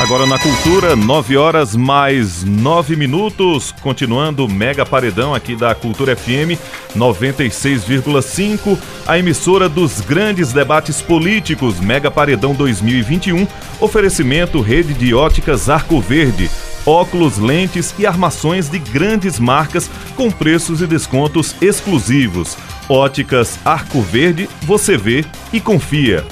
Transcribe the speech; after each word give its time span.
Agora 0.00 0.26
na 0.26 0.38
Cultura, 0.38 0.94
9 0.94 1.36
horas 1.36 1.74
mais 1.74 2.44
9 2.44 2.94
minutos, 2.94 3.74
continuando 3.82 4.44
o 4.44 4.48
mega 4.48 4.86
paredão 4.86 5.34
aqui 5.34 5.56
da 5.56 5.74
Cultura 5.74 6.14
FM 6.14 6.54
96,5, 6.96 8.78
a 9.04 9.18
emissora 9.18 9.68
dos 9.68 10.00
grandes 10.00 10.52
debates 10.52 11.02
políticos, 11.02 11.80
Mega 11.80 12.12
Paredão 12.12 12.54
2021, 12.54 13.44
oferecimento 13.80 14.60
Rede 14.60 14.94
de 14.94 15.12
Óticas 15.12 15.68
Arco 15.68 16.00
Verde, 16.00 16.48
óculos, 16.86 17.36
lentes 17.36 17.92
e 17.98 18.06
armações 18.06 18.68
de 18.70 18.78
grandes 18.78 19.40
marcas 19.40 19.90
com 20.14 20.30
preços 20.30 20.80
e 20.80 20.86
descontos 20.86 21.56
exclusivos. 21.60 22.56
Óticas 22.88 23.58
Arco 23.64 24.00
Verde, 24.00 24.48
você 24.62 24.96
vê 24.96 25.24
e 25.52 25.60
confia. 25.60 26.24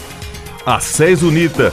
A 0.64 0.78
SES 0.78 1.22
Unita 1.22 1.72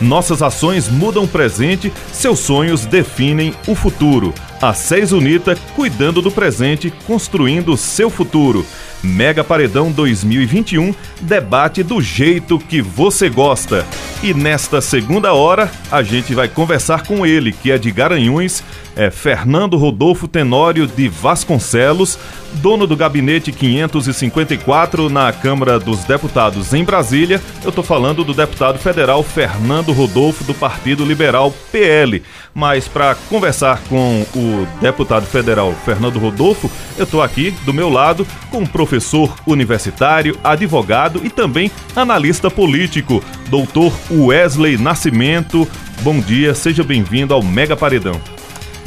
nossas 0.00 0.42
ações 0.42 0.88
mudam 0.88 1.24
o 1.24 1.28
presente, 1.28 1.92
seus 2.12 2.40
sonhos 2.40 2.86
definem 2.86 3.54
o 3.66 3.74
futuro. 3.74 4.34
A 4.60 4.72
SES 4.72 5.12
Unita, 5.12 5.56
cuidando 5.74 6.22
do 6.22 6.30
presente, 6.30 6.92
construindo 7.06 7.76
seu 7.76 8.08
futuro. 8.08 8.64
Mega 9.02 9.44
Paredão 9.44 9.92
2021, 9.92 10.94
debate 11.20 11.82
do 11.82 12.00
jeito 12.00 12.58
que 12.58 12.80
você 12.80 13.28
gosta. 13.28 13.84
E 14.22 14.32
nesta 14.32 14.80
segunda 14.80 15.34
hora, 15.34 15.70
a 15.90 16.02
gente 16.02 16.34
vai 16.34 16.48
conversar 16.48 17.06
com 17.06 17.26
ele, 17.26 17.52
que 17.52 17.70
é 17.70 17.76
de 17.76 17.90
Garanhuns, 17.90 18.64
é 18.96 19.10
Fernando 19.10 19.76
Rodolfo 19.76 20.26
Tenório 20.26 20.86
de 20.86 21.08
Vasconcelos, 21.08 22.18
dono 22.54 22.86
do 22.86 22.96
gabinete 22.96 23.52
554 23.52 25.08
na 25.08 25.32
Câmara 25.32 25.78
dos 25.78 26.04
Deputados 26.04 26.72
em 26.72 26.84
Brasília. 26.84 27.40
Eu 27.62 27.70
estou 27.70 27.84
falando 27.84 28.24
do 28.24 28.34
deputado 28.34 28.78
federal 28.78 29.22
Fernando 29.22 29.92
Rodolfo 29.92 30.44
do 30.44 30.54
Partido 30.54 31.04
Liberal 31.04 31.52
PL. 31.72 32.22
Mas 32.54 32.86
para 32.86 33.14
conversar 33.28 33.82
com 33.88 34.24
o 34.34 34.66
deputado 34.80 35.26
federal 35.26 35.74
Fernando 35.84 36.18
Rodolfo, 36.18 36.70
eu 36.96 37.04
estou 37.04 37.22
aqui 37.22 37.50
do 37.64 37.74
meu 37.74 37.88
lado 37.88 38.26
com 38.50 38.64
professor 38.64 39.34
universitário, 39.46 40.38
advogado 40.42 41.20
e 41.24 41.30
também 41.30 41.70
analista 41.96 42.50
político, 42.50 43.22
doutor 43.48 43.92
Wesley 44.10 44.78
Nascimento. 44.78 45.68
Bom 46.02 46.20
dia, 46.20 46.54
seja 46.54 46.84
bem-vindo 46.84 47.34
ao 47.34 47.42
Mega 47.42 47.76
Paredão. 47.76 48.20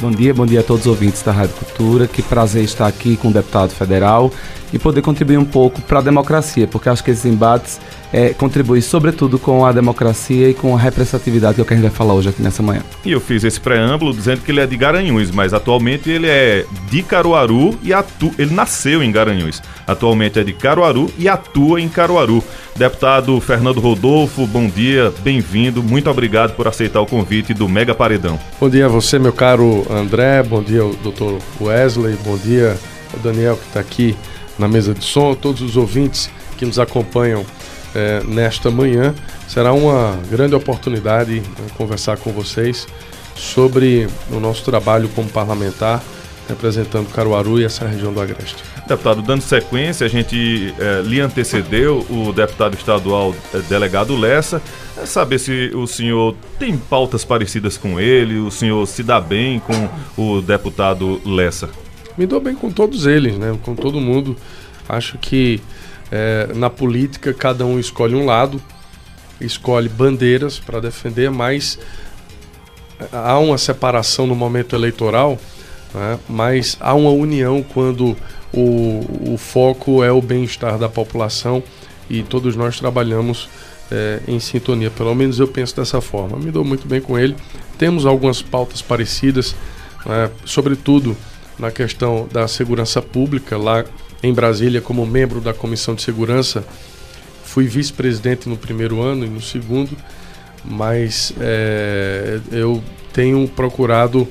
Bom 0.00 0.12
dia, 0.12 0.32
bom 0.32 0.46
dia 0.46 0.60
a 0.60 0.62
todos 0.62 0.82
os 0.82 0.86
ouvintes 0.86 1.22
da 1.22 1.32
Rádio 1.32 1.56
Cultura. 1.56 2.06
Que 2.06 2.22
prazer 2.22 2.62
estar 2.62 2.86
aqui 2.86 3.16
com 3.16 3.28
o 3.28 3.32
deputado 3.32 3.70
federal 3.70 4.30
e 4.72 4.78
poder 4.78 5.02
contribuir 5.02 5.38
um 5.38 5.44
pouco 5.44 5.80
para 5.82 5.98
a 5.98 6.02
democracia, 6.02 6.66
porque 6.66 6.88
acho 6.88 7.02
que 7.02 7.10
esses 7.10 7.24
embates 7.24 7.80
é, 8.12 8.30
contribui 8.30 8.80
sobretudo 8.80 9.38
com 9.38 9.64
a 9.64 9.72
democracia 9.72 10.50
e 10.50 10.54
com 10.54 10.74
a 10.74 10.78
representatividade 10.78 11.54
que, 11.54 11.60
é 11.60 11.62
o 11.62 11.66
que 11.66 11.74
a 11.74 11.76
gente 11.76 11.86
vai 11.86 11.94
falar 11.94 12.14
hoje 12.14 12.28
aqui 12.28 12.42
nessa 12.42 12.62
manhã. 12.62 12.82
E 13.04 13.12
eu 13.12 13.20
fiz 13.20 13.44
esse 13.44 13.60
preâmbulo 13.60 14.12
dizendo 14.14 14.42
que 14.42 14.50
ele 14.50 14.60
é 14.60 14.66
de 14.66 14.76
Garanhuns, 14.76 15.30
mas 15.30 15.52
atualmente 15.52 16.10
ele 16.10 16.26
é 16.26 16.64
de 16.90 17.02
Caruaru 17.02 17.78
e 17.82 17.92
atua, 17.92 18.30
ele 18.38 18.54
nasceu 18.54 19.02
em 19.02 19.10
Garanhuns. 19.10 19.62
Atualmente 19.86 20.38
é 20.38 20.44
de 20.44 20.52
Caruaru 20.52 21.10
e 21.18 21.28
atua 21.28 21.80
em 21.80 21.88
Caruaru. 21.88 22.42
Deputado 22.76 23.40
Fernando 23.40 23.80
Rodolfo, 23.80 24.46
bom 24.46 24.68
dia, 24.68 25.12
bem-vindo. 25.20 25.82
Muito 25.82 26.08
obrigado 26.08 26.54
por 26.54 26.68
aceitar 26.68 27.00
o 27.00 27.06
convite 27.06 27.52
do 27.52 27.68
Mega 27.68 27.94
Paredão. 27.94 28.38
Bom 28.60 28.68
dia 28.68 28.86
a 28.86 28.88
você, 28.88 29.18
meu 29.18 29.32
caro 29.32 29.86
André. 29.90 30.42
Bom 30.42 30.62
dia 30.62 30.82
ao 30.82 30.92
doutor 30.94 31.38
Wesley. 31.60 32.16
Bom 32.24 32.36
dia 32.36 32.78
ao 33.12 33.20
Daniel 33.20 33.56
que 33.56 33.66
está 33.66 33.80
aqui 33.80 34.16
na 34.58 34.68
mesa 34.68 34.94
de 34.94 35.04
som, 35.04 35.34
todos 35.34 35.62
os 35.62 35.76
ouvintes 35.76 36.30
que 36.56 36.66
nos 36.66 36.78
acompanham 36.78 37.44
é, 37.94 38.22
nesta 38.24 38.70
manhã. 38.70 39.14
Será 39.46 39.72
uma 39.72 40.18
grande 40.30 40.54
oportunidade 40.54 41.40
né, 41.40 41.66
conversar 41.76 42.16
com 42.18 42.32
vocês 42.32 42.86
sobre 43.34 44.08
o 44.30 44.40
nosso 44.40 44.64
trabalho 44.64 45.08
como 45.14 45.28
parlamentar 45.28 46.02
representando 46.48 47.12
Caruaru 47.12 47.60
e 47.60 47.64
essa 47.64 47.86
região 47.86 48.12
do 48.12 48.20
Agreste. 48.20 48.64
Deputado, 48.86 49.20
dando 49.20 49.42
sequência, 49.42 50.06
a 50.06 50.08
gente 50.08 50.74
é, 50.78 51.02
lhe 51.02 51.20
antecedeu 51.20 52.06
o 52.08 52.32
deputado 52.32 52.74
estadual 52.74 53.34
é, 53.52 53.58
delegado 53.68 54.16
Lessa. 54.16 54.62
É 54.96 55.04
saber 55.04 55.38
se 55.38 55.70
o 55.74 55.86
senhor 55.86 56.34
tem 56.58 56.76
pautas 56.76 57.24
parecidas 57.24 57.76
com 57.76 58.00
ele, 58.00 58.38
o 58.38 58.50
senhor 58.50 58.86
se 58.86 59.02
dá 59.02 59.20
bem 59.20 59.60
com 59.60 59.88
o 60.16 60.40
deputado 60.40 61.20
Lessa. 61.24 61.68
Me 62.18 62.26
dou 62.26 62.40
bem 62.40 62.54
com 62.54 62.70
todos 62.70 63.06
eles, 63.06 63.38
né? 63.38 63.56
com 63.62 63.74
todo 63.74 64.00
mundo. 64.00 64.36
Acho 64.88 65.16
que 65.18 65.60
é, 66.10 66.50
na 66.54 66.68
política 66.68 67.32
cada 67.32 67.64
um 67.64 67.78
escolhe 67.78 68.14
um 68.14 68.26
lado, 68.26 68.60
escolhe 69.40 69.88
bandeiras 69.88 70.58
para 70.58 70.80
defender, 70.80 71.30
mas 71.30 71.78
há 73.12 73.38
uma 73.38 73.56
separação 73.56 74.26
no 74.26 74.34
momento 74.34 74.74
eleitoral 74.74 75.38
né? 75.94 76.18
mas 76.28 76.76
há 76.80 76.94
uma 76.94 77.10
união 77.10 77.62
quando 77.62 78.16
o, 78.52 79.32
o 79.32 79.36
foco 79.38 80.02
é 80.02 80.10
o 80.10 80.20
bem-estar 80.20 80.78
da 80.78 80.88
população 80.88 81.62
e 82.08 82.22
todos 82.22 82.56
nós 82.56 82.78
trabalhamos 82.78 83.48
é, 83.90 84.20
em 84.26 84.40
sintonia. 84.40 84.90
Pelo 84.90 85.14
menos 85.14 85.38
eu 85.38 85.48
penso 85.48 85.76
dessa 85.76 86.00
forma. 86.00 86.38
Me 86.38 86.50
dou 86.50 86.64
muito 86.64 86.86
bem 86.86 87.00
com 87.00 87.18
ele. 87.18 87.36
Temos 87.78 88.06
algumas 88.06 88.42
pautas 88.42 88.82
parecidas, 88.82 89.54
né? 90.04 90.30
sobretudo 90.44 91.16
na 91.58 91.70
questão 91.70 92.28
da 92.32 92.46
segurança 92.46 93.02
pública. 93.02 93.56
Lá 93.56 93.84
em 94.22 94.32
Brasília, 94.32 94.80
como 94.80 95.06
membro 95.06 95.40
da 95.40 95.52
Comissão 95.52 95.94
de 95.94 96.02
Segurança, 96.02 96.64
fui 97.44 97.66
vice-presidente 97.66 98.48
no 98.48 98.56
primeiro 98.56 99.00
ano 99.00 99.24
e 99.24 99.28
no 99.28 99.40
segundo, 99.40 99.96
mas 100.64 101.32
é, 101.40 102.40
eu 102.50 102.82
tenho 103.12 103.48
procurado 103.48 104.28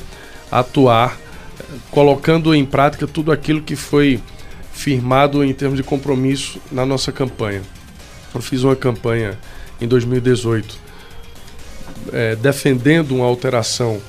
atuar 0.51 1.17
colocando 1.91 2.53
em 2.53 2.65
prática 2.65 3.07
tudo 3.07 3.31
aquilo 3.31 3.61
que 3.61 3.75
foi 3.75 4.21
firmado 4.71 5.43
em 5.43 5.53
termos 5.53 5.77
de 5.77 5.83
compromisso 5.83 6.59
na 6.71 6.85
nossa 6.85 7.11
campanha. 7.11 7.61
Eu 8.33 8.41
fiz 8.41 8.63
uma 8.63 8.75
campanha 8.75 9.37
em 9.81 9.87
2018 9.87 10.87
é, 12.11 12.35
defendendo 12.35 13.15
uma 13.15 13.25
alteração 13.25 13.99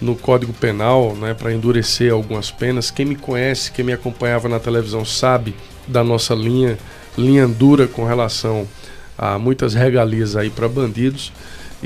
no 0.00 0.16
Código 0.16 0.52
Penal 0.52 1.14
né, 1.14 1.34
para 1.34 1.52
endurecer 1.52 2.12
algumas 2.12 2.50
penas. 2.50 2.90
Quem 2.90 3.06
me 3.06 3.16
conhece, 3.16 3.70
quem 3.72 3.84
me 3.84 3.92
acompanhava 3.92 4.48
na 4.48 4.58
televisão 4.58 5.04
sabe 5.04 5.54
da 5.86 6.02
nossa 6.02 6.34
linha, 6.34 6.78
linha 7.16 7.46
dura 7.46 7.86
com 7.86 8.04
relação 8.04 8.66
a 9.16 9.38
muitas 9.38 9.74
regalias 9.74 10.36
aí 10.36 10.50
para 10.50 10.68
bandidos. 10.68 11.32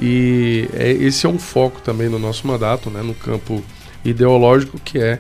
E 0.01 0.69
é, 0.75 0.91
esse 0.91 1.27
é 1.27 1.29
um 1.29 1.39
foco 1.39 1.81
também 1.81 2.09
no 2.09 2.19
nosso 2.19 2.47
mandato, 2.47 2.89
né, 2.91 3.03
no 3.03 3.15
campo 3.15 3.63
ideológico 4.05 4.79
que 4.79 4.99
é, 4.99 5.19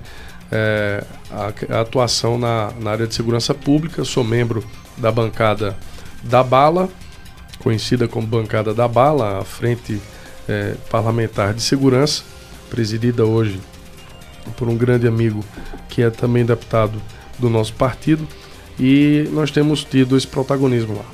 é 0.50 1.05
a, 1.31 1.76
a, 1.76 1.81
atuação 1.81 2.38
na, 2.38 2.72
na 2.81 2.93
área 2.93 3.06
de 3.06 3.15
segurança 3.15 3.53
pública. 3.53 4.05
Sou 4.05 4.25
membro 4.25 4.65
da 4.97 5.10
bancada 5.10 5.76
da 6.22 6.43
Bala, 6.43 6.88
conhecida 7.59 8.09
como 8.09 8.26
bancada 8.26 8.72
da 8.72 8.88
Bala, 8.88 9.41
a 9.41 9.44
frente 9.44 10.00
é, 10.49 10.75
parlamentar 10.91 11.53
de 11.53 11.62
segurança, 11.62 12.25
presidida 12.68 13.24
hoje 13.24 13.60
por 14.56 14.68
um 14.68 14.76
grande 14.76 15.06
amigo 15.06 15.44
que 15.88 16.02
é 16.02 16.10
também 16.10 16.44
deputado 16.44 17.00
do 17.38 17.48
nosso 17.50 17.72
partido. 17.74 18.26
E 18.78 19.28
nós 19.32 19.50
temos 19.50 19.84
tido 19.84 20.16
esse 20.16 20.26
protagonismo 20.26 20.96
lá. 20.96 21.04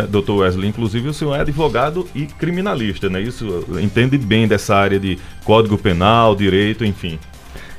É, 0.00 0.06
doutor 0.06 0.38
Wesley, 0.38 0.68
inclusive 0.68 1.08
o 1.08 1.14
senhor 1.14 1.36
é 1.36 1.40
advogado 1.40 2.08
e 2.12 2.26
criminalista, 2.26 3.08
né? 3.08 3.22
Isso 3.22 3.64
entende 3.80 4.18
bem 4.18 4.48
dessa 4.48 4.74
área 4.74 4.98
de 4.98 5.16
código 5.44 5.78
penal, 5.78 6.34
direito, 6.34 6.84
enfim. 6.84 7.18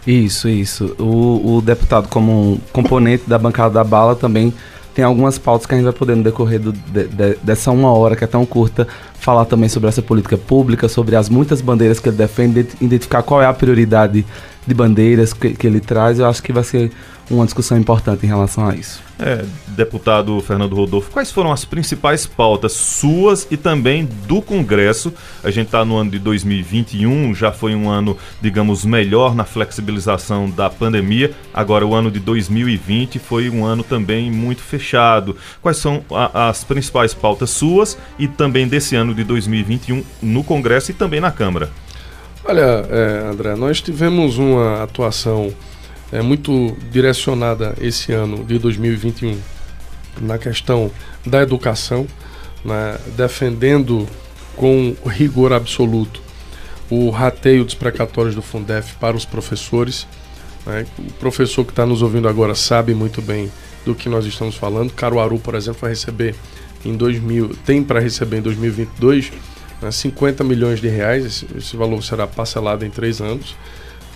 Isso, 0.06 0.48
isso. 0.48 0.96
O, 0.98 1.58
o 1.58 1.62
deputado, 1.62 2.08
como 2.08 2.54
um 2.54 2.58
componente 2.72 3.24
da 3.28 3.38
bancada 3.38 3.74
da 3.74 3.84
bala, 3.84 4.16
também 4.16 4.54
tem 4.98 5.06
algumas 5.06 5.38
pautas 5.38 5.68
que 5.68 5.76
a 5.76 5.78
gente 5.78 5.84
vai 5.84 5.94
poder, 5.94 6.16
no 6.16 6.24
decorrer 6.24 6.60
do, 6.60 6.72
de, 6.72 7.04
de, 7.04 7.36
dessa 7.44 7.70
uma 7.70 7.92
hora, 7.92 8.16
que 8.16 8.24
é 8.24 8.28
tão 8.28 8.44
curta, 8.48 8.88
falar 9.14 9.46
também 9.46 9.70
sobre 9.70 9.88
essa 9.88 10.02
política 10.02 10.36
pública, 10.40 10.90
sobre 10.90 11.16
as 11.16 11.30
muitas 11.30 11.62
bandeiras 11.62 12.00
que 12.00 12.10
ele 12.10 12.18
defende, 12.18 12.68
identificar 12.82 13.22
qual 13.22 13.40
é 13.40 13.46
a 13.46 13.54
prioridade 13.54 14.26
de 14.66 14.74
bandeiras 14.74 15.34
que, 15.34 15.54
que 15.54 15.68
ele 15.68 15.80
traz. 15.80 16.18
Eu 16.18 16.26
acho 16.26 16.42
que 16.42 16.52
vai 16.52 16.64
ser 16.64 16.92
uma 17.30 17.46
discussão 17.46 17.78
importante 17.78 18.26
em 18.26 18.30
relação 18.30 18.68
a 18.68 18.76
isso. 18.76 19.02
É, 19.20 19.44
deputado 19.70 20.40
Fernando 20.42 20.76
Rodolfo, 20.76 21.12
quais 21.12 21.32
foram 21.32 21.52
as 21.52 21.66
principais 21.66 22.26
pautas 22.26 22.74
suas 22.74 23.48
e 23.50 23.58
também 23.58 24.08
do 24.28 24.42
Congresso? 24.42 25.14
A 25.44 25.50
gente 25.50 25.68
está 25.68 25.84
no 25.84 25.98
ano 25.98 26.12
de 26.12 26.20
2021, 26.20 27.34
já 27.34 27.52
foi 27.52 27.76
um 27.76 27.90
ano, 27.90 28.16
digamos, 28.42 28.86
melhor 28.86 29.36
na 29.36 29.44
flexibilização 29.44 30.50
da 30.50 30.70
pandemia. 30.70 31.32
Agora, 31.54 31.86
o 31.86 31.94
ano 31.94 32.12
de 32.12 32.20
2020 32.20 33.20
foi 33.20 33.50
um 33.50 33.66
ano 33.66 33.84
também 33.84 34.32
muito 34.32 34.62
fechado. 34.62 35.36
Quais 35.62 35.78
são 35.78 36.04
a, 36.12 36.50
as 36.50 36.64
principais 36.64 37.14
pautas 37.14 37.50
suas 37.50 37.98
e 38.20 38.28
também 38.28 38.68
desse 38.68 38.96
ano 38.96 39.14
de 39.14 39.24
2021 39.24 40.04
no 40.22 40.44
Congresso 40.44 40.92
e 40.92 40.94
também 40.94 41.20
na 41.20 41.32
Câmara? 41.32 41.70
Olha, 42.46 42.86
é, 42.90 43.30
André, 43.30 43.56
nós 43.56 43.82
tivemos 43.82 44.38
uma 44.38 44.84
atuação 44.84 45.52
é, 46.12 46.22
muito 46.22 46.76
direcionada 46.92 47.76
esse 47.80 48.12
ano 48.12 48.44
de 48.44 48.58
2021 48.60 49.38
na 50.22 50.38
questão 50.38 50.92
da 51.26 51.42
educação, 51.42 52.08
né, 52.64 52.98
defendendo 53.16 54.08
com 54.56 54.96
rigor 55.06 55.54
absoluto 55.54 56.22
o 56.90 57.10
rateio 57.10 57.66
dos 57.66 57.76
precatórios 57.76 58.34
do 58.34 58.42
Fundef 58.42 58.96
para 58.96 59.16
os 59.16 59.26
professores. 59.26 60.08
Né? 60.66 60.86
O 60.98 61.14
professor 61.14 61.64
que 61.66 61.72
está 61.72 61.86
nos 61.86 62.02
ouvindo 62.02 62.28
agora 62.28 62.56
sabe 62.56 62.94
muito 62.94 63.22
bem 63.22 63.52
do 63.86 63.94
que 63.94 64.10
nós 64.10 64.26
estamos 64.26 64.56
falando. 64.56 64.92
Caruaru, 64.94 65.38
por 65.40 65.56
exemplo, 65.56 65.82
vai 65.82 65.92
receber 65.92 66.34
em 66.86 66.96
2000, 66.96 67.56
tem 67.66 67.84
para 67.84 68.00
receber 68.00 68.38
em 68.38 68.42
2022 68.42 69.32
né, 69.82 69.92
50 69.92 70.44
milhões 70.44 70.80
de 70.80 70.88
reais. 70.88 71.26
Esse, 71.26 71.48
esse 71.58 71.78
valor 71.78 72.02
será 72.04 72.26
parcelado 72.26 72.86
em 72.86 72.90
três 72.90 73.22
anos, 73.22 73.56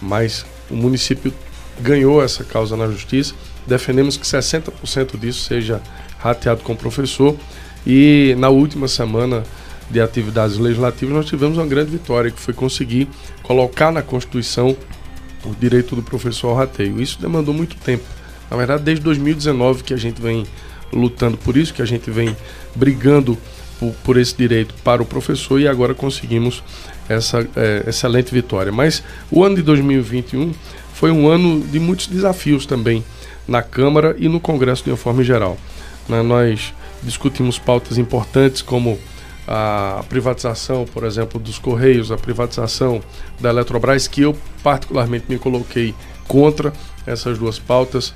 mas 0.01 0.45
o 0.69 0.75
município 0.75 1.33
ganhou 1.81 2.23
essa 2.23 2.43
causa 2.43 2.77
na 2.77 2.87
justiça. 2.87 3.33
Defendemos 3.65 4.17
que 4.17 4.25
60% 4.25 5.19
disso 5.19 5.41
seja 5.41 5.81
rateado 6.19 6.61
com 6.61 6.73
o 6.73 6.77
professor. 6.77 7.35
E 7.85 8.35
na 8.37 8.49
última 8.49 8.87
semana 8.87 9.43
de 9.89 9.99
atividades 9.99 10.57
legislativas, 10.57 11.15
nós 11.15 11.25
tivemos 11.25 11.57
uma 11.57 11.67
grande 11.67 11.91
vitória, 11.91 12.31
que 12.31 12.39
foi 12.39 12.53
conseguir 12.53 13.07
colocar 13.43 13.91
na 13.91 14.01
Constituição 14.01 14.75
o 15.43 15.55
direito 15.59 15.95
do 15.95 16.03
professor 16.03 16.49
ao 16.49 16.55
rateio. 16.55 17.01
Isso 17.01 17.19
demandou 17.19 17.53
muito 17.53 17.75
tempo. 17.77 18.03
Na 18.49 18.57
verdade, 18.57 18.83
desde 18.83 19.03
2019 19.03 19.83
que 19.83 19.93
a 19.93 19.97
gente 19.97 20.21
vem 20.21 20.45
lutando 20.93 21.37
por 21.37 21.57
isso, 21.57 21.73
que 21.73 21.81
a 21.81 21.85
gente 21.85 22.11
vem 22.11 22.35
brigando 22.75 23.37
por, 23.79 23.93
por 24.03 24.17
esse 24.17 24.35
direito 24.35 24.73
para 24.83 25.01
o 25.01 25.05
professor 25.05 25.59
e 25.59 25.67
agora 25.67 25.93
conseguimos 25.93 26.63
essa 27.09 27.47
é, 27.55 27.85
excelente 27.87 28.33
vitória. 28.33 28.71
Mas 28.71 29.03
o 29.31 29.43
ano 29.43 29.55
de 29.55 29.61
2021 29.63 30.53
foi 31.01 31.09
um 31.09 31.27
ano 31.27 31.61
de 31.61 31.79
muitos 31.79 32.05
desafios 32.05 32.67
também 32.67 33.03
na 33.47 33.63
Câmara 33.63 34.15
e 34.19 34.29
no 34.29 34.39
Congresso 34.39 34.83
de 34.83 34.91
uma 34.91 34.97
forma 34.97 35.23
geral. 35.23 35.57
Né? 36.07 36.21
Nós 36.21 36.75
discutimos 37.01 37.57
pautas 37.57 37.97
importantes 37.97 38.61
como 38.61 38.99
a 39.47 40.05
privatização, 40.07 40.85
por 40.85 41.03
exemplo, 41.03 41.39
dos 41.39 41.57
Correios, 41.57 42.11
a 42.11 42.17
privatização 42.17 43.01
da 43.39 43.49
Eletrobras, 43.49 44.07
que 44.07 44.21
eu 44.21 44.37
particularmente 44.61 45.25
me 45.27 45.39
coloquei 45.39 45.95
contra 46.27 46.71
essas 47.07 47.35
duas 47.35 47.57
pautas. 47.57 48.13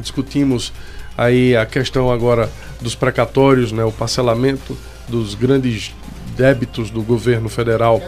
Discutimos 0.00 0.72
aí 1.18 1.56
a 1.56 1.66
questão 1.66 2.12
agora 2.12 2.48
dos 2.80 2.94
precatórios, 2.94 3.72
né, 3.72 3.82
o 3.82 3.90
parcelamento 3.90 4.78
dos 5.08 5.34
grandes 5.34 5.92
débitos 6.36 6.90
do 6.90 7.02
governo 7.02 7.48
federal 7.48 8.00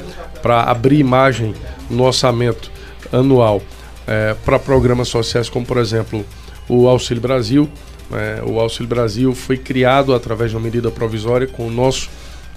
para 0.43 0.63
abrir 0.63 1.03
margem 1.03 1.57
no 1.91 2.05
orçamento 2.05 2.71
anual 3.13 3.61
é, 4.07 4.35
para 4.45 4.59
programas 4.59 5.09
sociais, 5.09 5.49
como 5.49 5.67
por 5.67 5.79
exemplo 5.79 6.25
o 6.69 6.89
Auxílio 6.89 7.21
Brasil. 7.21 7.69
É, 8.13 8.43
o 8.47 8.61
Auxílio 8.61 8.89
Brasil 8.89 9.35
foi 9.35 9.57
criado 9.57 10.15
através 10.15 10.51
de 10.51 10.57
uma 10.57 10.63
medida 10.63 10.91
provisória 10.91 11.47
com 11.47 11.67
o 11.67 11.71
nosso 11.71 12.09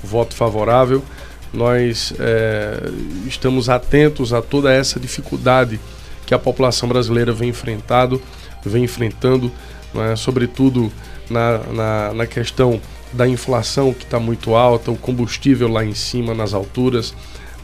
voto 0.03 0.35
favorável. 0.35 1.03
Nós 1.51 2.13
é, 2.19 2.79
estamos 3.27 3.69
atentos 3.69 4.33
a 4.33 4.41
toda 4.41 4.71
essa 4.71 4.99
dificuldade 4.99 5.79
que 6.25 6.33
a 6.33 6.39
população 6.39 6.87
brasileira 6.87 7.33
vem 7.33 7.49
enfrentado, 7.49 8.21
vem 8.63 8.83
enfrentando, 8.83 9.51
é? 9.95 10.15
sobretudo 10.15 10.91
na, 11.27 11.57
na, 11.73 12.13
na 12.13 12.27
questão 12.27 12.79
da 13.11 13.27
inflação 13.27 13.91
que 13.91 14.03
está 14.03 14.19
muito 14.19 14.53
alta, 14.53 14.91
o 14.91 14.95
combustível 14.95 15.67
lá 15.67 15.83
em 15.83 15.95
cima 15.95 16.35
nas 16.35 16.53
alturas, 16.53 17.15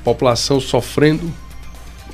população 0.03 0.59
sofrendo 0.59 1.31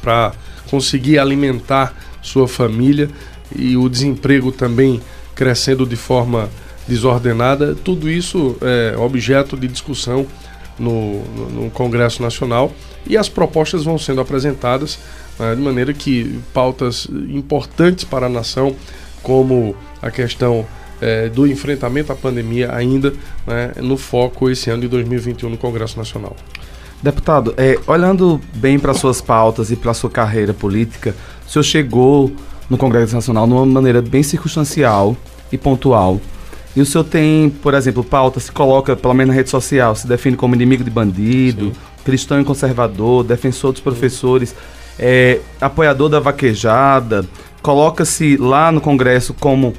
para 0.02 0.34
conseguir 0.72 1.20
alimentar 1.20 1.94
sua 2.22 2.48
família 2.48 3.10
e 3.54 3.76
o 3.76 3.90
desemprego 3.90 4.54
também 4.54 5.02
crescendo 5.36 5.86
de 5.86 5.98
forma 5.98 6.50
desordenada, 6.88 7.76
tudo 7.76 8.10
isso 8.10 8.56
é 8.62 8.98
objeto 8.98 9.58
de 9.58 9.68
discussão 9.68 10.26
no, 10.80 11.24
no, 11.26 11.50
no 11.50 11.70
Congresso 11.72 12.22
Nacional 12.22 12.72
e 13.06 13.18
as 13.18 13.28
propostas 13.28 13.84
vão 13.84 13.98
sendo 13.98 14.22
apresentadas 14.22 14.98
né, 15.38 15.54
de 15.56 15.62
maneira 15.62 15.94
que 15.94 16.40
pautas 16.54 17.08
importantes 17.30 18.06
para 18.06 18.28
a 18.28 18.30
nação, 18.30 18.76
como 19.22 19.76
a 20.02 20.10
questão 20.10 20.66
é, 21.02 21.28
do 21.28 21.46
enfrentamento 21.48 22.14
à 22.14 22.16
pandemia, 22.16 22.74
ainda 22.74 23.14
né, 23.46 23.74
no 23.78 23.98
foco 23.98 24.50
esse 24.50 24.70
ano 24.70 24.84
de 24.84 24.88
2021 24.88 25.50
no 25.50 25.58
Congresso 25.58 25.98
Nacional. 25.98 26.36
Deputado, 27.01 27.53
é, 27.57 27.80
olhando 27.88 28.39
bem 28.56 28.77
para 28.77 28.94
suas 28.94 29.21
pautas 29.21 29.71
e 29.71 29.75
para 29.75 29.94
sua 29.94 30.09
carreira 30.09 30.53
política, 30.53 31.15
o 31.48 31.50
senhor 31.50 31.63
chegou 31.63 32.31
no 32.69 32.77
Congresso 32.77 33.15
Nacional 33.15 33.48
de 33.48 33.53
uma 33.53 33.65
maneira 33.65 34.01
bem 34.01 34.21
circunstancial 34.21 35.18
e 35.51 35.57
pontual. 35.57 36.21
E 36.75 36.80
o 36.80 36.86
senhor 36.86 37.03
tem, 37.03 37.50
por 37.50 37.74
exemplo, 37.74 38.03
pauta, 38.03 38.39
se 38.39 38.51
coloca, 38.51 38.95
pelo 38.95 39.13
menos 39.13 39.30
na 39.30 39.36
rede 39.36 39.50
social, 39.50 39.95
se 39.95 40.07
define 40.07 40.38
como 40.38 40.53
inimigo 40.56 40.83
de 40.83 40.92
bandido, 40.92 41.65
Sim. 41.65 41.74
cristão 42.06 42.39
e 42.39 42.45
conservador, 42.45 43.24
defensor 43.24 43.71
dos 43.71 43.81
professores, 43.81 44.56
é, 44.98 45.39
apoiador 45.59 46.07
da 46.07 46.19
vaquejada, 46.19 47.25
coloca-se 47.62 48.38
lá 48.38 48.71
no 48.71 48.80
Congresso 48.80 49.33
como 49.33 49.74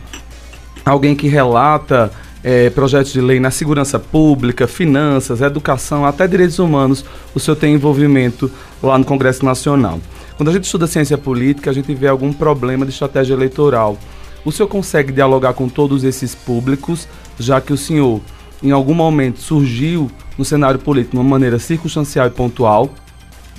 alguém 0.84 1.14
que 1.14 1.28
relata 1.28 2.10
é, 2.44 2.70
projetos 2.70 3.12
de 3.12 3.20
lei 3.20 3.38
na 3.38 3.50
segurança 3.50 3.98
pública, 3.98 4.66
finanças, 4.66 5.40
educação, 5.40 6.04
até 6.04 6.26
direitos 6.26 6.58
humanos, 6.58 7.04
o 7.34 7.40
senhor 7.40 7.56
tem 7.56 7.74
envolvimento 7.74 8.50
lá 8.82 8.98
no 8.98 9.04
Congresso 9.04 9.44
Nacional. 9.44 10.00
Quando 10.36 10.48
a 10.48 10.52
gente 10.52 10.64
estuda 10.64 10.86
ciência 10.86 11.16
política, 11.16 11.70
a 11.70 11.72
gente 11.72 11.94
vê 11.94 12.08
algum 12.08 12.32
problema 12.32 12.84
de 12.84 12.92
estratégia 12.92 13.34
eleitoral. 13.34 13.96
O 14.44 14.50
senhor 14.50 14.68
consegue 14.68 15.12
dialogar 15.12 15.52
com 15.52 15.68
todos 15.68 16.02
esses 16.02 16.34
públicos, 16.34 17.06
já 17.38 17.60
que 17.60 17.72
o 17.72 17.76
senhor, 17.76 18.20
em 18.62 18.72
algum 18.72 18.94
momento, 18.94 19.38
surgiu 19.38 20.10
no 20.36 20.44
cenário 20.44 20.80
político 20.80 21.12
de 21.12 21.18
uma 21.18 21.28
maneira 21.28 21.58
circunstancial 21.58 22.26
e 22.26 22.30
pontual, 22.30 22.90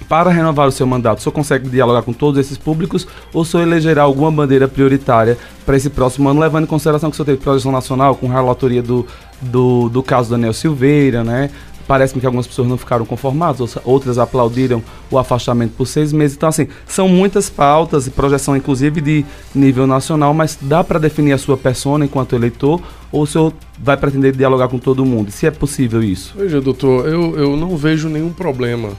para 0.08 0.30
renovar 0.30 0.68
o 0.68 0.72
seu 0.72 0.86
mandato, 0.86 1.20
o 1.20 1.22
senhor 1.22 1.34
consegue 1.34 1.70
dialogar 1.70 2.02
com 2.02 2.14
todos 2.14 2.40
esses 2.40 2.58
públicos 2.58 3.08
ou 3.34 3.42
o 3.42 3.46
senhor 3.46 3.64
elegerá 3.64 4.04
alguma 4.04 4.32
bandeira 4.32 4.68
prioritária 4.68 5.38
para 5.66 5.78
esse 5.78 5.90
próximo 5.90 6.30
ano, 6.30 6.40
levando 6.40 6.66
em 6.66 6.68
consideração 6.68 7.10
que 7.10 7.16
o 7.16 7.18
senhor 7.18 7.26
teve 7.26 7.38
projeção 7.40 7.72
nacional 7.72 8.16
com 8.16 8.28
relatoria 8.28 8.82
do, 8.82 9.06
do, 9.42 9.90
do 9.90 10.04
caso 10.04 10.30
Daniel 10.30 10.54
Silveira, 10.54 11.24
né? 11.24 11.50
Parece-me 11.88 12.22
que 12.22 12.26
algumas 12.26 12.48
pessoas 12.48 12.68
não 12.68 12.78
ficaram 12.78 13.06
conformadas, 13.06 13.78
outras 13.84 14.18
aplaudiram 14.18 14.82
o 15.12 15.18
afastamento 15.18 15.74
por 15.76 15.86
seis 15.86 16.14
meses. 16.14 16.38
Então, 16.38 16.48
assim, 16.48 16.68
são 16.88 17.10
muitas 17.10 17.50
pautas 17.50 18.08
e 18.08 18.10
projeção, 18.10 18.56
inclusive, 18.56 19.02
de 19.02 19.26
nível 19.54 19.86
nacional, 19.86 20.34
mas 20.34 20.58
dá 20.62 20.82
para 20.82 20.98
definir 20.98 21.34
a 21.34 21.38
sua 21.38 21.58
persona 21.58 22.06
enquanto 22.06 22.36
eleitor 22.36 22.82
ou 23.12 23.24
o 23.24 23.28
senhor 23.28 23.54
vai 23.78 23.98
pretender 23.98 24.34
dialogar 24.34 24.70
com 24.70 24.80
todo 24.80 25.06
mundo? 25.06 25.30
Se 25.30 25.46
é 25.46 25.52
possível 25.52 26.02
isso? 26.02 26.34
Veja, 26.38 26.62
doutor, 26.62 27.06
eu, 27.08 27.38
eu 27.38 27.58
não 27.58 27.76
vejo 27.76 28.08
nenhum 28.08 28.32
problema 28.32 28.92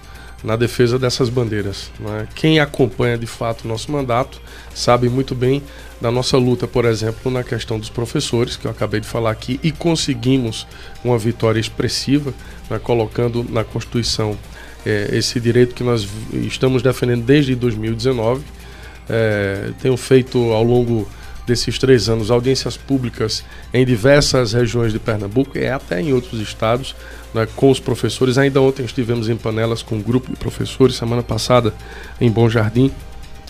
na 0.44 0.56
defesa 0.56 0.98
dessas 0.98 1.30
bandeiras. 1.30 1.90
Né? 1.98 2.28
Quem 2.34 2.60
acompanha 2.60 3.16
de 3.16 3.26
fato 3.26 3.64
o 3.64 3.68
nosso 3.68 3.90
mandato 3.90 4.40
sabe 4.74 5.08
muito 5.08 5.34
bem 5.34 5.62
da 6.00 6.10
nossa 6.10 6.36
luta, 6.36 6.68
por 6.68 6.84
exemplo, 6.84 7.32
na 7.32 7.42
questão 7.42 7.78
dos 7.78 7.88
professores, 7.88 8.56
que 8.56 8.66
eu 8.66 8.70
acabei 8.70 9.00
de 9.00 9.06
falar 9.06 9.30
aqui, 9.30 9.58
e 9.62 9.72
conseguimos 9.72 10.66
uma 11.02 11.16
vitória 11.16 11.58
expressiva, 11.58 12.34
né? 12.68 12.78
colocando 12.78 13.42
na 13.48 13.64
Constituição 13.64 14.36
é, 14.84 15.08
esse 15.12 15.40
direito 15.40 15.74
que 15.74 15.82
nós 15.82 16.06
estamos 16.32 16.82
defendendo 16.82 17.24
desde 17.24 17.54
2019. 17.54 18.44
É, 19.08 19.70
tenho 19.80 19.96
feito 19.96 20.38
ao 20.52 20.62
longo 20.62 21.08
desses 21.46 21.78
três 21.78 22.08
anos 22.08 22.30
audiências 22.30 22.76
públicas 22.76 23.44
em 23.72 23.84
diversas 23.84 24.52
regiões 24.52 24.92
de 24.92 24.98
Pernambuco 24.98 25.58
e 25.58 25.66
até 25.68 26.00
em 26.00 26.12
outros 26.12 26.40
estados, 26.40 26.94
né, 27.34 27.46
com 27.54 27.70
os 27.70 27.80
professores. 27.80 28.38
Ainda 28.38 28.60
ontem 28.60 28.84
estivemos 28.84 29.28
em 29.28 29.36
panelas 29.36 29.82
com 29.82 29.96
um 29.96 30.02
grupo 30.02 30.30
de 30.30 30.36
professores, 30.36 30.96
semana 30.96 31.22
passada 31.22 31.74
em 32.20 32.30
Bom 32.30 32.48
Jardim. 32.48 32.90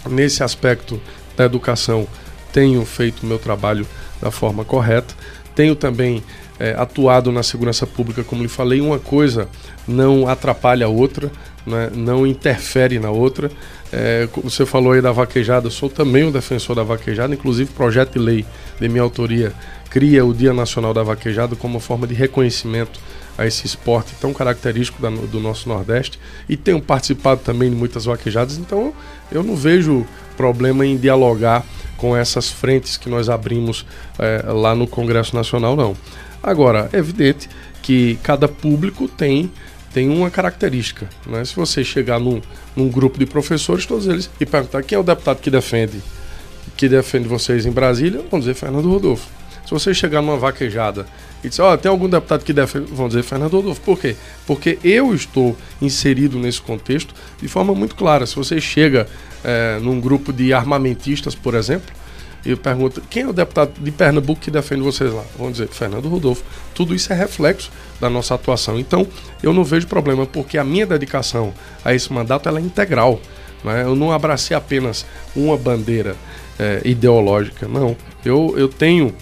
Nesse 0.08 0.42
aspecto 0.42 1.00
da 1.36 1.44
educação, 1.44 2.06
tenho 2.52 2.84
feito 2.84 3.22
o 3.22 3.26
meu 3.26 3.38
trabalho 3.38 3.86
da 4.20 4.30
forma 4.30 4.64
correta. 4.64 5.14
Tenho 5.54 5.74
também 5.74 6.22
é, 6.58 6.74
atuado 6.76 7.32
na 7.32 7.42
segurança 7.42 7.86
pública, 7.86 8.22
como 8.22 8.42
lhe 8.42 8.48
falei, 8.48 8.80
uma 8.80 8.98
coisa 8.98 9.48
não 9.86 10.28
atrapalha 10.28 10.86
a 10.86 10.88
outra, 10.88 11.30
né, 11.66 11.90
não 11.94 12.26
interfere 12.26 12.98
na 12.98 13.10
outra. 13.10 13.50
É, 13.92 14.28
você 14.42 14.66
falou 14.66 14.92
aí 14.92 15.00
da 15.00 15.12
vaquejada, 15.12 15.66
eu 15.66 15.70
sou 15.70 15.88
também 15.88 16.24
um 16.24 16.30
defensor 16.30 16.74
da 16.74 16.82
vaquejada, 16.82 17.34
inclusive 17.34 17.70
projeto 17.72 18.14
de 18.14 18.18
lei 18.18 18.44
de 18.80 18.88
minha 18.88 19.02
autoria 19.02 19.52
cria 19.94 20.26
o 20.26 20.34
Dia 20.34 20.52
Nacional 20.52 20.92
da 20.92 21.04
Vaquejada 21.04 21.54
como 21.54 21.78
forma 21.78 22.04
de 22.04 22.14
reconhecimento 22.14 22.98
a 23.38 23.46
esse 23.46 23.64
esporte 23.64 24.12
tão 24.20 24.34
característico 24.34 25.00
da, 25.00 25.08
do 25.08 25.38
nosso 25.38 25.68
Nordeste 25.68 26.18
e 26.48 26.56
tenho 26.56 26.82
participado 26.82 27.42
também 27.44 27.70
de 27.70 27.76
muitas 27.76 28.04
vaquejadas, 28.04 28.58
então 28.58 28.92
eu 29.30 29.44
não 29.44 29.54
vejo 29.54 30.04
problema 30.36 30.84
em 30.84 30.96
dialogar 30.96 31.64
com 31.96 32.16
essas 32.16 32.50
frentes 32.50 32.96
que 32.96 33.08
nós 33.08 33.28
abrimos 33.28 33.86
é, 34.18 34.44
lá 34.48 34.74
no 34.74 34.88
Congresso 34.88 35.36
Nacional, 35.36 35.76
não. 35.76 35.96
Agora, 36.42 36.90
é 36.92 36.98
evidente 36.98 37.48
que 37.80 38.18
cada 38.20 38.48
público 38.48 39.06
tem 39.06 39.48
tem 39.94 40.10
uma 40.10 40.28
característica. 40.28 41.08
Né? 41.24 41.44
Se 41.44 41.54
você 41.54 41.84
chegar 41.84 42.18
num, 42.18 42.42
num 42.74 42.88
grupo 42.88 43.18
de 43.18 43.24
professores, 43.24 43.86
todos 43.86 44.06
eles, 44.08 44.28
e 44.40 44.44
perguntar 44.44 44.82
quem 44.82 44.96
é 44.96 44.98
o 44.98 45.04
deputado 45.04 45.40
que 45.40 45.50
defende 45.50 46.02
que 46.76 46.88
defende 46.88 47.28
vocês 47.28 47.66
em 47.66 47.70
Brasília, 47.70 48.24
vão 48.30 48.40
dizer 48.40 48.54
Fernando 48.54 48.88
Rodolfo. 48.88 49.28
Se 49.64 49.70
você 49.70 49.94
chegar 49.94 50.20
numa 50.20 50.36
vaquejada 50.36 51.06
e 51.42 51.48
dizer, 51.48 51.62
ó, 51.62 51.72
oh, 51.72 51.78
tem 51.78 51.90
algum 51.90 52.08
deputado 52.08 52.44
que 52.44 52.52
defende, 52.52 52.92
vão 52.92 53.08
dizer 53.08 53.22
Fernando 53.22 53.52
Rodolfo. 53.52 53.80
Por 53.80 53.98
quê? 53.98 54.16
Porque 54.46 54.78
eu 54.82 55.14
estou 55.14 55.56
inserido 55.80 56.38
nesse 56.38 56.60
contexto 56.60 57.14
de 57.40 57.48
forma 57.48 57.74
muito 57.74 57.94
clara. 57.94 58.26
Se 58.26 58.34
você 58.34 58.60
chega 58.60 59.06
é, 59.42 59.78
num 59.80 60.00
grupo 60.00 60.32
de 60.32 60.52
armamentistas, 60.52 61.34
por 61.34 61.54
exemplo, 61.54 61.94
e 62.44 62.54
pergunta 62.54 63.00
quem 63.08 63.22
é 63.22 63.26
o 63.26 63.32
deputado 63.32 63.72
de 63.80 63.90
Pernambuco 63.90 64.40
que 64.40 64.50
defende 64.50 64.82
vocês 64.82 65.12
lá? 65.12 65.24
Vão 65.38 65.50
dizer 65.50 65.68
Fernando 65.68 66.08
Rodolfo. 66.08 66.44
Tudo 66.74 66.94
isso 66.94 67.12
é 67.12 67.16
reflexo 67.16 67.70
da 68.00 68.10
nossa 68.10 68.34
atuação. 68.34 68.78
Então, 68.78 69.06
eu 69.42 69.52
não 69.52 69.64
vejo 69.64 69.86
problema, 69.86 70.26
porque 70.26 70.58
a 70.58 70.64
minha 70.64 70.86
dedicação 70.86 71.54
a 71.84 71.94
esse 71.94 72.12
mandato 72.12 72.48
é 72.48 72.60
integral. 72.60 73.18
Né? 73.64 73.82
Eu 73.82 73.96
não 73.96 74.12
abracei 74.12 74.54
apenas 74.54 75.06
uma 75.34 75.56
bandeira 75.56 76.14
é, 76.58 76.82
ideológica, 76.84 77.66
não. 77.66 77.96
Eu, 78.24 78.54
eu 78.56 78.68
tenho 78.68 79.14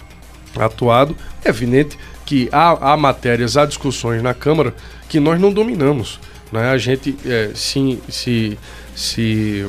atuado. 0.57 1.15
É 1.45 1.49
evidente 1.49 1.97
que 2.25 2.49
há, 2.51 2.93
há 2.93 2.97
matérias, 2.97 3.55
há 3.55 3.65
discussões 3.65 4.21
na 4.21 4.33
Câmara 4.33 4.73
que 5.07 5.19
nós 5.19 5.39
não 5.39 5.51
dominamos. 5.51 6.19
Né? 6.51 6.69
A 6.69 6.77
gente 6.77 7.15
é, 7.25 7.51
se, 7.55 7.99
se, 8.09 8.57
se, 8.95 9.65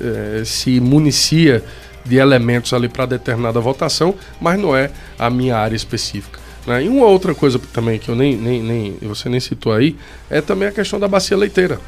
é, 0.00 0.42
se 0.44 0.80
municia 0.80 1.64
de 2.06 2.16
elementos 2.16 2.72
ali 2.72 2.88
para 2.88 3.06
determinada 3.06 3.60
votação, 3.60 4.14
mas 4.40 4.58
não 4.58 4.76
é 4.76 4.90
a 5.18 5.28
minha 5.28 5.56
área 5.56 5.76
específica. 5.76 6.38
Né? 6.66 6.84
E 6.84 6.88
uma 6.88 7.06
outra 7.06 7.34
coisa 7.34 7.58
também 7.72 7.98
que 7.98 8.08
eu 8.08 8.16
nem, 8.16 8.36
nem, 8.36 8.62
nem 8.62 8.98
você 9.02 9.28
nem 9.28 9.40
citou 9.40 9.72
aí 9.72 9.96
é 10.28 10.40
também 10.40 10.68
a 10.68 10.72
questão 10.72 10.98
da 10.98 11.06
bacia 11.06 11.36
leiteira. 11.36 11.78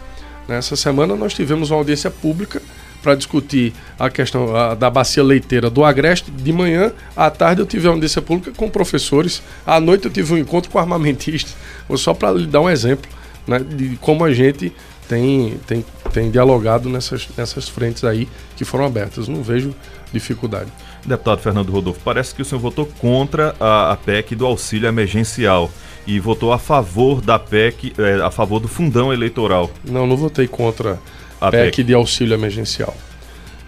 Nessa 0.48 0.76
semana 0.76 1.14
nós 1.14 1.34
tivemos 1.34 1.70
uma 1.70 1.78
audiência 1.78 2.10
pública 2.10 2.62
para 3.02 3.14
discutir 3.14 3.72
a 3.98 4.08
questão 4.10 4.56
a, 4.56 4.74
da 4.74 4.90
bacia 4.90 5.22
leiteira 5.22 5.68
do 5.68 5.84
Agreste. 5.84 6.30
De 6.30 6.52
manhã, 6.52 6.92
à 7.16 7.30
tarde 7.30 7.60
eu 7.60 7.66
tive 7.66 7.86
uma 7.86 7.94
audiência 7.94 8.22
pública 8.22 8.52
com 8.56 8.68
professores. 8.68 9.42
À 9.66 9.80
noite 9.80 10.06
eu 10.06 10.10
tive 10.10 10.34
um 10.34 10.38
encontro 10.38 10.70
com 10.70 10.78
armamentistas. 10.78 11.54
Só 11.96 12.14
para 12.14 12.32
lhe 12.32 12.46
dar 12.46 12.60
um 12.60 12.70
exemplo 12.70 13.10
né, 13.46 13.58
de 13.58 13.96
como 14.00 14.24
a 14.24 14.32
gente 14.32 14.72
tem, 15.08 15.58
tem, 15.66 15.84
tem 16.12 16.30
dialogado 16.30 16.88
nessas, 16.88 17.28
nessas 17.36 17.68
frentes 17.68 18.04
aí 18.04 18.28
que 18.56 18.64
foram 18.64 18.84
abertas. 18.84 19.28
Não 19.28 19.42
vejo 19.42 19.74
dificuldade. 20.12 20.70
Deputado 21.04 21.40
Fernando 21.40 21.70
Rodolfo, 21.70 22.00
parece 22.04 22.34
que 22.34 22.42
o 22.42 22.44
senhor 22.44 22.60
votou 22.60 22.86
contra 22.86 23.54
a, 23.60 23.92
a 23.92 23.96
PEC 23.96 24.34
do 24.34 24.46
auxílio 24.46 24.88
emergencial 24.88 25.70
e 26.06 26.18
votou 26.18 26.52
a 26.52 26.58
favor 26.58 27.20
da 27.20 27.38
PEC, 27.38 27.92
é, 27.98 28.22
a 28.22 28.30
favor 28.30 28.60
do 28.60 28.68
fundão 28.68 29.12
eleitoral. 29.12 29.70
Não, 29.84 30.06
não 30.06 30.16
votei 30.16 30.48
contra 30.48 30.98
a 31.40 31.50
PEC, 31.50 31.64
PEC 31.64 31.84
de 31.84 31.94
auxílio 31.94 32.34
emergencial. 32.34 32.94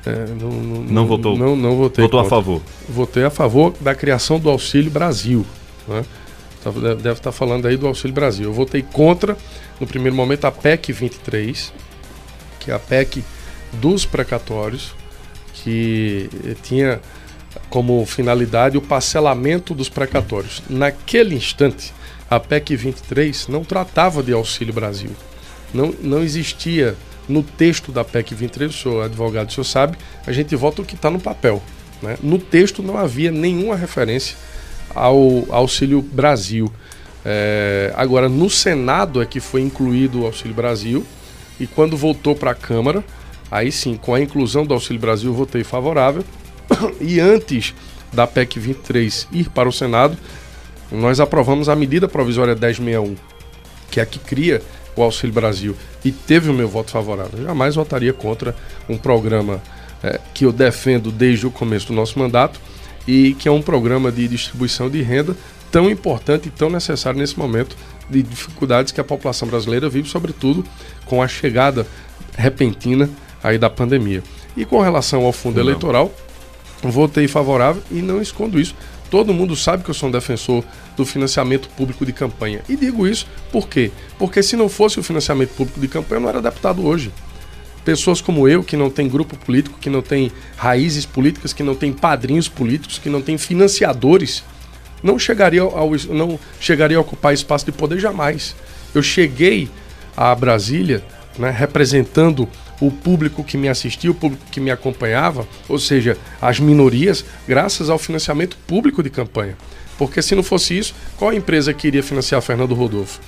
É, 0.06 0.26
não, 0.40 0.50
não, 0.50 0.82
não, 0.82 1.06
votou? 1.06 1.36
Não, 1.36 1.54
não 1.54 1.76
votei 1.76 2.02
Votou 2.04 2.22
contra. 2.22 2.36
a 2.36 2.40
favor? 2.40 2.62
Votei 2.88 3.24
a 3.24 3.30
favor 3.30 3.74
da 3.80 3.94
criação 3.94 4.38
do 4.38 4.48
Auxílio 4.48 4.90
Brasil. 4.90 5.44
Né? 5.86 6.04
Tá, 6.64 6.70
deve 6.70 7.10
estar 7.10 7.32
falando 7.32 7.66
aí 7.66 7.76
do 7.76 7.86
Auxílio 7.86 8.14
Brasil. 8.14 8.46
Eu 8.46 8.52
votei 8.52 8.82
contra, 8.82 9.36
no 9.78 9.86
primeiro 9.86 10.16
momento, 10.16 10.46
a 10.46 10.50
PEC 10.50 10.92
23, 10.92 11.72
que 12.58 12.70
é 12.70 12.74
a 12.74 12.78
PEC 12.78 13.22
dos 13.74 14.06
precatórios, 14.06 14.94
que 15.62 16.28
tinha 16.62 17.00
como 17.68 18.04
finalidade 18.06 18.76
o 18.76 18.82
parcelamento 18.82 19.74
dos 19.74 19.88
precatórios. 19.88 20.62
Naquele 20.68 21.34
instante, 21.34 21.92
a 22.28 22.38
PEC 22.38 22.76
23 22.76 23.48
não 23.48 23.64
tratava 23.64 24.22
de 24.22 24.32
Auxílio 24.32 24.72
Brasil. 24.72 25.10
Não, 25.72 25.94
não 26.00 26.22
existia 26.22 26.96
no 27.28 27.42
texto 27.42 27.92
da 27.92 28.04
PEC 28.04 28.34
23, 28.34 28.70
o 28.70 28.76
senhor 28.76 29.04
advogado, 29.04 29.48
o 29.48 29.52
senhor 29.52 29.64
sabe, 29.64 29.96
a 30.26 30.32
gente 30.32 30.54
vota 30.56 30.82
o 30.82 30.84
que 30.84 30.94
está 30.94 31.10
no 31.10 31.20
papel. 31.20 31.62
Né? 32.02 32.16
No 32.22 32.38
texto 32.38 32.82
não 32.82 32.96
havia 32.96 33.30
nenhuma 33.30 33.76
referência 33.76 34.36
ao 34.94 35.44
Auxílio 35.50 36.02
Brasil. 36.02 36.72
É, 37.24 37.92
agora, 37.96 38.28
no 38.28 38.48
Senado 38.48 39.22
é 39.22 39.26
que 39.26 39.38
foi 39.38 39.60
incluído 39.60 40.22
o 40.22 40.26
Auxílio 40.26 40.54
Brasil, 40.54 41.06
e 41.58 41.66
quando 41.66 41.96
voltou 41.96 42.34
para 42.34 42.52
a 42.52 42.54
Câmara, 42.54 43.04
aí 43.50 43.72
sim, 43.72 43.96
com 43.96 44.14
a 44.14 44.20
inclusão 44.20 44.64
do 44.64 44.74
Auxílio 44.74 45.00
Brasil, 45.00 45.32
votei 45.32 45.64
favorável. 45.64 46.24
E 47.00 47.18
antes 47.18 47.74
da 48.12 48.26
PEC 48.26 48.58
23 48.58 49.28
ir 49.32 49.48
para 49.50 49.68
o 49.68 49.72
Senado, 49.72 50.16
nós 50.90 51.20
aprovamos 51.20 51.68
a 51.68 51.76
medida 51.76 52.08
provisória 52.08 52.54
1061, 52.54 53.16
que 53.90 54.00
é 54.00 54.02
a 54.02 54.06
que 54.06 54.18
cria 54.18 54.62
o 54.96 55.02
Auxílio 55.02 55.34
Brasil, 55.34 55.76
e 56.04 56.10
teve 56.10 56.50
o 56.50 56.54
meu 56.54 56.68
voto 56.68 56.90
favorável. 56.90 57.38
Eu 57.38 57.44
jamais 57.46 57.74
votaria 57.74 58.12
contra 58.12 58.54
um 58.88 58.96
programa 58.96 59.62
é, 60.02 60.20
que 60.34 60.44
eu 60.44 60.52
defendo 60.52 61.10
desde 61.10 61.46
o 61.46 61.50
começo 61.50 61.88
do 61.88 61.92
nosso 61.92 62.18
mandato 62.18 62.60
e 63.06 63.34
que 63.34 63.48
é 63.48 63.52
um 63.52 63.62
programa 63.62 64.10
de 64.10 64.26
distribuição 64.28 64.90
de 64.90 65.02
renda 65.02 65.36
tão 65.70 65.88
importante 65.88 66.48
e 66.48 66.50
tão 66.50 66.68
necessário 66.68 67.18
nesse 67.18 67.38
momento 67.38 67.76
de 68.08 68.22
dificuldades 68.22 68.92
que 68.92 69.00
a 69.00 69.04
população 69.04 69.46
brasileira 69.46 69.88
vive, 69.88 70.08
sobretudo 70.08 70.64
com 71.06 71.22
a 71.22 71.28
chegada 71.28 71.86
repentina 72.36 73.08
aí 73.42 73.58
da 73.58 73.70
pandemia. 73.70 74.22
E 74.56 74.64
com 74.64 74.80
relação 74.80 75.24
ao 75.24 75.32
fundo 75.32 75.56
não. 75.56 75.62
eleitoral, 75.62 76.12
votei 76.82 77.28
favorável 77.28 77.82
e 77.90 78.02
não 78.02 78.20
escondo 78.20 78.60
isso. 78.60 78.74
Todo 79.10 79.34
mundo 79.34 79.56
sabe 79.56 79.82
que 79.82 79.90
eu 79.90 79.94
sou 79.94 80.08
um 80.08 80.12
defensor 80.12 80.62
do 80.96 81.04
financiamento 81.04 81.68
público 81.70 82.06
de 82.06 82.12
campanha. 82.12 82.62
E 82.68 82.76
digo 82.76 83.06
isso 83.06 83.26
por 83.50 83.68
quê? 83.68 83.90
Porque 84.18 84.42
se 84.42 84.56
não 84.56 84.68
fosse 84.68 85.00
o 85.00 85.02
financiamento 85.02 85.50
público 85.50 85.80
de 85.80 85.88
campanha, 85.88 86.18
eu 86.18 86.22
não 86.22 86.28
era 86.28 86.40
deputado 86.40 86.86
hoje 86.86 87.10
pessoas 87.84 88.20
como 88.20 88.46
eu, 88.48 88.62
que 88.62 88.76
não 88.76 88.90
tem 88.90 89.08
grupo 89.08 89.36
político, 89.36 89.78
que 89.80 89.90
não 89.90 90.02
tem 90.02 90.30
raízes 90.56 91.06
políticas, 91.06 91.52
que 91.52 91.62
não 91.62 91.74
tem 91.74 91.92
padrinhos 91.92 92.48
políticos, 92.48 92.98
que 92.98 93.08
não 93.08 93.22
tem 93.22 93.38
financiadores, 93.38 94.44
não 95.02 95.18
chegaria 95.18 95.62
ao, 95.62 95.90
não 96.10 96.38
chegaria 96.60 96.98
a 96.98 97.00
ocupar 97.00 97.32
espaço 97.32 97.64
de 97.64 97.72
poder 97.72 97.98
jamais. 97.98 98.54
Eu 98.94 99.02
cheguei 99.02 99.68
a 100.16 100.34
Brasília 100.34 101.02
né, 101.38 101.50
representando 101.50 102.48
o 102.80 102.90
público 102.90 103.44
que 103.44 103.58
me 103.58 103.68
assistia, 103.68 104.10
o 104.10 104.14
público 104.14 104.44
que 104.50 104.60
me 104.60 104.70
acompanhava, 104.70 105.46
ou 105.68 105.78
seja, 105.78 106.16
as 106.40 106.58
minorias, 106.58 107.24
graças 107.46 107.90
ao 107.90 107.98
financiamento 107.98 108.56
público 108.66 109.02
de 109.02 109.10
campanha. 109.10 109.56
Porque 109.98 110.22
se 110.22 110.34
não 110.34 110.42
fosse 110.42 110.78
isso, 110.78 110.94
qual 111.16 111.32
empresa 111.32 111.74
queria 111.74 112.02
financiar 112.02 112.40
Fernando 112.40 112.74
Rodolfo? 112.74 113.20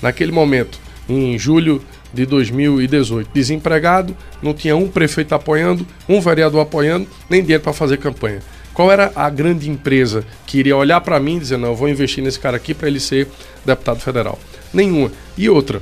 Naquele 0.00 0.30
momento, 0.30 0.78
em 1.08 1.38
julho 1.38 1.82
de 2.12 2.24
2018. 2.26 3.30
Desempregado, 3.32 4.16
não 4.42 4.54
tinha 4.54 4.76
um 4.76 4.88
prefeito 4.88 5.34
apoiando, 5.34 5.86
um 6.08 6.20
vereador 6.20 6.62
apoiando, 6.62 7.06
nem 7.28 7.42
dinheiro 7.42 7.62
para 7.62 7.72
fazer 7.72 7.98
campanha. 7.98 8.40
Qual 8.72 8.90
era 8.92 9.10
a 9.14 9.30
grande 9.30 9.70
empresa 9.70 10.24
que 10.46 10.58
iria 10.58 10.76
olhar 10.76 11.00
para 11.00 11.20
mim 11.20 11.36
e 11.36 11.40
dizer: 11.40 11.56
não, 11.56 11.68
eu 11.68 11.76
vou 11.76 11.88
investir 11.88 12.22
nesse 12.22 12.38
cara 12.38 12.56
aqui 12.56 12.74
para 12.74 12.88
ele 12.88 13.00
ser 13.00 13.28
deputado 13.64 14.00
federal? 14.00 14.38
Nenhuma. 14.72 15.10
E 15.36 15.48
outra, 15.48 15.80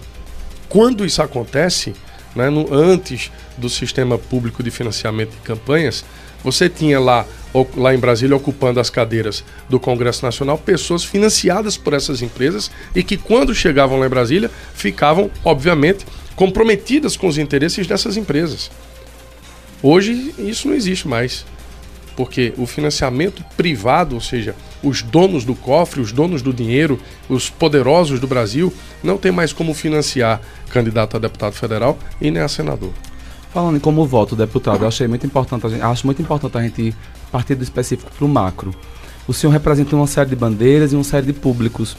quando 0.69 1.05
isso 1.05 1.23
acontece, 1.23 1.95
né, 2.35 2.51
no, 2.51 2.73
antes 2.73 3.31
do 3.57 3.69
sistema 3.69 4.19
público 4.19 4.63
de 4.63 4.71
financiamento 4.71 5.31
de 5.31 5.39
campanhas, 5.39 6.05
você 6.43 6.69
tinha 6.69 7.01
lá, 7.01 7.27
lá 7.75 7.95
em 7.95 7.99
Brasília, 7.99 8.37
ocupando 8.37 8.79
as 8.79 8.91
cadeiras 8.91 9.43
do 9.69 9.81
Congresso 9.81 10.25
Nacional, 10.25 10.59
pessoas 10.59 11.03
financiadas 11.03 11.77
por 11.77 11.95
essas 11.95 12.21
empresas 12.21 12.71
e 12.95 13.03
que, 13.03 13.17
quando 13.17 13.55
chegavam 13.55 13.99
lá 13.99 14.07
em 14.07 14.11
Brasília, 14.11 14.51
ficavam, 14.75 15.31
obviamente, 15.43 16.05
comprometidas 16.37 17.17
com 17.17 17.29
os 17.29 17.39
interesses 17.39 17.87
dessas 17.87 18.17
empresas. 18.17 18.71
Hoje, 19.83 20.35
isso 20.39 20.69
não 20.69 20.75
existe 20.75 21.09
mais. 21.09 21.47
Porque 22.17 22.55
o 22.57 22.67
financiamento 22.67 23.45
privado, 23.57 24.15
ou 24.15 24.21
seja, 24.21 24.55
os 24.83 25.03
donos 25.03 25.45
do 25.45 25.55
cofre, 25.55 26.01
os 26.01 26.13
donos 26.13 26.43
do 26.43 26.53
dinheiro, 26.53 27.01
os 27.29 27.51
poderosos 27.51 28.21
do 28.21 28.27
Brasil, 28.27 28.73
não 29.03 29.19
tem 29.19 29.33
mais 29.33 29.53
como 29.53 29.75
financiar 29.75 30.41
candidato 30.71 31.17
a 31.17 31.21
deputado 31.21 31.55
federal 31.55 31.99
e 32.21 32.31
nem 32.31 32.43
a 32.43 32.49
senador. 32.49 32.93
Falando 33.53 33.77
em 33.77 33.81
como 33.81 34.07
voto, 34.07 34.35
deputado, 34.35 34.83
eu 34.83 34.89
achei 34.89 35.07
muito 35.07 35.27
importante, 35.27 35.69
gente, 35.69 35.83
acho 35.83 36.07
muito 36.07 36.21
importante 36.21 36.57
a 36.57 36.63
gente 36.63 36.95
partir 37.31 37.55
do 37.57 37.65
específico 37.65 38.11
para 38.17 38.25
o 38.25 38.29
macro. 38.29 38.75
O 39.27 39.33
senhor 39.33 39.53
representa 39.53 39.97
uma 39.97 40.07
série 40.07 40.31
de 40.31 40.37
bandeiras 40.37 40.93
e 40.93 40.95
uma 40.95 41.05
série 41.05 41.27
de 41.27 41.33
públicos. 41.33 41.97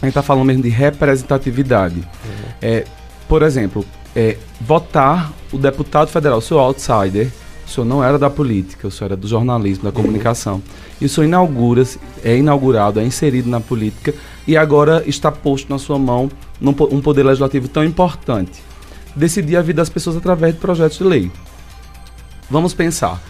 A 0.00 0.06
gente 0.06 0.10
está 0.10 0.22
falando 0.22 0.46
mesmo 0.46 0.62
de 0.62 0.68
representatividade. 0.68 1.96
Uhum. 1.96 2.44
É, 2.62 2.84
por 3.28 3.42
exemplo, 3.42 3.84
é, 4.14 4.36
votar 4.60 5.32
o 5.52 5.58
deputado 5.58 6.08
federal, 6.08 6.38
o 6.38 6.42
senhor 6.42 6.60
outsider, 6.60 7.30
o 7.66 7.70
senhor 7.70 7.86
não 7.86 8.04
era 8.04 8.18
da 8.18 8.28
política, 8.28 8.86
o 8.86 8.90
senhor 8.90 9.12
era 9.12 9.16
do 9.16 9.26
jornalismo, 9.26 9.84
da 9.84 9.92
comunicação. 9.92 10.62
E 11.00 11.06
o 11.06 11.08
senhor 11.08 11.26
inaugura, 11.26 11.82
é 12.22 12.36
inaugurado, 12.36 13.00
é 13.00 13.04
inserido 13.04 13.48
na 13.48 13.60
política 13.60 14.14
e 14.46 14.56
agora 14.56 15.02
está 15.06 15.32
posto 15.32 15.70
na 15.70 15.78
sua 15.78 15.98
mão 15.98 16.30
um 16.60 17.00
poder 17.00 17.24
legislativo 17.24 17.68
tão 17.68 17.84
importante 17.84 18.62
decidir 19.16 19.56
a 19.56 19.62
vida 19.62 19.80
das 19.80 19.88
pessoas 19.88 20.16
através 20.16 20.54
de 20.54 20.60
projetos 20.60 20.98
de 20.98 21.04
lei. 21.04 21.30
Vamos 22.50 22.74
pensar. 22.74 23.22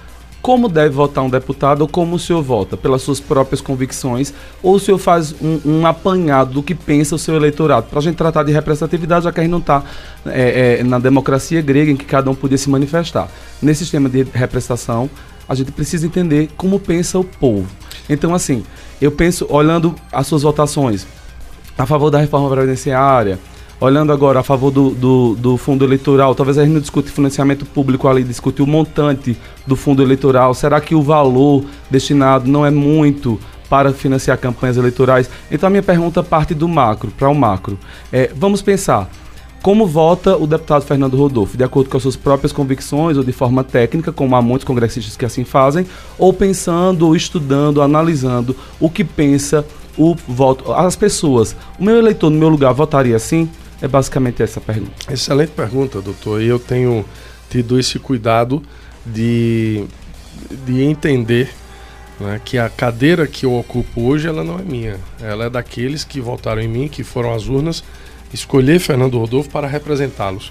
Como 0.45 0.69
deve 0.69 0.91
votar 0.91 1.25
um 1.25 1.31
deputado 1.31 1.81
ou 1.81 1.89
como 1.89 2.17
o 2.17 2.19
senhor 2.19 2.43
vota? 2.43 2.77
Pelas 2.77 3.01
suas 3.01 3.19
próprias 3.19 3.63
convicções? 3.63 4.35
Ou 4.63 4.75
o 4.75 4.79
senhor 4.79 4.99
faz 4.99 5.35
um, 5.41 5.59
um 5.65 5.87
apanhado 5.87 6.53
do 6.53 6.63
que 6.63 6.75
pensa 6.75 7.15
o 7.15 7.19
seu 7.19 7.35
eleitorado? 7.35 7.87
Para 7.89 7.99
a 7.99 8.03
gente 8.03 8.17
tratar 8.17 8.43
de 8.43 8.53
representatividade, 8.53 9.25
já 9.25 9.33
que 9.33 9.41
a 9.41 9.43
gente 9.43 9.51
não 9.51 9.61
está 9.61 9.83
é, 10.27 10.81
é, 10.81 10.85
na 10.85 10.99
democracia 10.99 11.63
grega 11.63 11.91
em 11.91 11.97
que 11.97 12.05
cada 12.05 12.31
um 12.31 12.35
podia 12.35 12.59
se 12.59 12.69
manifestar. 12.69 13.27
Nesse 13.63 13.85
sistema 13.85 14.07
de 14.07 14.23
representação, 14.35 15.09
a 15.49 15.55
gente 15.55 15.73
precisa 15.73 16.05
entender 16.05 16.51
como 16.59 16.79
pensa 16.79 17.19
o 17.19 17.25
povo. 17.25 17.67
Então, 18.07 18.35
assim, 18.35 18.65
eu 19.01 19.13
penso, 19.13 19.47
olhando 19.49 19.95
as 20.13 20.27
suas 20.27 20.43
votações 20.43 21.07
a 21.79 21.87
favor 21.87 22.11
da 22.11 22.19
reforma 22.19 22.51
previdenciária, 22.51 23.39
olhando 23.85 24.13
agora 24.13 24.41
a 24.41 24.43
favor 24.43 24.71
do, 24.71 24.91
do, 24.91 25.35
do, 25.37 25.57
fundo 25.57 25.85
eleitoral, 25.85 26.35
talvez 26.35 26.59
a 26.59 26.65
gente 26.65 26.73
não 26.73 26.81
discute 26.81 27.11
financiamento 27.11 27.65
público 27.67 28.09
ali, 28.09 28.25
discute 28.25 28.63
o 28.63 28.67
montante 28.67 29.37
do 29.67 29.77
fundo 29.77 30.03
eleitoral. 30.03 30.55
Será 30.55 30.81
que 30.81 30.95
o 30.95 31.03
valor 31.03 31.65
destinado 31.91 32.51
não 32.51 32.65
é 32.65 32.71
muito 32.71 33.39
para 33.69 33.93
financiar 33.93 34.39
campanhas 34.39 34.77
eleitorais? 34.77 35.29
Então 35.51 35.67
a 35.67 35.71
minha 35.71 35.83
pergunta 35.83 36.23
parte 36.23 36.55
do 36.55 36.67
macro 36.67 37.11
para 37.11 37.29
o 37.29 37.35
macro. 37.35 37.79
É, 38.13 38.31
vamos 38.35 38.63
pensar. 38.63 39.11
Como 39.63 39.87
vota 39.87 40.37
o 40.37 40.47
deputado 40.47 40.85
Fernando 40.85 41.17
Rodolfo? 41.17 41.57
De 41.57 41.65
acordo 41.65 41.89
com 41.89 41.97
as 41.97 42.03
suas 42.03 42.17
próprias 42.17 42.53
convicções 42.53 43.17
ou 43.17 43.25
de 43.25 43.33
forma 43.33 43.65
técnica, 43.65 44.13
como 44.13 44.37
há 44.37 44.43
muitos 44.43 44.67
congressistas 44.67 45.17
que 45.17 45.25
assim 45.25 45.43
fazem, 45.43 45.87
ou 46.19 46.35
pensando, 46.35 47.07
ou 47.07 47.17
estudando, 47.17 47.81
analisando 47.81 48.55
o 48.79 48.91
que 48.91 49.03
pensa 49.03 49.65
o 49.97 50.15
voto, 50.29 50.73
as 50.73 50.97
pessoas. 50.97 51.57
O 51.79 51.85
meu 51.85 51.97
eleitor 51.97 52.29
no 52.29 52.39
meu 52.39 52.49
lugar 52.49 52.75
votaria 52.75 53.17
assim? 53.17 53.49
É 53.85 53.89
basicamente 53.89 54.43
essa 54.43 54.63
pergunta. 54.63 55.13
Excelente 55.13 55.51
pergunta, 55.51 56.01
doutor. 56.01 56.41
E 56.41 56.47
eu 56.47 56.59
tenho 56.59 57.05
tido 57.51 57.79
esse 57.79 57.99
cuidado 57.99 58.63
de, 59.05 59.85
de 60.65 60.81
entender 60.81 61.51
né, 62.19 62.41
que 62.43 62.57
a 62.57 62.71
cadeira 62.71 63.27
que 63.27 63.45
eu 63.45 63.55
ocupo 63.55 64.01
hoje 64.01 64.27
ela 64.27 64.43
não 64.43 64.59
é 64.59 64.63
minha. 64.63 64.99
Ela 65.21 65.45
é 65.45 65.51
daqueles 65.51 66.03
que 66.03 66.19
votaram 66.19 66.63
em 66.63 66.67
mim, 66.67 66.89
que 66.89 67.05
foram 67.05 67.35
às 67.35 67.47
urnas 67.47 67.85
escolher 68.33 68.81
Fernando 68.81 69.19
Rodolfo 69.19 69.51
para 69.51 69.67
representá-los. 69.67 70.51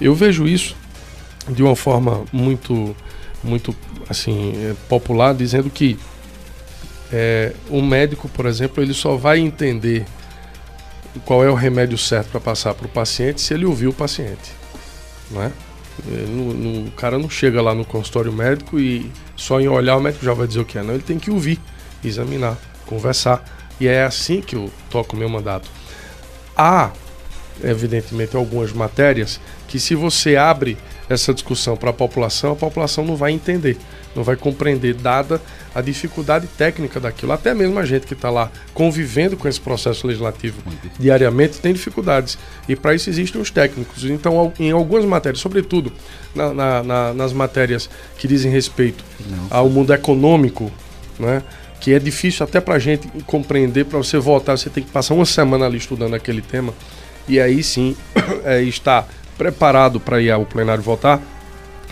Eu 0.00 0.14
vejo 0.14 0.48
isso 0.48 0.74
de 1.46 1.62
uma 1.62 1.76
forma 1.76 2.24
muito, 2.32 2.96
muito 3.42 3.76
assim 4.08 4.54
é, 4.56 4.74
popular, 4.88 5.34
dizendo 5.34 5.68
que 5.68 5.98
é, 7.12 7.52
médico, 7.82 8.26
por 8.26 8.46
exemplo, 8.46 8.82
ele 8.82 8.94
só 8.94 9.16
vai 9.16 9.38
entender 9.38 10.06
qual 11.24 11.44
é 11.44 11.50
o 11.50 11.54
remédio 11.54 11.96
certo 11.96 12.30
para 12.30 12.40
passar 12.40 12.74
para 12.74 12.86
o 12.86 12.88
paciente 12.88 13.40
se 13.40 13.54
ele 13.54 13.64
ouvir 13.64 13.86
o 13.86 13.92
paciente, 13.92 14.52
não 15.30 15.42
é? 15.42 15.52
No, 16.28 16.52
no, 16.52 16.88
o 16.88 16.90
cara 16.90 17.18
não 17.18 17.30
chega 17.30 17.62
lá 17.62 17.74
no 17.74 17.84
consultório 17.84 18.32
médico 18.32 18.80
e 18.80 19.10
só 19.36 19.60
em 19.60 19.68
olhar 19.68 19.96
o 19.96 20.00
médico 20.00 20.24
já 20.24 20.34
vai 20.34 20.46
dizer 20.46 20.60
o 20.60 20.64
que 20.64 20.76
é. 20.76 20.82
Não, 20.82 20.94
ele 20.94 21.02
tem 21.02 21.18
que 21.18 21.30
ouvir, 21.30 21.60
examinar, 22.04 22.58
conversar. 22.84 23.44
E 23.80 23.86
é 23.86 24.02
assim 24.02 24.40
que 24.40 24.56
eu 24.56 24.70
toco 24.90 25.14
o 25.14 25.18
meu 25.18 25.28
mandato. 25.28 25.70
Há 26.56 26.90
evidentemente, 27.62 28.34
algumas 28.34 28.72
matérias 28.72 29.40
que, 29.68 29.78
se 29.78 29.94
você 29.94 30.36
abre 30.36 30.76
essa 31.08 31.32
discussão 31.34 31.76
para 31.76 31.90
a 31.90 31.92
população, 31.92 32.52
a 32.52 32.56
população 32.56 33.04
não 33.04 33.16
vai 33.16 33.32
entender, 33.32 33.76
não 34.14 34.22
vai 34.22 34.36
compreender, 34.36 34.94
dada 34.94 35.40
a 35.74 35.80
dificuldade 35.80 36.46
técnica 36.46 37.00
daquilo. 37.00 37.32
Até 37.32 37.52
mesmo 37.54 37.78
a 37.78 37.84
gente 37.84 38.06
que 38.06 38.14
está 38.14 38.30
lá 38.30 38.50
convivendo 38.72 39.36
com 39.36 39.48
esse 39.48 39.60
processo 39.60 40.06
legislativo 40.06 40.62
diariamente 40.98 41.58
tem 41.58 41.72
dificuldades. 41.72 42.38
E 42.68 42.76
para 42.76 42.94
isso 42.94 43.10
existem 43.10 43.40
os 43.40 43.50
técnicos. 43.50 44.04
Então, 44.04 44.52
em 44.58 44.70
algumas 44.70 45.04
matérias, 45.04 45.40
sobretudo 45.40 45.92
na, 46.34 46.54
na, 46.54 46.82
na, 46.82 47.14
nas 47.14 47.32
matérias 47.32 47.90
que 48.16 48.28
dizem 48.28 48.50
respeito 48.50 49.04
não. 49.28 49.46
ao 49.50 49.68
mundo 49.68 49.92
econômico, 49.92 50.70
né? 51.18 51.42
que 51.80 51.92
é 51.92 51.98
difícil 51.98 52.44
até 52.44 52.60
para 52.60 52.76
a 52.76 52.78
gente 52.78 53.06
compreender, 53.26 53.84
para 53.84 53.98
você 53.98 54.16
votar, 54.18 54.56
você 54.56 54.70
tem 54.70 54.82
que 54.82 54.90
passar 54.90 55.12
uma 55.12 55.26
semana 55.26 55.66
ali 55.66 55.76
estudando 55.76 56.14
aquele 56.14 56.40
tema 56.40 56.72
e 57.28 57.40
aí 57.40 57.62
sim 57.62 57.96
é, 58.44 58.62
está 58.62 59.06
preparado 59.36 59.98
para 59.98 60.20
ir 60.20 60.30
ao 60.30 60.44
plenário 60.44 60.82
votar. 60.82 61.20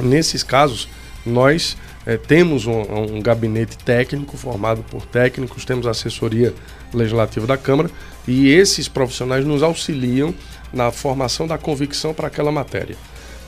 Nesses 0.00 0.42
casos, 0.42 0.88
nós 1.24 1.76
é, 2.06 2.16
temos 2.16 2.66
um, 2.66 2.80
um, 2.80 3.21
gabinete 3.21 3.76
técnico 3.78 4.37
formado 4.37 4.82
por 4.82 5.06
técnicos, 5.06 5.64
temos 5.64 5.87
assessoria 5.87 6.52
legislativa 6.92 7.47
da 7.47 7.56
Câmara 7.56 7.90
e 8.26 8.49
esses 8.49 8.88
profissionais 8.88 9.44
nos 9.44 9.62
auxiliam 9.62 10.35
na 10.73 10.90
formação 10.90 11.47
da 11.47 11.56
convicção 11.56 12.12
para 12.12 12.26
aquela 12.26 12.50
matéria. 12.50 12.97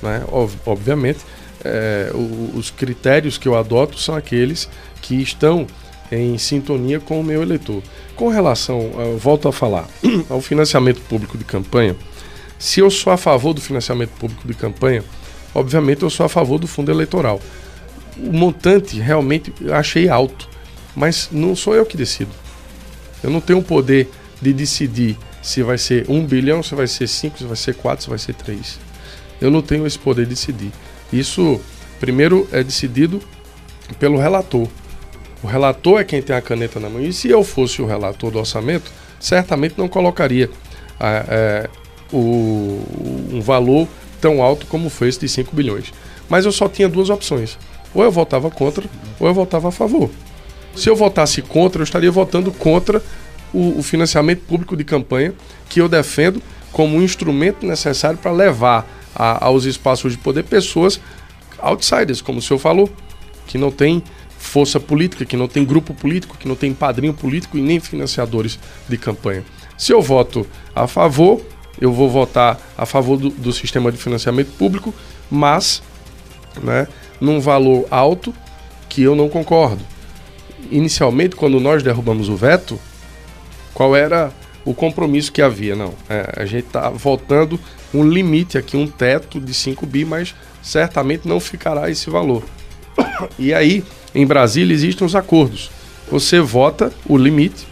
Né? 0.03 0.25
Ob 0.31 0.53
obviamente, 0.67 1.21
é, 1.65 2.11
o, 2.15 2.53
os 2.57 2.71
critérios 2.71 3.39
que 3.39 3.49
eu 3.49 3.57
adoto 3.57 3.99
são 3.99 4.15
aqueles 4.15 4.69
que 5.03 5.21
estão 5.21 5.67
em 6.13 6.39
sintonia 6.39 7.01
com 7.01 7.21
o 7.21 7.25
meu 7.25 7.43
eleitor. 7.43 7.83
Com 8.15 8.29
relação, 8.29 8.93
volto 9.19 9.49
a 9.49 9.53
falar, 9.53 9.89
ao 10.31 10.41
financiamento 10.41 11.01
público 11.03 11.37
de 11.37 11.45
campanha, 11.45 11.97
se 12.59 12.81
eu 12.81 12.91
sou 12.91 13.13
a 13.13 13.17
favor 13.17 13.53
do 13.53 13.61
financiamento 13.61 14.11
público 14.13 14.47
de 14.47 14.55
campanha, 14.55 15.03
obviamente 15.55 16.03
eu 16.03 16.11
sou 16.11 16.25
a 16.25 16.29
favor 16.29 16.59
do 16.59 16.67
fundo 16.67 16.91
eleitoral. 16.91 17.41
O 18.17 18.33
montante 18.33 18.99
realmente 18.99 19.53
eu 19.61 19.75
achei 19.75 20.09
alto, 20.09 20.49
mas 20.95 21.29
não 21.33 21.57
sou 21.57 21.75
eu 21.75 21.85
que 21.85 21.97
decido. 21.97 22.31
Eu 23.23 23.31
não 23.31 23.41
tenho 23.41 23.59
o 23.59 23.63
poder 23.63 24.11
de 24.41 24.53
decidir 24.53 25.17
se 25.43 25.63
vai 25.63 25.79
ser 25.79 26.07
um 26.09 26.25
bilhão, 26.25 26.63
se 26.63 26.75
vai 26.75 26.87
ser 26.87 27.07
cinco, 27.07 27.39
se 27.39 27.45
vai 27.45 27.57
ser 27.57 27.75
quatro, 27.75 28.05
se 28.05 28.11
vai 28.11 28.19
ser 28.19 28.35
três. 28.35 28.79
Eu 29.41 29.51
não 29.51 29.63
tenho 29.63 29.87
esse 29.87 29.99
poder 29.99 30.25
de 30.25 30.31
decidir. 30.31 30.73
Isso, 31.13 31.61
primeiro, 32.01 32.49
é 32.53 32.63
decidido 32.63 33.21
pelo 33.99 34.19
relator. 34.19 34.69
O 35.43 35.47
relator 35.47 36.01
é 36.01 36.05
quem 36.05 36.23
tem 36.23 36.35
a 36.35 36.41
caneta 36.41 36.81
na 36.81 36.89
mão. 36.89 37.03
E 37.03 37.13
se 37.13 37.29
eu 37.29 37.45
fosse 37.45 37.83
o 37.83 37.87
relator 37.87 38.31
do 38.31 38.39
orçamento, 38.39 38.91
certamente 39.21 39.75
não 39.77 39.89
colocaria 39.89 40.51
é, 40.99 41.69
o, 42.13 42.83
um 43.31 43.41
valor 43.41 43.87
tão 44.21 44.43
alto 44.43 44.67
como 44.67 44.89
foi 44.89 45.09
esse 45.09 45.21
de 45.21 45.29
5 45.29 45.55
bilhões. 45.55 45.93
Mas 46.29 46.47
eu 46.47 46.53
só 46.53 46.69
tinha 46.69 46.89
duas 46.89 47.11
opções. 47.11 47.59
Ou 47.95 48.03
eu 48.03 48.11
votava 48.11 48.51
contra, 48.51 48.85
ou 49.21 49.29
eu 49.29 49.35
votava 49.35 49.69
a 49.69 49.73
favor. 49.73 50.11
Se 50.75 50.91
eu 50.91 50.97
votasse 50.97 51.41
contra, 51.41 51.81
eu 51.81 51.85
estaria 51.85 52.11
votando 52.11 52.51
contra 52.51 53.03
o, 53.53 53.79
o 53.79 53.83
financiamento 53.83 54.41
público 54.41 54.77
de 54.77 54.85
campanha, 54.85 55.33
que 55.69 55.81
eu 55.81 55.89
defendo 55.89 56.43
como 56.73 56.97
um 56.97 57.03
instrumento 57.03 57.65
necessário 57.65 58.19
para 58.19 58.33
levar 58.33 58.87
a, 59.15 59.47
aos 59.47 59.65
espaços 59.65 60.13
de 60.13 60.19
poder 60.19 60.43
pessoas 60.43 61.01
outsiders, 61.59 62.21
como 62.21 62.41
o 62.41 62.43
senhor 62.43 62.59
falou, 62.59 62.91
que 63.47 63.57
não 63.57 63.71
tem 63.71 64.03
força 64.37 64.79
política, 64.79 65.25
que 65.25 65.37
não 65.37 65.49
tem 65.49 65.65
grupo 65.65 65.95
político, 65.95 66.37
que 66.37 66.49
não 66.49 66.57
tem 66.57 66.75
padrinho 66.75 67.15
político 67.15 67.57
e 67.57 67.63
nem 67.63 67.81
financiadores 67.81 68.59
de 68.89 68.99
campanha. 68.99 69.45
Se 69.79 69.93
eu 69.93 70.03
voto 70.03 70.47
a 70.75 70.87
favor, 70.87 71.41
eu 71.81 71.93
vou 71.93 72.11
votar 72.11 72.61
a 72.77 72.85
favor 72.85 73.17
do, 73.17 73.31
do 73.31 73.53
sistema 73.53 73.91
de 73.91 73.99
financiamento 73.99 74.53
público, 74.59 74.93
mas 75.31 75.83
né, 76.63 76.87
num 77.25 77.41
valor 77.41 77.87
alto 77.91 78.35
que 78.89 79.03
eu 79.03 79.17
não 79.17 79.29
concordo. 79.29 79.83
Inicialmente, 80.71 81.35
quando 81.35 81.59
nós 81.59 81.83
derrubamos 81.83 82.29
o 82.29 82.37
veto, 82.37 82.79
qual 83.73 83.97
era 83.97 84.33
o 84.65 84.75
compromisso 84.75 85.33
que 85.33 85.43
havia? 85.43 85.75
Não, 85.75 85.95
é, 86.09 86.33
a 86.37 86.45
gente 86.45 86.67
está 86.67 86.91
votando 86.91 87.59
um 87.93 88.07
limite 88.07 88.59
aqui, 88.59 88.77
um 88.77 88.87
teto 88.87 89.41
de 89.41 89.55
5 89.55 89.87
bi, 89.87 90.05
mas 90.05 90.35
certamente 90.63 91.27
não 91.27 91.41
ficará 91.41 91.91
esse 91.91 92.11
valor. 92.11 92.45
E 93.39 93.55
aí, 93.55 93.85
em 94.15 94.27
Brasília 94.27 94.75
existem 94.75 95.07
os 95.07 95.15
acordos. 95.15 95.71
Você 96.11 96.41
vota 96.41 96.93
o 97.09 97.17
limite, 97.17 97.67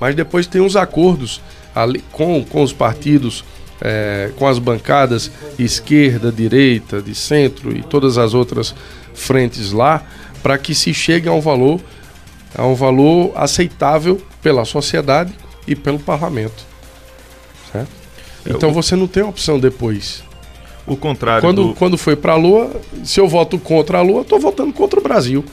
mas 0.00 0.14
depois 0.14 0.46
tem 0.46 0.60
os 0.60 0.76
acordos 0.76 1.40
ali, 1.74 2.02
com, 2.12 2.44
com 2.44 2.62
os 2.62 2.72
partidos, 2.72 3.44
é, 3.80 4.30
com 4.36 4.46
as 4.46 4.58
bancadas 4.58 5.30
esquerda, 5.58 6.32
direita, 6.32 7.00
de 7.00 7.14
centro 7.14 7.76
e 7.76 7.82
todas 7.82 8.18
as 8.18 8.34
outras 8.34 8.74
frentes 9.14 9.72
lá, 9.72 10.02
para 10.42 10.56
que 10.58 10.74
se 10.74 10.92
chegue 10.94 11.28
a 11.28 11.32
um 11.32 11.40
valor, 11.40 11.80
a 12.54 12.66
um 12.66 12.74
valor 12.74 13.32
aceitável 13.34 14.20
pela 14.42 14.64
sociedade 14.64 15.32
e 15.66 15.74
pelo 15.74 15.98
parlamento. 15.98 16.66
Certo? 17.72 17.90
É, 18.46 18.50
então 18.50 18.72
você 18.72 18.96
não 18.96 19.06
tem 19.06 19.22
opção 19.22 19.58
depois. 19.58 20.22
O 20.86 20.96
contrário. 20.96 21.42
Quando, 21.42 21.68
do... 21.68 21.74
quando 21.74 21.98
foi 21.98 22.16
para 22.16 22.32
a 22.32 22.36
Lua, 22.36 22.80
se 23.04 23.20
eu 23.20 23.28
voto 23.28 23.58
contra 23.58 23.98
a 23.98 24.02
Lua, 24.02 24.22
estou 24.22 24.40
votando 24.40 24.72
contra 24.72 24.98
o 24.98 25.02
Brasil. 25.02 25.44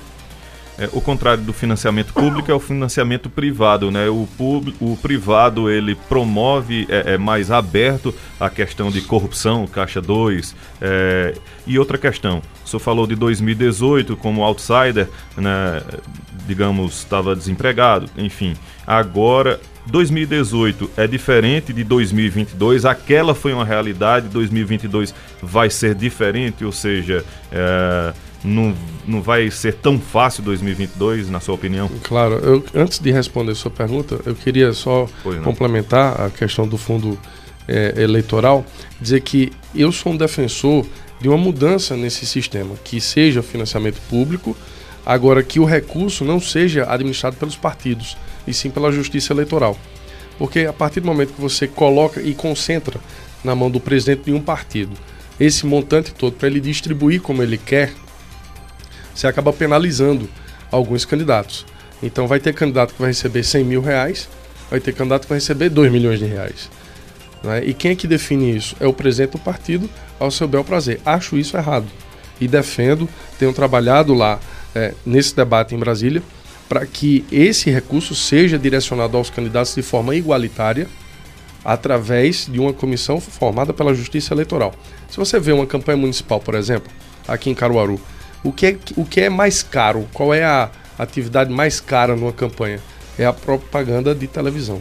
É, 0.77 0.89
o 0.91 0.99
contrário 0.99 1.43
do 1.43 1.53
financiamento 1.53 2.13
público 2.13 2.51
é 2.51 2.53
o 2.53 2.59
financiamento 2.59 3.29
privado, 3.29 3.89
né? 3.91 4.09
O, 4.09 4.27
público, 4.37 4.93
o 4.93 4.97
privado 4.97 5.69
ele 5.69 5.95
promove, 5.95 6.85
é, 6.89 7.13
é 7.13 7.17
mais 7.17 7.49
aberto 7.49 8.13
a 8.39 8.49
questão 8.49 8.91
de 8.91 9.01
corrupção, 9.01 9.65
Caixa 9.67 10.01
2. 10.01 10.55
É, 10.81 11.33
e 11.65 11.79
outra 11.79 11.97
questão, 11.97 12.41
o 12.63 12.67
senhor 12.67 12.79
falou 12.79 13.07
de 13.07 13.15
2018 13.15 14.17
como 14.17 14.43
outsider, 14.43 15.07
né? 15.37 15.81
digamos, 16.45 16.99
estava 16.99 17.35
desempregado, 17.35 18.09
enfim. 18.17 18.53
Agora 18.85 19.59
2018 19.87 20.91
é 20.97 21.07
diferente 21.07 21.71
de 21.71 21.83
2022, 21.83 22.85
aquela 22.85 23.35
foi 23.35 23.53
uma 23.53 23.65
realidade, 23.65 24.27
2022 24.29 25.13
vai 25.41 25.69
ser 25.69 25.93
diferente, 25.95 26.65
ou 26.65 26.71
seja, 26.71 27.23
é, 27.51 28.13
não, 28.45 28.73
não 29.07 29.21
vai 29.21 29.49
ser 29.49 29.73
tão 29.73 29.99
fácil 29.99 30.43
2022, 30.43 31.29
na 31.29 31.39
sua 31.39 31.55
opinião? 31.55 31.89
Claro, 32.03 32.35
eu, 32.35 32.63
antes 32.73 32.99
de 32.99 33.11
responder 33.11 33.51
a 33.51 33.55
sua 33.55 33.71
pergunta, 33.71 34.19
eu 34.25 34.35
queria 34.35 34.71
só 34.73 35.07
complementar 35.43 36.21
a 36.21 36.29
questão 36.29 36.67
do 36.67 36.77
fundo 36.77 37.17
é, 37.67 37.95
eleitoral, 37.97 38.65
dizer 39.01 39.21
que 39.21 39.51
eu 39.73 39.91
sou 39.91 40.13
um 40.13 40.17
defensor 40.17 40.85
de 41.19 41.27
uma 41.27 41.37
mudança 41.37 41.97
nesse 41.97 42.25
sistema, 42.25 42.75
que 42.83 43.01
seja 43.01 43.41
financiamento 43.41 43.99
público, 44.09 44.55
agora 45.05 45.41
que 45.43 45.59
o 45.59 45.65
recurso 45.65 46.23
não 46.23 46.39
seja 46.39 46.85
administrado 46.89 47.35
pelos 47.37 47.55
partidos, 47.55 48.17
e 48.47 48.53
sim 48.53 48.69
pela 48.69 48.91
justiça 48.91 49.33
eleitoral. 49.33 49.77
Porque 50.37 50.61
a 50.61 50.73
partir 50.73 50.99
do 50.99 51.07
momento 51.07 51.33
que 51.33 51.41
você 51.41 51.67
coloca 51.67 52.21
e 52.21 52.33
concentra 52.35 52.99
na 53.43 53.55
mão 53.55 53.71
do 53.71 53.79
presidente 53.79 54.25
de 54.25 54.33
um 54.33 54.41
partido 54.41 54.91
esse 55.39 55.65
montante 55.65 56.13
todo 56.13 56.33
para 56.33 56.47
ele 56.47 56.59
distribuir 56.59 57.21
como 57.21 57.43
ele 57.43 57.57
quer, 57.57 57.93
você 59.15 59.27
acaba 59.27 59.53
penalizando 59.53 60.29
alguns 60.69 61.05
candidatos. 61.05 61.65
Então 62.03 62.27
vai 62.27 62.39
ter 62.39 62.53
candidato 62.53 62.93
que 62.93 62.99
vai 62.99 63.09
receber 63.09 63.43
100 63.43 63.63
mil 63.63 63.81
reais, 63.81 64.29
vai 64.69 64.79
ter 64.79 64.93
candidato 64.93 65.23
que 65.23 65.29
vai 65.29 65.37
receber 65.37 65.69
2 65.69 65.91
milhões 65.91 66.19
de 66.19 66.25
reais. 66.25 66.69
Né? 67.41 67.63
E 67.65 67.73
quem 67.73 67.91
é 67.91 67.95
que 67.95 68.07
define 68.07 68.55
isso? 68.55 68.75
É 68.79 68.85
o 68.85 68.93
presidente 68.93 69.31
do 69.31 69.39
partido 69.39 69.89
ao 70.19 70.29
seu 70.29 70.47
bel 70.47 70.63
prazer. 70.63 70.99
Acho 71.05 71.37
isso 71.37 71.55
errado. 71.55 71.87
E 72.39 72.47
defendo, 72.47 73.07
tenho 73.39 73.53
trabalhado 73.53 74.13
lá 74.13 74.39
é, 74.75 74.93
nesse 75.05 75.35
debate 75.35 75.73
em 75.73 75.79
Brasília, 75.79 76.21
para 76.67 76.85
que 76.85 77.23
esse 77.31 77.69
recurso 77.69 78.13
seja 78.13 78.57
direcionado 78.57 79.15
aos 79.15 79.29
candidatos 79.29 79.73
de 79.73 79.81
forma 79.81 80.15
igualitária, 80.15 80.87
através 81.63 82.47
de 82.51 82.59
uma 82.59 82.73
comissão 82.73 83.19
formada 83.19 83.73
pela 83.73 83.93
Justiça 83.93 84.33
Eleitoral. 84.33 84.73
Se 85.09 85.17
você 85.17 85.39
vê 85.39 85.51
uma 85.51 85.65
campanha 85.65 85.97
municipal, 85.97 86.39
por 86.39 86.53
exemplo, 86.53 86.91
aqui 87.27 87.49
em 87.49 87.55
Caruaru, 87.55 87.99
o 88.45 88.51
que 88.51 88.67
é, 88.67 88.77
o 88.95 89.03
que 89.03 89.21
é 89.21 89.29
mais 89.29 89.63
caro? 89.63 90.07
Qual 90.13 90.33
é 90.33 90.43
a 90.43 90.69
atividade 90.99 91.51
mais 91.51 91.81
cara 91.81 92.15
numa 92.15 92.31
campanha? 92.31 92.79
É 93.17 93.25
a 93.25 93.33
propaganda 93.33 94.13
de 94.13 94.27
televisão. 94.27 94.79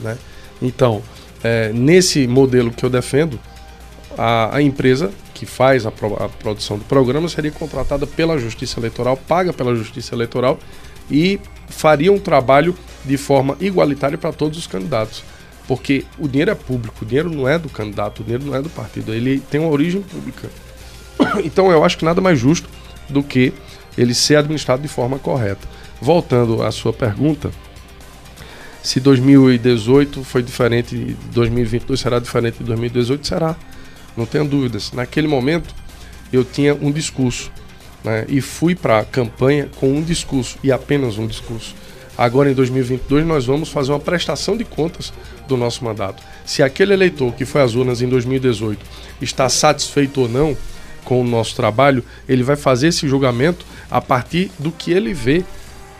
Né? 0.00 0.18
Então, 0.60 1.02
é, 1.42 1.72
nesse 1.72 2.26
modelo 2.28 2.70
que 2.70 2.84
eu 2.84 2.90
defendo, 2.90 3.40
a, 4.16 4.56
a 4.56 4.62
empresa 4.62 5.10
que 5.32 5.46
faz 5.46 5.86
a, 5.86 5.90
pro, 5.90 6.22
a, 6.22 6.28
produção 6.28 6.76
do 6.78 6.84
programa 6.84 7.28
seria 7.28 7.50
contratada 7.50 8.06
pela 8.06 8.38
Justiça 8.38 8.78
Eleitoral, 8.78 9.16
paga 9.16 9.54
pela 9.54 9.74
Justiça 9.74 10.14
Eleitoral 10.14 10.58
e 11.10 11.40
faria 11.68 12.12
um 12.12 12.18
trabalho 12.18 12.76
de 13.04 13.16
forma 13.16 13.56
igualitária 13.58 14.18
para 14.18 14.32
todos 14.32 14.58
os 14.58 14.66
candidatos. 14.66 15.24
Porque 15.66 16.04
o 16.18 16.28
dinheiro 16.28 16.50
é 16.50 16.54
público, 16.54 16.98
o 17.02 17.06
dinheiro 17.06 17.30
não 17.30 17.48
é 17.48 17.58
do 17.58 17.68
candidato, 17.70 18.20
o 18.20 18.24
dinheiro 18.24 18.44
não 18.44 18.54
é 18.54 18.60
do 18.60 18.68
partido, 18.68 19.14
ele 19.14 19.40
tem 19.40 19.60
uma 19.60 19.70
origem 19.70 20.02
pública. 20.02 20.48
Então 21.44 21.70
eu 21.70 21.84
acho 21.84 21.98
que 21.98 22.04
nada 22.04 22.20
mais 22.20 22.38
justo 22.38 22.68
do 23.08 23.22
que 23.22 23.52
ele 23.96 24.14
ser 24.14 24.36
administrado 24.36 24.82
de 24.82 24.88
forma 24.88 25.18
correta. 25.18 25.66
Voltando 26.00 26.62
à 26.62 26.70
sua 26.70 26.92
pergunta, 26.92 27.50
se 28.82 29.00
2018 29.00 30.22
foi 30.22 30.42
diferente 30.42 30.96
de 30.96 31.14
2022, 31.32 31.98
será 31.98 32.18
diferente 32.18 32.58
de 32.58 32.64
2018? 32.64 33.26
Será, 33.26 33.56
não 34.16 34.26
tenho 34.26 34.44
dúvidas. 34.44 34.92
Naquele 34.92 35.26
momento, 35.26 35.74
eu 36.32 36.44
tinha 36.44 36.74
um 36.74 36.92
discurso 36.92 37.50
né, 38.04 38.24
e 38.28 38.40
fui 38.40 38.74
para 38.74 39.00
a 39.00 39.04
campanha 39.04 39.68
com 39.76 39.92
um 39.92 40.02
discurso 40.02 40.58
e 40.62 40.70
apenas 40.70 41.18
um 41.18 41.26
discurso. 41.26 41.74
Agora, 42.16 42.50
em 42.50 42.54
2022, 42.54 43.26
nós 43.26 43.44
vamos 43.44 43.68
fazer 43.68 43.92
uma 43.92 44.00
prestação 44.00 44.56
de 44.56 44.64
contas 44.64 45.12
do 45.48 45.56
nosso 45.56 45.84
mandato. 45.84 46.22
Se 46.44 46.62
aquele 46.62 46.94
eleitor 46.94 47.34
que 47.34 47.44
foi 47.44 47.62
às 47.62 47.74
urnas 47.74 48.00
em 48.00 48.08
2018 48.08 48.78
está 49.20 49.48
satisfeito 49.48 50.22
ou 50.22 50.28
não 50.28 50.56
com 51.06 51.20
o 51.20 51.24
nosso 51.24 51.54
trabalho, 51.54 52.04
ele 52.28 52.42
vai 52.42 52.56
fazer 52.56 52.88
esse 52.88 53.08
julgamento 53.08 53.64
a 53.88 54.00
partir 54.00 54.50
do 54.58 54.72
que 54.72 54.90
ele 54.90 55.14
vê, 55.14 55.44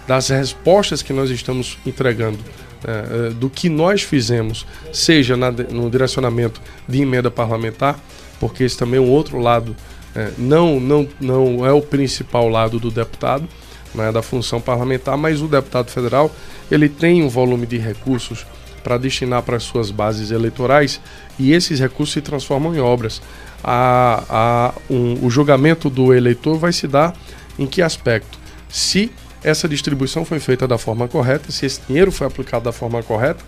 das 0.06 0.28
respostas 0.28 1.00
que 1.00 1.12
nós 1.12 1.30
estamos 1.30 1.78
entregando, 1.86 2.38
é, 2.84 3.28
é 3.28 3.30
do 3.30 3.48
que 3.48 3.68
nós 3.68 4.02
fizemos, 4.02 4.66
seja 4.92 5.36
na, 5.36 5.50
no 5.50 5.88
direcionamento 5.88 6.60
de 6.88 7.00
emenda 7.00 7.30
parlamentar, 7.30 7.98
porque 8.40 8.64
esse 8.64 8.76
também 8.76 8.98
é 8.98 9.00
um 9.00 9.08
outro 9.08 9.38
lado, 9.38 9.76
é, 10.14 10.30
não, 10.36 10.80
não, 10.80 11.08
não 11.20 11.64
é 11.64 11.72
o 11.72 11.80
principal 11.80 12.48
lado 12.48 12.80
do 12.80 12.90
deputado, 12.90 13.48
né, 13.94 14.10
da 14.10 14.22
função 14.22 14.60
parlamentar, 14.60 15.16
mas 15.16 15.40
o 15.40 15.46
deputado 15.46 15.88
federal 15.88 16.34
ele 16.68 16.88
tem 16.88 17.22
um 17.22 17.28
volume 17.28 17.64
de 17.64 17.78
recursos 17.78 18.44
para 18.82 18.98
destinar 18.98 19.42
para 19.42 19.56
as 19.56 19.62
suas 19.62 19.92
bases 19.92 20.32
eleitorais 20.32 21.00
e 21.38 21.52
esses 21.52 21.78
recursos 21.78 22.12
se 22.12 22.20
transformam 22.20 22.74
em 22.74 22.80
obras 22.80 23.22
a, 23.66 24.22
a, 24.30 24.74
um, 24.88 25.26
o 25.26 25.28
julgamento 25.28 25.90
do 25.90 26.14
eleitor 26.14 26.56
vai 26.56 26.72
se 26.72 26.86
dar 26.86 27.12
em 27.58 27.66
que 27.66 27.82
aspecto? 27.82 28.38
Se 28.68 29.10
essa 29.42 29.68
distribuição 29.68 30.24
foi 30.24 30.38
feita 30.38 30.68
da 30.68 30.78
forma 30.78 31.08
correta, 31.08 31.50
se 31.50 31.66
esse 31.66 31.80
dinheiro 31.88 32.12
foi 32.12 32.28
aplicado 32.28 32.64
da 32.64 32.72
forma 32.72 33.02
correta 33.02 33.44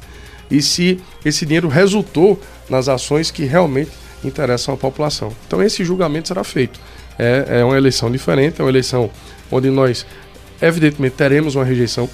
e 0.50 0.60
se 0.60 1.00
esse 1.24 1.46
dinheiro 1.46 1.68
resultou 1.68 2.40
nas 2.68 2.88
ações 2.88 3.30
que 3.30 3.44
realmente 3.44 3.92
interessam 4.24 4.74
à 4.74 4.76
população. 4.76 5.32
Então 5.46 5.62
esse 5.62 5.84
julgamento 5.84 6.28
será 6.28 6.42
feito. 6.42 6.80
É, 7.16 7.60
é 7.60 7.64
uma 7.64 7.76
eleição 7.76 8.10
diferente, 8.10 8.60
é 8.60 8.64
uma 8.64 8.70
eleição 8.70 9.10
onde 9.50 9.70
nós, 9.70 10.04
evidentemente, 10.60 11.14
teremos 11.16 11.54
uma 11.54 11.64
rejeição, 11.64 12.08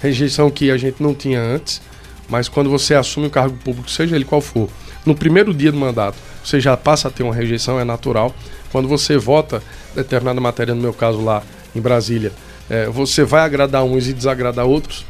rejeição 0.00 0.50
que 0.50 0.70
a 0.70 0.76
gente 0.76 1.02
não 1.02 1.14
tinha 1.14 1.40
antes, 1.40 1.82
mas 2.28 2.48
quando 2.48 2.70
você 2.70 2.94
assume 2.94 3.26
o 3.26 3.30
cargo 3.30 3.56
público, 3.58 3.90
seja 3.90 4.16
ele 4.16 4.24
qual 4.24 4.40
for, 4.40 4.68
no 5.04 5.14
primeiro 5.14 5.54
dia 5.54 5.72
do 5.72 5.78
mandato, 5.78 6.16
você 6.44 6.60
já 6.60 6.76
passa 6.76 7.08
a 7.08 7.10
ter 7.10 7.22
uma 7.22 7.34
rejeição, 7.34 7.78
é 7.78 7.84
natural. 7.84 8.34
Quando 8.70 8.88
você 8.88 9.16
vota 9.16 9.62
determinada 9.94 10.40
matéria, 10.40 10.74
no 10.74 10.80
meu 10.80 10.92
caso 10.92 11.22
lá 11.22 11.42
em 11.74 11.80
Brasília, 11.80 12.32
é, 12.68 12.86
você 12.86 13.24
vai 13.24 13.42
agradar 13.42 13.84
uns 13.84 14.06
e 14.08 14.12
desagradar 14.12 14.66
outros. 14.66 15.06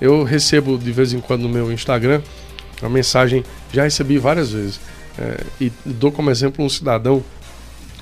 Eu 0.00 0.24
recebo 0.24 0.78
de 0.78 0.92
vez 0.92 1.12
em 1.12 1.20
quando 1.20 1.42
no 1.42 1.48
meu 1.48 1.70
Instagram 1.70 2.22
uma 2.82 2.90
mensagem, 2.90 3.44
já 3.72 3.84
recebi 3.84 4.18
várias 4.18 4.52
vezes, 4.52 4.80
é, 5.18 5.40
e 5.60 5.72
dou 5.84 6.12
como 6.12 6.30
exemplo 6.30 6.64
um 6.64 6.68
cidadão, 6.68 7.22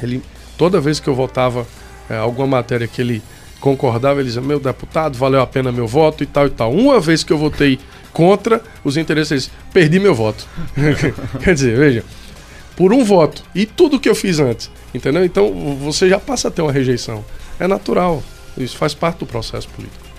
ele 0.03 0.23
toda 0.57 0.81
vez 0.81 0.99
que 0.99 1.09
eu 1.09 1.15
votava 1.15 1.67
é, 2.09 2.17
alguma 2.17 2.47
matéria 2.47 2.89
que 2.89 3.01
ele 3.01 3.23
concordava, 3.61 4.21
ele 4.21 4.27
dizia, 4.27 4.43
meu 4.43 4.59
deputado, 4.59 5.17
valeu 5.17 5.41
a 5.41 5.47
pena 5.47 5.71
meu 5.71 5.87
voto 5.87 6.23
e 6.23 6.27
tal 6.27 6.47
e 6.47 6.51
tal. 6.51 6.73
Uma 6.73 6.99
vez 6.99 7.23
que 7.23 7.33
eu 7.33 7.39
votei 7.39 7.79
contra 8.13 8.63
os 8.85 8.97
interesses, 8.97 9.51
perdi 9.73 9.99
meu 9.99 10.15
voto. 10.15 10.47
Quer 11.43 11.55
dizer, 11.55 11.77
veja, 11.77 12.05
por 12.77 12.93
um 12.93 13.05
voto. 13.05 13.43
E 13.55 13.67
tudo 13.67 14.01
que 14.01 14.09
eu 14.09 14.15
fiz 14.15 14.39
antes. 14.39 14.71
Entendeu? 14.95 15.25
Então 15.25 15.53
você 15.81 16.09
já 16.09 16.19
passa 16.19 16.49
a 16.49 16.51
ter 16.51 16.63
uma 16.63 16.73
rejeição. 16.73 17.25
É 17.59 17.67
natural. 17.67 18.23
Isso 18.57 18.77
faz 18.77 18.95
parte 18.95 19.19
do 19.19 19.27
processo 19.27 19.69
político. 19.69 20.12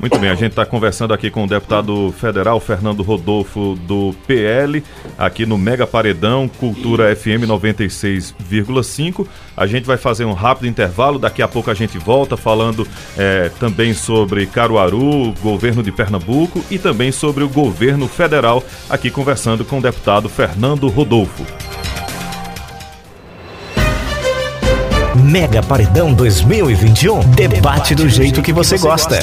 Muito 0.00 0.18
bem, 0.18 0.30
a 0.30 0.34
gente 0.34 0.52
está 0.52 0.64
conversando 0.64 1.12
aqui 1.12 1.30
com 1.30 1.44
o 1.44 1.46
deputado 1.46 2.10
federal 2.18 2.58
Fernando 2.58 3.02
Rodolfo 3.02 3.74
do 3.82 4.14
PL, 4.26 4.82
aqui 5.18 5.44
no 5.44 5.58
Mega 5.58 5.86
Paredão, 5.86 6.48
Cultura 6.48 7.14
FM 7.14 7.44
96,5. 7.46 9.26
A 9.54 9.66
gente 9.66 9.84
vai 9.84 9.98
fazer 9.98 10.24
um 10.24 10.32
rápido 10.32 10.66
intervalo, 10.66 11.18
daqui 11.18 11.42
a 11.42 11.48
pouco 11.48 11.70
a 11.70 11.74
gente 11.74 11.98
volta 11.98 12.34
falando 12.34 12.88
é, 13.18 13.50
também 13.60 13.92
sobre 13.92 14.46
Caruaru, 14.46 15.34
governo 15.42 15.82
de 15.82 15.92
Pernambuco 15.92 16.64
e 16.70 16.78
também 16.78 17.12
sobre 17.12 17.44
o 17.44 17.48
governo 17.48 18.08
federal, 18.08 18.64
aqui 18.88 19.10
conversando 19.10 19.66
com 19.66 19.80
o 19.80 19.82
deputado 19.82 20.30
Fernando 20.30 20.88
Rodolfo. 20.88 21.44
Mega 25.14 25.62
Paredão 25.62 26.14
2021. 26.14 27.20
Debate 27.32 27.94
do 27.94 28.08
jeito 28.08 28.40
que 28.40 28.52
você 28.52 28.78
gosta. 28.78 29.18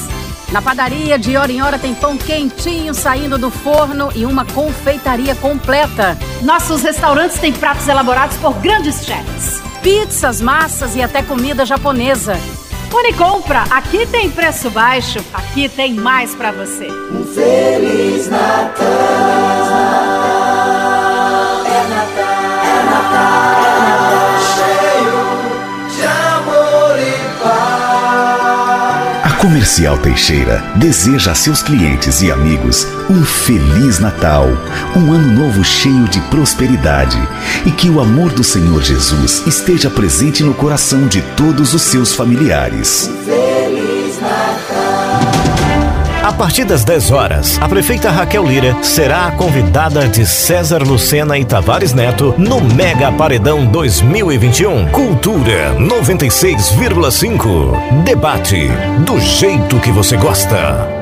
Na 0.50 0.60
padaria, 0.60 1.16
de 1.16 1.36
hora 1.36 1.52
em 1.52 1.62
hora 1.62 1.78
tem 1.78 1.94
pão 1.94 2.18
quentinho 2.18 2.92
saindo 2.92 3.38
do 3.38 3.50
forno 3.50 4.10
e 4.16 4.26
uma 4.26 4.44
confeitaria 4.44 5.36
completa. 5.36 6.18
Nossos 6.42 6.82
restaurantes 6.82 7.38
têm 7.38 7.52
pratos 7.52 7.86
elaborados 7.86 8.36
por 8.38 8.54
grandes 8.54 9.04
chefs. 9.04 9.62
Pizzas, 9.80 10.40
massas 10.40 10.96
e 10.96 11.02
até 11.02 11.22
comida 11.22 11.64
japonesa. 11.64 12.36
Unicompra, 12.94 13.64
aqui 13.70 14.06
tem 14.06 14.30
preço 14.30 14.70
baixo, 14.70 15.18
aqui 15.34 15.68
tem 15.68 15.94
mais 15.94 16.32
para 16.32 16.52
você. 16.52 16.86
Um 16.86 17.24
Feliz 17.24 18.28
Natal. 18.28 18.86
É 21.66 21.82
Natal, 21.88 22.62
é 22.64 22.84
Natal, 22.84 23.34
é 23.34 23.74
Natal 23.74 24.38
cheio 24.54 25.18
de 25.92 26.02
amor 26.06 26.96
e 27.00 27.18
paz. 27.42 29.24
A 29.24 29.30
Comercial 29.40 29.98
Teixeira 29.98 30.62
deseja 30.76 31.32
a 31.32 31.34
seus 31.34 31.64
clientes 31.64 32.22
e 32.22 32.30
amigos 32.30 32.86
um 33.10 33.24
Feliz 33.24 33.98
Natal, 33.98 34.46
um 34.96 35.12
ano 35.12 35.40
novo 35.40 35.64
cheio 35.64 36.08
de 36.08 36.20
prosperidade 36.22 37.20
e 37.66 37.70
que 37.70 37.90
o 37.90 38.00
amor 38.00 38.30
do 38.30 38.42
Senhor 38.42 38.82
Jesus 38.82 39.42
esteja 39.46 39.90
presente 39.90 40.42
no 40.42 40.54
coração 40.54 41.06
de 41.06 41.20
todos 41.36 41.74
os 41.74 41.82
seus 41.82 42.14
familiares. 42.14 43.10
Feliz 43.24 44.18
Natal. 44.20 44.40
A 46.22 46.32
partir 46.32 46.64
das 46.64 46.84
10 46.84 47.10
horas, 47.10 47.58
a 47.60 47.68
prefeita 47.68 48.10
Raquel 48.10 48.46
Lira 48.46 48.74
será 48.82 49.26
a 49.26 49.32
convidada 49.32 50.08
de 50.08 50.24
César 50.24 50.82
Lucena 50.82 51.38
e 51.38 51.44
Tavares 51.44 51.92
Neto 51.92 52.34
no 52.38 52.62
Mega 52.62 53.12
Paredão 53.12 53.66
2021. 53.66 54.88
Cultura 54.88 55.76
96,5. 55.78 58.04
Debate 58.04 58.70
do 59.04 59.20
jeito 59.20 59.78
que 59.80 59.92
você 59.92 60.16
gosta. 60.16 60.93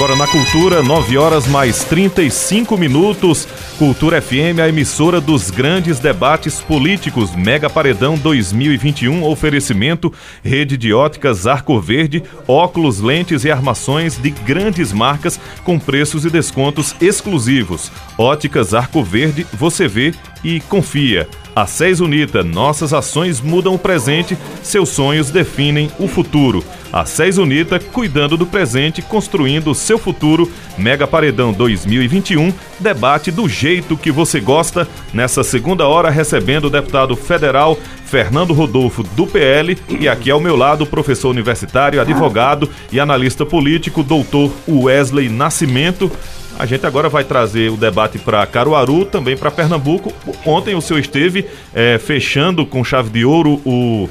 Agora 0.00 0.16
na 0.16 0.26
Cultura, 0.26 0.82
9 0.82 1.18
horas 1.18 1.46
mais 1.46 1.84
35 1.84 2.78
minutos. 2.78 3.46
Cultura 3.80 4.20
FM, 4.20 4.60
a 4.62 4.68
emissora 4.68 5.22
dos 5.22 5.50
grandes 5.50 5.98
debates 5.98 6.60
políticos. 6.60 7.34
Mega 7.34 7.70
Paredão 7.70 8.14
2021. 8.18 9.24
Oferecimento: 9.24 10.12
rede 10.44 10.76
de 10.76 10.92
óticas 10.92 11.46
Arco 11.46 11.80
Verde, 11.80 12.22
óculos, 12.46 13.00
lentes 13.00 13.42
e 13.42 13.50
armações 13.50 14.18
de 14.18 14.28
grandes 14.28 14.92
marcas 14.92 15.40
com 15.64 15.78
preços 15.78 16.26
e 16.26 16.30
descontos 16.30 16.94
exclusivos. 17.00 17.90
Óticas 18.18 18.74
Arco 18.74 19.02
Verde, 19.02 19.46
você 19.54 19.88
vê 19.88 20.12
e 20.44 20.60
confia. 20.60 21.26
A 21.56 21.66
SES 21.66 22.00
Unita, 22.00 22.44
nossas 22.44 22.92
ações 22.92 23.40
mudam 23.40 23.74
o 23.74 23.78
presente, 23.78 24.36
seus 24.62 24.90
sonhos 24.90 25.30
definem 25.30 25.90
o 25.98 26.06
futuro. 26.06 26.62
A 26.92 27.04
SES 27.04 27.38
Unita, 27.38 27.78
cuidando 27.78 28.36
do 28.36 28.46
presente, 28.46 29.02
construindo 29.02 29.70
o 29.70 29.74
seu 29.74 29.98
futuro. 29.98 30.50
Mega 30.78 31.06
Paredão 31.06 31.52
2021, 31.52 32.52
debate 32.78 33.30
do 33.30 33.48
jeito 33.48 33.69
que 33.78 34.10
você 34.10 34.40
gosta. 34.40 34.88
Nessa 35.12 35.44
segunda 35.44 35.86
hora, 35.86 36.10
recebendo 36.10 36.64
o 36.64 36.70
deputado 36.70 37.14
federal 37.14 37.78
Fernando 38.04 38.52
Rodolfo, 38.52 39.02
do 39.02 39.26
PL, 39.26 39.78
e 39.88 40.08
aqui 40.08 40.30
ao 40.30 40.40
meu 40.40 40.56
lado, 40.56 40.82
o 40.82 40.86
professor 40.86 41.30
universitário, 41.30 42.00
advogado 42.00 42.68
e 42.90 42.98
analista 42.98 43.46
político, 43.46 44.02
doutor 44.02 44.50
Wesley 44.68 45.28
Nascimento. 45.28 46.10
A 46.58 46.66
gente 46.66 46.84
agora 46.84 47.08
vai 47.08 47.24
trazer 47.24 47.70
o 47.70 47.76
debate 47.76 48.18
para 48.18 48.44
Caruaru, 48.46 49.04
também 49.04 49.36
para 49.36 49.50
Pernambuco. 49.50 50.12
Ontem 50.44 50.74
o 50.74 50.80
senhor 50.80 50.98
esteve 50.98 51.46
é, 51.72 51.98
fechando 51.98 52.66
com 52.66 52.84
chave 52.84 53.10
de 53.10 53.24
ouro 53.24 53.60
o, 53.64 54.08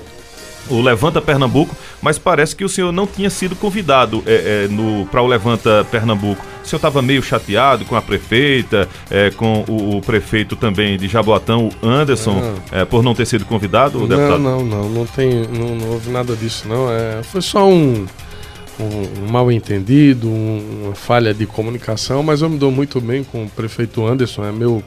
o 0.70 0.82
Levanta 0.82 1.22
Pernambuco, 1.22 1.76
mas 2.02 2.18
parece 2.18 2.56
que 2.56 2.64
o 2.64 2.70
senhor 2.70 2.92
não 2.92 3.08
tinha 3.08 3.30
sido 3.30 3.56
convidado 3.56 4.24
é, 4.26 4.68
é, 4.68 5.06
para 5.10 5.22
o 5.22 5.28
Levanta 5.28 5.86
Pernambuco. 5.92 6.46
O 6.64 6.68
senhor 6.68 6.78
estava 6.78 7.02
meio 7.02 7.24
chateado 7.24 7.86
com 7.86 7.96
a 7.96 8.02
prefeita, 8.02 8.88
é, 9.10 9.32
com 9.32 9.64
o, 9.68 9.98
o, 9.98 10.02
prefeito 10.02 10.56
também 10.56 10.98
de 10.98 11.08
Jaboatão, 11.08 11.70
Anderson, 11.82 12.56
é, 12.72 12.86
por 12.86 13.02
não 13.02 13.16
ter 13.16 13.26
sido 13.26 13.46
convidado, 13.46 14.00
não, 14.00 14.08
deputado? 14.08 14.40
Não, 14.40 14.64
não, 14.64 14.90
não, 14.90 15.06
tem, 15.06 15.48
não, 15.48 15.76
não 15.76 15.90
houve 15.92 16.10
nada 16.12 16.36
disso, 16.36 16.68
não. 16.68 16.92
É, 16.92 17.24
foi 17.24 17.42
só 17.42 17.68
um 17.68 18.06
um, 18.80 19.26
um 19.26 19.28
mal 19.30 19.52
entendido, 19.52 20.28
um, 20.28 20.84
uma 20.86 20.96
falha 20.96 21.34
de 21.34 21.46
comunicação, 21.46 22.24
mas 22.24 22.42
eu 22.42 22.50
me 22.50 22.58
dou 22.58 22.72
muito 22.72 23.02
bem 23.02 23.24
com 23.24 23.44
o 23.44 23.50
prefeito 23.50 24.06
Anderson, 24.06 24.46
é 24.46 24.52
meu 24.52 24.82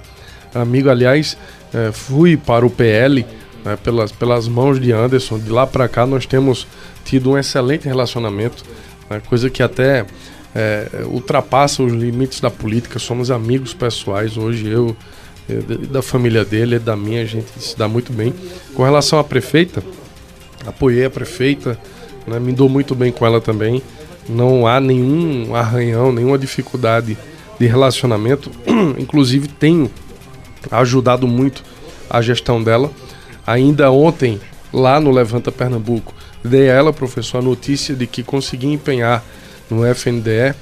amigo, 0.54 0.88
aliás, 0.88 1.36
é, 1.72 1.92
fui 1.92 2.36
para 2.36 2.64
o 2.64 2.70
PL 2.70 3.24
né, 3.64 3.76
pelas, 3.76 4.12
pelas 4.12 4.48
mãos 4.48 4.80
de 4.80 4.92
Anderson, 4.92 5.38
de 5.38 5.50
lá 5.50 5.66
para 5.66 5.88
cá 5.88 6.06
nós 6.06 6.26
temos 6.26 6.66
tido 7.04 7.30
um 7.30 7.38
excelente 7.38 7.86
relacionamento, 7.86 8.64
né, 9.08 9.20
coisa 9.28 9.50
que 9.50 9.62
até 9.62 10.06
é, 10.54 11.04
ultrapassa 11.06 11.82
os 11.82 11.92
limites 11.92 12.40
da 12.40 12.50
política, 12.50 12.98
somos 12.98 13.30
amigos 13.30 13.74
pessoais, 13.74 14.36
hoje 14.36 14.68
eu 14.68 14.96
é, 15.48 15.86
da 15.86 16.02
família 16.02 16.44
dele, 16.44 16.78
da 16.78 16.96
minha, 16.96 17.22
a 17.22 17.26
gente 17.26 17.48
se 17.58 17.76
dá 17.76 17.88
muito 17.88 18.12
bem. 18.12 18.32
Com 18.74 18.84
relação 18.84 19.18
à 19.18 19.24
prefeita, 19.24 19.82
apoiei 20.64 21.04
a 21.04 21.10
prefeita, 21.10 21.78
né? 22.26 22.38
Me 22.38 22.52
dou 22.52 22.68
muito 22.68 22.94
bem 22.94 23.10
com 23.10 23.26
ela 23.26 23.40
também. 23.40 23.82
Não 24.28 24.66
há 24.66 24.80
nenhum 24.80 25.54
arranhão, 25.54 26.12
nenhuma 26.12 26.38
dificuldade 26.38 27.18
de 27.58 27.66
relacionamento. 27.66 28.50
Inclusive, 28.98 29.48
tenho 29.48 29.90
ajudado 30.70 31.26
muito 31.26 31.64
a 32.08 32.22
gestão 32.22 32.62
dela. 32.62 32.90
Ainda 33.46 33.90
ontem, 33.90 34.40
lá 34.72 35.00
no 35.00 35.10
Levanta 35.10 35.50
Pernambuco, 35.50 36.14
dei 36.44 36.70
a 36.70 36.74
ela, 36.74 36.92
professor, 36.92 37.38
a 37.38 37.42
notícia 37.42 37.94
de 37.94 38.06
que 38.06 38.22
consegui 38.22 38.68
empenhar 38.68 39.24
no 39.70 39.86
FNDE 39.86 40.54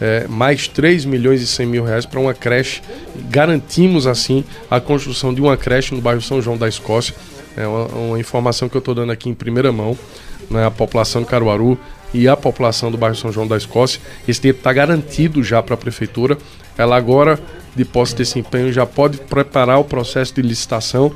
é, 0.00 0.26
mais 0.28 0.68
3 0.68 1.04
milhões 1.04 1.40
e 1.40 1.46
100 1.46 1.66
mil 1.66 1.84
reais 1.84 2.04
para 2.04 2.20
uma 2.20 2.34
creche. 2.34 2.82
Garantimos, 3.30 4.06
assim, 4.06 4.44
a 4.70 4.80
construção 4.80 5.32
de 5.32 5.40
uma 5.40 5.56
creche 5.56 5.94
no 5.94 6.00
bairro 6.00 6.20
São 6.20 6.42
João 6.42 6.56
da 6.56 6.68
Escócia. 6.68 7.14
É 7.56 7.66
uma, 7.66 7.86
uma 7.86 8.20
informação 8.20 8.68
que 8.68 8.76
eu 8.76 8.80
estou 8.80 8.94
dando 8.94 9.12
aqui 9.12 9.28
em 9.28 9.34
primeira 9.34 9.72
mão 9.72 9.96
né, 10.50 10.66
a 10.66 10.70
população 10.70 11.22
de 11.22 11.28
Caruaru 11.28 11.78
e 12.12 12.28
a 12.28 12.36
população 12.36 12.90
do 12.90 12.96
bairro 12.96 13.16
São 13.16 13.32
João 13.32 13.46
da 13.46 13.56
Escócia. 13.56 14.00
Esse 14.26 14.40
dinheiro 14.40 14.58
está 14.58 14.72
garantido 14.72 15.42
já 15.42 15.62
para 15.62 15.74
a 15.74 15.78
prefeitura. 15.78 16.38
Ela 16.78 16.96
agora, 16.96 17.38
de 17.74 17.84
posse 17.84 18.14
desse 18.14 18.38
empenho, 18.38 18.72
já 18.72 18.86
pode 18.86 19.18
preparar 19.18 19.78
o 19.78 19.84
processo 19.84 20.34
de 20.34 20.42
licitação, 20.42 21.12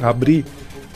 abrir 0.00 0.44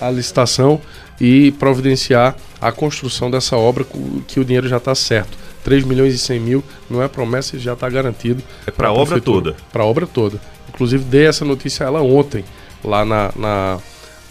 a 0.00 0.10
licitação 0.10 0.80
e 1.20 1.52
providenciar 1.52 2.36
a 2.60 2.70
construção 2.70 3.30
dessa 3.30 3.56
obra 3.56 3.84
que 4.26 4.40
o 4.40 4.44
dinheiro 4.44 4.68
já 4.68 4.76
está 4.76 4.94
certo. 4.94 5.36
3 5.64 5.84
milhões 5.84 6.14
e 6.14 6.18
100 6.18 6.40
mil 6.40 6.64
não 6.88 7.02
é 7.02 7.08
promessa, 7.08 7.58
já 7.58 7.72
está 7.72 7.88
garantido. 7.88 8.42
É 8.66 8.70
para 8.70 8.88
a 8.88 8.92
obra 8.92 9.20
toda? 9.20 9.56
Para 9.72 9.82
a 9.82 9.86
obra 9.86 10.06
toda. 10.06 10.40
Inclusive 10.68 11.02
dei 11.04 11.26
essa 11.26 11.44
notícia 11.44 11.84
a 11.84 11.88
ela 11.88 12.02
ontem, 12.02 12.44
lá 12.84 13.04
na, 13.04 13.32
na, 13.34 13.78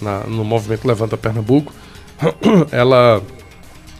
na, 0.01 0.19
no 0.27 0.45
movimento 0.45 0.87
Levanta 0.87 1.17
Pernambuco, 1.17 1.73
ela 2.71 3.21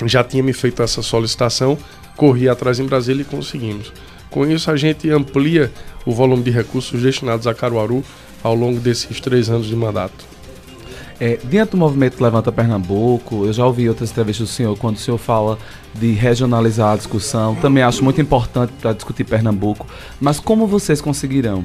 já 0.05 0.23
tinha 0.23 0.43
me 0.43 0.53
feito 0.53 0.81
essa 0.81 1.01
solicitação, 1.01 1.77
corri 2.15 2.47
atrás 2.47 2.79
em 2.79 2.85
Brasília 2.85 3.23
e 3.23 3.25
conseguimos. 3.25 3.91
Com 4.29 4.45
isso, 4.45 4.69
a 4.71 4.77
gente 4.77 5.09
amplia 5.09 5.71
o 6.05 6.13
volume 6.13 6.43
de 6.43 6.51
recursos 6.51 7.01
destinados 7.01 7.47
a 7.47 7.53
Caruaru 7.53 8.03
ao 8.43 8.55
longo 8.55 8.79
desses 8.79 9.19
três 9.19 9.49
anos 9.49 9.67
de 9.67 9.75
mandato. 9.75 10.25
É, 11.19 11.39
diante 11.45 11.71
do 11.71 11.77
movimento 11.77 12.21
Levanta 12.21 12.51
Pernambuco, 12.51 13.45
eu 13.45 13.53
já 13.53 13.65
ouvi 13.65 13.87
outras 13.87 14.11
entrevistas 14.11 14.49
do 14.49 14.51
senhor 14.51 14.77
quando 14.77 14.97
o 14.97 14.99
senhor 14.99 15.17
fala 15.17 15.57
de 15.93 16.11
regionalizar 16.11 16.93
a 16.93 16.97
discussão. 16.97 17.55
Também 17.55 17.83
acho 17.83 18.03
muito 18.03 18.19
importante 18.19 18.73
para 18.81 18.91
discutir 18.91 19.23
Pernambuco. 19.23 19.87
Mas 20.19 20.39
como 20.39 20.67
vocês 20.67 20.99
conseguirão 20.99 21.63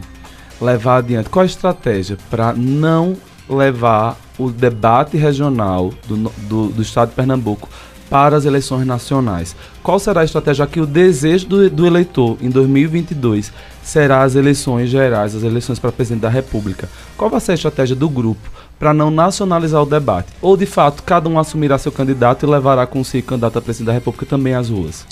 levar 0.60 0.98
adiante? 0.98 1.28
Qual 1.28 1.42
a 1.42 1.46
estratégia 1.46 2.16
para 2.28 2.52
não 2.52 3.16
levar 3.48 4.16
o 4.38 4.50
debate 4.50 5.16
regional 5.16 5.92
do, 6.06 6.16
do, 6.48 6.68
do 6.68 6.82
estado 6.82 7.08
de 7.08 7.16
Pernambuco 7.16 7.68
para 8.10 8.36
as 8.36 8.44
eleições 8.44 8.84
nacionais. 8.84 9.54
Qual 9.84 10.00
será 10.00 10.22
a 10.22 10.24
estratégia 10.24 10.66
que 10.66 10.80
o 10.80 10.86
desejo 10.86 11.46
do, 11.46 11.70
do, 11.70 11.86
eleitor 11.86 12.36
em 12.40 12.50
2022 12.50 13.52
será 13.82 14.24
as 14.24 14.34
eleições 14.34 14.90
gerais, 14.90 15.36
as 15.36 15.44
eleições 15.44 15.78
para 15.78 15.92
presidente 15.92 16.22
da 16.22 16.28
República? 16.28 16.88
Qual 17.16 17.30
vai 17.30 17.40
ser 17.40 17.52
a 17.52 17.54
estratégia 17.54 17.94
do 17.94 18.08
grupo 18.08 18.50
para 18.80 18.92
não 18.92 19.12
nacionalizar 19.12 19.80
o 19.80 19.86
debate? 19.86 20.28
Ou, 20.42 20.56
de 20.56 20.66
fato, 20.66 21.04
cada 21.04 21.28
um 21.28 21.38
assumirá 21.38 21.78
seu 21.78 21.92
candidato 21.92 22.44
e 22.44 22.50
levará 22.50 22.84
consigo 22.84 23.28
candidato 23.28 23.58
a 23.58 23.62
presidente 23.62 23.86
da 23.86 23.92
República 23.92 24.26
também 24.26 24.54
às 24.54 24.68
ruas? 24.68 25.06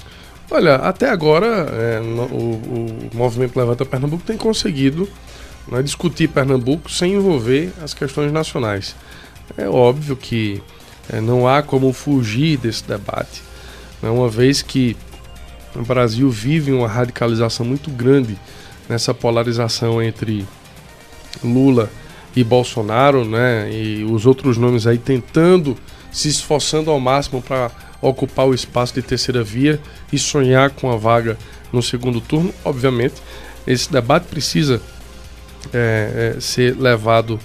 Olha, 0.51 0.77
até 0.77 1.09
agora 1.09 1.47
é, 1.47 2.01
no, 2.01 2.23
o, 2.23 3.09
o 3.13 3.17
movimento 3.17 3.57
Levanta 3.57 3.85
Pernambuco 3.85 4.25
tem 4.25 4.37
conseguido 4.37 5.09
né, 5.71 5.83
discutir 5.83 6.29
Pernambuco 6.29 6.91
sem 6.91 7.15
envolver 7.15 7.73
as 7.83 7.95
questões 7.95 8.33
nacionais. 8.33 8.97
É 9.57 9.69
óbvio 9.69 10.17
que 10.17 10.63
não 11.23 11.49
há 11.49 11.63
como 11.63 11.93
fugir 11.93 12.59
desse 12.59 12.85
debate, 12.85 13.43
né, 14.03 14.11
uma 14.11 14.29
vez 14.29 14.63
que 14.63 14.97
o 15.75 15.83
Brasil 15.83 16.31
vive 16.31 16.73
uma 16.73 16.89
radicalização 16.89 17.65
muito 17.65 17.91
grande 17.91 18.39
nessa 18.89 19.13
polarização 19.13 20.03
entre 20.03 20.47
Lula 21.43 21.91
e 22.35 22.43
Bolsonaro, 22.43 23.25
né, 23.25 23.71
e 23.73 24.05
os 24.05 24.27
outros 24.27 24.57
nomes 24.57 24.87
aí 24.87 24.99
tentando, 24.99 25.77
se 26.11 26.29
esforçando 26.29 26.91
ao 26.91 26.99
máximo 26.99 27.43
para 27.43 27.71
ocupar 28.01 28.47
o 28.47 28.55
espaço 28.55 28.95
de 28.95 29.03
terceira 29.03 29.43
via 29.43 29.81
e 30.13 30.19
sonhar 30.19 30.71
com 30.71 30.91
a 30.91 30.97
vaga 30.97 31.37
no 31.73 31.83
segundo 31.83 32.21
turno. 32.21 32.53
Obviamente, 32.65 33.17
esse 33.67 33.91
debate 33.91 34.25
precisa 34.25 34.81
é, 35.73 36.35
é, 36.37 36.41
ser 36.41 36.77
levado 36.79 37.39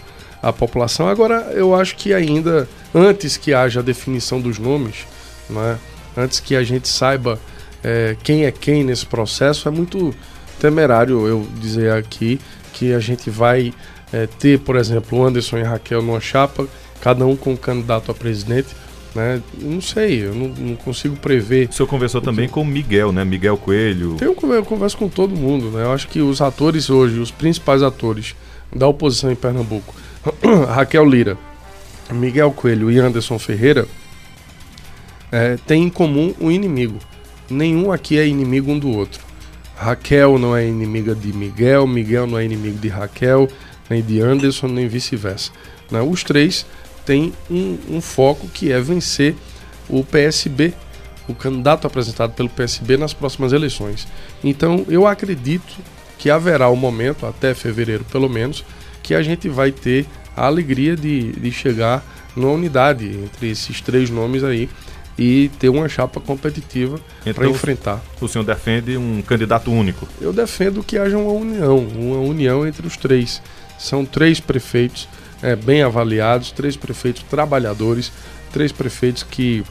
à 0.43 0.51
população. 0.51 1.07
Agora, 1.07 1.51
eu 1.53 1.73
acho 1.73 1.95
que 1.95 2.13
ainda 2.13 2.67
antes 2.93 3.37
que 3.37 3.53
haja 3.53 3.79
a 3.79 3.83
definição 3.83 4.41
dos 4.41 4.59
nomes, 4.59 5.07
né, 5.49 5.79
antes 6.17 6.41
que 6.41 6.53
a 6.53 6.63
gente 6.63 6.89
saiba 6.89 7.39
é, 7.81 8.17
quem 8.21 8.45
é 8.45 8.51
quem 8.51 8.83
nesse 8.83 9.05
processo, 9.05 9.67
é 9.69 9.71
muito 9.71 10.13
temerário 10.59 11.25
eu 11.25 11.47
dizer 11.59 11.91
aqui 11.93 12.39
que 12.73 12.93
a 12.93 12.99
gente 12.99 13.29
vai 13.29 13.73
é, 14.11 14.27
ter, 14.27 14.59
por 14.59 14.75
exemplo, 14.75 15.17
o 15.17 15.25
Anderson 15.25 15.57
e 15.57 15.63
Raquel 15.63 16.01
numa 16.01 16.19
chapa, 16.19 16.67
cada 16.99 17.25
um 17.25 17.35
com 17.35 17.53
um 17.53 17.57
candidato 17.57 18.11
a 18.11 18.13
presidente. 18.13 18.69
Né? 19.15 19.41
Não 19.59 19.79
sei, 19.79 20.25
eu 20.25 20.33
não, 20.33 20.47
não, 20.47 20.75
consigo 20.75 21.15
prever. 21.15 21.69
O 21.69 21.73
senhor 21.73 21.87
conversou 21.87 22.19
também 22.19 22.49
com 22.49 22.61
o 22.61 22.65
Miguel, 22.65 23.11
né? 23.11 23.23
Miguel 23.23 23.57
Coelho. 23.57 24.17
Eu, 24.19 24.35
eu 24.51 24.65
converso 24.65 24.97
com 24.97 25.07
todo 25.07 25.35
mundo, 25.35 25.69
né? 25.69 25.83
Eu 25.83 25.91
acho 25.91 26.07
que 26.07 26.19
os 26.19 26.41
atores 26.41 26.89
hoje, 26.89 27.19
os 27.19 27.29
principais 27.29 27.83
atores 27.83 28.35
da 28.75 28.87
oposição 28.87 29.31
em 29.31 29.35
Pernambuco, 29.35 29.93
Raquel 30.67 31.05
Lira, 31.05 31.37
Miguel 32.11 32.51
Coelho 32.51 32.91
e 32.91 32.99
Anderson 32.99 33.37
Ferreira 33.37 33.87
é, 35.31 35.57
têm 35.65 35.83
em 35.83 35.89
comum 35.89 36.33
um 36.39 36.51
inimigo. 36.51 36.99
Nenhum 37.49 37.91
aqui 37.91 38.17
é 38.17 38.27
inimigo 38.27 38.71
um 38.71 38.79
do 38.79 38.89
outro. 38.89 39.21
Raquel 39.75 40.37
não 40.37 40.55
é 40.55 40.65
inimiga 40.65 41.13
de 41.13 41.33
Miguel, 41.33 41.85
Miguel 41.87 42.27
não 42.27 42.37
é 42.37 42.45
inimigo 42.45 42.77
de 42.77 42.87
Raquel, 42.87 43.49
nem 43.89 44.01
de 44.01 44.21
Anderson, 44.21 44.67
nem 44.67 44.87
vice-versa. 44.87 45.51
Né? 45.91 46.01
Os 46.01 46.23
três 46.23 46.65
têm 47.05 47.33
um, 47.49 47.77
um 47.89 48.01
foco 48.01 48.47
que 48.47 48.71
é 48.71 48.79
vencer 48.79 49.35
o 49.89 50.03
PSB, 50.03 50.73
o 51.27 51.33
candidato 51.33 51.85
apresentado 51.87 52.33
pelo 52.33 52.49
PSB 52.49 52.95
nas 52.95 53.13
próximas 53.13 53.51
eleições. 53.51 54.07
Então 54.43 54.85
eu 54.87 55.05
acredito 55.05 55.75
que 56.17 56.29
haverá 56.29 56.69
um 56.69 56.75
momento, 56.75 57.25
até 57.25 57.53
fevereiro 57.53 58.05
pelo 58.05 58.29
menos, 58.29 58.63
que 59.03 59.13
a 59.13 59.21
gente 59.21 59.49
vai 59.49 59.71
ter 59.71 60.07
a 60.35 60.45
alegria 60.45 60.95
de, 60.95 61.33
de 61.33 61.51
chegar 61.51 62.03
numa 62.35 62.51
unidade 62.53 63.05
entre 63.05 63.51
esses 63.51 63.81
três 63.81 64.09
nomes 64.09 64.43
aí 64.43 64.69
e 65.17 65.51
ter 65.59 65.69
uma 65.69 65.87
chapa 65.87 66.19
competitiva 66.19 66.99
então, 67.21 67.33
para 67.33 67.47
enfrentar. 67.47 68.01
O 68.19 68.27
senhor 68.27 68.43
defende 68.43 68.97
um 68.97 69.21
candidato 69.21 69.71
único? 69.71 70.07
Eu 70.19 70.33
defendo 70.33 70.83
que 70.83 70.97
haja 70.97 71.17
uma 71.17 71.31
união, 71.31 71.77
uma 71.77 72.19
união 72.19 72.65
entre 72.65 72.87
os 72.87 72.97
três. 72.97 73.41
São 73.77 74.05
três 74.05 74.39
prefeitos 74.39 75.07
é, 75.41 75.55
bem 75.55 75.83
avaliados, 75.83 76.51
três 76.51 76.75
prefeitos 76.75 77.23
trabalhadores, 77.23 78.11
três 78.51 78.71
prefeitos 78.71 79.23
que, 79.23 79.63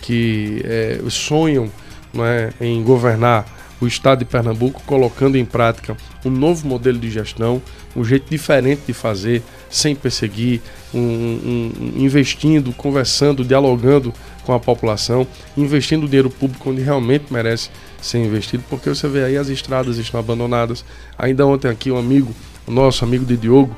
que 0.00 0.62
é, 0.64 1.00
sonham 1.08 1.70
é, 2.16 2.52
em 2.60 2.82
governar 2.82 3.46
o 3.80 3.86
estado 3.86 4.20
de 4.20 4.24
Pernambuco, 4.24 4.82
colocando 4.84 5.36
em 5.36 5.44
prática 5.44 5.96
um 6.24 6.30
novo 6.30 6.66
modelo 6.66 6.98
de 6.98 7.10
gestão, 7.10 7.62
um 7.94 8.04
jeito 8.04 8.28
diferente 8.28 8.82
de 8.86 8.92
fazer, 8.92 9.42
sem 9.70 9.94
perseguir, 9.94 10.60
um, 10.92 10.98
um, 10.98 11.92
investindo, 11.96 12.72
conversando, 12.72 13.44
dialogando 13.44 14.12
com 14.44 14.52
a 14.52 14.60
população, 14.60 15.26
investindo 15.56 16.06
dinheiro 16.06 16.30
público 16.30 16.70
onde 16.70 16.82
realmente 16.82 17.26
merece 17.30 17.70
ser 18.00 18.18
investido, 18.18 18.64
porque 18.68 18.88
você 18.88 19.06
vê 19.08 19.24
aí 19.24 19.36
as 19.36 19.48
estradas 19.48 19.98
estão 19.98 20.18
abandonadas. 20.18 20.84
Ainda 21.18 21.46
ontem 21.46 21.68
aqui 21.68 21.90
um 21.90 21.98
amigo, 21.98 22.34
o 22.66 22.70
nosso 22.70 23.04
amigo 23.04 23.24
de 23.24 23.36
Diogo, 23.36 23.76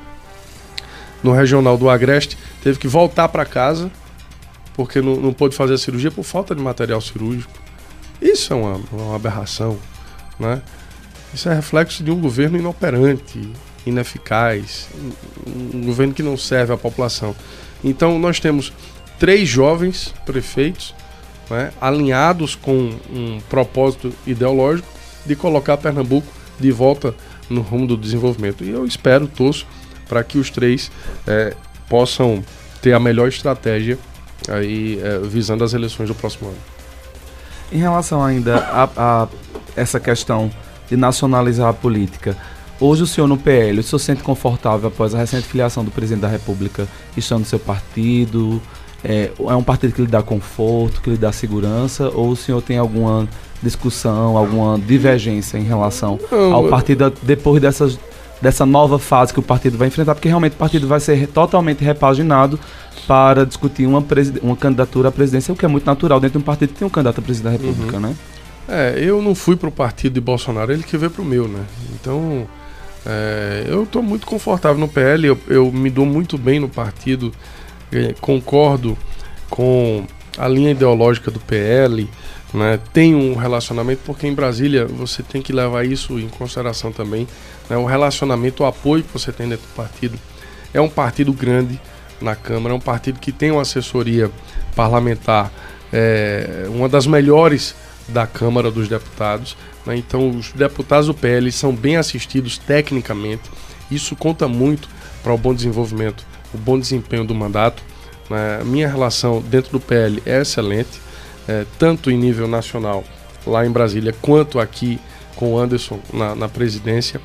no 1.21 1.31
regional 1.31 1.77
do 1.77 1.89
Agreste, 1.89 2.37
teve 2.63 2.79
que 2.79 2.87
voltar 2.87 3.29
para 3.29 3.45
casa 3.45 3.91
porque 4.73 5.01
não, 5.01 5.15
não 5.17 5.33
pôde 5.33 5.55
fazer 5.55 5.73
a 5.73 5.77
cirurgia 5.77 6.09
por 6.09 6.23
falta 6.23 6.55
de 6.55 6.61
material 6.61 7.01
cirúrgico. 7.01 7.51
Isso 8.21 8.53
é 8.53 8.55
uma, 8.55 8.79
uma 8.91 9.15
aberração. 9.15 9.77
Né? 10.41 10.61
Isso 11.33 11.47
é 11.47 11.53
reflexo 11.53 12.03
de 12.03 12.11
um 12.11 12.19
governo 12.19 12.57
inoperante, 12.57 13.39
ineficaz, 13.85 14.89
um 15.47 15.85
governo 15.85 16.13
que 16.13 16.23
não 16.23 16.35
serve 16.35 16.73
à 16.73 16.77
população. 16.77 17.35
Então 17.83 18.19
nós 18.19 18.39
temos 18.39 18.73
três 19.19 19.47
jovens 19.47 20.13
prefeitos 20.25 20.93
né, 21.49 21.71
alinhados 21.79 22.55
com 22.55 22.89
um 23.09 23.39
propósito 23.49 24.11
ideológico 24.25 24.87
de 25.25 25.35
colocar 25.35 25.77
Pernambuco 25.77 26.27
de 26.59 26.71
volta 26.71 27.13
no 27.49 27.61
rumo 27.61 27.87
do 27.87 27.97
desenvolvimento. 27.97 28.63
E 28.63 28.69
eu 28.69 28.85
espero, 28.85 29.27
torço, 29.27 29.65
para 30.09 30.23
que 30.23 30.37
os 30.37 30.49
três 30.49 30.91
é, 31.27 31.55
possam 31.87 32.43
ter 32.81 32.93
a 32.93 32.99
melhor 32.99 33.27
estratégia 33.27 33.97
aí 34.49 34.99
é, 35.01 35.19
visando 35.19 35.63
as 35.63 35.73
eleições 35.73 36.07
do 36.07 36.15
próximo 36.15 36.49
ano. 36.49 36.80
Em 37.71 37.77
relação 37.77 38.23
ainda 38.23 38.57
a, 38.57 38.89
a 38.97 39.27
essa 39.75 39.99
questão 39.99 40.51
de 40.89 40.97
nacionalizar 40.97 41.69
a 41.69 41.73
política. 41.73 42.35
Hoje 42.79 43.03
o 43.03 43.07
senhor 43.07 43.27
no 43.27 43.37
PL, 43.37 43.79
o 43.79 43.83
senhor 43.83 43.99
se 43.99 44.05
sente 44.05 44.23
confortável 44.23 44.89
após 44.89 45.13
a 45.15 45.19
recente 45.19 45.47
filiação 45.47 45.83
do 45.85 45.91
presidente 45.91 46.21
da 46.21 46.27
República 46.27 46.87
estando 47.15 47.41
no 47.41 47.45
seu 47.45 47.59
partido? 47.59 48.61
É, 49.03 49.31
é 49.39 49.55
um 49.55 49.63
partido 49.63 49.93
que 49.93 50.01
lhe 50.01 50.07
dá 50.07 50.21
conforto, 50.21 51.01
que 51.01 51.11
lhe 51.11 51.17
dá 51.17 51.31
segurança? 51.31 52.09
Ou 52.09 52.29
o 52.29 52.35
senhor 52.35 52.61
tem 52.61 52.77
alguma 52.77 53.27
discussão, 53.61 54.35
alguma 54.35 54.79
divergência 54.79 55.57
em 55.57 55.63
relação 55.63 56.19
Não, 56.31 56.53
ao 56.53 56.67
partido 56.67 57.13
depois 57.21 57.61
dessas, 57.61 57.99
dessa 58.41 58.65
nova 58.65 58.97
fase 58.97 59.31
que 59.31 59.39
o 59.39 59.43
partido 59.43 59.77
vai 59.77 59.87
enfrentar? 59.87 60.15
Porque 60.15 60.27
realmente 60.27 60.53
o 60.53 60.57
partido 60.57 60.87
vai 60.87 60.99
ser 60.99 61.27
totalmente 61.27 61.83
repaginado 61.83 62.59
para 63.07 63.45
discutir 63.45 63.85
uma, 63.85 64.03
uma 64.41 64.55
candidatura 64.55 65.09
à 65.09 65.11
presidência, 65.11 65.53
o 65.53 65.57
que 65.57 65.65
é 65.65 65.67
muito 65.67 65.85
natural 65.85 66.19
dentro 66.19 66.39
de 66.39 66.43
um 66.43 66.45
partido 66.45 66.69
que 66.69 66.79
tem 66.79 66.87
um 66.87 66.91
candidato 66.91 67.19
a 67.19 67.21
presidente 67.21 67.57
da 67.57 67.65
República, 67.65 67.97
uhum. 67.97 68.01
né? 68.01 68.15
É, 68.67 68.95
eu 68.97 69.21
não 69.21 69.33
fui 69.33 69.55
para 69.55 69.67
o 69.67 69.71
partido 69.71 70.13
de 70.13 70.21
Bolsonaro, 70.21 70.71
ele 70.71 70.83
que 70.83 70.97
veio 70.97 71.11
para 71.11 71.21
o 71.21 71.25
meu, 71.25 71.47
né? 71.47 71.65
Então, 71.93 72.47
é, 73.05 73.65
eu 73.67 73.83
estou 73.83 74.03
muito 74.03 74.27
confortável 74.27 74.79
no 74.79 74.87
PL, 74.87 75.27
eu, 75.27 75.37
eu, 75.47 75.71
me 75.71 75.89
dou 75.89 76.05
muito 76.05 76.37
bem 76.37 76.59
no 76.59 76.69
partido, 76.69 77.33
é, 77.91 78.13
concordo 78.21 78.97
com 79.49 80.05
a 80.37 80.47
linha 80.47 80.71
ideológica 80.71 81.31
do 81.31 81.39
PL, 81.39 82.07
né? 82.53 82.79
Tem 82.93 83.15
um 83.15 83.35
relacionamento, 83.35 84.01
porque 84.05 84.27
em 84.27 84.33
Brasília 84.33 84.85
você 84.85 85.23
tem 85.23 85.41
que 85.41 85.51
levar 85.51 85.85
isso 85.85 86.19
em 86.19 86.29
consideração 86.29 86.91
também, 86.91 87.27
né? 87.69 87.75
O 87.77 87.85
relacionamento, 87.85 88.63
o 88.63 88.65
apoio 88.65 89.03
que 89.03 89.11
você 89.11 89.31
tem 89.31 89.49
dentro 89.49 89.67
do 89.67 89.75
partido. 89.75 90.17
É 90.73 90.79
um 90.79 90.89
partido 90.89 91.33
grande 91.33 91.79
na 92.21 92.35
Câmara, 92.35 92.73
é 92.73 92.77
um 92.77 92.81
partido 92.81 93.19
que 93.19 93.31
tem 93.31 93.51
uma 93.51 93.61
assessoria 93.61 94.31
parlamentar, 94.75 95.51
é, 95.91 96.65
uma 96.69 96.87
das 96.87 97.05
melhores 97.07 97.75
da 98.07 98.25
Câmara 98.27 98.71
dos 98.71 98.87
Deputados. 98.87 99.55
Né? 99.85 99.97
Então, 99.97 100.29
os 100.29 100.51
deputados 100.51 101.07
do 101.07 101.13
PL 101.13 101.51
são 101.51 101.73
bem 101.73 101.97
assistidos 101.97 102.57
tecnicamente. 102.57 103.49
Isso 103.89 104.15
conta 104.15 104.47
muito 104.47 104.87
para 105.23 105.33
o 105.33 105.37
bom 105.37 105.53
desenvolvimento, 105.53 106.25
o 106.53 106.57
bom 106.57 106.79
desempenho 106.79 107.25
do 107.25 107.35
mandato. 107.35 107.83
Né? 108.29 108.61
Minha 108.65 108.87
relação 108.87 109.41
dentro 109.41 109.71
do 109.71 109.79
PL 109.79 110.21
é 110.25 110.41
excelente, 110.41 111.01
é, 111.47 111.65
tanto 111.77 112.09
em 112.09 112.17
nível 112.17 112.47
nacional, 112.47 113.03
lá 113.45 113.65
em 113.65 113.71
Brasília, 113.71 114.15
quanto 114.21 114.59
aqui 114.59 114.99
com 115.35 115.53
o 115.53 115.59
Anderson 115.59 115.99
na, 116.13 116.35
na 116.35 116.47
presidência. 116.47 117.19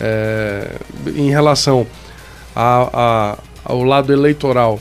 É, 0.00 0.76
em 1.16 1.28
relação 1.30 1.86
a, 2.54 2.90
a, 2.92 3.38
ao 3.68 3.84
lado 3.84 4.12
eleitoral, 4.12 4.80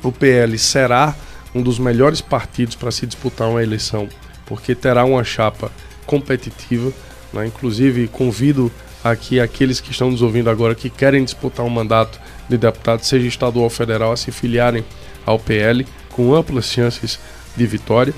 o 0.00 0.12
PL 0.12 0.56
será 0.56 1.14
um 1.52 1.60
dos 1.60 1.78
melhores 1.78 2.20
partidos 2.20 2.76
para 2.76 2.92
se 2.92 3.04
disputar 3.04 3.48
uma 3.48 3.62
eleição, 3.62 4.08
porque 4.46 4.76
terá 4.76 5.04
uma 5.04 5.24
chapa 5.24 5.72
competitiva. 6.06 6.92
Né? 7.32 7.46
Inclusive, 7.48 8.06
convido 8.06 8.70
aqui 9.02 9.40
aqueles 9.40 9.80
que 9.80 9.90
estão 9.90 10.08
nos 10.08 10.22
ouvindo 10.22 10.48
agora 10.48 10.74
que 10.74 10.88
querem 10.88 11.24
disputar 11.24 11.66
um 11.66 11.68
mandato 11.68 12.20
de 12.48 12.56
deputado, 12.56 13.02
seja 13.02 13.26
estadual 13.26 13.64
ou 13.64 13.70
federal, 13.70 14.12
a 14.12 14.16
se 14.16 14.30
filiarem 14.30 14.84
ao 15.26 15.38
PL 15.38 15.84
com 16.10 16.32
amplas 16.32 16.66
chances 16.66 17.18
de 17.56 17.66
vitória. 17.66 18.14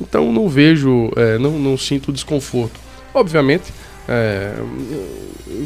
Então 0.00 0.32
não 0.32 0.48
vejo, 0.48 1.10
é, 1.16 1.36
não, 1.36 1.58
não 1.58 1.76
sinto 1.76 2.12
desconforto. 2.12 2.78
Obviamente, 3.12 3.72
é, 4.08 4.54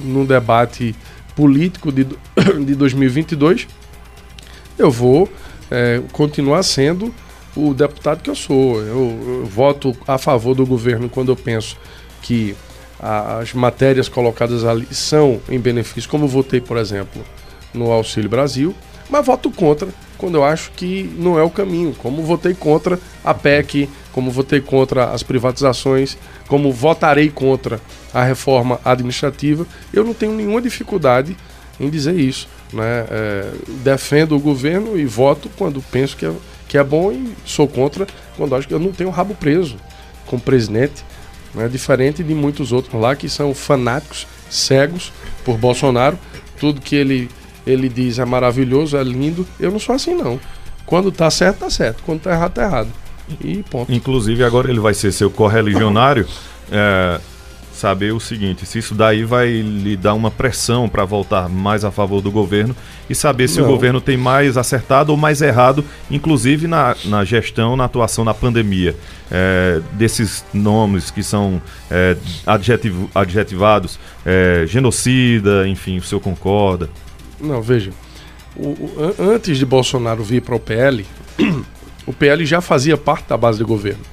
no 0.05 0.27
debate 0.27 0.95
político 1.37 1.93
de, 1.93 2.07
de 2.65 2.75
2022, 2.75 3.67
eu 4.83 4.91
vou 4.91 5.29
é, 5.71 6.03
continuar 6.13 6.63
sendo 6.63 7.15
o 7.57 7.73
deputado 7.75 8.23
que 8.23 8.31
eu 8.31 8.35
sou. 8.35 8.81
Eu, 8.81 9.41
eu, 9.43 9.47
voto 9.47 9.97
a 10.07 10.19
favor 10.19 10.55
do 10.55 10.67
governo 10.67 11.09
quando 11.09 11.31
eu 11.31 11.37
penso 11.37 11.77
que 12.21 12.55
as 12.99 13.53
matérias 13.53 14.09
colocadas 14.09 14.65
ali 14.65 14.87
são 14.93 15.41
em 15.49 15.59
benefício, 15.59 16.09
como 16.09 16.29
votei, 16.29 16.61
por 16.61 16.77
exemplo, 16.77 17.23
no 17.75 17.91
Auxílio 17.91 18.31
Brasil, 18.31 18.75
mas 19.11 19.27
voto 19.27 19.51
contra 19.51 19.89
quando 20.17 20.37
eu 20.37 20.45
acho 20.45 20.71
que 20.73 21.13
não 21.19 21.37
é 21.37 21.43
o 21.43 21.51
caminho, 21.51 21.97
como 21.99 22.23
votei 22.23 22.55
contra 22.55 22.97
a 23.25 23.35
PEC, 23.35 23.89
como 24.13 24.31
votei 24.31 24.61
contra 24.61 25.07
as 25.07 25.25
privatizações, 25.25 26.17
como 26.47 26.71
votarei 26.71 27.29
contra 27.29 27.81
a 28.15 28.23
reforma 28.23 28.79
administrativa. 28.85 29.67
Eu 29.93 30.05
não 30.05 30.15
tenho 30.15 30.33
nenhuma 30.33 30.63
dificuldade 30.63 31.37
em 31.81 31.91
dizer 31.91 32.15
isso. 32.15 32.49
Né? 32.73 33.07
É, 33.11 33.53
defendo 33.83 34.35
o 34.35 34.41
governo 34.41 34.99
e 34.99 35.05
voto 35.05 35.51
quando 35.57 35.83
penso 35.91 36.17
que 36.17 36.25
é, 36.25 36.33
que 36.69 36.79
é 36.79 36.83
bom 36.83 37.13
e 37.13 37.35
sou 37.45 37.69
contra 37.69 38.07
quando 38.37 38.55
acho 38.55 38.67
que 38.67 38.73
eu 38.73 38.79
não 38.79 38.93
tenho 38.93 39.11
rabo 39.11 39.35
preso 39.35 39.77
com 40.27 40.37
o 40.37 40.41
presidente, 40.41 41.05
né? 41.55 41.69
diferente 41.69 42.23
de 42.23 42.35
muitos 42.35 42.73
outros 42.73 42.99
lá 43.01 43.15
que 43.15 43.29
são 43.29 43.55
fanáticos, 43.55 44.27
cegos 44.49 45.13
por 45.45 45.59
Bolsonaro. 45.59 46.19
Tudo 46.59 46.81
que 46.81 46.97
ele, 46.97 47.29
ele 47.67 47.89
diz 47.89 48.19
é 48.19 48.25
maravilhoso, 48.25 48.97
é 48.97 49.03
lindo. 49.03 49.47
Eu 49.61 49.71
não 49.71 49.79
sou 49.79 49.95
assim, 49.95 50.15
não. 50.15 50.41
Quando 50.87 51.13
tá 51.13 51.31
certo, 51.31 51.59
tá 51.59 51.71
certo. 51.71 52.03
Quando 52.05 52.21
tá 52.23 52.33
errado, 52.33 52.53
tá 52.53 52.63
errado. 52.63 52.89
E 53.43 53.63
ponto. 53.65 53.93
Inclusive, 53.93 54.43
agora 54.45 54.71
ele 54.71 54.81
vai 54.81 54.95
ser 54.95 55.13
seu 55.13 55.31
correligionário. 55.31 56.27
É, 56.75 57.21
saber 57.83 58.13
o 58.13 58.21
seguinte: 58.21 58.65
se 58.65 58.79
isso 58.79 58.95
daí 58.95 59.25
vai 59.25 59.49
lhe 59.61 59.97
dar 59.97 60.15
uma 60.15 60.31
pressão 60.31 60.89
para 60.89 61.05
voltar 61.05 61.49
mais 61.49 61.85
a 61.85 61.91
favor 61.91 62.21
do 62.21 62.31
governo 62.31 62.77
e 63.11 63.15
saber 63.15 63.49
se 63.49 63.59
Não. 63.59 63.67
o 63.67 63.69
governo 63.69 64.01
tem 64.01 64.17
mais 64.17 64.57
acertado 64.57 65.11
ou 65.11 65.19
mais 65.19 65.43
errado, 65.43 65.85
inclusive 66.09 66.69
na, 66.69 66.95
na 67.07 67.25
gestão, 67.25 67.77
na 67.77 67.85
atuação 67.85 68.25
na 68.25 68.33
pandemia. 68.33 68.95
É, 69.35 69.81
desses 69.95 70.45
nomes 70.55 71.11
que 71.11 71.23
são 71.23 71.61
é, 71.91 72.17
adjetivo, 72.47 73.11
adjetivados, 73.15 73.99
é, 74.25 74.65
genocida, 74.69 75.67
enfim, 75.67 75.99
o 75.99 76.03
senhor 76.03 76.21
concorda? 76.21 76.89
Não, 77.41 77.61
veja. 77.61 77.91
O, 78.55 78.69
o, 78.69 79.15
antes 79.19 79.59
de 79.59 79.67
Bolsonaro 79.67 80.23
vir 80.23 80.43
para 80.43 80.55
o 80.55 80.61
PL, 80.61 81.05
o 82.07 82.13
PL 82.13 82.47
já 82.47 82.61
fazia 82.61 82.97
parte 82.97 83.29
da 83.29 83.37
base 83.37 83.59
do 83.59 83.67
governo. 83.67 84.12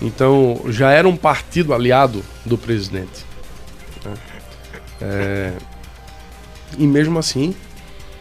Então 0.00 0.62
já 0.68 0.90
era 0.90 1.08
um 1.08 1.16
partido 1.16 1.74
aliado 1.74 2.22
do 2.44 2.56
presidente. 2.56 3.24
Né? 4.04 4.14
É, 5.00 5.52
e 6.76 6.86
mesmo 6.86 7.18
assim, 7.18 7.54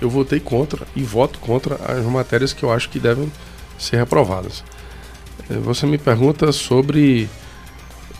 eu 0.01 0.09
votei 0.09 0.39
contra 0.39 0.85
e 0.95 1.03
voto 1.03 1.39
contra 1.39 1.75
as 1.75 2.03
matérias 2.05 2.53
que 2.53 2.63
eu 2.63 2.71
acho 2.71 2.89
que 2.89 2.99
devem 2.99 3.31
ser 3.77 3.97
reprovadas. 3.97 4.63
É, 5.49 5.55
você 5.55 5.85
me 5.85 5.97
pergunta 5.97 6.51
sobre. 6.51 7.29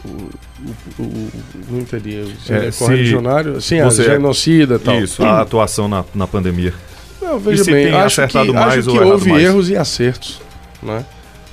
O, 0.06 0.10
o, 0.10 1.04
o, 1.04 1.32
não 1.70 1.80
entendi. 1.80 2.34
Se 2.46 2.54
é, 2.54 2.68
é 2.68 2.72
correligionário? 2.72 3.60
Sim, 3.60 3.80
a 3.80 3.90
genocida 3.90 4.76
e 4.76 4.80
tal. 4.80 5.02
Isso, 5.02 5.24
a 5.24 5.42
atuação 5.42 5.88
na, 5.88 6.06
na 6.14 6.28
pandemia. 6.28 6.74
Eu 7.22 7.40
vejo 7.40 7.66
bem, 7.66 7.94
acho 7.94 8.16
que, 8.28 8.38
acho 8.38 8.90
que 8.90 9.00
houve 9.00 9.30
mais? 9.30 9.44
erros 9.44 9.70
e 9.70 9.76
acertos. 9.76 10.40
Né? 10.82 11.04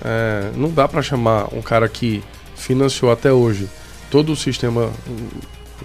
É, 0.04 0.50
não 0.54 0.70
dá 0.70 0.86
para 0.86 1.00
chamar 1.00 1.48
um 1.54 1.62
cara 1.62 1.88
que 1.88 2.22
financiou 2.54 3.10
até 3.10 3.32
hoje 3.32 3.68
todo 4.10 4.32
o 4.32 4.36
sistema, 4.36 4.92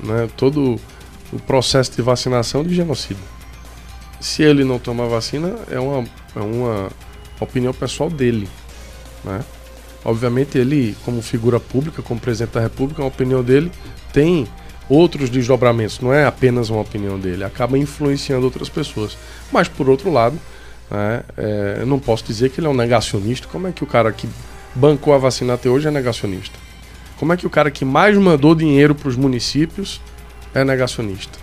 né, 0.03 0.29
todo 0.35 0.79
o 1.31 1.39
processo 1.39 1.91
de 1.95 2.01
vacinação 2.01 2.63
de 2.63 2.75
genocídio. 2.75 3.23
Se 4.19 4.43
ele 4.43 4.63
não 4.63 4.77
toma 4.77 5.07
vacina, 5.07 5.55
é 5.71 5.79
uma, 5.79 6.05
é 6.35 6.39
uma 6.39 6.89
opinião 7.39 7.73
pessoal 7.73 8.09
dele. 8.09 8.49
Né? 9.23 9.39
Obviamente, 10.03 10.57
ele, 10.57 10.95
como 11.05 11.21
figura 11.21 11.59
pública, 11.59 12.01
como 12.01 12.19
presidente 12.19 12.53
da 12.53 12.61
República, 12.61 13.01
a 13.01 13.05
opinião 13.05 13.43
dele 13.43 13.71
tem 14.11 14.47
outros 14.89 15.29
desdobramentos, 15.29 15.99
não 15.99 16.11
é 16.11 16.25
apenas 16.25 16.69
uma 16.69 16.81
opinião 16.81 17.19
dele, 17.19 17.43
acaba 17.43 17.77
influenciando 17.77 18.45
outras 18.45 18.69
pessoas. 18.69 19.17
Mas, 19.51 19.67
por 19.67 19.89
outro 19.89 20.11
lado, 20.11 20.37
né? 20.89 21.23
É, 21.37 21.77
eu 21.79 21.85
não 21.85 21.99
posso 21.99 22.23
dizer 22.23 22.49
que 22.49 22.59
ele 22.59 22.67
é 22.67 22.69
um 22.69 22.73
negacionista. 22.73 23.47
Como 23.47 23.67
é 23.67 23.71
que 23.71 23.83
o 23.83 23.87
cara 23.87 24.11
que 24.11 24.27
bancou 24.73 25.13
a 25.13 25.17
vacina 25.17 25.53
até 25.53 25.69
hoje 25.69 25.87
é 25.87 25.91
negacionista? 25.91 26.57
Como 27.17 27.33
é 27.33 27.37
que 27.37 27.45
o 27.45 27.49
cara 27.49 27.69
que 27.69 27.83
mais 27.83 28.17
mandou 28.17 28.55
dinheiro 28.55 28.95
para 28.95 29.09
os 29.09 29.15
municípios 29.15 30.01
é 30.53 30.63
negacionista? 30.63 31.37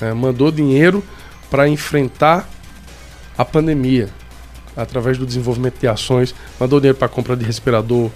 É, 0.00 0.12
mandou 0.12 0.52
dinheiro 0.52 1.02
para 1.50 1.68
enfrentar 1.68 2.48
a 3.36 3.44
pandemia 3.44 4.08
através 4.76 5.18
do 5.18 5.26
desenvolvimento 5.26 5.80
de 5.80 5.88
ações, 5.88 6.34
mandou 6.60 6.78
dinheiro 6.78 6.96
para 6.96 7.08
compra 7.08 7.36
de 7.36 7.44
respirador, 7.44 8.10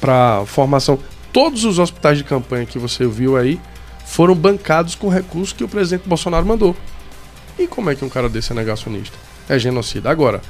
para 0.00 0.44
formação. 0.46 0.98
Todos 1.32 1.64
os 1.64 1.78
hospitais 1.78 2.18
de 2.18 2.24
campanha 2.24 2.64
que 2.64 2.78
você 2.78 3.06
viu 3.06 3.36
aí 3.36 3.60
foram 4.04 4.34
bancados 4.34 4.94
com 4.94 5.08
recursos 5.08 5.52
que 5.52 5.64
o 5.64 5.68
presidente 5.68 6.08
Bolsonaro 6.08 6.46
mandou. 6.46 6.76
E 7.58 7.66
como 7.66 7.90
é 7.90 7.94
que 7.96 8.04
um 8.04 8.08
cara 8.08 8.28
desse 8.28 8.52
é 8.52 8.54
negacionista? 8.54 9.25
É 9.48 9.58
genocida. 9.58 10.10
Agora, 10.10 10.40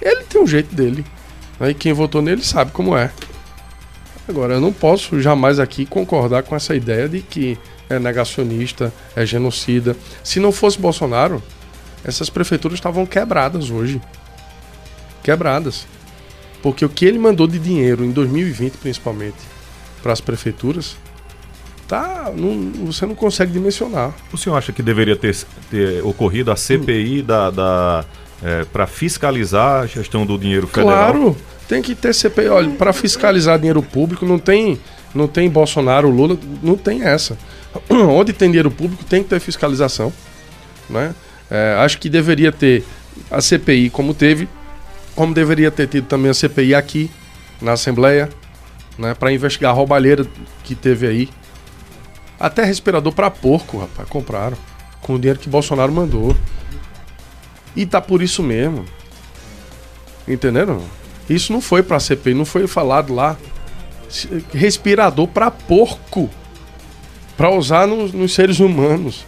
ele 0.00 0.24
tem 0.24 0.40
um 0.40 0.46
jeito 0.46 0.74
dele. 0.74 1.04
Né? 1.58 1.70
E 1.70 1.74
quem 1.74 1.92
votou 1.92 2.22
nele 2.22 2.42
sabe 2.42 2.72
como 2.72 2.96
é. 2.96 3.10
Agora, 4.28 4.54
eu 4.54 4.60
não 4.60 4.72
posso 4.72 5.20
jamais 5.20 5.58
aqui 5.58 5.84
concordar 5.84 6.42
com 6.42 6.54
essa 6.54 6.74
ideia 6.74 7.08
de 7.08 7.20
que 7.20 7.58
é 7.88 7.98
negacionista, 7.98 8.92
é 9.14 9.26
genocida. 9.26 9.96
Se 10.22 10.40
não 10.40 10.52
fosse 10.52 10.78
Bolsonaro, 10.78 11.42
essas 12.04 12.30
prefeituras 12.30 12.78
estavam 12.78 13.04
quebradas 13.04 13.70
hoje. 13.70 14.00
Quebradas. 15.22 15.86
Porque 16.62 16.84
o 16.84 16.88
que 16.88 17.04
ele 17.04 17.18
mandou 17.18 17.46
de 17.46 17.58
dinheiro 17.58 18.04
em 18.04 18.12
2020, 18.12 18.74
principalmente, 18.74 19.38
para 20.02 20.12
as 20.12 20.20
prefeituras, 20.20 20.96
tá, 21.88 22.32
não, 22.34 22.86
você 22.86 23.04
não 23.04 23.14
consegue 23.14 23.52
dimensionar. 23.52 24.14
O 24.32 24.38
senhor 24.38 24.56
acha 24.56 24.72
que 24.72 24.82
deveria 24.82 25.16
ter, 25.16 25.36
ter 25.70 26.04
ocorrido 26.04 26.50
a 26.50 26.56
CPI 26.56 27.20
hum. 27.20 27.24
da, 27.24 27.50
da 27.50 28.04
é, 28.42 28.64
para 28.64 28.86
fiscalizar 28.86 29.82
a 29.82 29.86
gestão 29.86 30.26
do 30.26 30.38
dinheiro 30.38 30.66
federal? 30.66 31.12
Claro, 31.12 31.36
tem 31.68 31.80
que 31.80 31.94
ter 31.94 32.14
CPI. 32.14 32.48
Olha, 32.48 32.70
para 32.70 32.92
fiscalizar 32.92 33.58
dinheiro 33.58 33.82
público 33.82 34.26
não 34.26 34.38
tem, 34.38 34.80
não 35.14 35.28
tem 35.28 35.48
Bolsonaro, 35.48 36.10
Lula, 36.10 36.38
não 36.62 36.76
tem 36.76 37.02
essa. 37.02 37.38
Onde 37.88 38.32
tem 38.32 38.48
dinheiro 38.48 38.70
público 38.70 39.04
tem 39.04 39.22
que 39.22 39.28
ter 39.30 39.40
fiscalização. 39.40 40.12
Né? 40.90 41.14
É, 41.50 41.76
acho 41.78 41.98
que 41.98 42.08
deveria 42.08 42.50
ter 42.50 42.84
a 43.30 43.40
CPI 43.40 43.90
como 43.90 44.14
teve, 44.14 44.48
como 45.14 45.34
deveria 45.34 45.70
ter 45.70 45.86
tido 45.86 46.06
também 46.06 46.30
a 46.30 46.34
CPI 46.34 46.74
aqui 46.74 47.10
na 47.60 47.72
Assembleia, 47.72 48.28
né, 48.98 49.14
para 49.14 49.32
investigar 49.32 49.70
a 49.70 49.74
roubalheira 49.74 50.26
que 50.64 50.74
teve 50.74 51.06
aí. 51.06 51.28
Até 52.38 52.64
respirador 52.64 53.12
para 53.12 53.30
porco, 53.30 53.78
rapaz, 53.78 54.08
compraram 54.08 54.56
com 55.00 55.14
o 55.14 55.18
dinheiro 55.18 55.38
que 55.38 55.48
Bolsonaro 55.48 55.92
mandou. 55.92 56.36
E 57.74 57.86
tá 57.86 58.00
por 58.00 58.22
isso 58.22 58.42
mesmo. 58.42 58.84
Entenderam? 60.26 60.82
Isso 61.28 61.52
não 61.52 61.60
foi 61.60 61.82
pra 61.82 62.00
CPI, 62.00 62.34
não 62.34 62.44
foi 62.44 62.66
falado 62.66 63.14
lá. 63.14 63.36
Respirador 64.52 65.26
para 65.28 65.50
porco. 65.50 66.28
Para 67.36 67.50
usar 67.50 67.86
nos, 67.86 68.12
nos 68.12 68.34
seres 68.34 68.60
humanos. 68.60 69.24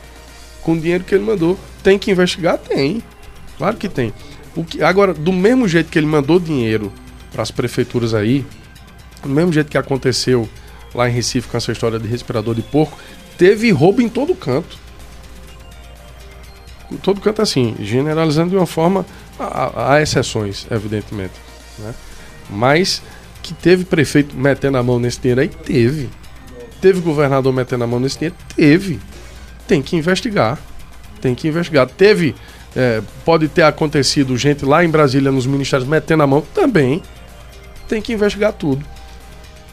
Com 0.62 0.72
o 0.72 0.78
dinheiro 0.78 1.04
que 1.04 1.14
ele 1.14 1.24
mandou. 1.24 1.58
Tem 1.82 1.98
que 1.98 2.10
investigar? 2.10 2.58
Tem. 2.58 3.02
Claro 3.56 3.76
que 3.76 3.88
tem. 3.88 4.12
O 4.54 4.64
que, 4.64 4.82
agora, 4.82 5.12
do 5.12 5.32
mesmo 5.32 5.66
jeito 5.66 5.90
que 5.90 5.98
ele 5.98 6.06
mandou 6.06 6.38
dinheiro 6.38 6.92
para 7.32 7.42
as 7.42 7.50
prefeituras 7.50 8.14
aí, 8.14 8.44
do 9.22 9.28
mesmo 9.28 9.52
jeito 9.52 9.70
que 9.70 9.78
aconteceu 9.78 10.48
lá 10.94 11.08
em 11.08 11.12
Recife 11.12 11.48
com 11.48 11.56
essa 11.56 11.72
história 11.72 11.98
de 11.98 12.06
respirador 12.06 12.54
de 12.54 12.62
porco, 12.62 12.96
teve 13.36 13.70
roubo 13.72 14.00
em 14.00 14.08
todo 14.08 14.34
canto 14.34 14.83
todo 17.02 17.20
canto 17.20 17.42
assim, 17.42 17.74
generalizando 17.80 18.50
de 18.50 18.56
uma 18.56 18.66
forma, 18.66 19.04
há, 19.38 19.94
há 19.94 20.02
exceções, 20.02 20.66
evidentemente. 20.70 21.34
Né? 21.78 21.94
Mas 22.50 23.02
que 23.42 23.52
teve 23.54 23.84
prefeito 23.84 24.36
metendo 24.36 24.78
a 24.78 24.82
mão 24.82 24.98
nesse 24.98 25.20
dinheiro 25.20 25.40
aí, 25.40 25.48
teve. 25.48 26.08
Teve 26.80 27.00
governador 27.00 27.52
metendo 27.52 27.84
a 27.84 27.86
mão 27.86 28.00
nesse 28.00 28.18
dinheiro, 28.18 28.36
teve. 28.56 29.00
Tem 29.66 29.82
que 29.82 29.96
investigar. 29.96 30.58
Tem 31.20 31.34
que 31.34 31.48
investigar. 31.48 31.88
Teve 31.88 32.34
é, 32.76 33.00
pode 33.24 33.48
ter 33.48 33.62
acontecido 33.62 34.36
gente 34.36 34.64
lá 34.64 34.84
em 34.84 34.88
Brasília, 34.88 35.30
nos 35.30 35.46
ministérios, 35.46 35.88
metendo 35.88 36.22
a 36.22 36.26
mão, 36.26 36.42
também 36.54 37.02
tem 37.88 38.02
que 38.02 38.12
investigar 38.12 38.52
tudo. 38.52 38.84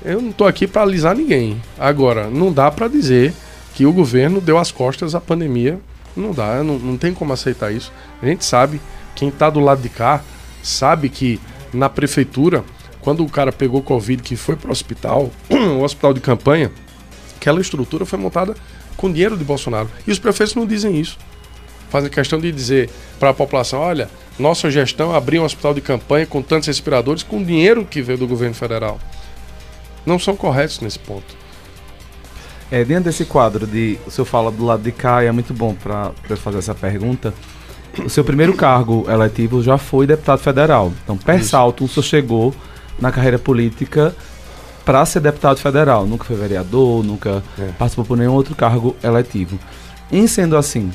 Eu 0.03 0.22
não 0.22 0.30
estou 0.30 0.47
aqui 0.47 0.67
para 0.67 0.82
alisar 0.82 1.15
ninguém. 1.15 1.61
Agora, 1.80 2.30
não 2.30 2.51
dá 2.51 2.69
para 2.69 2.88
dizer 2.88 3.34
que 3.74 3.86
o 3.86 3.93
governo 3.93 4.41
deu 4.41 4.57
as 4.57 4.72
costas 4.72 5.15
à 5.15 5.22
pandemia. 5.22 5.80
Não 6.16 6.32
dá, 6.32 6.64
não, 6.64 6.78
não 6.78 6.97
tem 6.97 7.14
como 7.14 7.34
aceitar 7.34 7.72
isso. 7.72 7.91
A 8.22 8.26
gente 8.26 8.43
sabe, 8.43 8.82
quem 9.16 9.30
está 9.30 9.49
do 9.49 9.59
lado 9.59 9.82
de 9.82 9.89
cá, 9.89 10.22
sabe 10.62 11.09
que 11.09 11.39
na 11.74 11.89
prefeitura, 11.89 12.64
quando 12.99 13.24
o 13.24 13.30
cara 13.30 13.51
pegou 13.51 13.82
Covid, 13.82 14.22
que 14.22 14.36
foi 14.36 14.55
para 14.55 14.70
o 14.70 14.72
hospital, 14.72 15.32
o 15.49 15.82
hospital 15.82 16.14
de 16.14 16.20
campanha, 16.20 16.72
aquela 17.38 17.62
estrutura 17.62 18.05
foi 18.05 18.20
montada 18.20 18.55
com 18.97 19.12
dinheiro 19.12 19.38
de 19.38 19.43
Bolsonaro. 19.43 19.89
E 20.05 20.12
os 20.12 20.20
prefeitos 20.20 20.55
não 20.55 20.66
dizem 20.66 20.99
isso. 20.99 21.18
Fazem 21.89 22.09
questão 22.09 22.39
de 22.39 22.51
dizer 22.51 22.89
para 23.20 23.30
a 23.30 23.34
população: 23.34 23.80
olha, 23.80 24.09
nossa 24.39 24.72
gestão 24.72 25.14
abriu 25.14 25.41
um 25.41 25.45
hospital 25.45 25.74
de 25.74 25.82
campanha 25.82 26.26
com 26.26 26.41
tantos 26.41 26.68
respiradores 26.68 27.24
com 27.24 27.43
dinheiro 27.43 27.86
que 27.86 28.01
veio 28.01 28.18
do 28.18 28.28
governo 28.28 28.55
federal. 28.55 28.99
Não 30.05 30.18
são 30.18 30.36
corretos 30.36 30.80
nesse 30.80 30.99
ponto. 30.99 31.40
É, 32.72 32.86
dentro 32.86 33.05
desse 33.05 33.26
quadro 33.26 33.67
de. 33.67 33.99
O 34.07 34.11
senhor 34.11 34.26
fala 34.26 34.49
do 34.49 34.63
lado 34.65 34.82
de 34.82 34.91
cá 34.91 35.24
e 35.24 35.28
é 35.28 35.32
muito 35.32 35.53
bom 35.53 35.76
para 35.76 36.11
fazer 36.38 36.59
essa 36.59 36.74
pergunta. 36.74 37.34
O 38.05 38.09
seu 38.09 38.24
primeiro 38.24 38.53
cargo 38.53 39.05
eletivo 39.11 39.61
já 39.61 39.78
foi 39.78 40.07
deputado 40.07 40.39
federal. 40.39 40.93
Então, 41.03 41.17
per 41.17 41.43
salto, 41.43 41.84
o 41.84 41.88
senhor 41.89 42.03
chegou 42.03 42.55
na 42.99 43.11
carreira 43.11 43.38
política 43.38 44.15
para 44.86 45.05
ser 45.05 45.19
deputado 45.19 45.57
federal. 45.57 46.05
Nunca 46.05 46.24
foi 46.24 46.38
vereador, 46.38 47.03
nunca 47.03 47.43
É. 47.59 47.65
participou 47.78 48.05
por 48.05 48.17
nenhum 48.17 48.32
outro 48.34 48.55
cargo 48.55 48.95
eletivo. 49.03 49.59
Em 50.09 50.26
sendo 50.28 50.55
assim, 50.55 50.89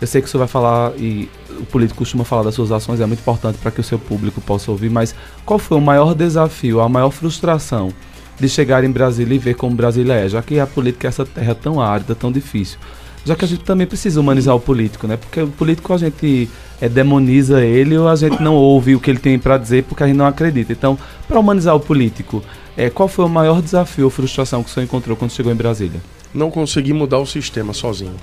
eu 0.00 0.06
sei 0.06 0.20
que 0.20 0.28
o 0.28 0.30
senhor 0.30 0.40
vai 0.40 0.48
falar 0.48 0.92
e 0.98 1.30
o 1.58 1.64
político 1.64 1.98
costuma 2.00 2.24
falar 2.24 2.42
das 2.42 2.54
suas 2.54 2.70
ações, 2.70 3.00
é 3.00 3.06
muito 3.06 3.20
importante 3.20 3.56
para 3.58 3.70
que 3.70 3.80
o 3.80 3.84
seu 3.84 3.98
público 3.98 4.40
possa 4.42 4.70
ouvir, 4.70 4.90
mas 4.90 5.14
qual 5.46 5.58
foi 5.58 5.78
o 5.78 5.80
maior 5.80 6.14
desafio, 6.14 6.80
a 6.80 6.88
maior 6.88 7.10
frustração 7.10 7.90
de 8.38 8.48
chegar 8.48 8.82
em 8.84 8.90
Brasília 8.90 9.34
e 9.34 9.38
ver 9.38 9.54
como 9.54 9.74
Brasília 9.76 10.14
é, 10.14 10.28
já 10.28 10.42
que 10.42 10.58
a 10.58 10.66
política 10.66 11.06
é 11.06 11.10
essa 11.10 11.24
terra 11.24 11.54
tão 11.54 11.80
árida, 11.80 12.14
tão 12.14 12.32
difícil. 12.32 12.78
Já 13.24 13.36
que 13.36 13.44
a 13.44 13.48
gente 13.48 13.62
também 13.62 13.86
precisa 13.86 14.20
humanizar 14.20 14.54
o 14.56 14.58
político, 14.58 15.06
né? 15.06 15.16
Porque 15.16 15.40
o 15.42 15.46
político 15.46 15.92
a 15.92 15.96
gente 15.98 16.50
é, 16.80 16.88
demoniza 16.88 17.64
ele 17.64 17.96
ou 17.96 18.08
a 18.08 18.16
gente 18.16 18.42
não 18.42 18.54
ouve 18.56 18.96
o 18.96 19.00
que 19.00 19.08
ele 19.10 19.20
tem 19.20 19.38
para 19.38 19.56
dizer 19.58 19.84
porque 19.84 20.02
a 20.02 20.06
gente 20.08 20.16
não 20.16 20.26
acredita. 20.26 20.72
Então, 20.72 20.98
para 21.28 21.38
humanizar 21.38 21.76
o 21.76 21.78
político, 21.80 22.42
é, 22.76 22.90
qual 22.90 23.08
foi 23.08 23.24
o 23.24 23.28
maior 23.28 23.62
desafio 23.62 24.06
ou 24.06 24.10
frustração 24.10 24.64
que 24.64 24.70
o 24.70 24.72
senhor 24.72 24.84
encontrou 24.84 25.16
quando 25.16 25.30
chegou 25.30 25.52
em 25.52 25.54
Brasília? 25.54 26.00
Não 26.34 26.50
consegui 26.50 26.92
mudar 26.92 27.18
o 27.18 27.26
sistema 27.26 27.72
sozinho. 27.72 28.16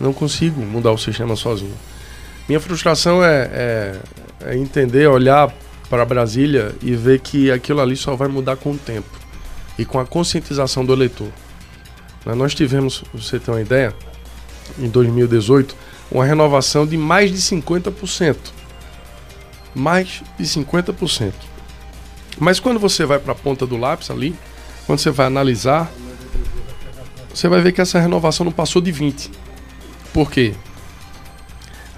Não 0.00 0.14
consigo 0.14 0.62
mudar 0.62 0.92
o 0.92 0.98
sistema 0.98 1.36
sozinho. 1.36 1.74
Minha 2.48 2.60
frustração 2.60 3.22
é, 3.22 3.50
é- 3.52 3.96
é 4.52 4.56
entender, 4.56 5.06
olhar 5.08 5.52
para 5.88 6.04
Brasília 6.04 6.74
e 6.82 6.94
ver 6.94 7.20
que 7.20 7.50
aquilo 7.50 7.80
ali 7.80 7.96
só 7.96 8.14
vai 8.14 8.28
mudar 8.28 8.56
com 8.56 8.72
o 8.72 8.78
tempo 8.78 9.08
e 9.78 9.84
com 9.84 9.98
a 9.98 10.06
conscientização 10.06 10.84
do 10.84 10.92
eleitor. 10.92 11.30
Né, 12.24 12.34
Nós 12.34 12.54
tivemos, 12.54 13.04
você 13.12 13.38
ter 13.38 13.50
uma 13.50 13.60
ideia, 13.60 13.94
em 14.78 14.88
2018, 14.88 15.74
uma 16.10 16.24
renovação 16.24 16.86
de 16.86 16.96
mais 16.96 17.30
de 17.30 17.38
50%. 17.38 18.36
Mais 19.74 20.22
de 20.38 20.44
50%. 20.44 21.32
Mas 22.38 22.60
quando 22.60 22.78
você 22.78 23.04
vai 23.04 23.18
para 23.18 23.32
a 23.32 23.36
ponta 23.36 23.66
do 23.66 23.76
lápis 23.76 24.10
ali, 24.10 24.34
quando 24.86 24.98
você 24.98 25.10
vai 25.10 25.26
analisar, 25.26 25.90
você 27.32 27.48
vai 27.48 27.60
ver 27.60 27.72
que 27.72 27.80
essa 27.80 28.00
renovação 28.00 28.44
não 28.44 28.52
passou 28.52 28.80
de 28.80 28.90
20. 28.90 29.30
Por 30.12 30.30
quê? 30.30 30.54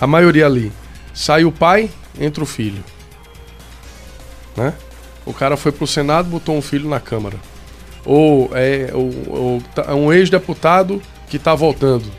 A 0.00 0.06
maioria 0.06 0.46
ali 0.46 0.72
sai 1.12 1.44
o 1.44 1.52
pai, 1.52 1.90
entra 2.18 2.42
o 2.42 2.46
filho. 2.46 2.82
Né? 4.56 4.74
O 5.24 5.32
cara 5.32 5.56
foi 5.56 5.72
pro 5.72 5.86
Senado, 5.86 6.28
botou 6.28 6.56
um 6.56 6.62
filho 6.62 6.88
na 6.88 7.00
Câmara. 7.00 7.36
Ou 8.04 8.50
é 8.54 8.90
ou, 8.92 9.10
ou 9.28 9.62
tá- 9.74 9.94
um 9.94 10.12
ex-deputado 10.12 11.00
que 11.28 11.38
tá 11.38 11.54
voltando, 11.54 12.10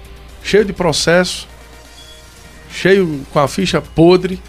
cheio 0.43 0.63
de 0.63 0.71
processo, 0.71 1.47
cheio 2.71 3.21
com 3.31 3.39
a 3.39 3.47
ficha 3.47 3.81
podre, 3.81 4.41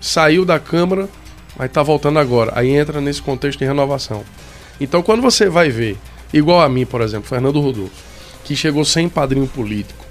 saiu 0.00 0.44
da 0.44 0.58
Câmara, 0.58 1.08
mas 1.56 1.70
tá 1.70 1.82
voltando 1.82 2.18
agora. 2.18 2.52
Aí 2.54 2.70
entra 2.70 3.00
nesse 3.00 3.22
contexto 3.22 3.60
de 3.60 3.64
renovação. 3.64 4.24
Então, 4.80 5.02
quando 5.02 5.22
você 5.22 5.48
vai 5.48 5.70
ver, 5.70 5.96
igual 6.32 6.60
a 6.60 6.68
mim, 6.68 6.84
por 6.84 7.00
exemplo, 7.00 7.28
Fernando 7.28 7.60
Rodolfo, 7.60 7.92
que 8.44 8.56
chegou 8.56 8.84
sem 8.84 9.08
padrinho 9.08 9.46
político, 9.46 10.04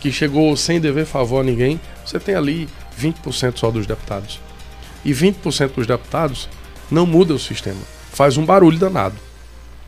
que 0.00 0.10
chegou 0.10 0.56
sem 0.56 0.80
dever 0.80 1.04
favor 1.04 1.40
a 1.40 1.44
ninguém, 1.44 1.80
você 2.04 2.18
tem 2.18 2.34
ali 2.34 2.68
20% 3.00 3.58
só 3.58 3.70
dos 3.70 3.86
deputados. 3.86 4.40
E 5.04 5.12
20% 5.12 5.74
dos 5.74 5.86
deputados 5.86 6.48
não 6.94 7.04
muda 7.04 7.34
o 7.34 7.38
sistema. 7.38 7.80
Faz 8.12 8.36
um 8.36 8.44
barulho 8.44 8.78
danado. 8.78 9.16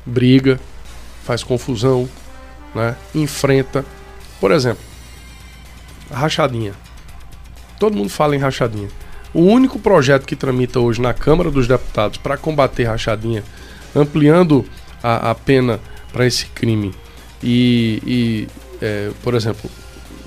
Briga, 0.04 0.60
faz 1.24 1.42
confusão, 1.42 2.08
né? 2.74 2.96
enfrenta. 3.14 3.84
Por 4.40 4.50
exemplo, 4.50 4.82
a 6.10 6.18
rachadinha. 6.18 6.74
Todo 7.78 7.96
mundo 7.96 8.10
fala 8.10 8.34
em 8.34 8.38
rachadinha. 8.38 8.88
O 9.32 9.42
único 9.42 9.78
projeto 9.78 10.26
que 10.26 10.34
tramita 10.34 10.80
hoje 10.80 11.00
na 11.00 11.14
Câmara 11.14 11.50
dos 11.50 11.68
Deputados 11.68 12.18
para 12.18 12.36
combater 12.36 12.84
rachadinha, 12.84 13.44
ampliando 13.94 14.64
a, 15.02 15.30
a 15.30 15.34
pena 15.34 15.78
para 16.12 16.26
esse 16.26 16.46
crime 16.46 16.94
e, 17.42 18.02
e, 18.06 18.48
é, 18.80 19.10
por 19.22 19.34
exemplo, 19.34 19.70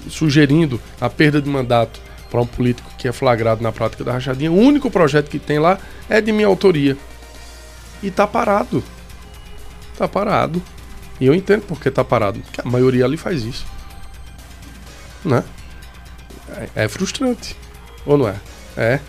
sugerindo 0.07 0.79
a 1.01 1.09
perda 1.09 1.41
de 1.41 1.49
mandato 1.49 1.99
para 2.29 2.41
um 2.41 2.45
político 2.45 2.88
que 2.99 3.07
é 3.07 3.13
flagrado 3.13 3.63
na 3.63 3.71
prática 3.71 4.03
da 4.03 4.11
rachadinha, 4.11 4.51
o 4.51 4.57
único 4.57 4.91
projeto 4.91 5.29
que 5.29 5.39
tem 5.39 5.57
lá 5.57 5.79
é 6.09 6.19
de 6.19 6.33
minha 6.33 6.47
autoria. 6.47 6.97
E 8.03 8.11
tá 8.11 8.27
parado. 8.27 8.83
Tá 9.97 10.05
parado. 10.05 10.61
E 11.19 11.25
eu 11.25 11.33
entendo 11.33 11.61
por 11.61 11.79
que 11.79 11.89
tá 11.89 12.03
parado. 12.03 12.41
Porque 12.41 12.59
a 12.61 12.69
maioria 12.69 13.05
ali 13.05 13.15
faz 13.15 13.43
isso. 13.43 13.65
Né? 15.23 15.43
É, 16.75 16.83
é 16.83 16.87
frustrante. 16.89 17.55
Ou 18.05 18.17
não 18.17 18.27
é? 18.27 18.35
É. 18.75 18.99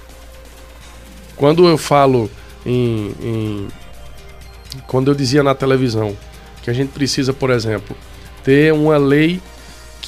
Quando 1.37 1.67
eu 1.67 1.77
falo 1.77 2.31
em, 2.65 3.15
em. 3.21 3.69
Quando 4.87 5.11
eu 5.11 5.15
dizia 5.17 5.43
na 5.43 5.55
televisão 5.55 6.17
que 6.63 6.71
a 6.71 6.73
gente 6.73 6.91
precisa, 6.91 7.33
por 7.33 7.51
exemplo, 7.51 7.97
ter 8.45 8.73
uma 8.73 8.97
lei 8.97 9.41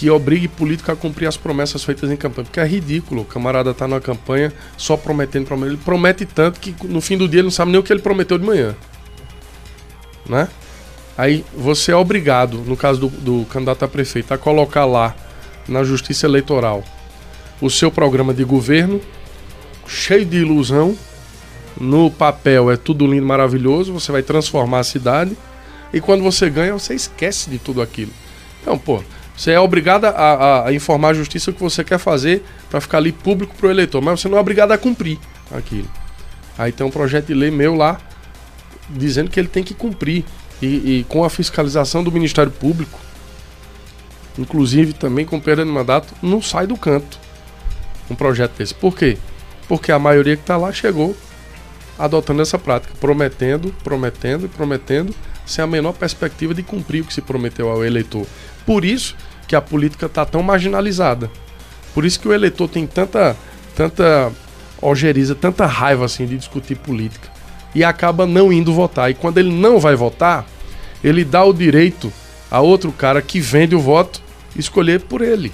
que 0.02 0.10
obrigue 0.10 0.48
político 0.48 0.90
a 0.90 0.96
cumprir 0.96 1.28
as 1.28 1.36
promessas 1.36 1.84
feitas 1.84 2.10
em 2.10 2.16
campanha. 2.16 2.44
Porque 2.44 2.58
é 2.58 2.66
ridículo. 2.66 3.22
O 3.22 3.24
camarada 3.24 3.72
tá 3.72 3.86
numa 3.86 4.00
campanha 4.00 4.52
só 4.76 4.96
prometendo, 4.96 5.46
prometendo. 5.46 5.74
Ele 5.74 5.84
promete 5.84 6.26
tanto 6.26 6.58
que 6.58 6.74
no 6.88 7.00
fim 7.00 7.16
do 7.16 7.28
dia 7.28 7.38
ele 7.38 7.44
não 7.44 7.52
sabe 7.52 7.70
nem 7.70 7.78
o 7.78 7.84
que 7.84 7.92
ele 7.92 8.02
prometeu 8.02 8.36
de 8.36 8.44
manhã. 8.44 8.74
Né? 10.28 10.48
Aí 11.16 11.44
você 11.56 11.92
é 11.92 11.96
obrigado, 11.96 12.58
no 12.66 12.76
caso 12.76 12.98
do, 12.98 13.08
do 13.10 13.46
candidato 13.46 13.84
a 13.84 13.88
prefeito, 13.88 14.34
a 14.34 14.38
colocar 14.38 14.84
lá 14.86 15.14
na 15.68 15.84
justiça 15.84 16.26
eleitoral 16.26 16.82
o 17.60 17.70
seu 17.70 17.88
programa 17.88 18.34
de 18.34 18.42
governo, 18.42 19.00
cheio 19.86 20.24
de 20.24 20.38
ilusão. 20.38 20.98
No 21.80 22.10
papel 22.10 22.72
é 22.72 22.76
tudo 22.76 23.06
lindo, 23.06 23.24
maravilhoso. 23.24 23.92
Você 23.92 24.10
vai 24.10 24.24
transformar 24.24 24.80
a 24.80 24.84
cidade. 24.84 25.36
E 25.92 26.00
quando 26.00 26.24
você 26.24 26.50
ganha, 26.50 26.72
você 26.72 26.92
esquece 26.92 27.48
de 27.48 27.60
tudo 27.60 27.80
aquilo. 27.80 28.10
Então, 28.60 28.76
pô, 28.76 29.00
você 29.36 29.52
é 29.52 29.60
obrigado 29.60 30.04
a, 30.04 30.10
a- 30.10 30.68
a 30.68 30.72
informar 30.72 31.08
a 31.10 31.14
justiça 31.14 31.50
o 31.50 31.54
que 31.54 31.60
você 31.62 31.82
quer 31.82 31.98
fazer 31.98 32.44
para 32.70 32.80
ficar 32.80 32.98
ali 32.98 33.12
público 33.12 33.54
pro 33.56 33.70
eleitor, 33.70 34.00
mas 34.02 34.20
você 34.20 34.28
não 34.28 34.36
é 34.38 34.40
obrigado 34.40 34.72
a 34.72 34.78
cumprir 34.78 35.18
aquilo. 35.50 35.88
Aí 36.58 36.70
tem 36.70 36.86
um 36.86 36.90
projeto 36.90 37.26
de 37.26 37.34
lei 37.34 37.50
meu 37.50 37.74
lá 37.74 37.98
dizendo 38.90 39.30
que 39.30 39.40
ele 39.40 39.48
tem 39.48 39.62
que 39.64 39.74
cumprir. 39.74 40.24
E, 40.60 41.00
e 41.00 41.06
com 41.08 41.24
a 41.24 41.30
fiscalização 41.30 42.04
do 42.04 42.12
Ministério 42.12 42.52
Público, 42.52 42.96
inclusive 44.38 44.92
também 44.92 45.24
com 45.26 45.40
perda 45.40 45.64
de 45.64 45.70
mandato, 45.70 46.14
não 46.22 46.40
sai 46.40 46.66
do 46.66 46.76
canto 46.76 47.18
um 48.10 48.14
projeto 48.14 48.52
desse. 48.58 48.74
Por 48.74 48.94
quê? 48.96 49.16
Porque 49.66 49.90
a 49.90 49.98
maioria 49.98 50.36
que 50.36 50.42
está 50.42 50.56
lá 50.56 50.72
chegou 50.72 51.16
adotando 51.98 52.42
essa 52.42 52.58
prática, 52.58 52.92
prometendo, 53.00 53.74
prometendo 53.82 54.46
e 54.46 54.48
prometendo, 54.48 55.14
sem 55.46 55.62
a 55.62 55.66
menor 55.66 55.92
perspectiva 55.94 56.54
de 56.54 56.62
cumprir 56.62 57.02
o 57.02 57.04
que 57.06 57.14
se 57.14 57.20
prometeu 57.20 57.68
ao 57.68 57.84
eleitor. 57.84 58.26
Por 58.66 58.84
isso 58.84 59.16
que 59.46 59.56
a 59.56 59.60
política 59.60 60.06
está 60.06 60.24
tão 60.24 60.42
marginalizada. 60.42 61.30
Por 61.94 62.04
isso 62.04 62.18
que 62.18 62.28
o 62.28 62.32
eleitor 62.32 62.68
tem 62.68 62.86
tanta, 62.86 63.36
tanta 63.76 64.32
ojeriza, 64.80 65.34
tanta 65.34 65.66
raiva 65.66 66.04
assim 66.04 66.26
de 66.26 66.36
discutir 66.36 66.76
política 66.76 67.28
e 67.74 67.84
acaba 67.84 68.26
não 68.26 68.52
indo 68.52 68.72
votar. 68.72 69.10
E 69.10 69.14
quando 69.14 69.38
ele 69.38 69.50
não 69.50 69.78
vai 69.78 69.94
votar, 69.94 70.46
ele 71.02 71.24
dá 71.24 71.44
o 71.44 71.52
direito 71.52 72.12
a 72.50 72.60
outro 72.60 72.92
cara 72.92 73.22
que 73.22 73.40
vende 73.40 73.74
o 73.74 73.80
voto 73.80 74.22
escolher 74.56 75.00
por 75.00 75.22
ele. 75.22 75.52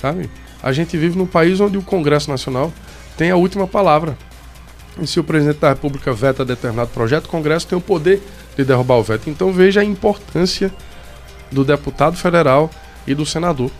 Sabe? 0.00 0.30
A 0.62 0.72
gente 0.72 0.96
vive 0.96 1.16
num 1.16 1.26
país 1.26 1.60
onde 1.60 1.76
o 1.76 1.82
Congresso 1.82 2.30
Nacional 2.30 2.72
tem 3.16 3.30
a 3.30 3.36
última 3.36 3.66
palavra. 3.66 4.16
E 5.00 5.06
se 5.06 5.18
o 5.18 5.24
presidente 5.24 5.58
da 5.58 5.70
República 5.70 6.12
veta 6.12 6.44
determinado 6.44 6.90
projeto, 6.90 7.26
o 7.26 7.28
Congresso 7.28 7.66
tem 7.66 7.76
o 7.76 7.80
poder 7.80 8.22
de 8.56 8.64
derrubar 8.64 8.96
o 8.96 9.02
veto. 9.02 9.28
Então 9.28 9.52
veja 9.52 9.80
a 9.80 9.84
importância 9.84 10.72
do 11.54 11.64
deputado 11.64 12.16
federal 12.16 12.70
e 13.06 13.14
do 13.14 13.24
senador. 13.24 13.70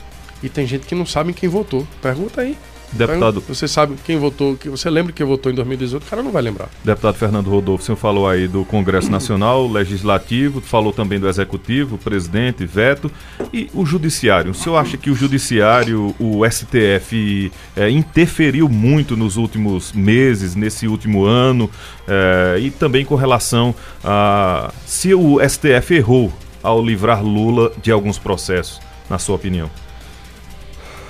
E 0.42 0.48
tem 0.48 0.66
gente 0.66 0.86
que 0.86 0.94
não 0.94 1.04
sabe 1.04 1.32
quem 1.32 1.48
votou. 1.48 1.86
Pergunta 2.00 2.40
aí. 2.40 2.56
Deputado. 2.94 3.42
Você 3.48 3.66
sabe 3.66 3.96
quem 4.04 4.18
votou, 4.18 4.56
que 4.56 4.68
você 4.68 4.88
lembra 4.88 5.12
quem 5.12 5.26
votou 5.26 5.50
em 5.50 5.54
2018, 5.54 6.02
o 6.02 6.06
cara 6.06 6.22
não 6.22 6.30
vai 6.30 6.42
lembrar. 6.42 6.68
Deputado 6.84 7.16
Fernando 7.16 7.50
Rodolfo, 7.50 7.82
o 7.82 7.86
senhor 7.86 7.96
falou 7.96 8.28
aí 8.28 8.46
do 8.46 8.64
Congresso 8.64 9.10
Nacional, 9.10 9.66
Legislativo, 9.68 10.60
falou 10.60 10.92
também 10.92 11.18
do 11.18 11.28
Executivo, 11.28 11.98
presidente, 11.98 12.64
veto 12.64 13.10
e 13.52 13.68
o 13.74 13.84
Judiciário. 13.84 14.52
O 14.52 14.54
senhor 14.54 14.76
acha 14.76 14.96
que 14.96 15.10
o 15.10 15.14
Judiciário, 15.14 16.14
o 16.20 16.48
STF, 16.48 17.50
é, 17.74 17.90
interferiu 17.90 18.68
muito 18.68 19.16
nos 19.16 19.36
últimos 19.36 19.92
meses, 19.92 20.54
nesse 20.54 20.86
último 20.86 21.24
ano, 21.24 21.68
é, 22.06 22.58
e 22.60 22.70
também 22.70 23.04
com 23.04 23.16
relação 23.16 23.74
a 24.04 24.72
se 24.86 25.12
o 25.14 25.40
STF 25.40 25.94
errou 25.94 26.32
ao 26.64 26.84
livrar 26.84 27.22
Lula 27.22 27.70
de 27.80 27.92
alguns 27.92 28.18
processos, 28.18 28.80
na 29.08 29.18
sua 29.18 29.36
opinião? 29.36 29.70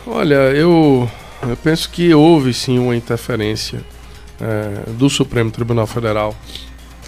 Olha, 0.06 0.50
eu 0.50 1.08
eu 1.48 1.56
penso 1.56 1.90
que 1.90 2.12
houve 2.14 2.54
sim 2.54 2.78
uma 2.78 2.96
interferência 2.96 3.80
é, 4.40 4.90
do 4.92 5.08
Supremo 5.10 5.50
Tribunal 5.50 5.86
Federal 5.86 6.34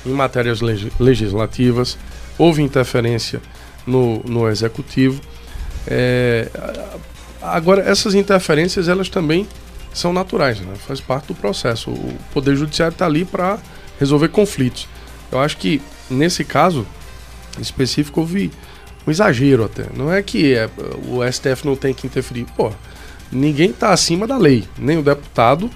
em 0.04 0.10
matérias 0.10 0.60
leg 0.60 0.92
legislativas, 1.00 1.98
houve 2.38 2.62
interferência 2.62 3.40
no, 3.86 4.22
no 4.24 4.48
Executivo. 4.48 5.20
É, 5.86 6.48
agora, 7.42 7.82
essas 7.82 8.14
interferências 8.14 8.88
elas 8.88 9.08
também 9.08 9.48
são 9.92 10.12
naturais, 10.12 10.60
né? 10.60 10.74
faz 10.86 11.00
parte 11.00 11.28
do 11.28 11.34
processo. 11.34 11.90
O 11.90 12.14
Poder 12.32 12.54
Judiciário 12.54 12.92
está 12.92 13.06
ali 13.06 13.24
para 13.24 13.58
resolver 13.98 14.28
conflitos. 14.28 14.86
Eu 15.32 15.40
acho 15.40 15.56
que 15.56 15.80
nesse 16.10 16.44
caso 16.44 16.86
específico 17.62 18.20
houve 18.20 18.50
um 19.06 19.10
exagero 19.10 19.64
até. 19.64 19.86
Não 19.94 20.12
é 20.12 20.22
que 20.22 20.54
é, 20.54 20.68
o 21.08 21.20
STF 21.30 21.64
não 21.64 21.76
tem 21.76 21.94
que 21.94 22.06
interferir. 22.06 22.46
Pô, 22.56 22.72
ninguém 23.30 23.70
está 23.70 23.92
acima 23.92 24.26
da 24.26 24.36
lei, 24.36 24.64
nem 24.78 24.98
o 24.98 25.02
deputado, 25.02 25.70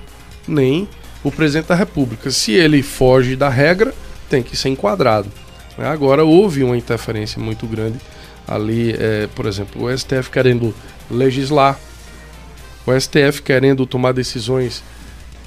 nem 0.46 0.88
o 1.22 1.30
presidente 1.30 1.68
da 1.68 1.74
República. 1.74 2.30
Se 2.30 2.52
ele 2.52 2.82
foge 2.82 3.36
da 3.36 3.48
regra, 3.48 3.94
tem 4.28 4.42
que 4.42 4.56
ser 4.56 4.68
enquadrado. 4.68 5.30
Agora, 5.78 6.24
houve 6.24 6.62
uma 6.62 6.76
interferência 6.76 7.40
muito 7.40 7.66
grande 7.66 7.98
ali, 8.46 8.94
é, 8.98 9.28
por 9.34 9.46
exemplo, 9.46 9.84
o 9.84 9.96
STF 9.96 10.30
querendo 10.30 10.74
legislar, 11.10 11.78
o 12.86 12.98
STF 12.98 13.42
querendo 13.42 13.86
tomar 13.86 14.12
decisões 14.12 14.82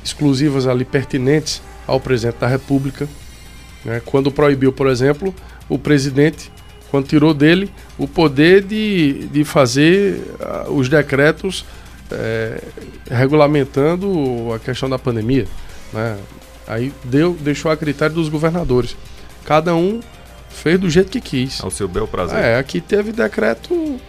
exclusivas 0.04 0.68
ali 0.68 0.86
pertinentes 0.86 1.62
ao 1.86 2.00
presidente 2.00 2.38
da 2.38 2.48
República. 2.48 3.08
Né? 3.84 4.02
Quando 4.06 4.32
proibiu, 4.32 4.72
por 4.72 4.88
exemplo, 4.88 5.34
o 5.74 5.80
presidente, 5.80 6.52
quando 6.92 7.08
tirou 7.08 7.34
dele 7.34 7.72
o 7.98 8.08
poder 8.08 8.64
de, 8.64 9.28
de 9.32 9.44
fazer 9.44 10.22
uh, 10.68 10.72
os 10.72 10.88
decretos 10.88 11.66
é, 12.12 12.62
regulamentando 13.10 14.54
a 14.54 14.60
questão 14.60 14.88
da 14.88 15.00
pandemia. 15.00 15.48
Né? 15.92 16.18
Aí 16.68 16.94
deu, 17.04 17.34
deixou 17.40 17.72
a 17.72 17.78
critério 17.78 18.14
dos 18.14 18.30
governadores. 18.30 18.96
Cada 19.46 19.76
um 19.76 20.00
fez 20.50 20.80
do 20.80 20.90
jeito 20.90 21.10
que 21.10 21.20
quis. 21.20 21.64
Ao 21.64 21.72
seu 21.72 21.88
bel 21.88 22.08
prazer. 22.08 22.38
É, 22.38 22.58
aqui 22.60 22.80
teve 22.80 23.12
decreto 23.12 24.00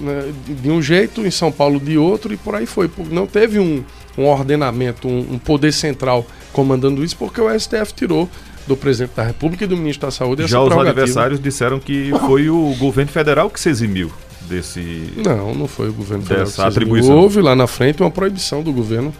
né, 0.00 0.32
de 0.48 0.70
um 0.70 0.80
jeito, 0.80 1.26
em 1.26 1.30
São 1.30 1.52
Paulo 1.52 1.78
de 1.78 1.98
outro, 1.98 2.32
e 2.32 2.36
por 2.38 2.54
aí 2.54 2.64
foi. 2.64 2.90
Não 3.10 3.26
teve 3.26 3.58
um, 3.58 3.84
um 4.16 4.24
ordenamento, 4.24 5.06
um, 5.06 5.34
um 5.34 5.38
poder 5.38 5.72
central 5.72 6.26
comandando 6.52 7.04
isso, 7.04 7.16
porque 7.18 7.40
o 7.40 7.60
STF 7.60 7.92
tirou 7.94 8.28
do 8.68 8.76
presidente 8.76 9.12
da 9.16 9.24
República 9.24 9.64
e 9.64 9.66
do 9.66 9.76
ministro 9.76 10.06
da 10.06 10.10
Saúde 10.12 10.46
Já 10.46 10.60
os 10.60 10.72
adversários 10.72 11.40
disseram 11.40 11.80
que 11.80 12.12
foi 12.26 12.48
o 12.48 12.74
governo 12.78 13.10
federal 13.10 13.50
que 13.50 13.58
se 13.58 13.68
eximiu 13.68 14.12
desse. 14.42 15.12
Não, 15.16 15.54
não 15.54 15.66
foi 15.66 15.88
o 15.88 15.92
governo 15.92 16.22
federal. 16.22 16.44
Dessa 16.44 16.66
atribuição. 16.66 17.16
Houve 17.16 17.40
lá 17.40 17.56
na 17.56 17.66
frente 17.66 18.02
uma 18.02 18.10
proibição 18.10 18.62
do 18.62 18.72
governo 18.72 19.12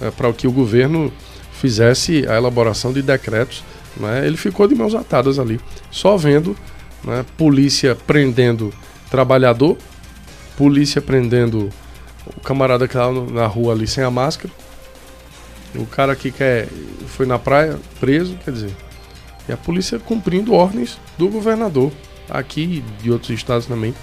é, 0.00 0.10
para 0.10 0.32
que 0.32 0.46
o 0.46 0.52
governo 0.52 1.12
fizesse 1.52 2.26
a 2.28 2.36
elaboração 2.36 2.92
de 2.92 3.00
decretos. 3.00 3.64
Né? 3.96 4.26
Ele 4.26 4.36
ficou 4.36 4.66
de 4.68 4.74
mãos 4.74 4.94
atadas 4.94 5.38
ali, 5.38 5.58
só 5.90 6.16
vendo 6.16 6.56
né, 7.02 7.24
polícia 7.36 7.96
prendendo 8.06 8.72
trabalhador, 9.10 9.76
polícia 10.56 11.00
prendendo 11.00 11.70
o 12.36 12.40
camarada 12.40 12.86
que 12.86 12.94
estava 12.94 13.24
na 13.30 13.46
rua 13.46 13.72
ali 13.72 13.86
sem 13.86 14.02
a 14.02 14.10
máscara, 14.10 14.52
o 15.74 15.86
cara 15.86 16.14
que 16.16 16.30
quer 16.30 16.68
foi 17.06 17.26
na 17.26 17.38
praia 17.38 17.78
preso, 18.00 18.36
quer 18.44 18.50
dizer, 18.50 18.70
e 19.48 19.52
a 19.52 19.56
polícia 19.56 19.98
cumprindo 19.98 20.52
ordens 20.52 20.98
do 21.16 21.28
governador 21.28 21.92
aqui 22.28 22.62
e 22.62 23.02
de 23.02 23.10
outros 23.10 23.30
estados 23.30 23.66
também. 23.66 23.94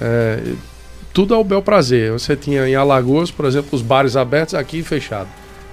É, 0.00 0.54
tudo 1.12 1.34
ao 1.34 1.44
bel 1.44 1.62
prazer. 1.62 2.10
Você 2.12 2.36
tinha 2.36 2.68
em 2.68 2.74
Alagoas, 2.74 3.30
por 3.30 3.44
exemplo, 3.44 3.70
os 3.72 3.82
bares 3.82 4.16
abertos 4.16 4.54
aqui 4.54 4.82
fechado. 4.82 5.28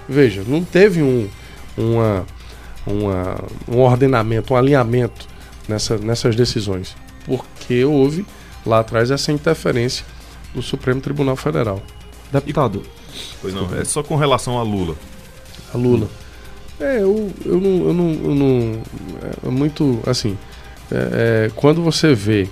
Veja, 0.08 0.44
não 0.46 0.64
teve 0.64 1.02
um, 1.02 1.28
uma, 1.76 2.26
uma, 2.86 3.44
um 3.68 3.80
ordenamento, 3.80 4.54
um 4.54 4.56
alinhamento 4.56 5.26
nessa, 5.68 5.98
nessas 5.98 6.36
decisões, 6.36 6.96
porque 7.24 7.84
houve 7.84 8.24
lá 8.64 8.80
atrás 8.80 9.10
essa 9.10 9.32
interferência 9.32 10.04
do 10.54 10.62
Supremo 10.62 11.00
Tribunal 11.00 11.36
Federal. 11.36 11.82
Deputado. 12.32 12.82
Pois 13.40 13.52
não, 13.52 13.68
é 13.76 13.84
só 13.84 14.02
com 14.02 14.16
relação 14.16 14.58
a 14.58 14.62
Lula. 14.62 14.96
A 15.74 15.76
Lula. 15.76 16.08
É, 16.82 16.96
eu, 16.96 17.30
eu, 17.44 17.60
não, 17.60 17.86
eu, 17.86 17.94
não, 17.94 18.12
eu 18.12 18.34
não. 18.34 18.82
É 19.46 19.50
muito. 19.50 20.00
Assim. 20.06 20.36
É, 20.90 21.46
é, 21.46 21.50
quando 21.54 21.82
você 21.82 22.14
vê 22.14 22.48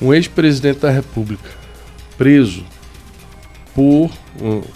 um 0.00 0.12
ex-presidente 0.14 0.80
da 0.80 0.90
República 0.90 1.48
preso 2.16 2.64
por 3.74 4.10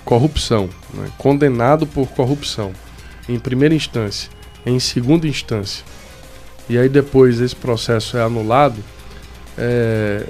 corrupção, 0.05 0.69
né, 0.93 1.11
condenado 1.19 1.87
por 1.87 2.07
corrupção 2.09 2.73
em 3.29 3.39
primeira 3.39 3.75
instância, 3.75 4.31
em 4.65 4.79
segunda 4.79 5.27
instância, 5.27 5.85
e 6.69 6.79
aí 6.79 6.89
depois 6.89 7.41
esse 7.41 7.57
processo 7.57 8.17
é 8.17 8.23
anulado, 8.23 8.83
é, 9.59 10.25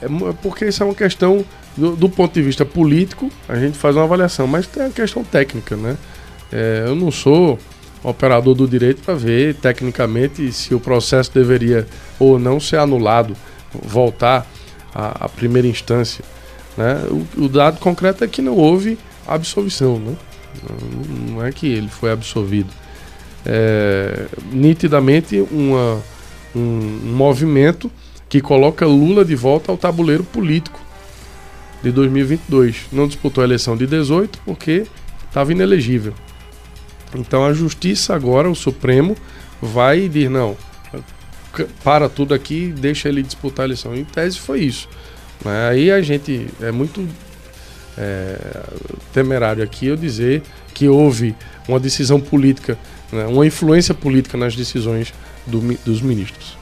é, 0.00 0.04
é 0.04 0.32
porque 0.42 0.66
isso 0.66 0.82
é 0.82 0.86
uma 0.86 0.94
questão 0.94 1.44
do, 1.76 1.96
do, 1.96 2.08
ponto 2.08 2.32
de 2.32 2.42
vista 2.42 2.64
político, 2.64 3.30
a 3.48 3.56
gente 3.56 3.76
faz 3.76 3.96
uma 3.96 4.04
avaliação, 4.04 4.46
mas 4.46 4.66
tem 4.66 4.84
a 4.84 4.90
questão 4.90 5.24
técnica, 5.24 5.76
né? 5.76 5.96
É, 6.52 6.84
eu 6.86 6.94
não 6.94 7.10
sou 7.10 7.58
operador 8.02 8.54
do 8.54 8.68
direito 8.68 9.02
para 9.02 9.14
ver 9.14 9.54
tecnicamente 9.54 10.52
se 10.52 10.74
o 10.74 10.80
processo 10.80 11.32
deveria 11.32 11.86
ou 12.18 12.38
não 12.38 12.60
ser 12.60 12.78
anulado, 12.78 13.36
voltar 13.82 14.46
à, 14.94 15.24
à 15.24 15.28
primeira 15.28 15.66
instância. 15.66 16.24
Né? 16.76 17.02
O, 17.10 17.44
o, 17.44 17.48
dado 17.48 17.78
concreto 17.80 18.22
é 18.22 18.28
que 18.28 18.40
não 18.40 18.54
houve 18.54 18.98
absolvição, 19.26 19.98
né? 19.98 20.14
não, 20.68 21.34
não 21.34 21.44
é 21.44 21.50
que 21.50 21.66
ele 21.66 21.88
foi 21.88 22.12
absolvido. 22.12 22.70
É, 23.44 24.26
nitidamente 24.52 25.40
uma, 25.50 26.02
um, 26.54 26.60
um 27.04 27.12
movimento 27.14 27.90
que 28.28 28.40
coloca 28.40 28.86
Lula 28.86 29.24
de 29.24 29.34
volta 29.34 29.70
ao 29.70 29.78
tabuleiro 29.78 30.24
político 30.24 30.80
de 31.82 31.90
2022. 31.92 32.86
Não 32.92 33.06
disputou 33.06 33.42
a 33.42 33.46
eleição 33.46 33.76
de 33.76 33.86
18 33.86 34.40
porque 34.44 34.86
estava 35.28 35.52
inelegível. 35.52 36.14
Então 37.14 37.44
a 37.44 37.52
justiça 37.52 38.14
agora, 38.14 38.50
o 38.50 38.54
Supremo, 38.54 39.16
vai 39.60 40.08
dizer, 40.08 40.30
não, 40.30 40.56
para 41.82 42.08
tudo 42.08 42.34
aqui 42.34 42.72
deixa 42.76 43.08
ele 43.08 43.22
disputar 43.22 43.64
a 43.64 43.66
eleição. 43.66 43.94
Em 43.94 44.04
tese 44.04 44.38
foi 44.38 44.60
isso. 44.60 44.88
Né? 45.44 45.68
Aí 45.68 45.90
a 45.90 46.02
gente 46.02 46.48
é 46.60 46.70
muito 46.70 47.06
é, 47.96 48.38
temerário 49.12 49.62
aqui 49.62 49.86
eu 49.86 49.96
dizer 49.96 50.42
que 50.74 50.88
houve 50.88 51.34
uma 51.66 51.80
decisão 51.80 52.20
política, 52.20 52.78
né? 53.10 53.26
uma 53.26 53.46
influência 53.46 53.94
política 53.94 54.36
nas 54.36 54.54
decisões 54.54 55.12
do, 55.46 55.60
dos 55.84 56.00
ministros. 56.00 56.56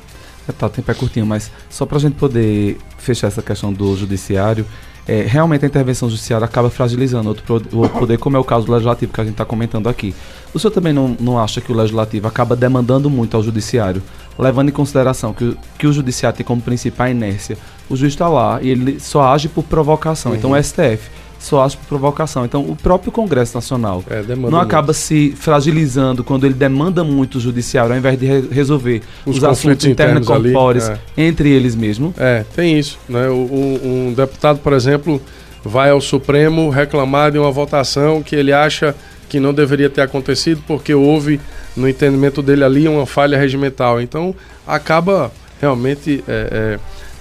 É, 0.49 0.53
tá, 0.53 0.67
o 0.67 0.71
tempo 0.71 0.91
é 0.91 0.95
curtinho, 0.95 1.27
mas 1.27 1.51
só 1.71 1.87
para 1.87 1.97
a 1.97 2.01
gente 2.01 2.15
poder 2.15 2.77
fechar 2.99 3.29
essa 3.29 3.43
questão 3.43 3.73
do 3.73 3.97
judiciário, 3.97 4.67
é, 5.07 5.23
realmente 5.23 5.65
a 5.65 5.69
intervenção 5.69 6.09
judiciária 6.09 6.45
acaba 6.45 6.71
fragilizando 6.71 7.29
outro, 7.29 7.63
outro 7.73 7.99
poder, 7.99 8.19
como 8.19 8.37
é 8.37 8.41
o 8.41 8.45
caso 8.45 8.65
do 8.67 8.73
legislativo 8.73 9.13
que 9.13 9.21
a 9.21 9.25
gente 9.25 9.35
está 9.35 9.45
comentando 9.45 9.89
aqui. 9.89 10.15
O 10.53 10.59
senhor 10.59 10.73
também 10.73 10.93
não, 10.93 11.17
não 11.21 11.39
acha 11.39 11.61
que 11.61 11.71
o 11.71 11.77
legislativo 11.77 12.27
acaba 12.27 12.57
demandando 12.57 13.11
muito 13.11 13.37
ao 13.37 13.43
judiciário, 13.43 14.03
levando 14.39 14.69
em 14.69 14.73
consideração 14.73 15.35
que, 15.35 15.57
que 15.79 15.87
o 15.87 15.93
judiciário 15.93 16.37
tem 16.37 16.47
como 16.47 16.63
principal 16.63 17.09
inércia? 17.09 17.59
O 17.89 17.97
juiz 17.97 18.15
está 18.15 18.29
lá 18.29 18.63
e 18.63 18.71
ele 18.71 18.99
só 18.99 19.33
age 19.33 19.49
por 19.49 19.65
provocação. 19.65 20.33
Uhum. 20.33 20.39
Então 20.39 20.51
o 20.53 20.63
STF 20.63 21.11
só 21.45 21.69
por 21.69 21.87
provocação. 21.87 22.45
Então, 22.45 22.63
o 22.63 22.75
próprio 22.75 23.13
Congresso 23.13 23.55
Nacional 23.55 24.03
é, 24.09 24.23
não 24.35 24.59
acaba 24.59 24.87
muito. 24.87 24.95
se 24.95 25.35
fragilizando 25.37 26.25
quando 26.25 26.45
ele 26.47 26.55
demanda 26.55 27.05
muito 27.05 27.37
o 27.37 27.41
judiciário, 27.41 27.93
ao 27.93 27.99
invés 27.99 28.19
de 28.19 28.27
re 28.27 28.49
resolver 28.51 29.03
os, 29.27 29.37
os 29.37 29.45
assuntos 29.45 29.85
internos 29.85 30.27
corpóreos 30.27 30.89
é. 30.89 30.99
entre 31.17 31.51
eles 31.51 31.75
mesmos. 31.75 32.15
É, 32.17 32.45
tem 32.57 32.79
isso. 32.79 32.99
Né? 33.09 33.29
O, 33.29 33.35
um, 33.35 34.09
um 34.09 34.15
deputado, 34.15 34.59
por 34.61 34.73
exemplo, 34.73 35.21
vai 35.63 35.91
ao 35.91 36.01
Supremo 36.01 36.71
reclamar 36.71 37.31
de 37.31 37.39
uma 37.39 37.53
votação 37.53 38.23
que 38.23 38.35
ele 38.35 38.53
acha 38.53 38.95
que 39.29 39.39
não 39.39 39.53
deveria 39.53 39.91
ter 39.91 40.01
acontecido 40.01 40.63
porque 40.67 40.95
houve, 40.95 41.41
no 41.77 41.89
entendimento 41.89 42.41
dele 42.41 42.65
ali, 42.65 42.89
uma 42.89 43.05
falha 43.05 43.37
regimental. 43.39 44.01
Então, 44.01 44.35
acaba 44.67 45.31
realmente 45.61 46.25
é, 46.27 46.49
é, 46.51 46.79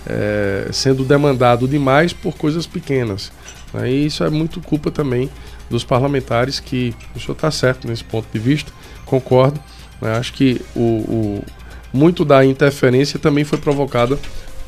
é, 0.07 0.71
sendo 0.71 1.03
demandado 1.03 1.67
demais 1.67 2.13
por 2.13 2.35
coisas 2.35 2.65
pequenas. 2.65 3.31
Né? 3.73 3.91
E 3.91 4.05
isso 4.05 4.23
é 4.23 4.29
muito 4.29 4.61
culpa 4.61 4.91
também 4.91 5.29
dos 5.69 5.83
parlamentares, 5.83 6.59
que 6.59 6.93
o 7.15 7.19
senhor 7.19 7.33
está 7.33 7.49
certo 7.49 7.87
nesse 7.87 8.03
ponto 8.03 8.27
de 8.31 8.39
vista, 8.39 8.71
concordo. 9.05 9.59
Né? 10.01 10.15
Acho 10.17 10.33
que 10.33 10.61
o, 10.75 10.79
o, 10.79 11.43
muito 11.91 12.23
da 12.23 12.45
interferência 12.45 13.19
também 13.19 13.43
foi 13.43 13.57
provocada 13.57 14.17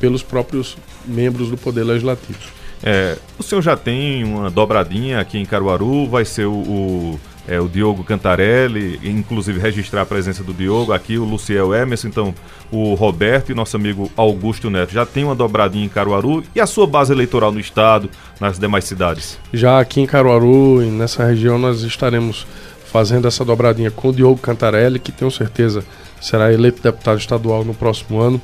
pelos 0.00 0.22
próprios 0.22 0.76
membros 1.06 1.50
do 1.50 1.56
Poder 1.56 1.84
Legislativo. 1.84 2.38
É, 2.82 3.16
o 3.38 3.42
senhor 3.42 3.62
já 3.62 3.76
tem 3.76 4.22
uma 4.24 4.50
dobradinha 4.50 5.20
aqui 5.20 5.38
em 5.38 5.46
Caruaru, 5.46 6.06
vai 6.06 6.24
ser 6.24 6.46
o, 6.46 6.52
o, 6.52 7.20
é, 7.48 7.60
o 7.60 7.68
Diogo 7.68 8.02
Cantarelli, 8.02 9.00
inclusive 9.04 9.60
registrar 9.60 10.02
a 10.02 10.06
presença 10.06 10.42
do 10.42 10.52
Diogo, 10.52 10.92
aqui 10.92 11.18
o 11.18 11.24
Luciel 11.24 11.74
Emerson, 11.74 12.08
então 12.08 12.34
o 12.70 12.94
Roberto 12.94 13.50
e 13.50 13.54
nosso 13.54 13.76
amigo 13.76 14.10
Augusto 14.16 14.68
Neto. 14.68 14.92
Já 14.92 15.06
tem 15.06 15.24
uma 15.24 15.34
dobradinha 15.34 15.84
em 15.84 15.88
Caruaru 15.88 16.42
e 16.54 16.60
a 16.60 16.66
sua 16.66 16.86
base 16.86 17.12
eleitoral 17.12 17.52
no 17.52 17.60
estado, 17.60 18.10
nas 18.40 18.58
demais 18.58 18.84
cidades? 18.84 19.38
Já 19.52 19.78
aqui 19.78 20.00
em 20.00 20.06
Caruaru, 20.06 20.80
nessa 20.90 21.24
região, 21.24 21.58
nós 21.58 21.82
estaremos 21.82 22.46
fazendo 22.86 23.28
essa 23.28 23.44
dobradinha 23.44 23.90
com 23.90 24.08
o 24.08 24.12
Diogo 24.12 24.38
Cantarelli, 24.38 24.98
que 24.98 25.12
tenho 25.12 25.30
certeza 25.30 25.84
será 26.20 26.52
eleito 26.52 26.82
deputado 26.82 27.18
estadual 27.18 27.64
no 27.64 27.74
próximo 27.74 28.20
ano, 28.20 28.40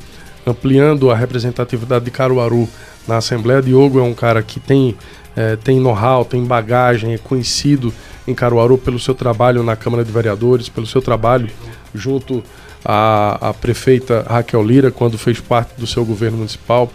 ampliando 0.46 1.10
a 1.10 1.16
representatividade 1.16 2.04
de 2.04 2.10
Caruaru 2.10 2.68
na 3.06 3.16
Assembleia. 3.16 3.62
Diogo 3.62 3.98
é 3.98 4.02
um 4.02 4.14
cara 4.14 4.42
que 4.42 4.60
tem, 4.60 4.96
é, 5.36 5.56
tem 5.56 5.80
know-how, 5.80 6.24
tem 6.24 6.44
bagagem, 6.44 7.14
é 7.14 7.18
conhecido 7.18 7.92
em 8.26 8.34
Caruaru 8.34 8.78
pelo 8.78 8.98
seu 8.98 9.14
trabalho 9.14 9.62
na 9.62 9.76
Câmara 9.76 10.04
de 10.04 10.12
Vereadores, 10.12 10.68
pelo 10.68 10.86
seu 10.86 11.00
trabalho 11.00 11.48
junto 11.94 12.42
à, 12.84 13.48
à 13.48 13.54
prefeita 13.54 14.24
Raquel 14.28 14.62
Lira, 14.62 14.90
quando 14.90 15.18
fez 15.18 15.40
parte 15.40 15.72
do 15.78 15.86
seu 15.86 16.04
governo 16.04 16.38
municipal. 16.38 16.90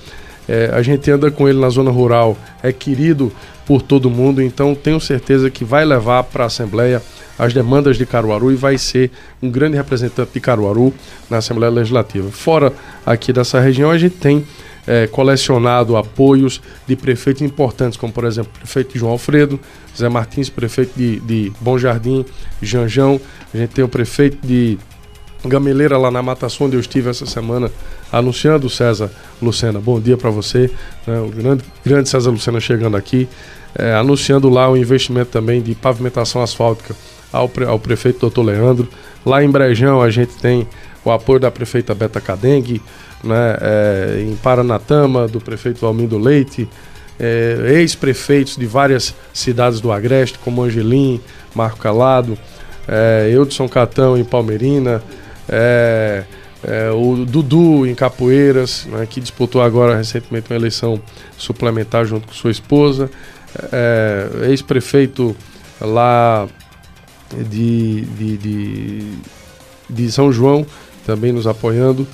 É, 0.47 0.71
a 0.73 0.81
gente 0.81 1.09
anda 1.11 1.29
com 1.29 1.47
ele 1.47 1.59
na 1.59 1.69
zona 1.69 1.91
rural, 1.91 2.37
é 2.63 2.71
querido 2.71 3.31
por 3.65 3.81
todo 3.81 4.09
mundo, 4.09 4.41
então 4.41 4.73
tenho 4.73 4.99
certeza 4.99 5.49
que 5.49 5.65
vai 5.65 5.83
levar 5.83 6.23
para 6.23 6.45
a 6.45 6.47
Assembleia 6.47 7.01
as 7.37 7.53
demandas 7.53 7.97
de 7.97 8.05
Caruaru 8.05 8.51
e 8.51 8.55
vai 8.55 8.77
ser 8.77 9.11
um 9.41 9.51
grande 9.51 9.75
representante 9.75 10.31
de 10.33 10.39
Caruaru 10.39 10.93
na 11.29 11.37
Assembleia 11.37 11.71
Legislativa. 11.71 12.31
Fora 12.31 12.71
aqui 13.05 13.33
dessa 13.33 13.59
região, 13.59 13.91
a 13.91 13.97
gente 13.97 14.15
tem 14.15 14.45
é, 14.87 15.05
colecionado 15.05 15.97
apoios 15.97 16.61
de 16.87 16.95
prefeitos 16.95 17.41
importantes, 17.41 17.97
como 17.97 18.13
por 18.13 18.23
exemplo 18.23 18.51
o 18.55 18.59
prefeito 18.59 18.97
João 18.97 19.11
Alfredo, 19.11 19.59
Zé 19.95 20.07
Martins, 20.07 20.49
prefeito 20.49 20.93
de, 20.97 21.19
de 21.19 21.51
Bom 21.59 21.77
Jardim, 21.77 22.25
Janjão, 22.61 23.19
a 23.53 23.57
gente 23.57 23.71
tem 23.71 23.83
o 23.83 23.89
prefeito 23.89 24.45
de 24.45 24.77
Gameleira 25.45 25.97
lá 25.97 26.09
na 26.09 26.21
Matação, 26.21 26.67
onde 26.67 26.75
eu 26.75 26.79
estive 26.79 27.09
essa 27.09 27.25
semana 27.25 27.71
anunciando 28.11 28.69
César 28.69 29.11
Lucena. 29.41 29.79
Bom 29.79 29.99
dia 29.99 30.17
para 30.17 30.29
você, 30.29 30.71
né, 31.05 31.19
o 31.19 31.27
grande, 31.27 31.63
grande 31.85 32.09
César 32.09 32.31
Lucena 32.31 32.59
chegando 32.59 32.97
aqui, 32.97 33.27
é, 33.75 33.93
anunciando 33.93 34.49
lá 34.49 34.69
o 34.69 34.77
investimento 34.77 35.29
também 35.29 35.61
de 35.61 35.75
pavimentação 35.75 36.41
asfáltica 36.41 36.95
ao, 37.31 37.51
ao 37.67 37.79
prefeito 37.79 38.19
Doutor 38.19 38.43
Leandro. 38.43 38.87
Lá 39.25 39.43
em 39.43 39.49
Brejão 39.49 40.01
a 40.01 40.09
gente 40.09 40.35
tem 40.37 40.67
o 41.03 41.11
apoio 41.11 41.39
da 41.39 41.51
prefeita 41.51 41.93
Beta 41.93 42.19
Cadengue, 42.19 42.81
né, 43.23 43.57
é, 43.61 44.21
em 44.21 44.35
Paranatama, 44.35 45.27
do 45.27 45.39
prefeito 45.39 45.79
Valmindo 45.79 46.17
Leite, 46.17 46.67
é, 47.19 47.57
ex-prefeitos 47.79 48.55
de 48.55 48.65
várias 48.65 49.13
cidades 49.33 49.81
do 49.81 49.91
Agreste, 49.91 50.37
como 50.39 50.63
Angelim, 50.63 51.19
Marco 51.53 51.79
Calado, 51.79 52.37
é, 52.87 53.29
Eudson 53.31 53.67
Catão 53.67 54.17
em 54.17 54.23
Palmeirina, 54.23 55.01
é, 55.49 56.23
é, 56.63 56.91
o 56.91 57.25
Dudu 57.25 57.85
em 57.85 57.93
Capoeiras, 57.93 58.87
né, 58.91 59.05
que 59.09 59.19
disputou 59.19 59.61
agora 59.61 59.95
recentemente 59.95 60.51
uma 60.51 60.55
eleição 60.55 61.01
suplementar 61.37 62.05
junto 62.05 62.27
com 62.27 62.33
sua 62.33 62.51
esposa, 62.51 63.09
é, 63.71 64.49
ex-prefeito 64.49 65.35
lá 65.79 66.47
de, 67.49 68.01
de, 68.01 68.37
de, 68.37 69.11
de, 69.89 70.11
São 70.11 70.31
João 70.31 70.65
também 71.05 71.31
nos 71.31 71.47
apoiando. 71.47 72.07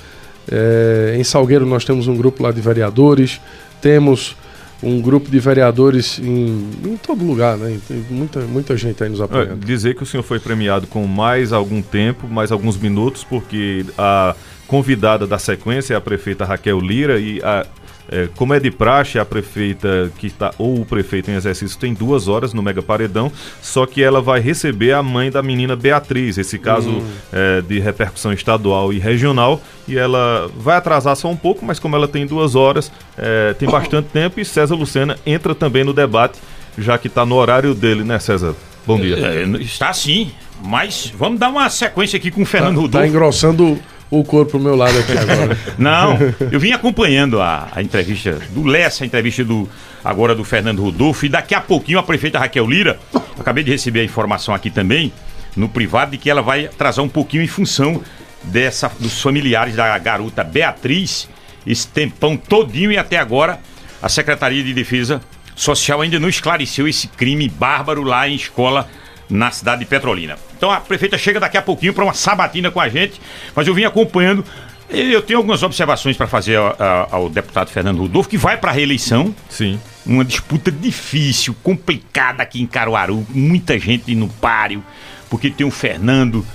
É, 0.50 1.16
em 1.18 1.24
Salgueiro 1.24 1.66
nós 1.66 1.84
temos 1.84 2.06
um 2.06 2.16
grupo 2.16 2.42
lá 2.42 2.52
de 2.52 2.60
vereadores, 2.60 3.40
temos 3.80 4.36
um 4.82 5.00
grupo 5.00 5.30
de 5.30 5.38
vereadores 5.38 6.18
em, 6.18 6.68
em 6.84 6.96
todo 6.96 7.24
lugar, 7.24 7.56
né? 7.56 7.78
Tem 7.88 8.04
muita, 8.10 8.40
muita 8.40 8.76
gente 8.76 9.02
aí 9.02 9.08
nos 9.08 9.20
apoiando. 9.20 9.52
É, 9.62 9.66
dizer 9.66 9.94
que 9.94 10.02
o 10.02 10.06
senhor 10.06 10.22
foi 10.22 10.38
premiado 10.38 10.86
com 10.86 11.06
mais 11.06 11.52
algum 11.52 11.80
tempo, 11.80 12.28
mais 12.28 12.52
alguns 12.52 12.76
minutos, 12.76 13.24
porque 13.24 13.86
a 13.96 14.34
convidada 14.66 15.26
da 15.26 15.38
sequência 15.38 15.94
é 15.94 15.96
a 15.96 16.00
prefeita 16.00 16.44
Raquel 16.44 16.80
Lira 16.80 17.18
e 17.18 17.40
a 17.42 17.66
é, 18.10 18.28
como 18.36 18.54
é 18.54 18.60
de 18.60 18.70
praxe, 18.70 19.18
a 19.18 19.24
prefeita 19.24 20.12
que 20.18 20.26
está, 20.26 20.52
ou 20.58 20.80
o 20.80 20.84
prefeito 20.84 21.30
em 21.30 21.34
exercício, 21.34 21.78
tem 21.78 21.94
duas 21.94 22.28
horas 22.28 22.52
no 22.52 22.62
Mega 22.62 22.82
Paredão, 22.82 23.30
só 23.62 23.86
que 23.86 24.02
ela 24.02 24.20
vai 24.20 24.40
receber 24.40 24.92
a 24.92 25.02
mãe 25.02 25.30
da 25.30 25.42
menina 25.42 25.74
Beatriz, 25.74 26.38
esse 26.38 26.58
caso 26.58 26.90
hum. 26.90 27.06
é, 27.32 27.60
de 27.62 27.78
repercussão 27.78 28.32
estadual 28.32 28.92
e 28.92 28.98
regional, 28.98 29.60
e 29.88 29.96
ela 29.96 30.50
vai 30.56 30.76
atrasar 30.76 31.16
só 31.16 31.28
um 31.30 31.36
pouco, 31.36 31.64
mas 31.64 31.78
como 31.78 31.96
ela 31.96 32.08
tem 32.08 32.26
duas 32.26 32.54
horas, 32.54 32.90
é, 33.16 33.54
tem 33.54 33.68
bastante 33.68 34.08
tempo, 34.08 34.40
e 34.40 34.44
César 34.44 34.74
Lucena 34.74 35.16
entra 35.24 35.54
também 35.54 35.84
no 35.84 35.92
debate, 35.92 36.38
já 36.76 36.98
que 36.98 37.06
está 37.06 37.24
no 37.24 37.36
horário 37.36 37.74
dele, 37.74 38.04
né, 38.04 38.18
César? 38.18 38.54
Bom 38.86 39.00
dia. 39.00 39.16
É, 39.16 39.44
está 39.62 39.92
sim, 39.92 40.30
mas 40.62 41.12
vamos 41.16 41.38
dar 41.40 41.48
uma 41.48 41.68
sequência 41.70 42.16
aqui 42.16 42.30
com 42.30 42.42
o 42.42 42.46
Fernando 42.46 42.76
tá, 42.76 42.80
Rodolfo. 42.82 42.98
Tá 42.98 43.08
engrossando 43.08 43.78
o 44.10 44.22
corpo 44.22 44.52
pro 44.52 44.60
meu 44.60 44.76
lado 44.76 44.98
aqui 44.98 45.12
agora. 45.16 45.58
Não, 45.78 46.18
eu 46.50 46.60
vim 46.60 46.72
acompanhando 46.72 47.40
a, 47.40 47.68
a 47.72 47.82
entrevista 47.82 48.38
do 48.50 48.64
Lessa, 48.64 49.04
a 49.04 49.06
entrevista 49.06 49.44
do 49.44 49.68
agora 50.04 50.34
do 50.34 50.44
Fernando 50.44 50.82
Rodolfo, 50.82 51.26
e 51.26 51.28
daqui 51.28 51.54
a 51.54 51.60
pouquinho 51.60 51.98
a 51.98 52.02
prefeita 52.02 52.38
Raquel 52.38 52.68
Lira, 52.68 52.98
acabei 53.38 53.64
de 53.64 53.70
receber 53.70 54.00
a 54.00 54.04
informação 54.04 54.54
aqui 54.54 54.70
também, 54.70 55.12
no 55.56 55.68
privado, 55.68 56.12
de 56.12 56.18
que 56.18 56.28
ela 56.28 56.42
vai 56.42 56.66
atrasar 56.66 57.04
um 57.04 57.08
pouquinho 57.08 57.42
em 57.42 57.48
função 57.48 58.02
dessa 58.42 58.90
dos 59.00 59.20
familiares 59.20 59.74
da 59.74 59.96
garota 59.98 60.44
Beatriz, 60.44 61.28
esse 61.66 61.88
tempão 61.88 62.36
todinho 62.36 62.92
e 62.92 62.98
até 62.98 63.16
agora 63.16 63.58
a 64.02 64.08
Secretaria 64.08 64.62
de 64.62 64.74
Defesa 64.74 65.22
Social 65.56 66.00
ainda 66.00 66.18
não 66.18 66.28
esclareceu 66.28 66.86
esse 66.88 67.06
crime 67.08 67.48
bárbaro 67.48 68.02
lá 68.02 68.28
em 68.28 68.34
escola 68.34 68.88
na 69.28 69.50
cidade 69.50 69.80
de 69.80 69.86
Petrolina. 69.86 70.36
Então 70.56 70.70
a 70.70 70.80
prefeita 70.80 71.16
chega 71.18 71.40
daqui 71.40 71.56
a 71.56 71.62
pouquinho 71.62 71.92
para 71.92 72.04
uma 72.04 72.14
sabatina 72.14 72.70
com 72.70 72.80
a 72.80 72.88
gente, 72.88 73.20
mas 73.54 73.66
eu 73.66 73.74
vim 73.74 73.84
acompanhando. 73.84 74.44
Eu 74.88 75.22
tenho 75.22 75.38
algumas 75.38 75.62
observações 75.62 76.16
para 76.16 76.26
fazer 76.26 76.56
ao, 76.56 76.76
ao, 77.10 77.28
deputado 77.30 77.70
Fernando 77.70 77.98
Rodolfo, 78.00 78.28
que 78.28 78.36
vai 78.36 78.56
para 78.56 78.70
a 78.70 78.74
reeleição. 78.74 79.34
Sim. 79.48 79.80
Uma 80.04 80.24
disputa 80.24 80.70
difícil, 80.70 81.56
complicada 81.62 82.42
aqui 82.42 82.60
em 82.60 82.66
Caruaru, 82.66 83.26
muita 83.30 83.78
gente 83.78 84.14
no 84.14 84.28
páreo, 84.28 84.84
porque 85.30 85.50
tem 85.50 85.66
o 85.66 85.70
Fernando, 85.70 86.46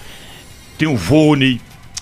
tem 0.78 0.88
o 0.88 0.96
Vônei, 0.96 1.60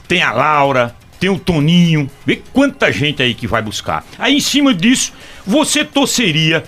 tem 0.07 0.21
a 0.21 0.33
Laura, 0.33 0.93
tem 1.17 1.29
o 1.29 1.39
Toninho. 1.39 2.09
Vê 2.25 2.41
quanta 2.53 2.91
gente 2.91 3.23
aí 3.23 3.33
que 3.33 3.47
vai 3.47 3.61
buscar. 3.61 4.05
Aí 4.19 4.35
em 4.35 4.41
cima 4.41 4.73
disso, 4.73 5.13
você 5.45 5.85
torceria 5.85 6.63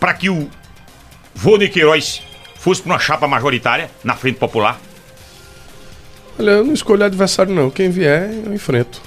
para 0.00 0.12
que 0.12 0.28
o 0.28 0.50
Vônei 1.34 1.68
Queiroz 1.68 2.22
fosse 2.64 2.80
para 2.80 2.92
uma 2.92 2.98
chapa 2.98 3.28
majoritária 3.28 3.90
na 4.02 4.16
Frente 4.16 4.38
Popular? 4.38 4.80
Olha, 6.38 6.52
eu 6.52 6.64
não 6.64 6.72
escolho 6.72 7.04
adversário, 7.04 7.54
não. 7.54 7.68
Quem 7.70 7.90
vier, 7.90 8.30
eu 8.46 8.54
enfrento. 8.54 9.02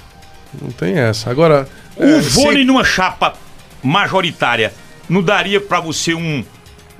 Não 0.62 0.70
tem 0.70 0.96
essa. 0.96 1.28
Agora. 1.28 1.68
O 1.96 2.04
é, 2.04 2.20
vôlei 2.20 2.60
se... 2.60 2.64
numa 2.64 2.84
chapa 2.84 3.34
majoritária 3.82 4.72
não 5.08 5.20
daria 5.20 5.60
para 5.60 5.80
você 5.80 6.14
um, 6.14 6.44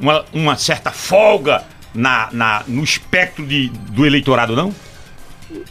uma, 0.00 0.24
uma, 0.32 0.56
certa 0.56 0.90
folga 0.90 1.62
na, 1.94 2.28
na, 2.32 2.64
no 2.66 2.82
espectro 2.82 3.46
de, 3.46 3.68
do 3.90 4.04
eleitorado, 4.04 4.56
não? 4.56 4.74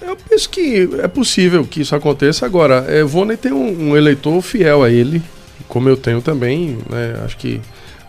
Eu 0.02 0.16
penso 0.16 0.50
que 0.50 0.90
é 1.04 1.08
possível 1.10 1.66
que 1.66 1.82
isso 1.82 1.94
aconteça. 1.94 2.46
Agora, 2.46 2.86
é, 2.88 3.04
Vônei 3.04 3.36
tem 3.36 3.52
um, 3.52 3.90
um, 3.90 3.98
eleitor 3.98 4.42
fiel 4.42 4.84
a 4.84 4.90
ele, 4.90 5.22
como 5.68 5.90
eu 5.90 5.98
tenho 5.98 6.22
também. 6.22 6.78
Né? 6.90 7.20
Acho 7.26 7.36
que 7.36 7.60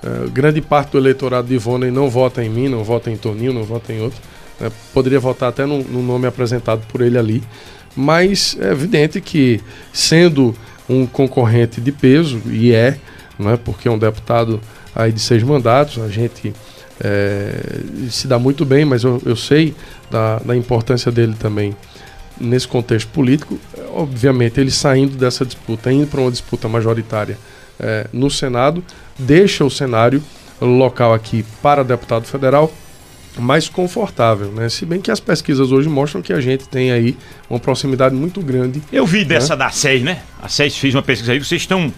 Uh, 0.02 0.30
grande 0.30 0.60
parte 0.60 0.92
do 0.92 0.98
eleitorado 0.98 1.48
de 1.48 1.54
Ivone 1.54 1.90
não 1.90 2.08
vota 2.08 2.42
em 2.42 2.48
mim, 2.48 2.68
não 2.68 2.84
vota 2.84 3.10
em 3.10 3.16
Toninho, 3.16 3.52
não 3.52 3.64
vota 3.64 3.92
em 3.92 4.00
outro. 4.00 4.20
Né? 4.60 4.70
Poderia 4.92 5.18
votar 5.18 5.48
até 5.48 5.66
no, 5.66 5.82
no, 5.82 6.02
nome 6.02 6.26
apresentado 6.26 6.82
por 6.88 7.00
ele 7.00 7.18
ali. 7.18 7.42
Mas 7.96 8.56
é 8.60 8.70
evidente 8.70 9.20
que, 9.20 9.60
sendo 9.92 10.54
um 10.88 11.06
concorrente 11.06 11.80
de 11.80 11.90
peso, 11.90 12.40
e 12.46 12.72
é, 12.72 12.96
não 13.38 13.50
é 13.50 13.56
porque 13.56 13.88
é 13.88 13.90
um 13.90 13.98
deputado 13.98 14.60
aí 14.94 15.12
de 15.12 15.20
seis 15.20 15.42
mandatos, 15.42 16.02
a 16.02 16.08
gente 16.08 16.54
é, 17.00 17.80
se 18.10 18.26
dá 18.26 18.38
muito 18.38 18.64
bem, 18.64 18.84
mas 18.84 19.04
eu, 19.04 19.20
eu 19.24 19.36
sei 19.36 19.74
da, 20.10 20.38
da 20.38 20.56
importância 20.56 21.10
dele 21.10 21.34
também 21.38 21.76
nesse 22.40 22.68
contexto 22.68 23.08
político. 23.08 23.58
Obviamente, 23.94 24.60
ele 24.60 24.70
saindo 24.70 25.16
dessa 25.16 25.44
disputa, 25.44 25.92
indo 25.92 26.06
para 26.06 26.20
uma 26.20 26.30
disputa 26.30 26.68
majoritária 26.68 27.36
é, 27.80 28.06
no 28.12 28.30
Senado, 28.30 28.82
deixa 29.18 29.64
o 29.64 29.70
cenário 29.70 30.22
local 30.60 31.14
aqui 31.14 31.44
para 31.62 31.82
deputado 31.84 32.24
federal, 32.26 32.72
mais 33.38 33.68
confortável, 33.68 34.48
né? 34.50 34.68
Se 34.68 34.84
bem 34.84 35.00
que 35.00 35.10
as 35.10 35.20
pesquisas 35.20 35.70
hoje 35.70 35.88
mostram 35.88 36.20
que 36.20 36.32
a 36.32 36.40
gente 36.40 36.68
tem 36.68 36.90
aí 36.90 37.16
uma 37.48 37.60
proximidade 37.60 38.14
muito 38.14 38.40
grande. 38.40 38.82
Eu 38.92 39.06
vi 39.06 39.24
dessa 39.24 39.54
né? 39.54 39.64
da 39.64 39.70
SES, 39.70 40.02
né? 40.02 40.22
A 40.42 40.48
SES 40.48 40.76
fez 40.76 40.94
uma 40.94 41.02
pesquisa 41.02 41.32
aí, 41.32 41.38
vocês 41.38 41.62
estão. 41.62 41.92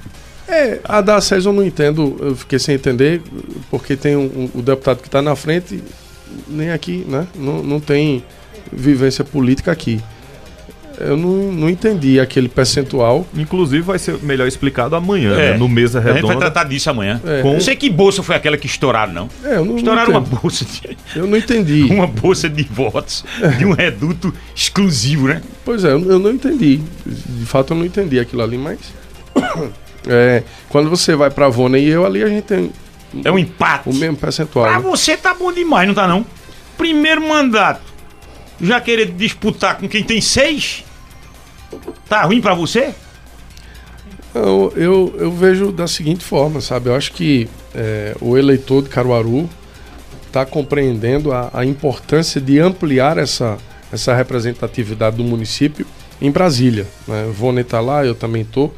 É, 0.46 0.80
a 0.84 1.00
da 1.00 1.18
SES 1.20 1.46
eu 1.46 1.52
não 1.52 1.64
entendo, 1.64 2.16
eu 2.20 2.36
fiquei 2.36 2.58
sem 2.58 2.74
entender, 2.74 3.22
porque 3.70 3.96
tem 3.96 4.16
um, 4.16 4.24
um- 4.24 4.50
o 4.58 4.62
deputado 4.62 4.98
que 5.00 5.08
está 5.08 5.22
na 5.22 5.34
frente, 5.34 5.82
nem 6.46 6.70
aqui, 6.72 7.06
né? 7.08 7.26
Não, 7.34 7.62
não 7.62 7.80
tem 7.80 8.22
vivência 8.70 9.24
política 9.24 9.72
aqui. 9.72 10.00
Eu 11.00 11.16
não, 11.16 11.52
não 11.52 11.68
entendi 11.70 12.20
aquele 12.20 12.48
percentual. 12.48 13.26
Inclusive 13.34 13.82
vai 13.82 13.98
ser 13.98 14.18
melhor 14.22 14.46
explicado 14.46 14.94
amanhã, 14.94 15.32
É. 15.32 15.52
né? 15.52 15.56
No 15.58 15.68
Mesa 15.68 15.98
A 15.98 16.02
gente 16.02 16.12
vai 16.12 16.22
Redonda. 16.22 16.38
tratar 16.38 16.64
disso 16.64 16.90
amanhã. 16.90 17.20
É. 17.24 17.42
Não 17.42 17.60
sei 17.60 17.74
que 17.76 17.88
bolsa 17.88 18.22
foi 18.22 18.36
aquela 18.36 18.56
que 18.56 18.66
estouraram, 18.66 19.12
não. 19.12 19.28
É, 19.44 19.56
eu 19.56 19.64
não, 19.64 19.76
Estouraram 19.76 20.12
não 20.12 20.20
uma 20.20 20.26
bolsa 20.40 20.64
de, 20.64 20.96
Eu 21.16 21.26
não 21.26 21.36
entendi. 21.36 21.84
uma 21.90 22.06
bolsa 22.06 22.48
de 22.48 22.62
votos 22.64 23.24
de 23.58 23.64
um 23.64 23.72
reduto 23.72 24.32
exclusivo, 24.54 25.28
né? 25.28 25.42
Pois 25.64 25.84
é, 25.84 25.92
eu, 25.92 26.18
não 26.18 26.30
entendi. 26.30 26.80
De 27.06 27.46
fato, 27.46 27.72
eu 27.72 27.78
não 27.78 27.84
entendi 27.84 28.18
aquilo 28.20 28.42
ali, 28.42 28.58
mas. 28.58 28.78
É, 30.08 30.42
quando 30.70 30.88
você 30.88 31.14
vai 31.14 31.30
pra 31.30 31.48
Vona 31.50 31.76
e 31.76 31.86
eu 31.86 32.06
ali, 32.06 32.22
a 32.24 32.26
gente 32.26 32.44
tem 32.44 32.70
É 33.22 33.30
um 33.30 33.38
empate. 33.38 33.86
o 33.86 33.94
mesmo 33.94 34.16
percentual. 34.16 34.64
Pra 34.64 34.78
né? 34.78 34.80
você 34.82 35.14
tá 35.14 35.34
bom 35.34 35.52
demais, 35.52 35.86
não 35.86 35.94
tá 35.94 36.08
não? 36.08 36.24
Primeiro 36.78 37.20
mandato. 37.20 37.82
Já 38.62 38.80
querer 38.80 39.10
disputar 39.12 39.76
com 39.76 39.86
quem 39.86 40.02
tem 40.02 40.18
seis? 40.22 40.84
Tá 42.08 42.24
ruim 42.24 42.40
pra 42.40 42.54
você? 42.54 42.94
Eu, 44.34 44.72
eu, 44.76 45.32
vejo 45.32 45.72
da 45.72 45.88
seguinte 45.88 46.24
forma, 46.24 46.60
sabe? 46.60 46.88
Eu 46.88 46.94
acho 46.94 47.12
que 47.12 47.48
é, 47.74 48.16
o 48.20 48.38
eleitor 48.38 48.82
de 48.82 48.88
Caruaru 48.88 49.48
está 50.26 50.46
compreendendo 50.46 51.32
a, 51.32 51.50
a 51.52 51.64
importância 51.64 52.40
de 52.40 52.60
ampliar 52.60 53.18
essa, 53.18 53.58
essa 53.92 54.14
representatividade 54.14 55.16
do 55.16 55.24
município 55.24 55.84
em 56.20 56.30
Brasília. 56.30 56.86
Né? 57.08 57.28
Vone 57.32 57.62
está 57.62 57.80
lá, 57.80 58.04
eu 58.04 58.14
também 58.14 58.42
estou. 58.42 58.72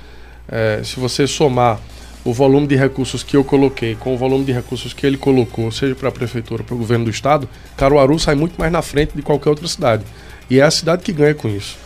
se 0.85 0.99
você 0.99 1.27
somar 1.27 1.79
o 2.25 2.33
volume 2.33 2.67
de 2.67 2.77
recursos 2.77 3.23
que 3.23 3.37
eu 3.37 3.43
coloquei 3.43 3.97
com 3.97 4.15
o 4.15 4.17
volume 4.17 4.45
de 4.45 4.53
recursos 4.53 4.93
que 4.93 5.05
ele 5.07 5.17
colocou, 5.17 5.71
seja 5.73 5.95
para 5.95 6.09
a 6.09 6.13
prefeitura, 6.13 6.63
para 6.63 6.75
o 6.75 6.79
governo 6.79 7.07
do 7.07 7.11
estado, 7.11 7.49
Caruaru 7.77 8.19
sai 8.19 8.35
muito 8.35 8.55
mais 8.57 8.71
na 8.71 8.81
frente 8.81 9.13
de 9.15 9.23
qualquer 9.23 9.51
outra 9.51 9.67
cidade. 9.67 10.05
E 10.49 10.61
é 10.61 10.63
a 10.63 10.71
cidade 10.71 11.03
que 11.03 11.13
ganha 11.13 11.35
com 11.35 11.49
isso. 11.49 11.77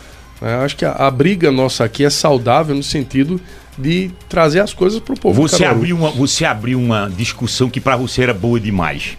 É, 0.41 0.53
acho 0.55 0.75
que 0.75 0.85
a, 0.85 0.91
a 0.91 1.11
briga 1.11 1.51
nossa 1.51 1.83
aqui 1.83 2.05
é 2.05 2.09
saudável 2.09 2.75
no 2.75 2.83
sentido 2.83 3.41
de 3.77 4.11
trazer 4.27 4.59
as 4.59 4.73
coisas 4.73 4.99
para 4.99 5.13
o 5.13 5.19
povo. 5.19 5.41
Você 5.47 5.65
abriu, 5.65 5.95
uma, 5.95 6.09
você 6.11 6.45
abriu 6.45 6.79
uma 6.79 7.09
discussão 7.09 7.69
que 7.69 7.79
pra 7.79 7.95
você 7.95 8.23
era 8.23 8.33
boa 8.33 8.59
demais. 8.59 9.17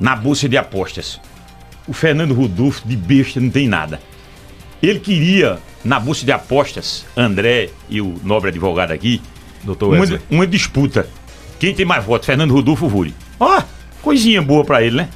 Na 0.00 0.16
bolsa 0.16 0.48
de 0.48 0.56
apostas. 0.56 1.20
O 1.86 1.92
Fernando 1.92 2.34
Rodolfo 2.34 2.86
de 2.86 2.96
besta 2.96 3.40
não 3.40 3.50
tem 3.50 3.68
nada. 3.68 4.00
Ele 4.82 4.98
queria, 4.98 5.58
na 5.84 6.00
bolsa 6.00 6.24
de 6.24 6.32
apostas, 6.32 7.04
André 7.16 7.70
e 7.88 8.00
o 8.00 8.18
nobre 8.22 8.50
advogado 8.50 8.90
aqui, 8.90 9.20
Doutor 9.62 9.90
uma, 9.90 10.00
Wesley. 10.00 10.20
uma 10.30 10.46
disputa. 10.46 11.08
Quem 11.58 11.74
tem 11.74 11.86
mais 11.86 12.04
votos, 12.04 12.26
Fernando 12.26 12.52
Rodolfo 12.52 12.84
ou 12.84 12.90
Vuri? 12.90 13.14
Ó, 13.40 13.62
coisinha 14.02 14.42
boa 14.42 14.64
pra 14.64 14.82
ele, 14.82 14.96
né? 14.96 15.08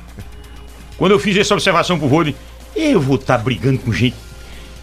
Quando 0.97 1.12
eu 1.12 1.18
fiz 1.18 1.37
essa 1.37 1.55
observação 1.55 1.99
pro 1.99 2.09
Vuri, 2.09 2.35
eu 2.74 3.01
vou 3.01 3.16
estar 3.16 3.39
brigando 3.39 3.79
com 3.79 3.93
gente, 3.93 4.16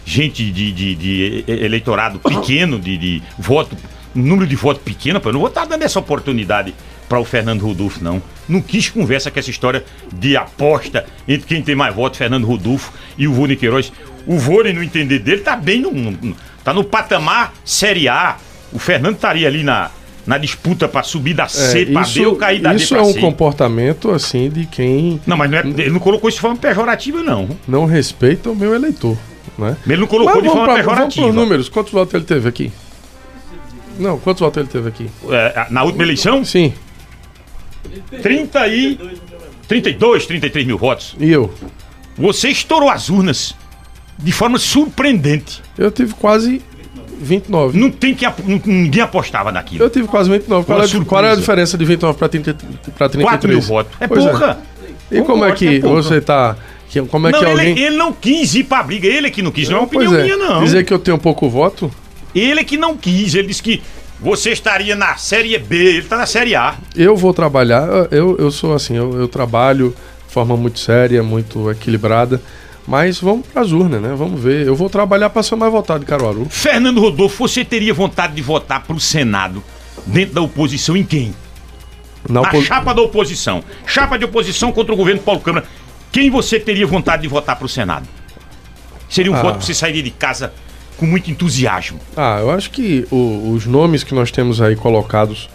gente 0.06 0.50
de, 0.50 0.70
de- 0.72 0.94
de 0.94 1.44
eleitorado 1.48 2.18
pequeno, 2.20 2.78
de, 2.78 2.96
de 2.96 3.22
voto, 3.36 3.76
número 4.14 4.46
de 4.46 4.54
voto 4.56 4.80
pequeno, 4.80 5.20
pô, 5.20 5.28
eu 5.28 5.32
não 5.34 5.40
vou 5.40 5.48
estar 5.48 5.64
dando 5.66 5.82
essa 5.82 5.98
oportunidade 5.98 6.72
para 7.08 7.18
o 7.20 7.24
Fernando 7.24 7.62
Rodolfo, 7.62 8.02
não. 8.02 8.22
Não 8.48 8.60
quis 8.62 8.88
conversa 8.88 9.30
com 9.30 9.38
essa 9.38 9.50
história 9.50 9.84
de 10.14 10.36
aposta 10.36 11.04
entre 11.26 11.46
quem 11.46 11.60
tem 11.60 11.74
mais 11.74 11.94
voto, 11.94 12.16
Fernando 12.16 12.46
Rodolfo 12.46 12.92
e 13.18 13.26
o 13.28 13.32
Vônei 13.32 13.56
Queiroz. 13.56 13.92
O 14.26 14.38
Vônei, 14.38 14.72
no 14.72 14.82
entender 14.82 15.18
dele, 15.18 15.40
tá 15.42 15.56
bem 15.56 15.80
no, 15.80 15.90
no- 15.92 16.36
tá 16.64 16.72
no 16.72 16.84
patamar 16.84 17.52
Série 17.64 18.08
A. 18.08 18.36
O 18.72 18.78
Fernando 18.78 19.14
estaria 19.16 19.46
ali 19.46 19.62
na, 19.62 19.90
na 20.26 20.38
disputa 20.38 20.88
para 20.88 21.02
subir 21.02 21.34
da 21.34 21.46
C 21.48 21.82
É, 21.82 21.84
pra 21.86 22.02
B 22.02 22.26
ou 22.26 22.36
cair 22.36 22.60
da 22.60 22.70
D 22.72 22.76
isso 22.76 22.94
é 22.96 23.02
um 23.02 23.12
C. 23.12 23.20
comportamento 23.20 24.10
assim 24.10 24.48
de 24.50 24.66
quem 24.66 25.20
Não, 25.26 25.36
mas 25.36 25.50
não 25.50 25.58
é- 25.58 25.66
ele 25.66 25.90
não 25.90 26.00
colocou 26.00 26.28
isso 26.28 26.36
de 26.38 26.42
forma 26.42 26.56
pejorativa, 26.56 27.22
não. 27.22 27.48
não 27.68 27.84
respeita 27.86 28.50
o 28.50 28.56
meu 28.56 28.74
eleitor. 28.74 29.16
Né? 29.58 29.76
Ele 29.86 29.96
não 29.98 30.06
colocou 30.06 30.34
Mas 30.34 30.42
de 30.42 30.48
vamos 30.48 30.64
forma 30.64 30.74
pra- 30.74 30.82
Vamos 30.82 30.94
pejorativa. 30.94 31.26
pros 31.26 31.34
números. 31.36 31.68
Quantos 31.68 31.92
votos 31.92 32.14
ele 32.14 32.24
teve 32.24 32.48
aqui? 32.48 32.72
Não, 33.98 34.18
quantos 34.18 34.40
votos 34.40 34.58
ele 34.60 34.68
teve 34.68 34.88
aqui? 34.88 35.10
É, 35.30 35.66
na 35.70 35.82
última 35.82 36.02
eleição, 36.04 36.44
Sim. 36.44 36.72
30 38.22 38.66
e... 38.68 38.98
32, 39.68 40.26
33 40.26 40.66
mil 40.66 40.78
votos. 40.78 41.16
E 41.18 41.30
eu? 41.32 41.52
Você 42.16 42.48
estourou 42.48 42.88
as 42.88 43.08
urnas 43.08 43.54
de 44.18 44.32
forma 44.32 44.58
surpreendente. 44.58 45.60
Eu 45.76 45.90
tive 45.90 46.14
quase 46.14 46.62
29. 47.20 47.78
Não 47.78 47.90
tem 47.90 48.14
que 48.14 48.24
ninguém 48.64 49.02
apostava 49.02 49.50
naquilo. 49.50 49.82
Eu 49.84 49.90
tive 49.90 50.06
quase 50.06 50.30
29. 50.30 50.64
Qual, 50.66 50.80
é, 50.82 51.04
qual 51.04 51.24
é 51.24 51.32
a 51.32 51.34
diferença 51.34 51.76
de 51.76 51.84
29 51.84 52.16
para 52.18 52.28
30, 52.28 52.54
pra 52.96 53.08
33? 53.08 53.24
4 53.24 53.48
mil 53.48 53.60
votos. 53.60 53.92
É 53.98 54.06
Pois 54.06 54.24
pouca. 54.24 54.58
E 55.10 55.20
como 55.22 55.44
é 55.44 55.52
que 55.52 55.76
é 55.76 55.80
você 55.80 56.20
tá. 56.20 56.56
Que- 56.88 57.02
Como 57.02 57.28
é 57.28 57.30
não, 57.32 57.38
que 57.38 57.44
ele, 57.44 57.52
alguém. 57.60 57.78
ele 57.78 57.96
não 57.96 58.12
quis 58.12 58.54
ir 58.54 58.64
pra 58.64 58.82
briga. 58.82 59.06
Ele 59.06 59.26
é 59.26 59.30
que 59.30 59.42
não 59.42 59.50
quis. 59.50 59.68
Não 59.68 59.76
é 59.78 59.80
uma 59.80 59.86
Pois 59.88 60.08
opinião 60.08 60.20
é, 60.20 60.24
minha, 60.24 60.36
não. 60.36 60.62
Dizer 60.64 60.84
que 60.84 60.92
eu 60.92 60.98
tenho 60.98 61.18
pouco 61.18 61.48
voto? 61.48 61.90
Ele 62.34 62.60
é 62.60 62.64
que 62.64 62.76
não 62.76 62.96
quis. 62.96 63.34
Ele 63.34 63.48
disse 63.48 63.62
que 63.62 63.82
você 64.20 64.50
estaria 64.50 64.94
na 64.96 65.16
Série 65.16 65.56
B. 65.58 65.76
Ele 65.76 66.02
tá 66.02 66.16
na 66.16 66.26
Série 66.26 66.54
A. 66.54 66.74
Eu 66.94 67.16
vou 67.16 67.32
trabalhar, 67.34 67.86
eu, 68.10 68.36
eu 68.38 68.50
sou 68.50 68.74
assim, 68.74 68.96
eu, 68.96 69.18
eu 69.18 69.28
trabalho 69.28 69.94
de 70.26 70.32
forma 70.32 70.56
muito 70.56 70.78
séria, 70.78 71.22
muito 71.22 71.70
equilibrada, 71.70 72.42
mas 72.86 73.18
vamos 73.20 73.46
para 73.46 73.62
as 73.62 73.72
urnas, 73.72 74.00
né? 74.02 74.14
Vamos 74.16 74.40
ver. 74.40 74.66
Eu 74.66 74.74
vou 74.76 74.88
trabalhar 74.90 75.30
para 75.30 75.42
ser 75.42 75.54
o 75.54 75.58
mais 75.58 75.72
votado 75.72 76.00
de 76.00 76.06
Caruaru. 76.06 76.46
Fernando 76.50 77.00
Rodolfo, 77.00 77.46
você 77.48 77.64
teria 77.64 77.92
vontade 77.94 78.34
de 78.34 78.42
votar 78.42 78.82
pro 78.84 78.98
Senado 79.00 79.62
dentro 80.06 80.34
da 80.34 80.42
oposição 80.42 80.96
em 80.96 81.04
quem? 81.04 81.34
Na 82.28 82.42
Na 82.42 82.48
opo- 82.48 82.62
chapa 82.62 82.92
da 82.94 83.02
oposição. 83.02 83.62
Chapa 83.86 84.18
de 84.18 84.24
oposição 84.24 84.72
contra 84.72 84.92
o 84.92 84.96
governo 84.96 85.20
Paulo 85.22 85.40
Câmara. 85.40 85.64
Quem 86.16 86.30
você 86.30 86.58
teria 86.58 86.86
vontade 86.86 87.20
de 87.20 87.28
votar 87.28 87.56
pro 87.56 87.68
Senado? 87.68 88.08
Seria 89.06 89.30
um 89.30 89.34
Ah. 89.34 89.42
voto 89.42 89.58
que 89.58 89.66
você 89.66 89.74
sairia 89.74 90.02
de 90.02 90.10
casa 90.10 90.50
com 90.96 91.04
muito 91.04 91.30
entusiasmo. 91.30 92.00
Ah, 92.16 92.38
eu 92.40 92.50
acho 92.50 92.70
que 92.70 93.06
o- 93.10 93.52
os 93.52 93.66
nomes 93.66 94.02
que 94.02 94.14
nós 94.14 94.30
temos 94.30 94.62
aí 94.62 94.74
colocados 94.76 95.50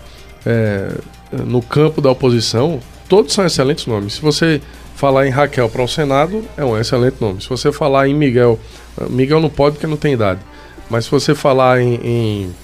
é, 0.45 0.91
no 1.31 1.61
campo 1.63 1.99
da 1.99 2.11
oposição, 2.11 2.79
todos 3.09 3.33
são 3.33 3.43
excelentes 3.43 3.87
nomes. 3.87 4.13
Se 4.13 4.21
você 4.21 4.61
falar 4.95 5.25
em 5.25 5.31
Raquel 5.31 5.67
para 5.67 5.81
o 5.83 5.87
Senado, 5.87 6.43
é 6.55 6.63
um 6.63 6.77
excelente 6.77 7.17
nome. 7.19 7.41
Se 7.41 7.49
você 7.49 7.71
falar 7.71 8.07
em 8.07 8.13
Miguel, 8.13 8.59
ah, 8.99 9.05
Miguel 9.09 9.39
não 9.39 9.49
pode 9.49 9.75
porque 9.77 9.87
não 9.87 9.97
tem 9.97 10.13
idade. 10.13 10.39
Mas 10.91 11.05
se 11.05 11.11
você 11.11 11.33
falar 11.33 11.81
em, 11.81 11.95
em, 12.03 12.55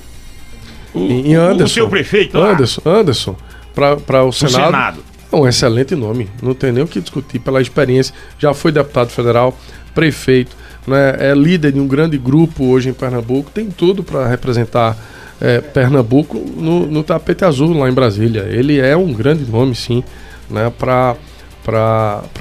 em 0.96 1.36
o- 1.36 1.40
o 1.40 1.44
Anderson, 1.52 1.74
seu 1.74 1.90
prefeito 1.90 2.38
lá. 2.38 2.52
Anderson, 2.52 2.82
Anderson 2.86 3.36
para 3.74 4.24
o 4.24 4.32
Senado, 4.32 4.66
Senado. 4.66 5.04
É 5.32 5.36
um 5.36 5.48
excelente 5.48 5.96
nome. 5.96 6.30
Não 6.42 6.54
tem 6.54 6.72
nem 6.72 6.84
o 6.84 6.88
que 6.88 7.02
discutir 7.02 7.40
pela 7.40 7.62
experiência. 7.62 8.14
Já 8.40 8.54
foi 8.54 8.72
deputado 8.72 9.10
federal, 9.10 9.58
prefeito, 9.94 10.56
né? 10.88 11.16
é 11.20 11.34
líder 11.34 11.74
de 11.74 11.80
um 11.80 11.88
grande 11.88 12.18
grupo 12.18 12.66
hoje 12.66 12.90
em 12.90 12.94
Pernambuco. 12.94 13.52
Tem 13.52 13.70
tudo 13.70 14.04
para 14.04 14.28
representar 14.28 14.98
é, 15.42 15.60
Pernambuco 15.60 16.38
no, 16.38 16.86
no 16.88 17.04
tapete 17.04 17.44
azul 17.44 17.78
lá 17.78 17.90
em 17.90 17.94
Brasília. 17.94 18.48
Ele 18.50 18.80
é 18.80 18.96
um 18.96 19.14
grande 19.14 19.50
nome, 19.50 19.76
sim, 19.76 20.04
né? 20.50 20.72
para 20.78 21.18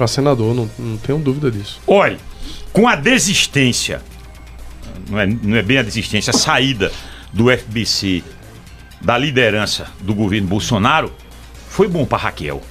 senador. 0.07 0.55
Não, 0.55 0.69
não 0.79 0.97
tenho 0.97 1.19
dúvida 1.19 1.51
disso. 1.51 1.81
Olha, 1.85 2.17
com 2.71 2.87
a 2.87 2.95
desistência, 2.95 4.01
não 5.09 5.19
é, 5.19 5.25
não 5.25 5.57
é 5.57 5.61
bem 5.61 5.77
a 5.77 5.83
desistência, 5.83 6.31
a 6.31 6.37
saída 6.37 6.91
do 7.33 7.51
FBC 7.51 8.23
da 9.01 9.17
liderança 9.17 9.87
do 10.01 10.15
governo 10.15 10.47
Bolsonaro, 10.47 11.11
foi 11.69 11.87
bom 11.87 12.05
para 12.05 12.17
Raquel. 12.17 12.61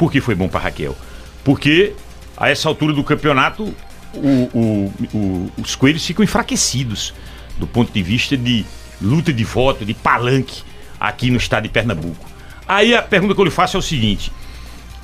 Por 0.00 0.10
que 0.10 0.18
foi 0.18 0.34
bom 0.34 0.48
para 0.48 0.60
Raquel? 0.60 0.96
Porque 1.44 1.92
a 2.34 2.48
essa 2.48 2.66
altura 2.70 2.94
do 2.94 3.04
campeonato 3.04 3.74
o- 4.14 4.48
o- 4.54 4.92
o- 5.12 5.52
os 5.60 5.76
coelhos 5.76 6.06
ficam 6.06 6.24
enfraquecidos 6.24 7.12
do 7.58 7.66
ponto 7.66 7.92
de 7.92 8.02
vista 8.02 8.34
de 8.34 8.64
luta 8.98 9.30
de 9.30 9.44
voto, 9.44 9.84
de 9.84 9.92
palanque 9.92 10.62
aqui 10.98 11.30
no 11.30 11.36
estado 11.36 11.64
de 11.64 11.68
Pernambuco. 11.68 12.26
Aí 12.66 12.94
a 12.94 13.02
pergunta 13.02 13.34
que 13.34 13.40
eu 13.42 13.44
lhe 13.44 13.50
faço 13.50 13.76
é 13.76 13.78
o 13.78 13.82
seguinte: 13.82 14.32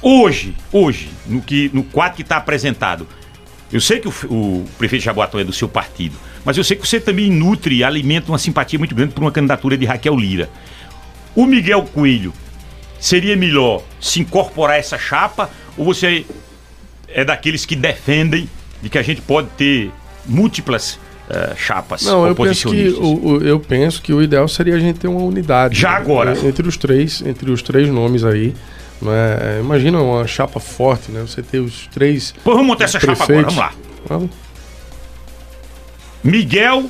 hoje, 0.00 0.56
hoje, 0.72 1.10
no, 1.26 1.42
que, 1.42 1.70
no 1.74 1.84
quadro 1.84 2.16
que 2.16 2.22
está 2.22 2.38
apresentado, 2.38 3.06
eu 3.70 3.82
sei 3.82 4.00
que 4.00 4.08
o, 4.08 4.14
o 4.30 4.66
prefeito 4.78 5.04
Jaboatão 5.04 5.38
é 5.38 5.44
do 5.44 5.52
seu 5.52 5.68
partido, 5.68 6.16
mas 6.42 6.56
eu 6.56 6.64
sei 6.64 6.74
que 6.74 6.88
você 6.88 6.98
também 6.98 7.30
nutre 7.30 7.74
e 7.76 7.84
alimenta 7.84 8.32
uma 8.32 8.38
simpatia 8.38 8.78
muito 8.78 8.94
grande 8.94 9.12
por 9.12 9.22
uma 9.22 9.30
candidatura 9.30 9.76
de 9.76 9.84
Raquel 9.84 10.16
Lira. 10.16 10.48
O 11.34 11.44
Miguel 11.44 11.82
Coelho 11.82 12.32
seria 13.06 13.36
melhor 13.36 13.82
se 14.00 14.20
incorporar 14.20 14.78
essa 14.78 14.98
chapa 14.98 15.48
ou 15.76 15.84
você 15.84 16.24
é 17.08 17.24
daqueles 17.24 17.64
que 17.64 17.76
defendem 17.76 18.48
de 18.82 18.88
que 18.90 18.98
a 18.98 19.02
gente 19.02 19.20
pode 19.22 19.48
ter 19.56 19.90
múltiplas 20.26 20.98
eh, 21.30 21.54
chapas 21.56 22.02
Não, 22.02 22.26
eu 22.26 22.34
penso, 22.34 22.68
que 22.70 22.88
o, 22.88 23.26
o- 23.36 23.42
eu 23.42 23.60
penso 23.60 24.02
que 24.02 24.12
o 24.12 24.22
ideal 24.22 24.46
seria 24.48 24.74
a 24.74 24.78
gente 24.78 24.98
ter 24.98 25.08
uma 25.08 25.20
unidade. 25.22 25.78
Já 25.78 25.90
né, 25.92 25.96
agora. 25.96 26.36
Entre 26.46 26.66
os 26.66 26.76
três, 26.76 27.22
entre 27.22 27.50
os 27.50 27.62
três 27.62 27.88
nomes 27.88 28.24
aí, 28.24 28.54
Não 29.00 29.12
é? 29.12 29.58
Imagina 29.60 30.00
uma 30.00 30.26
chapa 30.26 30.58
forte, 30.60 31.10
né? 31.12 31.20
Você 31.22 31.42
ter 31.42 31.58
os 31.60 31.86
três. 31.88 32.34
Pô, 32.42 32.52
vamos 32.52 32.66
montar 32.66 32.84
essa 32.84 32.98
chapa 32.98 33.12
agora, 33.12 33.26
prefeitos. 33.26 33.54
vamos 33.54 33.70
lá. 33.70 33.74
Vamos. 34.08 34.30
Miguel, 36.24 36.86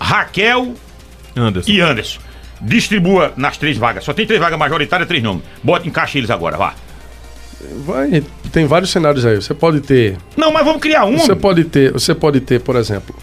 Raquel 0.00 0.74
Anderson. 1.34 1.70
e 1.70 1.80
Anderson. 1.80 2.20
Distribua 2.60 3.32
nas 3.36 3.56
três 3.56 3.76
vagas. 3.76 4.04
Só 4.04 4.12
tem 4.12 4.26
três 4.26 4.40
vagas 4.40 4.58
majoritárias, 4.58 5.06
três 5.08 5.22
nomes. 5.22 5.42
Bota, 5.62 5.86
encaixa 5.86 6.16
eles 6.18 6.30
agora, 6.30 6.56
vá. 6.56 6.74
Vai, 7.84 8.22
tem 8.52 8.66
vários 8.66 8.90
cenários 8.90 9.24
aí. 9.24 9.36
Você 9.36 9.54
pode 9.54 9.80
ter. 9.80 10.16
Não, 10.36 10.52
mas 10.52 10.64
vamos 10.64 10.80
criar 10.80 11.04
um. 11.04 11.18
Você 11.18 11.34
pode 11.34 11.64
ter, 11.64 11.92
você 11.92 12.14
pode 12.14 12.40
ter, 12.40 12.60
por 12.60 12.76
exemplo, 12.76 13.14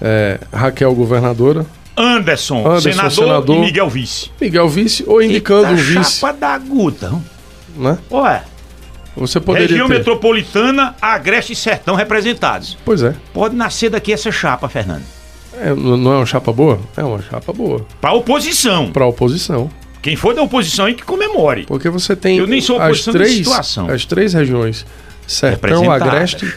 é, 0.00 0.38
Raquel 0.52 0.94
governadora, 0.94 1.66
Anderson, 1.96 2.60
Anderson, 2.66 2.90
senador, 2.92 3.10
senador. 3.10 3.56
e 3.56 3.60
Miguel 3.60 3.88
vice. 3.90 4.30
Miguel 4.40 4.68
vice 4.68 5.04
ou 5.06 5.20
indicando 5.22 5.68
um 5.68 5.76
Eita, 5.76 5.82
vice, 6.00 6.12
chapa 6.20 6.32
da 6.32 6.56
guta. 6.58 7.12
né? 7.76 7.98
Ué, 8.10 8.42
Você 9.16 9.38
poderia 9.40 9.68
região 9.68 9.88
ter. 9.88 9.98
metropolitana, 9.98 10.94
Agreste 11.02 11.52
e 11.52 11.56
Sertão 11.56 11.94
representados. 11.94 12.78
Pois 12.84 13.02
é. 13.02 13.14
Pode 13.34 13.54
nascer 13.56 13.90
daqui 13.90 14.12
essa 14.12 14.30
chapa, 14.32 14.68
Fernando. 14.68 15.02
É, 15.54 15.74
Não 15.74 16.12
é 16.12 16.16
uma 16.16 16.26
chapa 16.26 16.52
boa? 16.52 16.80
É 16.96 17.02
uma 17.02 17.20
chapa 17.22 17.52
boa. 17.52 17.84
Pra 18.00 18.12
oposição. 18.12 18.90
Pra 18.90 19.06
oposição. 19.06 19.70
Quem 20.00 20.16
for 20.16 20.34
da 20.34 20.42
oposição 20.42 20.86
aí 20.86 20.94
que 20.94 21.04
comemore. 21.04 21.64
Porque 21.64 21.88
você 21.88 22.16
tem 22.16 22.38
Eu 22.38 22.46
nem 22.46 22.60
sou 22.60 22.80
as 22.80 23.02
três, 23.02 23.46
as 23.88 24.04
três 24.04 24.34
regiões, 24.34 24.84
Sertão. 25.26 25.90
Agreste 25.90 26.52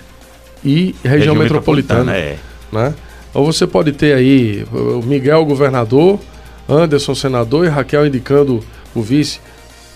e 0.63 0.95
região, 1.03 1.35
metropolitana. 1.35 2.15
é. 2.15 2.37
né? 2.71 2.93
Ou 3.33 3.45
você 3.45 3.67
pode 3.67 3.91
ter 3.91 4.15
aí 4.15 4.65
o 4.71 5.03
Miguel 5.03 5.45
governador, 5.45 6.19
Anderson 6.67 7.13
senador 7.13 7.65
e 7.65 7.69
Raquel 7.69 8.07
indicando 8.07 8.63
o 8.95 9.01
vice. 9.01 9.39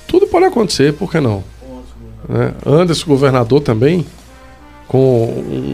Tudo 0.07 0.27
pode 0.27 0.45
acontecer, 0.45 0.93
por 0.93 1.09
que 1.09 1.19
não? 1.19 1.43
Né? 2.27 2.53
Anderson 2.65 3.07
governador 3.07 3.61
também, 3.61 4.05
com 4.87 5.25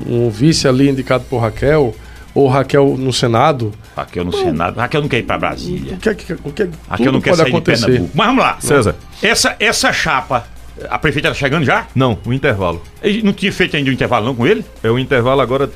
um, 0.07 0.26
um 0.28 0.30
vice 0.30 0.67
ali 0.67 0.89
indicado 0.89 1.26
por 1.30 1.39
Raquel, 1.39 1.93
ou 2.36 2.47
Raquel 2.47 2.95
no 2.99 3.11
Senado. 3.11 3.73
Raquel 3.95 4.25
no 4.25 4.31
Senado. 4.33 4.77
Raquel 4.79 5.01
não 5.01 5.07
quer 5.09 5.19
ir 5.19 5.23
pra 5.23 5.38
Brasília. 5.39 5.93
O 5.93 5.97
que 5.97 6.09
é 6.09 6.13
que, 6.13 6.33
o 6.33 6.51
que, 6.51 6.63
é 6.63 6.67
que 6.67 6.73
Raquel 6.88 7.11
não 7.11 7.21
quer 7.21 7.36
sair 7.36 7.47
acontecer. 7.47 7.79
de 7.79 7.86
Pernambuco. 7.91 8.11
Mas 8.17 8.27
vamos 8.27 8.43
lá. 8.43 8.57
César. 8.59 8.95
Essa, 9.23 9.55
essa 9.59 9.91
chapa, 9.93 10.45
a 10.89 10.99
prefeita 10.99 11.29
tá 11.29 11.33
chegando 11.33 11.63
já? 11.65 11.88
Não, 11.95 12.19
o 12.25 12.31
intervalo. 12.33 12.83
Ele 13.01 13.23
não 13.23 13.31
tinha 13.33 13.51
feito 13.51 13.75
ainda 13.77 13.89
o 13.89 13.93
intervalo 13.93 14.25
não 14.25 14.36
com 14.36 14.45
ele? 14.45 14.63
É 14.83 14.89
o 14.91 14.99
intervalo 14.99 15.39
agora 15.41 15.71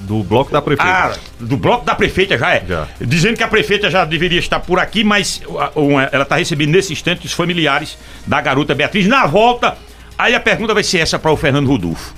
do 0.00 0.22
bloco 0.24 0.50
da 0.50 0.60
prefeita. 0.60 0.90
Ah, 0.90 1.12
do 1.38 1.56
bloco 1.56 1.84
da 1.84 1.94
prefeita 1.94 2.36
já 2.36 2.54
é? 2.54 2.64
Já. 2.66 2.88
Dizendo 3.00 3.36
que 3.36 3.42
a 3.42 3.48
prefeita 3.48 3.88
já 3.90 4.04
deveria 4.04 4.38
estar 4.40 4.58
por 4.58 4.78
aqui, 4.80 5.04
mas 5.04 5.40
a- 5.58 5.70
uma- 5.78 6.04
ela 6.10 6.22
está 6.24 6.36
recebendo 6.36 6.70
nesse 6.70 6.92
instante 6.92 7.26
os 7.26 7.32
familiares 7.32 7.96
da 8.26 8.40
garota 8.40 8.74
Beatriz. 8.74 9.06
Na 9.06 9.26
volta, 9.26 9.76
aí 10.18 10.34
a 10.34 10.40
pergunta 10.40 10.72
vai 10.74 10.82
ser 10.82 10.98
essa 10.98 11.18
para 11.18 11.30
o 11.30 11.36
Fernando 11.36 11.68
Rodolfo. 11.68 12.14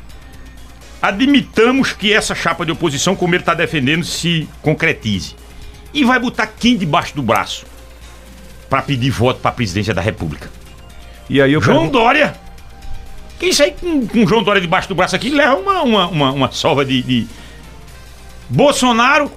Admitamos 1.02 1.92
que 1.92 2.12
essa 2.12 2.32
chapa 2.34 2.64
de 2.64 2.70
oposição, 2.70 3.16
como 3.16 3.34
ele 3.34 3.42
está 3.42 3.52
defendendo, 3.54 4.04
se 4.04 4.48
concretize. 4.62 5.34
E 5.92 6.04
vai 6.04 6.18
botar 6.20 6.46
quem 6.46 6.76
debaixo 6.76 7.14
do 7.16 7.22
braço 7.22 7.66
para 8.70 8.80
pedir 8.82 9.10
voto 9.10 9.40
para 9.40 9.50
a 9.50 9.54
presidência 9.54 9.92
da 9.92 10.00
República? 10.00 10.48
E 11.28 11.42
aí 11.42 11.52
eu 11.52 11.60
João 11.60 11.78
pergunto- 11.78 11.98
Dória. 11.98 12.34
Que 13.38 13.46
isso 13.46 13.62
aí 13.62 13.72
com, 13.72 14.06
com 14.06 14.26
João 14.26 14.44
Dória 14.44 14.60
debaixo 14.60 14.88
do 14.88 14.94
braço 14.94 15.16
aqui 15.16 15.28
leva 15.30 15.56
uma, 15.56 15.82
uma, 15.82 16.06
uma, 16.06 16.30
uma 16.32 16.50
sova 16.52 16.84
de, 16.84 17.02
de- 17.02 17.26
Bolsonaro. 18.48 19.30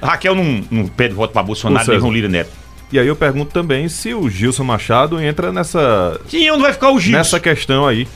Raquel 0.00 0.34
não, 0.34 0.64
não 0.70 0.86
pede 0.86 1.12
voto 1.14 1.32
para 1.32 1.42
Bolsonaro, 1.42 1.80
César. 1.80 1.92
nem 1.92 2.00
João 2.00 2.12
Lira 2.12 2.28
Neto. 2.28 2.50
E 2.92 2.98
aí 2.98 3.06
eu 3.06 3.16
pergunto 3.16 3.50
também 3.52 3.88
se 3.88 4.14
o 4.14 4.30
Gilson 4.30 4.64
Machado 4.64 5.20
entra 5.20 5.52
nessa, 5.52 6.18
Sim, 6.28 6.48
onde 6.50 6.62
vai 6.62 6.72
ficar 6.72 6.90
o 6.90 6.98
Gilson? 7.00 7.18
nessa 7.18 7.40
questão 7.40 7.86
aí. 7.86 8.06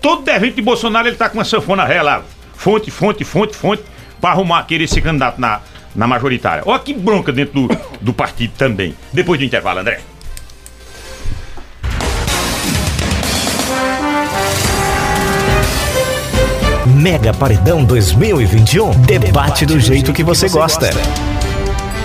Todo 0.00 0.22
devente 0.22 0.56
de 0.56 0.62
Bolsonaro 0.62 1.08
ele 1.08 1.16
tá 1.16 1.28
com 1.28 1.38
uma 1.38 1.44
sanfona 1.44 1.84
ré 1.84 2.02
lá. 2.02 2.22
Fonte, 2.54 2.90
fonte, 2.90 3.24
fonte, 3.24 3.56
fonte, 3.56 3.82
para 4.20 4.30
arrumar 4.30 4.62
querer 4.64 4.88
ser 4.88 5.00
candidato 5.00 5.40
na, 5.40 5.60
na 5.94 6.06
majoritária. 6.06 6.62
Olha 6.66 6.78
que 6.78 6.94
bronca 6.94 7.32
dentro 7.32 7.66
do, 7.66 7.78
do 8.00 8.12
partido 8.12 8.52
também. 8.56 8.94
Depois 9.12 9.38
do 9.38 9.44
intervalo, 9.44 9.80
André. 9.80 10.00
Mega 16.86 17.32
Paredão 17.32 17.84
2021. 17.84 18.90
Debate 19.02 19.66
do 19.66 19.78
jeito 19.78 20.12
que 20.12 20.24
você 20.24 20.48
gosta. 20.48 20.90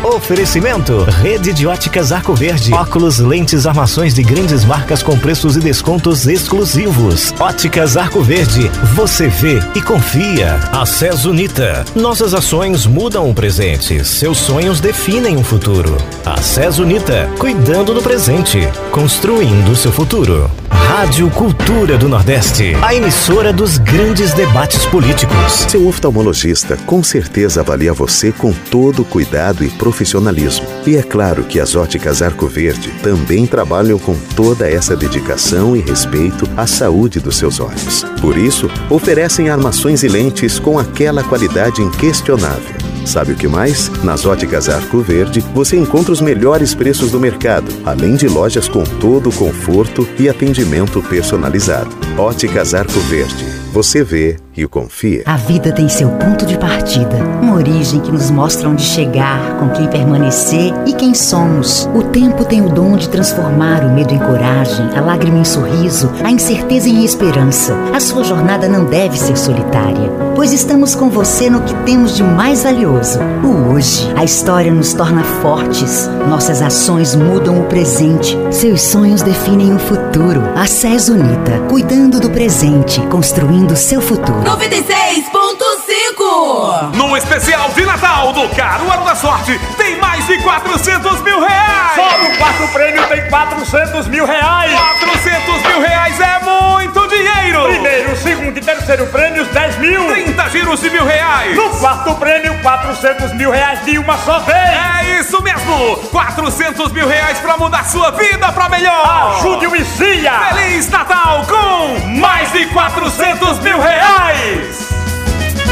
Oferecimento: 0.03 1.03
Rede 1.03 1.53
de 1.53 1.67
Óticas 1.67 2.11
Arco 2.11 2.33
Verde. 2.33 2.73
Óculos, 2.73 3.19
lentes, 3.19 3.67
armações 3.67 4.13
de 4.13 4.23
grandes 4.23 4.65
marcas 4.65 5.03
com 5.03 5.17
preços 5.17 5.55
e 5.55 5.59
descontos 5.59 6.27
exclusivos. 6.27 7.33
Óticas 7.39 7.95
Arco 7.95 8.21
Verde. 8.21 8.69
Você 8.95 9.27
vê 9.27 9.59
e 9.75 9.81
confia. 9.81 10.55
Acesso 10.71 11.29
Unita. 11.29 11.85
Nossas 11.95 12.33
ações 12.33 12.87
mudam 12.87 13.29
o 13.29 13.33
presente. 13.33 14.03
Seus 14.03 14.39
sonhos 14.39 14.79
definem 14.79 15.37
o 15.37 15.43
futuro. 15.43 15.95
Acesso 16.25 16.81
Unita. 16.81 17.29
Cuidando 17.37 17.93
do 17.93 18.01
presente. 18.01 18.67
Construindo 18.91 19.75
seu 19.75 19.91
futuro. 19.91 20.49
Rádio 20.91 21.29
Cultura 21.31 21.97
do 21.97 22.09
Nordeste. 22.09 22.75
A 22.81 22.93
emissora 22.93 23.53
dos 23.53 23.77
grandes 23.77 24.33
debates 24.33 24.85
políticos. 24.85 25.65
Seu 25.69 25.87
oftalmologista 25.87 26.75
com 26.85 27.01
certeza 27.01 27.61
avalia 27.61 27.93
você 27.93 28.29
com 28.29 28.51
todo 28.51 29.05
cuidado 29.05 29.63
e 29.63 29.69
profissionalismo. 29.91 30.65
E 30.87 30.95
é 30.95 31.03
claro 31.03 31.43
que 31.43 31.59
as 31.59 31.75
óticas 31.75 32.21
Arco 32.21 32.47
Verde 32.47 32.89
também 33.03 33.45
trabalham 33.45 33.99
com 33.99 34.15
toda 34.35 34.69
essa 34.69 34.95
dedicação 34.95 35.75
e 35.75 35.81
respeito 35.81 36.49
à 36.55 36.65
saúde 36.65 37.19
dos 37.19 37.37
seus 37.37 37.59
olhos. 37.59 38.03
Por 38.21 38.37
isso, 38.37 38.69
oferecem 38.89 39.49
armações 39.49 40.01
e 40.03 40.07
lentes 40.07 40.57
com 40.57 40.79
aquela 40.79 41.23
qualidade 41.23 41.81
inquestionável. 41.81 42.75
Sabe 43.05 43.33
o 43.33 43.35
que 43.35 43.47
mais? 43.47 43.89
Nas 44.03 44.25
óticas 44.25 44.69
Arco 44.69 44.99
Verde 44.99 45.41
você 45.53 45.75
encontra 45.75 46.13
os 46.13 46.21
melhores 46.21 46.73
preços 46.73 47.11
do 47.11 47.19
mercado, 47.19 47.71
além 47.83 48.15
de 48.15 48.27
lojas 48.27 48.69
com 48.69 48.83
todo 48.83 49.29
o 49.29 49.33
conforto 49.33 50.07
e 50.19 50.29
atendimento 50.29 51.01
personalizado. 51.01 51.89
Óticas 52.17 52.73
Arco 52.73 52.99
Verde. 53.01 53.45
Você 53.73 54.03
vê 54.03 54.37
e 54.65 54.67
confia. 54.67 55.23
A 55.25 55.35
vida 55.35 55.71
tem 55.71 55.89
seu 55.89 56.09
ponto 56.09 56.45
de 56.45 56.57
partida, 56.57 57.17
uma 57.41 57.55
origem 57.55 57.99
que 57.99 58.11
nos 58.11 58.29
mostra 58.29 58.69
onde 58.69 58.81
chegar, 58.81 59.57
com 59.57 59.69
quem 59.69 59.87
permanecer 59.87 60.73
e 60.85 60.93
quem 60.93 61.13
somos. 61.13 61.89
O 61.95 62.03
tempo 62.03 62.45
tem 62.45 62.61
o 62.61 62.69
dom 62.69 62.95
de 62.95 63.09
transformar 63.09 63.83
o 63.83 63.93
medo 63.93 64.13
em 64.13 64.19
coragem, 64.19 64.89
a 64.95 65.01
lágrima 65.01 65.39
em 65.39 65.45
sorriso, 65.45 66.11
a 66.23 66.31
incerteza 66.31 66.89
em 66.89 67.03
esperança. 67.03 67.75
A 67.93 67.99
sua 67.99 68.23
jornada 68.23 68.67
não 68.67 68.85
deve 68.85 69.17
ser 69.17 69.37
solitária, 69.37 70.09
pois 70.35 70.51
estamos 70.51 70.95
com 70.95 71.09
você 71.09 71.49
no 71.49 71.61
que 71.61 71.73
temos 71.83 72.15
de 72.15 72.23
mais 72.23 72.63
valioso, 72.63 73.19
o 73.43 73.73
hoje. 73.73 74.11
A 74.15 74.23
história 74.23 74.71
nos 74.71 74.93
torna 74.93 75.23
fortes, 75.23 76.09
nossas 76.27 76.61
ações 76.61 77.15
mudam 77.15 77.59
o 77.59 77.65
presente, 77.65 78.37
seus 78.51 78.81
sonhos 78.81 79.21
definem 79.21 79.73
o 79.73 79.79
futuro. 79.79 80.41
A 80.55 80.65
SES 80.65 81.09
Unita, 81.09 81.59
cuidando 81.69 82.19
do 82.19 82.29
presente, 82.29 83.01
construindo 83.07 83.75
seu 83.75 84.01
futuro. 84.01 84.50
96.5 84.51 86.91
No 86.97 87.15
especial 87.15 87.69
de 87.69 87.85
Natal 87.85 88.33
do 88.33 88.49
Caruaru 88.49 89.05
da 89.05 89.15
Sorte, 89.15 89.57
tem 89.77 89.95
mais 89.97 90.27
de 90.27 90.37
400 90.39 91.21
mil 91.21 91.39
reais! 91.39 91.95
Só 91.95 92.17
no 92.17 92.35
quarto 92.37 92.67
prêmio 92.73 93.01
tem 93.07 93.29
400 93.29 94.09
mil 94.09 94.25
reais! 94.25 94.73
400 94.99 95.61
mil 95.67 95.79
reais 95.79 96.19
é 96.19 96.41
muito 96.43 97.07
dinheiro! 97.07 97.63
Primeiro, 97.63 98.17
segundo 98.17 98.57
e 98.57 98.61
terceiro 98.61 99.07
prêmios, 99.07 99.47
10 99.47 99.77
mil! 99.77 100.05
30 100.07 100.49
giros 100.49 100.81
de 100.81 100.89
mil 100.89 101.05
reais! 101.05 101.55
No 101.55 101.69
quarto 101.79 102.13
prêmio, 102.15 102.53
400 102.61 103.31
mil 103.35 103.51
reais 103.51 103.81
de 103.85 103.97
uma 103.99 104.17
só 104.17 104.39
vez! 104.39 104.57
É 104.57 105.21
isso 105.21 105.41
mesmo! 105.41 105.97
400 106.11 106.91
mil 106.91 107.07
reais 107.07 107.39
pra 107.39 107.57
mudar 107.57 107.85
sua 107.89 108.11
vida 108.11 108.51
pra 108.51 108.69
melhor! 108.69 109.37
Ajude 109.37 109.67
o 109.67 109.75
Isia! 109.75 110.33
Feliz 110.53 110.89
Natal 110.89 111.45
com 111.45 112.07
mais 112.19 112.51
de 112.51 112.65
400 112.67 113.59
mil 113.59 113.79
reais! 113.81 114.89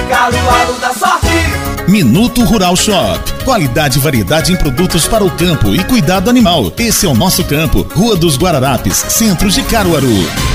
Caruaru 0.09 0.73
da 0.79 0.91
Sorte 0.91 1.27
Minuto 1.87 2.43
Rural 2.43 2.75
Shop. 2.75 3.19
Qualidade 3.43 3.97
e 3.97 4.01
variedade 4.01 4.53
em 4.53 4.55
produtos 4.55 5.07
para 5.07 5.23
o 5.23 5.31
campo 5.31 5.73
e 5.73 5.83
cuidado 5.83 6.29
animal. 6.29 6.71
Esse 6.77 7.05
é 7.05 7.09
o 7.09 7.15
nosso 7.15 7.43
campo. 7.43 7.85
Rua 7.95 8.15
dos 8.15 8.37
Guararapes, 8.37 8.95
centro 9.09 9.49
de 9.49 9.63
Caruaru. 9.63 10.48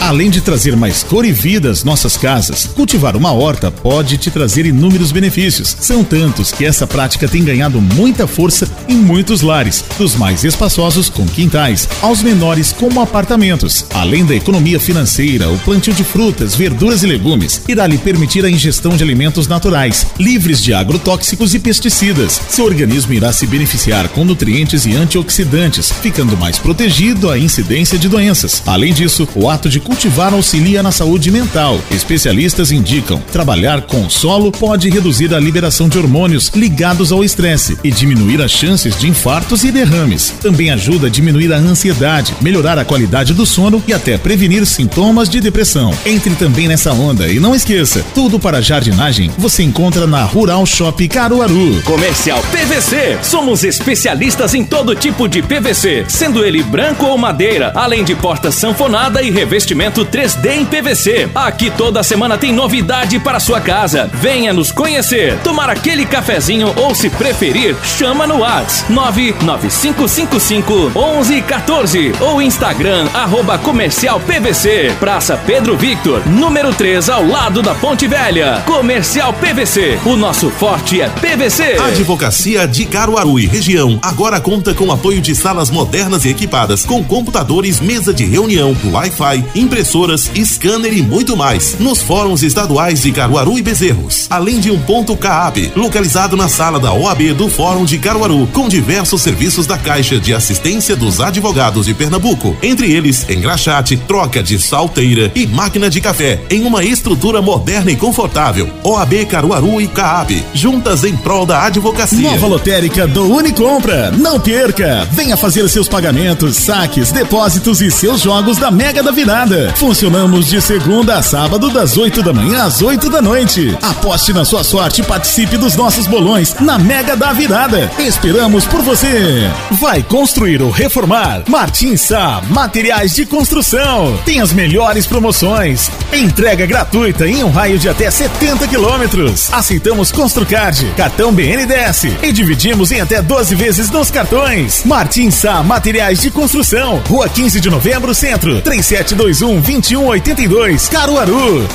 Além 0.00 0.30
de 0.30 0.40
trazer 0.40 0.76
mais 0.76 1.02
cor 1.02 1.24
e 1.24 1.32
vida 1.32 1.70
às 1.70 1.82
nossas 1.82 2.16
casas, 2.16 2.64
cultivar 2.64 3.16
uma 3.16 3.32
horta 3.32 3.70
pode 3.70 4.16
te 4.16 4.30
trazer 4.30 4.64
inúmeros 4.64 5.10
benefícios. 5.10 5.76
São 5.80 6.04
tantos 6.04 6.52
que 6.52 6.64
essa 6.64 6.86
prática 6.86 7.26
tem 7.26 7.42
ganhado 7.42 7.80
muita 7.80 8.26
força 8.26 8.68
em 8.88 8.94
muitos 8.94 9.40
lares, 9.40 9.84
dos 9.98 10.14
mais 10.14 10.44
espaçosos 10.44 11.08
com 11.08 11.26
quintais, 11.26 11.88
aos 12.00 12.22
menores 12.22 12.72
como 12.72 13.00
apartamentos. 13.00 13.84
Além 13.94 14.24
da 14.24 14.34
economia 14.34 14.78
financeira, 14.78 15.50
o 15.50 15.58
plantio 15.58 15.92
de 15.92 16.04
frutas, 16.04 16.54
verduras 16.54 17.02
e 17.02 17.06
legumes 17.06 17.62
irá 17.66 17.86
lhe 17.86 17.98
permitir 17.98 18.44
a 18.44 18.50
ingestão 18.50 18.96
de 18.96 19.02
alimentos 19.02 19.48
naturais, 19.48 20.06
livres 20.18 20.62
de 20.62 20.72
agrotóxicos 20.72 21.54
e 21.54 21.58
pesticidas. 21.58 22.40
Seu 22.48 22.64
organismo 22.64 23.12
irá 23.12 23.32
se 23.32 23.46
beneficiar 23.46 24.08
com 24.10 24.24
nutrientes 24.24 24.86
e 24.86 24.94
antioxidantes, 24.94 25.90
ficando 25.90 26.36
mais 26.36 26.58
protegido 26.58 27.28
à 27.30 27.38
incidência 27.38 27.98
de 27.98 28.08
doenças. 28.08 28.62
Além 28.66 28.92
disso, 28.92 29.26
o 29.34 29.48
ato 29.48 29.68
de 29.68 29.80
cultivar 29.86 30.34
auxilia 30.34 30.82
na 30.82 30.90
saúde 30.90 31.30
mental. 31.30 31.80
Especialistas 31.92 32.72
indicam 32.72 33.22
trabalhar 33.30 33.82
com 33.82 34.10
solo 34.10 34.50
pode 34.50 34.90
reduzir 34.90 35.32
a 35.32 35.38
liberação 35.38 35.88
de 35.88 35.96
hormônios 35.96 36.50
ligados 36.56 37.12
ao 37.12 37.22
estresse 37.22 37.78
e 37.84 37.90
diminuir 37.92 38.42
as 38.42 38.50
chances 38.50 38.98
de 38.98 39.06
infartos 39.06 39.62
e 39.62 39.70
derrames. 39.70 40.34
Também 40.42 40.72
ajuda 40.72 41.06
a 41.06 41.10
diminuir 41.10 41.52
a 41.52 41.56
ansiedade, 41.58 42.34
melhorar 42.40 42.80
a 42.80 42.84
qualidade 42.84 43.32
do 43.32 43.46
sono 43.46 43.80
e 43.86 43.92
até 43.92 44.18
prevenir 44.18 44.66
sintomas 44.66 45.28
de 45.28 45.40
depressão. 45.40 45.96
Entre 46.04 46.34
também 46.34 46.66
nessa 46.66 46.92
onda 46.92 47.28
e 47.28 47.38
não 47.38 47.54
esqueça, 47.54 48.04
tudo 48.12 48.40
para 48.40 48.60
jardinagem 48.60 49.30
você 49.38 49.62
encontra 49.62 50.04
na 50.04 50.24
Rural 50.24 50.66
Shop 50.66 51.06
Caruaru. 51.06 51.80
Comercial 51.84 52.42
PVC. 52.50 53.18
Somos 53.22 53.62
especialistas 53.62 54.52
em 54.52 54.64
todo 54.64 54.96
tipo 54.96 55.28
de 55.28 55.42
PVC, 55.42 56.06
sendo 56.08 56.44
ele 56.44 56.64
branco 56.64 57.06
ou 57.06 57.16
madeira, 57.16 57.70
além 57.76 58.02
de 58.02 58.16
porta 58.16 58.50
sanfonada 58.50 59.22
e 59.22 59.30
revestimento 59.30 59.75
3D 59.76 60.50
em 60.50 60.64
PVC. 60.64 61.28
Aqui 61.34 61.70
toda 61.70 62.02
semana 62.02 62.38
tem 62.38 62.52
novidade 62.52 63.18
para 63.18 63.38
sua 63.38 63.60
casa. 63.60 64.10
Venha 64.14 64.52
nos 64.52 64.72
conhecer, 64.72 65.36
tomar 65.38 65.68
aquele 65.68 66.06
cafezinho 66.06 66.72
ou 66.76 66.94
se 66.94 67.10
preferir, 67.10 67.76
chama 67.84 68.26
no 68.26 68.38
WhatsApp 68.38 68.92
99555 68.92 70.92
1114 70.94 72.12
ou 72.20 72.40
Instagram 72.40 73.06
arroba 73.12 73.58
comercial 73.58 74.20
PVC. 74.20 74.94
Praça 74.98 75.36
Pedro 75.36 75.76
Victor, 75.76 76.26
número 76.26 76.72
3 76.72 77.08
ao 77.08 77.26
lado 77.26 77.62
da 77.62 77.74
Ponte 77.74 78.06
Velha. 78.06 78.62
Comercial 78.66 79.32
PVC. 79.34 79.98
O 80.04 80.16
nosso 80.16 80.50
forte 80.50 81.00
é 81.00 81.08
PVC. 81.08 81.76
Advocacia 81.80 82.66
de 82.66 82.86
Caruaru 82.86 83.38
e 83.38 83.46
região 83.46 83.98
agora 84.02 84.40
conta 84.40 84.74
com 84.74 84.90
apoio 84.90 85.20
de 85.20 85.34
salas 85.34 85.70
modernas 85.70 86.24
e 86.24 86.28
equipadas 86.28 86.84
com 86.84 87.02
computadores, 87.02 87.80
mesa 87.80 88.14
de 88.14 88.24
reunião, 88.24 88.76
Wi-Fi, 88.84 89.44
impressoras, 89.66 90.30
scanner 90.44 90.96
e 90.96 91.02
muito 91.02 91.36
mais. 91.36 91.76
Nos 91.78 92.00
fóruns 92.00 92.42
estaduais 92.42 93.02
de 93.02 93.10
Caruaru 93.10 93.58
e 93.58 93.62
Bezerros. 93.62 94.26
Além 94.30 94.60
de 94.60 94.70
um 94.70 94.80
ponto 94.80 95.16
CAAB, 95.16 95.72
localizado 95.74 96.36
na 96.36 96.48
sala 96.48 96.78
da 96.78 96.92
OAB 96.92 97.34
do 97.34 97.48
Fórum 97.48 97.84
de 97.84 97.98
Caruaru, 97.98 98.46
com 98.52 98.68
diversos 98.68 99.20
serviços 99.22 99.66
da 99.66 99.76
Caixa 99.76 100.18
de 100.20 100.32
Assistência 100.32 100.94
dos 100.94 101.20
Advogados 101.20 101.86
de 101.86 101.94
Pernambuco. 101.94 102.56
Entre 102.62 102.92
eles, 102.92 103.28
engraxate, 103.28 103.96
troca 103.96 104.42
de 104.42 104.58
salteira 104.58 105.32
e 105.34 105.46
máquina 105.46 105.90
de 105.90 106.00
café, 106.00 106.40
em 106.48 106.64
uma 106.64 106.84
estrutura 106.84 107.42
moderna 107.42 107.90
e 107.90 107.96
confortável. 107.96 108.70
OAB 108.84 109.26
Caruaru 109.28 109.80
e 109.80 109.88
CAAB, 109.88 110.44
juntas 110.54 111.02
em 111.02 111.16
prol 111.16 111.44
da 111.44 111.64
advocacia. 111.64 112.30
Nova 112.30 112.46
lotérica 112.46 113.06
do 113.06 113.34
Unicompra. 113.34 114.12
Não 114.12 114.38
perca! 114.38 115.06
Venha 115.10 115.36
fazer 115.36 115.68
seus 115.68 115.88
pagamentos, 115.88 116.56
saques, 116.56 117.10
depósitos 117.10 117.80
e 117.80 117.90
seus 117.90 118.20
jogos 118.20 118.58
da 118.58 118.70
Mega 118.70 119.02
da 119.02 119.10
Virada. 119.10 119.55
Funcionamos 119.76 120.48
de 120.48 120.60
segunda 120.60 121.16
a 121.16 121.22
sábado, 121.22 121.70
das 121.70 121.96
8 121.96 122.22
da 122.22 122.32
manhã 122.32 122.64
às 122.64 122.82
8 122.82 123.08
da 123.08 123.22
noite. 123.22 123.76
Aposte 123.80 124.32
na 124.32 124.44
sua 124.44 124.62
sorte 124.62 125.00
e 125.00 125.04
participe 125.04 125.56
dos 125.56 125.74
nossos 125.74 126.06
bolões 126.06 126.54
na 126.60 126.78
Mega 126.78 127.16
da 127.16 127.32
Virada. 127.32 127.90
Esperamos 127.98 128.66
por 128.66 128.82
você. 128.82 129.50
Vai 129.70 130.02
construir 130.02 130.60
ou 130.60 130.70
reformar? 130.70 131.42
Martins 131.48 132.02
Sá, 132.02 132.42
materiais 132.50 133.14
de 133.14 133.24
construção. 133.24 134.18
Tem 134.24 134.40
as 134.40 134.52
melhores 134.52 135.06
promoções. 135.06 135.90
Entrega 136.12 136.66
gratuita 136.66 137.26
em 137.26 137.42
um 137.42 137.50
raio 137.50 137.78
de 137.78 137.88
até 137.88 138.10
70 138.10 138.68
quilômetros. 138.68 139.52
Aceitamos 139.52 140.12
Construcard, 140.12 140.84
cartão 140.96 141.32
BNDES 141.32 142.04
e 142.22 142.32
dividimos 142.32 142.92
em 142.92 143.00
até 143.00 143.22
12 143.22 143.54
vezes 143.54 143.90
nos 143.90 144.10
cartões. 144.10 144.82
Martins 144.84 145.34
Sá, 145.34 145.62
materiais 145.62 146.20
de 146.20 146.30
construção. 146.30 147.02
Rua 147.08 147.28
15 147.28 147.60
de 147.60 147.70
novembro, 147.70 148.14
centro. 148.14 148.60
3721 148.60 149.45
2182, 149.46 150.88
Caruaru. 150.88 151.68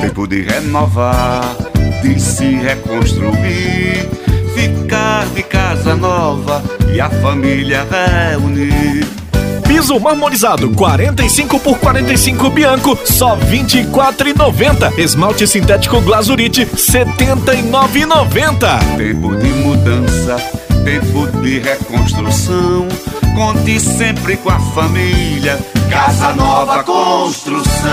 Tempo 0.00 0.28
de 0.28 0.42
renovar, 0.42 1.56
de 2.00 2.20
se 2.20 2.54
reconstruir, 2.54 4.08
ficar 4.54 5.26
de 5.34 5.42
casa 5.42 5.96
nova 5.96 6.62
e 6.94 7.00
a 7.00 7.10
família 7.10 7.84
reunir. 7.90 9.04
Piso 9.66 9.98
marmorizado 9.98 10.70
45 10.70 11.58
por 11.58 11.78
45 11.78 12.48
Bianco, 12.50 12.96
só 13.04 13.36
24,90. 13.36 14.96
Esmalte 14.98 15.48
sintético 15.48 16.00
Glazurite 16.00 16.64
79,90. 16.64 18.96
Tempo 18.96 19.34
de 19.34 19.48
mudança, 19.48 20.36
tempo 20.84 21.26
de 21.42 21.58
reconstrução. 21.58 22.86
Conte 23.36 23.78
sempre 23.78 24.34
com 24.38 24.48
a 24.48 24.58
família. 24.58 25.58
Casa 25.90 26.32
Nova 26.32 26.82
Construção. 26.82 27.86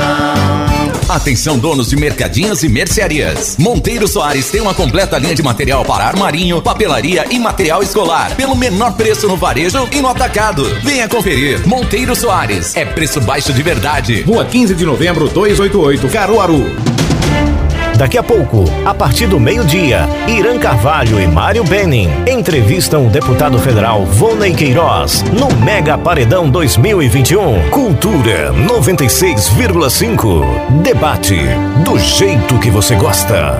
Atenção 1.09 1.59
donos 1.59 1.89
de 1.89 1.97
mercadinhos 1.97 2.63
e 2.63 2.69
mercearias. 2.69 3.57
Monteiro 3.59 4.07
Soares 4.07 4.49
tem 4.49 4.61
uma 4.61 4.73
completa 4.73 5.17
linha 5.17 5.35
de 5.35 5.43
material 5.43 5.83
para 5.83 6.05
armarinho, 6.05 6.61
papelaria 6.61 7.25
e 7.29 7.37
material 7.37 7.83
escolar, 7.83 8.33
pelo 8.37 8.55
menor 8.55 8.93
preço 8.93 9.27
no 9.27 9.35
varejo 9.35 9.85
e 9.91 10.01
no 10.01 10.07
atacado. 10.07 10.63
Venha 10.81 11.09
conferir. 11.09 11.67
Monteiro 11.67 12.15
Soares 12.15 12.73
é 12.77 12.85
preço 12.85 13.19
baixo 13.19 13.51
de 13.51 13.61
verdade. 13.61 14.21
Rua 14.21 14.45
15 14.45 14.73
de 14.73 14.85
novembro 14.85 15.27
288, 15.27 16.07
Caruaru. 16.07 16.63
Daqui 18.04 18.18
a 18.18 18.24
pouco, 18.24 18.66
a 18.86 18.93
partir 18.93 19.28
do 19.28 19.39
meio-dia, 19.39 20.01
Irã 20.28 20.60
Carvalho 20.60 21.22
e 21.22 21.26
Mário 21.26 21.64
Benning 21.64 22.10
entrevistam 22.28 23.08
o 23.08 23.10
deputado 23.10 23.58
federal 23.58 24.04
Volney 24.04 24.54
Queiroz 24.54 25.24
no 25.32 25.47
Mega 25.64 25.97
Paredão 25.97 26.49
2021. 26.49 27.70
Cultura 27.70 28.51
96,5. 28.51 30.82
Debate 30.82 31.38
do 31.86 31.97
jeito 31.97 32.60
que 32.60 32.70
você 32.70 32.93
gosta. 32.95 33.56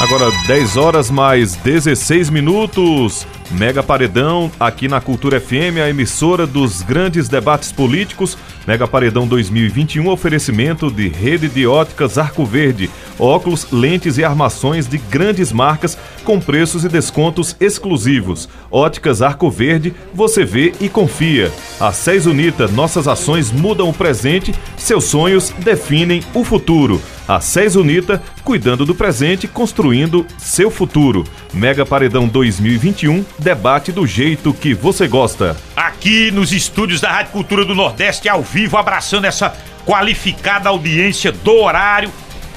Agora 0.00 0.32
10 0.48 0.76
horas 0.76 1.12
mais 1.12 1.54
16 1.54 2.28
minutos. 2.28 3.24
Mega 3.50 3.82
Paredão 3.82 4.50
aqui 4.60 4.86
na 4.86 5.00
Cultura 5.00 5.40
FM, 5.40 5.78
a 5.84 5.90
emissora 5.90 6.46
dos 6.46 6.82
grandes 6.82 7.28
debates 7.28 7.72
políticos. 7.72 8.38
Mega 8.66 8.86
Paredão 8.86 9.26
2021, 9.26 10.08
oferecimento 10.08 10.90
de 10.90 11.08
rede 11.08 11.48
de 11.48 11.66
óticas 11.66 12.16
Arco 12.16 12.44
Verde, 12.44 12.88
óculos, 13.18 13.66
lentes 13.72 14.18
e 14.18 14.24
armações 14.24 14.86
de 14.86 14.98
grandes 14.98 15.52
marcas 15.52 15.98
com 16.24 16.38
preços 16.38 16.84
e 16.84 16.88
descontos 16.88 17.56
exclusivos. 17.58 18.48
Óticas 18.70 19.20
Arco 19.20 19.50
Verde, 19.50 19.94
você 20.14 20.44
vê 20.44 20.72
e 20.80 20.88
confia. 20.88 21.50
A 21.80 21.92
Seis 21.92 22.26
Unita, 22.26 22.68
nossas 22.68 23.08
ações 23.08 23.50
mudam 23.50 23.88
o 23.88 23.94
presente, 23.94 24.54
seus 24.76 25.04
sonhos 25.04 25.50
definem 25.58 26.22
o 26.34 26.44
futuro. 26.44 27.00
A 27.30 27.40
SES 27.40 27.76
Unita, 27.76 28.20
cuidando 28.42 28.84
do 28.84 28.92
presente, 28.92 29.46
construindo 29.46 30.26
seu 30.36 30.68
futuro. 30.68 31.24
Mega 31.54 31.86
Paredão 31.86 32.26
2021, 32.26 33.24
debate 33.38 33.92
do 33.92 34.04
jeito 34.04 34.52
que 34.52 34.74
você 34.74 35.06
gosta. 35.06 35.56
Aqui 35.76 36.32
nos 36.32 36.52
estúdios 36.52 37.00
da 37.00 37.08
Rádio 37.08 37.30
Cultura 37.30 37.64
do 37.64 37.72
Nordeste, 37.72 38.28
ao 38.28 38.42
vivo, 38.42 38.76
abraçando 38.76 39.26
essa 39.26 39.54
qualificada 39.86 40.70
audiência 40.70 41.30
do 41.30 41.52
horário. 41.52 42.10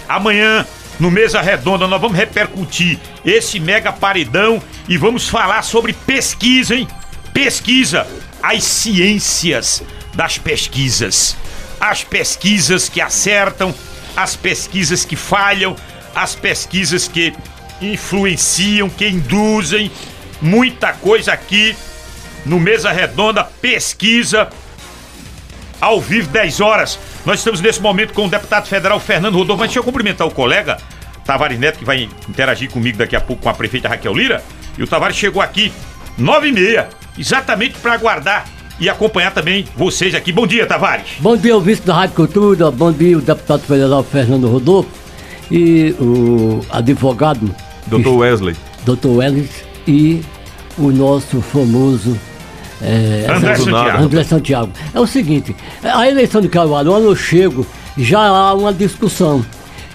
Amanhã, 0.09 0.65
no 0.99 1.11
Mesa 1.11 1.39
Redonda, 1.39 1.87
nós 1.87 2.01
vamos 2.01 2.17
repercutir 2.17 2.97
esse 3.23 3.59
mega 3.59 3.93
paredão 3.93 4.59
e 4.89 4.97
vamos 4.97 5.29
falar 5.29 5.61
sobre 5.61 5.93
pesquisa, 5.93 6.73
hein? 6.73 6.87
Pesquisa, 7.31 8.07
as 8.41 8.63
ciências 8.63 9.83
das 10.15 10.39
pesquisas. 10.39 11.37
As 11.79 12.03
pesquisas 12.03 12.89
que 12.89 12.99
acertam, 12.99 13.71
as 14.15 14.35
pesquisas 14.35 15.05
que 15.05 15.15
falham, 15.15 15.75
as 16.15 16.35
pesquisas 16.35 17.07
que 17.07 17.33
influenciam, 17.81 18.89
que 18.89 19.07
induzem. 19.07 19.91
Muita 20.41 20.93
coisa 20.93 21.33
aqui 21.33 21.75
no 22.45 22.59
Mesa 22.59 22.91
Redonda, 22.91 23.43
pesquisa 23.43 24.49
ao 25.79 25.99
vivo, 25.99 26.29
10 26.29 26.61
horas. 26.61 26.99
Nós 27.25 27.39
estamos 27.39 27.61
nesse 27.61 27.81
momento 27.81 28.13
com 28.13 28.25
o 28.25 28.29
deputado 28.29 28.67
federal 28.67 28.99
Fernando 28.99 29.35
Rodolfo. 29.35 29.61
Mas 29.61 29.69
deixa 29.69 29.79
eu 29.79 29.83
cumprimentar 29.83 30.27
o 30.27 30.31
colega 30.31 30.77
Tavares 31.25 31.59
Neto, 31.59 31.79
que 31.79 31.85
vai 31.85 32.09
interagir 32.27 32.69
comigo 32.69 32.97
daqui 32.97 33.15
a 33.15 33.21
pouco 33.21 33.43
com 33.43 33.49
a 33.49 33.53
prefeita 33.53 33.87
Raquel 33.87 34.13
Lira. 34.13 34.43
E 34.77 34.83
o 34.83 34.87
Tavares 34.87 35.15
chegou 35.15 35.41
aqui 35.41 35.71
nove 36.17 36.49
e 36.49 36.51
meia, 36.51 36.89
exatamente 37.17 37.77
para 37.79 37.93
aguardar 37.93 38.45
e 38.83 38.89
acompanhar 38.89 39.33
também 39.33 39.65
vocês 39.77 40.13
aqui. 40.13 40.31
Bom 40.33 40.45
dia, 40.45 40.65
Tavares. 40.65 41.05
Bom 41.19 41.37
dia, 41.37 41.55
o 41.55 41.61
vice 41.61 41.81
da 41.83 41.93
Rádio 41.95 42.15
Cultura, 42.17 42.69
bom 42.69 42.91
dia, 42.91 43.17
o 43.17 43.21
deputado 43.21 43.61
federal 43.61 44.03
Fernando 44.03 44.47
Rodolfo 44.49 44.89
e 45.49 45.95
o 46.01 46.59
advogado. 46.69 47.49
Dr. 47.87 48.09
Wesley. 48.09 48.55
Dr. 48.85 49.07
Wesley 49.07 49.49
e 49.87 50.21
o 50.77 50.91
nosso 50.91 51.41
famoso. 51.41 52.19
É, 52.81 53.25
André 53.33 53.55
Santiago. 53.55 54.03
André 54.03 54.23
Santiago. 54.25 54.71
É 54.93 54.99
o 54.99 55.07
seguinte, 55.07 55.55
a 55.81 56.05
eleição 56.09 56.41
de 56.41 56.49
Caruaru, 56.49 56.91
eu 56.97 57.15
chego, 57.15 57.65
já 57.97 58.19
há 58.19 58.53
uma 58.53 58.73
discussão. 58.73 59.45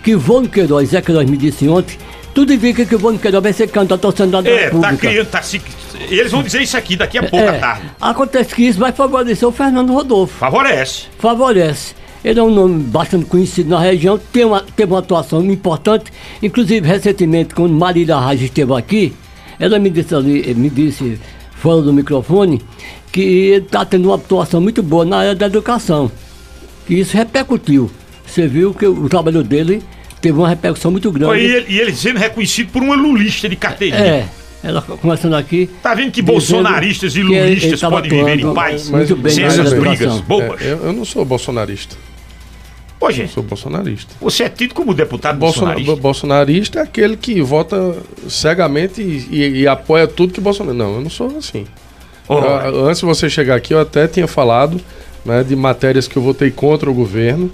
Que 0.02 0.12
Ivone 0.12 0.48
Queiroz, 0.48 0.89
Zé 0.90 1.02
Queiroz 1.02 1.28
me 1.28 1.36
disse 1.36 1.69
ontem, 1.69 1.98
tudo 2.32 2.55
indica 2.55 2.86
que 2.86 2.94
Ivone 2.94 3.19
Queiroz 3.19 3.43
vai 3.43 3.52
ser 3.52 3.69
candidato 3.69 4.06
ao 4.06 4.16
Senado 4.16 4.44
da 4.44 4.51
É, 4.51 4.56
tá 4.56 4.65
República. 4.66 4.97
criando, 4.97 5.27
tá 5.27 5.43
se... 5.43 5.60
Eles 6.08 6.32
vão 6.32 6.42
dizer 6.42 6.62
isso 6.62 6.76
aqui 6.76 6.96
daqui 6.96 7.18
a 7.18 7.22
pouco 7.22 7.36
à 7.48 7.54
É, 7.54 7.58
tarde. 7.58 7.82
Acontece 8.00 8.54
que 8.54 8.62
isso 8.62 8.78
vai 8.78 8.92
favorecer 8.92 9.48
o 9.48 9.52
Fernando 9.52 9.92
Rodolfo. 9.92 10.38
Favorece. 10.38 11.06
Favorece. 11.18 11.94
Ele 12.24 12.40
é 12.40 12.42
um 12.42 12.50
nome 12.50 12.82
bastante 12.82 13.26
conhecido 13.26 13.70
na 13.70 13.78
região, 13.80 14.18
tem 14.32 14.44
uma, 14.44 14.60
teve 14.60 14.92
uma 14.92 14.98
atuação 14.98 15.44
importante. 15.44 16.12
Inclusive, 16.42 16.86
recentemente, 16.86 17.54
quando 17.54 17.72
Marília 17.72 18.16
Raj 18.16 18.42
esteve 18.42 18.74
aqui, 18.74 19.12
ela 19.58 19.78
me 19.78 19.88
disse 19.88 20.14
ali, 20.14 20.52
me 20.54 20.68
disse, 20.68 21.18
fora 21.52 21.80
do 21.82 21.92
microfone, 21.92 22.60
que 23.12 23.20
ele 23.20 23.64
está 23.64 23.84
tendo 23.84 24.06
uma 24.08 24.16
atuação 24.16 24.60
muito 24.60 24.82
boa 24.82 25.04
na 25.04 25.18
área 25.18 25.34
da 25.34 25.46
educação. 25.46 26.10
E 26.88 26.98
isso 27.00 27.16
repercutiu. 27.16 27.90
Você 28.26 28.46
viu 28.48 28.74
que 28.74 28.86
o 28.86 29.08
trabalho 29.08 29.42
dele 29.42 29.82
teve 30.20 30.36
uma 30.36 30.48
repercussão 30.48 30.90
muito 30.90 31.10
grande. 31.12 31.40
E 31.40 31.44
ele, 31.46 31.66
e 31.68 31.78
ele 31.80 31.94
sendo 31.94 32.18
reconhecido 32.18 32.70
por 32.72 32.82
uma 32.82 32.96
lulista 32.96 33.48
de 33.48 33.56
carteirinha. 33.56 34.04
É, 34.04 34.28
ela 34.62 34.82
começando 34.82 35.35
aqui. 35.35 35.68
Tá 35.82 35.94
vendo 35.94 36.10
que 36.10 36.20
bolsonaristas 36.22 37.14
e 37.16 37.22
lulistas 37.22 37.80
podem 37.80 38.10
viver 38.10 38.40
em 38.40 38.52
paz 38.55 38.90
Muito 38.90 39.14
bem 39.16 39.32
sem 39.32 39.44
essas 39.44 39.72
brigas 39.72 40.20
bobas? 40.20 40.60
É, 40.60 40.72
eu, 40.72 40.78
eu 40.86 40.93
não 40.93 41.05
sou 41.05 41.24
bolsonarista. 41.24 41.97
Hoje. 43.01 43.22
Eu 43.22 43.28
sou 43.28 43.43
bolsonarista. 43.44 44.12
Você 44.20 44.43
é 44.43 44.48
tido 44.48 44.74
como 44.74 44.93
deputado 44.93 45.39
Bolsona- 45.39 45.66
bolsonarista? 45.74 46.02
bolsonarista 46.02 46.78
é 46.80 46.82
aquele 46.82 47.16
que 47.16 47.40
vota 47.40 47.97
cegamente 48.28 49.01
e, 49.01 49.26
e- 49.30 49.60
e 49.60 49.68
apoia 49.68 50.06
tudo 50.09 50.32
que 50.32 50.40
Bolsonaro. 50.40 50.76
Não, 50.76 50.94
eu 50.97 51.01
não 51.02 51.10
sou 51.10 51.36
assim. 51.39 51.64
Ora. 52.28 52.66
Eu- 52.68 52.86
antes 52.86 52.98
de 53.01 53.06
você 53.06 53.30
chegar 53.30 53.55
aqui, 53.55 53.72
eu 53.72 53.80
até 53.80 54.09
tinha 54.09 54.26
falado 54.26 54.80
né, 55.24 55.44
de 55.44 55.55
matérias 55.55 56.09
que 56.09 56.16
eu 56.16 56.22
votei 56.22 56.51
contra 56.51 56.90
o 56.90 56.94
governo. 56.94 57.51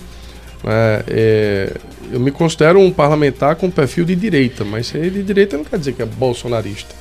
Né, 0.65 1.05
é, 1.09 1.73
eu 2.13 2.21
me 2.21 2.31
considero 2.31 2.81
um 2.81 2.91
parlamentar 2.91 3.57
com 3.57 3.71
perfil 3.71 4.05
de 4.05 4.17
direita, 4.17 4.65
mas 4.65 4.87
ser 4.87 5.11
de 5.11 5.23
direita 5.23 5.57
não 5.57 5.65
quer 5.65 5.79
dizer 5.79 5.93
que 5.93 6.03
é 6.03 6.07
bolsonarista. 6.07 6.95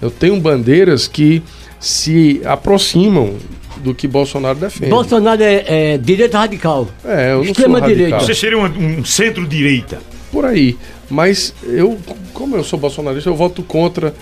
Eu 0.00 0.10
tenho 0.10 0.38
bandeiras 0.40 1.06
que 1.06 1.42
se 1.78 2.40
aproximam 2.44 3.36
do 3.78 3.94
que 3.94 4.08
Bolsonaro 4.08 4.58
defende. 4.58 4.90
Bolsonaro 4.90 5.42
é, 5.42 5.64
é 5.94 5.98
direita 5.98 6.38
radical. 6.38 6.88
É, 7.04 7.32
eu 7.32 7.36
não 7.36 7.44
Extrema 7.44 7.78
sou 7.78 7.88
direita. 7.88 8.20
Você 8.20 8.34
seria 8.34 8.58
um, 8.58 8.64
um 8.64 9.04
centro-direita. 9.04 10.00
Por 10.32 10.44
aí. 10.44 10.76
Mas 11.10 11.54
eu, 11.64 11.98
como 12.32 12.56
eu 12.56 12.64
sou 12.64 12.78
bolsonarista, 12.78 13.28
eu 13.28 13.36
voto 13.36 13.62
contra 13.62 14.14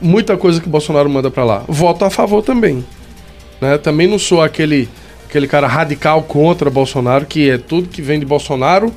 muita 0.00 0.36
coisa 0.36 0.60
que 0.60 0.68
Bolsonaro 0.68 1.08
manda 1.08 1.30
pra 1.30 1.44
lá. 1.44 1.64
Voto 1.68 2.04
a 2.04 2.10
favor 2.10 2.42
também. 2.42 2.84
Né? 3.60 3.78
Também 3.78 4.06
não 4.06 4.18
sou 4.18 4.42
aquele, 4.42 4.88
aquele 5.36 5.46
cara 5.46 5.66
radical 5.66 6.22
contra 6.22 6.70
Bolsonaro, 6.70 7.26
que 7.26 7.50
é 7.50 7.58
tudo 7.58 7.88
que 7.88 8.00
vem 8.00 8.18
de 8.18 8.24
Bolsonaro 8.24 8.90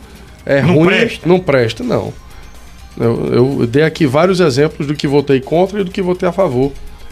é 0.45 0.61
Não 0.61 0.76
ruim, 0.76 0.88
presta. 0.88 1.28
não 1.28 1.40
presta, 1.40 1.84
não. 1.84 2.14
Eu, 2.98 3.60
eu 3.60 3.68
dei 3.68 3.84
aqui 3.84 4.06
vários 4.07 4.40
exemplos 4.40 4.88
do 4.88 4.95
que 4.95 5.06
votei 5.07 5.41
contra 5.41 5.82
e 5.82 5.84
do 5.84 5.91
que 5.91 6.02
votei 6.02 6.28
a 6.28 6.32
favor. 6.32 6.72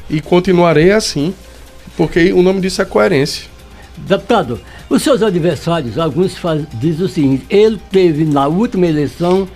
E 0.09 0.21
continuarei 0.21 0.91
assim, 0.91 1.33
porque 1.97 2.31
o 2.31 2.41
nome 2.41 2.61
disso 2.61 2.81
é 2.81 2.85
coerência. 2.85 3.45
Deputado, 3.97 4.59
os 4.89 5.03
seus 5.03 5.21
adversários, 5.21 5.97
alguns 5.97 6.37
faz, 6.37 6.63
dizem 6.75 7.05
o 7.05 7.09
seguinte: 7.09 7.45
ele 7.49 7.79
teve 7.91 8.23
na 8.23 8.47
última 8.47 8.87
eleição 8.87 9.47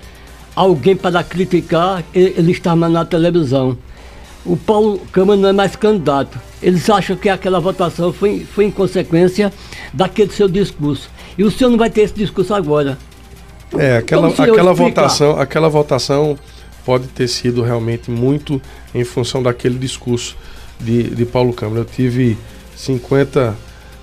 alguém 0.54 0.96
para 0.96 1.24
criticar, 1.24 2.04
ele 2.14 2.52
estava 2.52 2.90
na 2.90 3.06
televisão. 3.06 3.78
O 4.46 4.58
Paulo 4.58 5.00
Câmara 5.12 5.40
não 5.40 5.50
é 5.50 5.54
mais 5.54 5.76
candidato. 5.76 6.40
Eles 6.62 6.90
acham 6.90 7.16
que 7.16 7.30
aquela 7.30 7.60
votação 7.60 8.12
foi, 8.12 8.46
foi 8.46 8.66
em 8.66 8.72
consequência 8.72 9.54
daquele 9.94 10.32
seu 10.32 10.48
discurso. 10.48 11.10
E 11.38 11.44
o 11.44 11.52
senhor 11.52 11.70
não 11.70 11.78
vai 11.78 11.90
ter 11.90 12.02
esse 12.02 12.14
discurso 12.14 12.54
agora. 12.54 12.98
É, 13.78 13.98
aquela, 13.98 14.28
aquela 14.28 14.74
votação, 14.74 15.40
aquela 15.40 15.70
votação 15.70 16.38
pode 16.86 17.08
ter 17.08 17.28
sido 17.28 17.62
realmente 17.62 18.10
muito 18.10 18.62
em 18.94 19.04
função 19.04 19.42
daquele 19.42 19.78
discurso 19.78 20.36
de, 20.80 21.04
de 21.04 21.26
Paulo 21.26 21.54
Câmara. 21.54 21.82
Eu 21.82 21.86
tive 21.86 22.38
50 22.76 23.56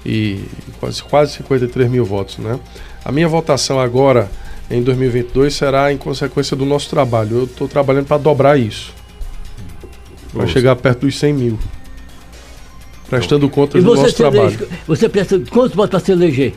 e 0.07 0.45
quase, 0.81 1.03
quase 1.03 1.33
53 1.35 1.91
mil 1.91 2.05
votos, 2.05 2.39
né? 2.39 2.59
A 3.05 3.13
minha 3.13 3.29
votação 3.29 3.79
agora 3.81 4.31
em 4.71 4.83
2022 4.83 5.55
será 5.55 5.93
em 5.93 5.97
consequência 5.99 6.57
do 6.57 6.65
nosso 6.65 6.89
trabalho. 6.89 7.39
Eu 7.39 7.45
estou 7.45 7.69
trabalhando 7.69 8.07
para 8.07 8.19
dobrar 8.19 8.59
isso. 8.59 8.95
Vai 10.33 10.47
chegar 10.47 10.77
perto 10.77 11.01
dos 11.07 11.19
100 11.19 11.33
mil. 11.33 11.59
Prestando 13.09 13.49
contas 13.49 13.81
E 13.81 13.85
do 13.85 13.95
nosso 13.95 14.15
trabalho. 14.15 14.43
elege, 14.49 14.67
você 14.87 15.09
de 15.09 15.51
quantos 15.51 15.75
votos 15.75 15.91
para 15.91 16.01
se 16.01 16.13
eleger? 16.13 16.53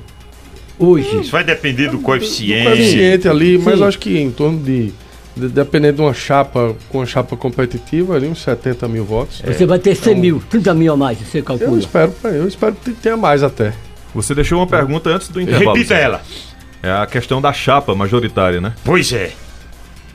Hoje. 0.78 1.22
Isso 1.22 1.32
vai 1.32 1.44
depender 1.44 1.90
do 1.90 2.00
coeficiente. 2.00 2.66
coeficiente 2.68 3.28
ali, 3.30 3.58
mas 3.58 3.76
Sim. 3.76 3.82
eu 3.82 3.88
acho 3.88 4.00
que 4.00 4.18
em 4.18 4.32
torno 4.32 4.60
de, 4.60 4.92
de- 5.38 5.48
dependendo 5.48 5.98
de 5.98 6.02
uma 6.02 6.14
chapa, 6.14 6.76
com 6.90 6.98
uma 6.98 7.06
chapa 7.06 7.38
competitiva, 7.38 8.16
ali 8.16 8.28
uns 8.28 8.42
70 8.42 8.88
mil 8.88 9.06
votos. 9.06 9.42
Você 9.46 9.66
vai 9.66 9.80
ter 9.80 9.96
100 9.96 10.16
mil, 10.16 10.44
30 10.50 10.74
mil 10.74 10.92
a 10.94 10.98
mais, 10.98 11.20
você 11.20 11.40
Eu 11.40 11.44
calcula. 11.44 11.78
espero, 11.80 12.14
eu 12.24 12.48
espero 12.48 12.76
que 12.76 12.92
tenha 12.92 13.16
mais 13.16 13.44
até. 13.44 13.74
Você 14.14 14.36
deixou 14.36 14.58
uma 14.60 14.68
pergunta 14.68 15.10
antes 15.10 15.30
do 15.30 15.40
intervalo. 15.40 15.74
Repita 15.74 15.94
ela. 15.94 16.22
É 16.84 16.92
a 16.92 17.06
questão 17.06 17.40
da 17.40 17.54
chapa 17.54 17.94
majoritária, 17.96 18.60
né? 18.60 18.74
Pois 18.84 19.14
é. 19.14 19.32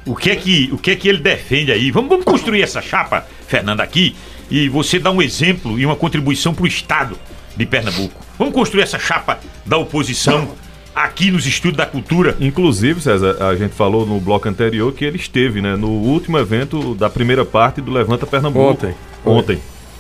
O 0.06 0.14
que 0.14 0.30
é 0.30 0.36
que, 0.36 0.70
o 0.72 0.78
que, 0.78 0.92
é 0.92 0.96
que 0.96 1.08
ele 1.08 1.18
defende 1.18 1.72
aí? 1.72 1.90
Vamos, 1.90 2.08
vamos 2.08 2.24
construir 2.24 2.62
essa 2.62 2.80
chapa, 2.80 3.26
Fernando, 3.48 3.80
aqui, 3.80 4.14
e 4.48 4.68
você 4.68 5.00
dá 5.00 5.10
um 5.10 5.20
exemplo 5.20 5.76
e 5.78 5.84
uma 5.84 5.96
contribuição 5.96 6.54
para 6.54 6.62
o 6.62 6.66
Estado 6.66 7.18
de 7.56 7.66
Pernambuco. 7.66 8.24
Vamos 8.38 8.54
construir 8.54 8.82
essa 8.82 9.00
chapa 9.00 9.40
da 9.64 9.76
oposição 9.76 10.48
aqui 10.94 11.32
nos 11.32 11.44
Estudos 11.44 11.76
da 11.76 11.86
Cultura. 11.86 12.36
Inclusive, 12.40 13.00
César, 13.00 13.36
a 13.40 13.56
gente 13.56 13.74
falou 13.74 14.06
no 14.06 14.20
bloco 14.20 14.48
anterior 14.48 14.92
que 14.92 15.04
ele 15.04 15.16
esteve, 15.16 15.60
né, 15.60 15.74
no 15.74 15.88
último 15.88 16.38
evento 16.38 16.94
da 16.94 17.10
primeira 17.10 17.44
parte 17.44 17.80
do 17.80 17.90
Levanta 17.90 18.26
Pernambuco. 18.26 18.70
Ontem. 18.70 18.94
Ontem. 19.24 19.58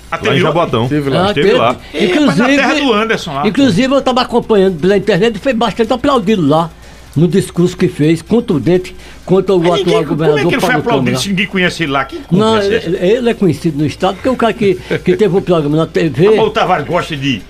Até 0.08 0.28
lá 0.28 0.36
em 0.36 0.40
Jaboatão. 0.40 0.84
Esteve 0.84 1.10
lá. 1.10 1.24
Ah, 1.24 1.28
Esteve 1.28 1.48
teve. 1.48 1.58
lá. 1.58 1.76
Inclusive, 1.92 2.38
na 2.38 2.46
terra 2.46 2.74
do 2.74 2.92
Anderson 2.92 3.34
lá. 3.34 3.48
Inclusive, 3.48 3.92
eu 3.92 3.98
estava 3.98 4.20
acompanhando 4.20 4.80
pela 4.80 4.96
internet 4.96 5.34
e 5.34 5.38
foi 5.40 5.52
bastante 5.52 5.92
aplaudido 5.92 6.46
lá 6.46 6.70
no 7.16 7.26
discurso 7.26 7.76
que 7.76 7.88
fez, 7.88 8.20
contundente, 8.22 8.94
contra 9.24 9.54
o 9.54 9.58
Mas 9.58 9.66
atual 9.66 9.78
ninguém- 9.84 9.94
como 9.94 10.08
governador 10.08 10.40
é 10.40 10.48
que 10.48 10.54
ele 10.54 10.60
foi 10.60 10.74
aplaudido 10.74 11.18
se 11.18 11.28
ninguém 11.30 11.46
conhece 11.46 11.82
ele 11.84 11.92
lá? 11.92 12.04
Que 12.04 12.16
Não, 12.30 12.54
conversa 12.54 12.72
é 12.72 12.76
ele, 12.86 12.96
ele 13.18 13.30
é 13.30 13.34
conhecido 13.34 13.78
no 13.78 13.86
estado 13.86 14.14
porque 14.16 14.28
é 14.28 14.32
o 14.32 14.36
cara 14.36 14.52
que, 14.52 14.74
que 15.04 15.16
teve 15.16 15.34
um 15.36 15.40
programa 15.40 15.76
na 15.76 15.86
TV. 15.86 16.28
O 16.38 16.50
Tavares 16.50 16.86
gosta 16.86 17.16
de, 17.16 17.40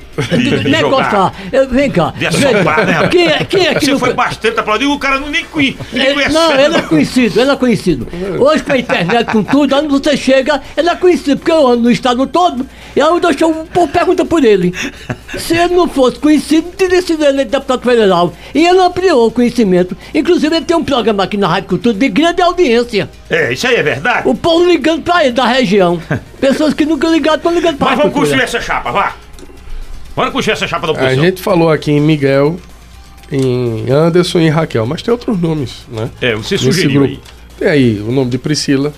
Nem 0.64 0.80
jogar. 0.80 1.02
gostar. 1.02 1.32
Vem 1.70 1.90
cá. 1.90 2.12
De 2.16 2.28
vem 2.28 2.28
assoprar, 2.51 2.86
né? 2.86 3.09
Quem 3.09 3.26
é, 3.28 3.44
quem 3.44 3.66
é 3.66 3.74
que 3.74 3.84
Você 3.86 3.90
não 3.93 3.98
foi 3.98 4.14
bastante 4.14 4.59
aplaudido, 4.59 4.93
o 4.93 4.98
cara 4.98 5.18
não 5.20 5.28
nem 5.28 5.44
conhece. 5.44 5.76
Ele- 5.93 6.28
não, 6.28 6.52
ele 6.59 6.76
é 6.76 6.82
conhecido, 6.82 7.40
ele 7.40 7.51
é 7.51 7.56
conhecido. 7.56 8.09
Hoje 8.38 8.62
com 8.62 8.72
a 8.72 8.78
internet, 8.78 9.30
com 9.32 9.43
tudo, 9.43 9.76
onde 9.76 9.88
você 9.88 10.16
chega, 10.16 10.60
ele 10.76 10.88
é 10.88 10.97
conhecido, 10.97 11.38
porque 11.38 11.52
eu 11.52 11.66
ando 11.66 11.82
no 11.82 11.90
estado 11.90 12.26
todo, 12.26 12.66
e 12.94 13.01
aí 13.01 13.06
eu 13.09 13.20
deixo, 13.20 13.47
o 13.47 13.66
povo 13.66 13.88
pergunta 13.88 14.24
por 14.24 14.44
ele. 14.44 14.72
Se 15.38 15.56
ele 15.56 15.74
não 15.74 15.88
fosse 15.88 16.18
conhecido, 16.18 16.68
teria 16.70 17.02
sido 17.02 17.24
eleito 17.24 17.51
deputado 17.51 17.82
federal. 17.82 18.32
E 18.55 18.66
ele 18.66 18.78
ampliou 18.78 19.26
o 19.26 19.30
conhecimento. 19.30 19.97
Inclusive, 20.14 20.56
ele 20.56 20.64
tem 20.64 20.76
um 20.76 20.84
programa 20.84 21.24
aqui 21.24 21.36
na 21.36 21.47
Rádio 21.48 21.68
Cultura 21.70 21.94
de 21.94 22.09
grande 22.09 22.40
audiência. 22.43 23.09
É, 23.28 23.52
isso 23.52 23.66
aí 23.66 23.74
é 23.76 23.82
verdade. 23.82 24.28
O 24.28 24.34
povo 24.34 24.64
ligando 24.64 25.02
pra 25.02 25.24
ele 25.24 25.32
da 25.32 25.44
região. 25.47 26.01
Pessoas 26.40 26.72
que 26.74 26.86
nunca 26.86 27.09
ligaram, 27.09 27.36
estão 27.38 27.52
ligando 27.52 27.76
pra 27.76 27.88
Mas 27.90 27.98
vamos 27.98 28.12
construir 28.14 28.43
essa 28.43 28.60
chapa, 28.60 28.90
vá. 28.90 29.14
Vamos 30.16 30.32
construir 30.32 30.55
essa 30.55 30.66
chapa 30.66 30.86
da 30.86 30.93
A 30.94 30.97
oposição. 30.97 31.24
gente 31.24 31.43
falou 31.43 31.70
aqui 31.70 31.93
em 31.93 32.01
Miguel, 32.01 32.59
em 33.30 33.90
Anderson 33.90 34.38
e 34.40 34.48
Raquel, 34.48 34.86
mas 34.86 35.02
tem 35.02 35.12
outros 35.12 35.38
nomes, 35.38 35.84
né? 35.88 36.10
É, 36.20 36.34
você 36.34 36.56
sugeriu 36.56 37.05
aí. 37.05 37.20
Tem 37.59 37.68
aí 37.68 38.01
o 38.01 38.10
nome 38.10 38.30
de 38.30 38.38
Priscila. 38.38 38.93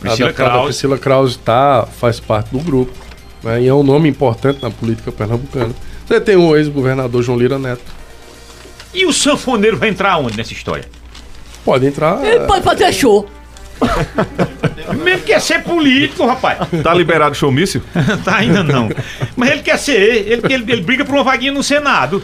Priscila 0.00 0.30
a 0.30 0.32
Krause. 0.32 0.64
Priscila 0.64 0.98
Krause 0.98 1.38
tá, 1.38 1.86
faz 1.98 2.18
parte 2.20 2.50
do 2.50 2.58
grupo. 2.58 2.92
né? 3.42 3.62
E 3.62 3.68
é 3.68 3.74
um 3.74 3.82
nome 3.82 4.08
importante 4.08 4.58
na 4.62 4.70
política 4.70 5.12
pernambucana. 5.12 5.74
Você 6.06 6.20
tem 6.20 6.36
o 6.36 6.56
ex-governador 6.56 7.22
João 7.22 7.38
Lira 7.38 7.58
Neto. 7.58 7.82
E 8.94 9.04
o 9.04 9.12
sanfoneiro 9.12 9.76
vai 9.76 9.88
entrar 9.90 10.16
onde 10.18 10.36
nessa 10.36 10.52
história? 10.52 10.84
Pode 11.64 11.84
entrar. 11.86 12.24
Ele 12.24 12.46
pode 12.46 12.62
fazer 12.64 12.92
show. 12.92 13.28
Ele 15.06 15.18
quer 15.20 15.40
ser 15.40 15.62
político, 15.62 16.26
rapaz. 16.26 16.58
Tá 16.82 16.92
liberado 16.94 17.32
o 17.32 17.34
showmício? 17.34 17.82
tá 18.24 18.36
ainda 18.36 18.62
não. 18.62 18.88
Mas 19.36 19.50
ele 19.50 19.62
quer 19.62 19.78
ser, 19.78 19.92
ele, 20.00 20.42
ele, 20.52 20.72
ele 20.72 20.80
briga 20.82 21.04
por 21.04 21.14
uma 21.14 21.24
vaguinha 21.24 21.52
no 21.52 21.62
Senado. 21.62 22.22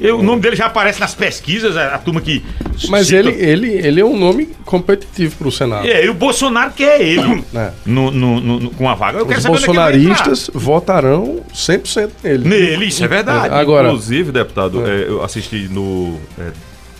Eu- 0.00 0.20
o 0.20 0.22
nome 0.22 0.40
dele 0.40 0.54
já 0.54 0.66
aparece 0.66 1.00
nas 1.00 1.12
pesquisas, 1.14 1.76
a, 1.76 1.94
a 1.96 1.98
turma 1.98 2.20
que. 2.20 2.44
Mas 2.88 3.08
cita- 3.08 3.18
ele, 3.18 3.30
ele, 3.32 3.68
ele 3.72 4.00
é 4.00 4.04
um 4.04 4.16
nome 4.16 4.46
competitivo 4.64 5.34
para 5.36 5.48
o 5.48 5.52
Senado. 5.52 5.88
É, 5.88 6.04
e 6.04 6.08
o 6.08 6.14
Bolsonaro 6.14 6.70
quer 6.72 7.00
ele 7.00 7.44
É. 7.54 7.70
no, 7.84 8.10
no- 8.10 8.40
no- 8.40 8.60
no- 8.60 8.70
com 8.70 8.88
a 8.88 8.94
vaga. 8.94 9.18
Eu 9.18 9.26
quero 9.26 9.40
Os 9.40 9.44
é 9.46 9.48
bolsonaristas 9.48 10.50
votarão 10.54 11.40
100% 11.52 12.10
nele. 12.22 12.48
Nele, 12.48 12.84
isso 12.86 13.02
é 13.04 13.08
verdade. 13.08 13.52
Agora, 13.52 13.88
Inclusive, 13.88 14.30
deputado, 14.30 14.86
é, 14.86 15.08
eu 15.08 15.22
assisti 15.24 15.68
no 15.68 16.16
é, 16.38 16.50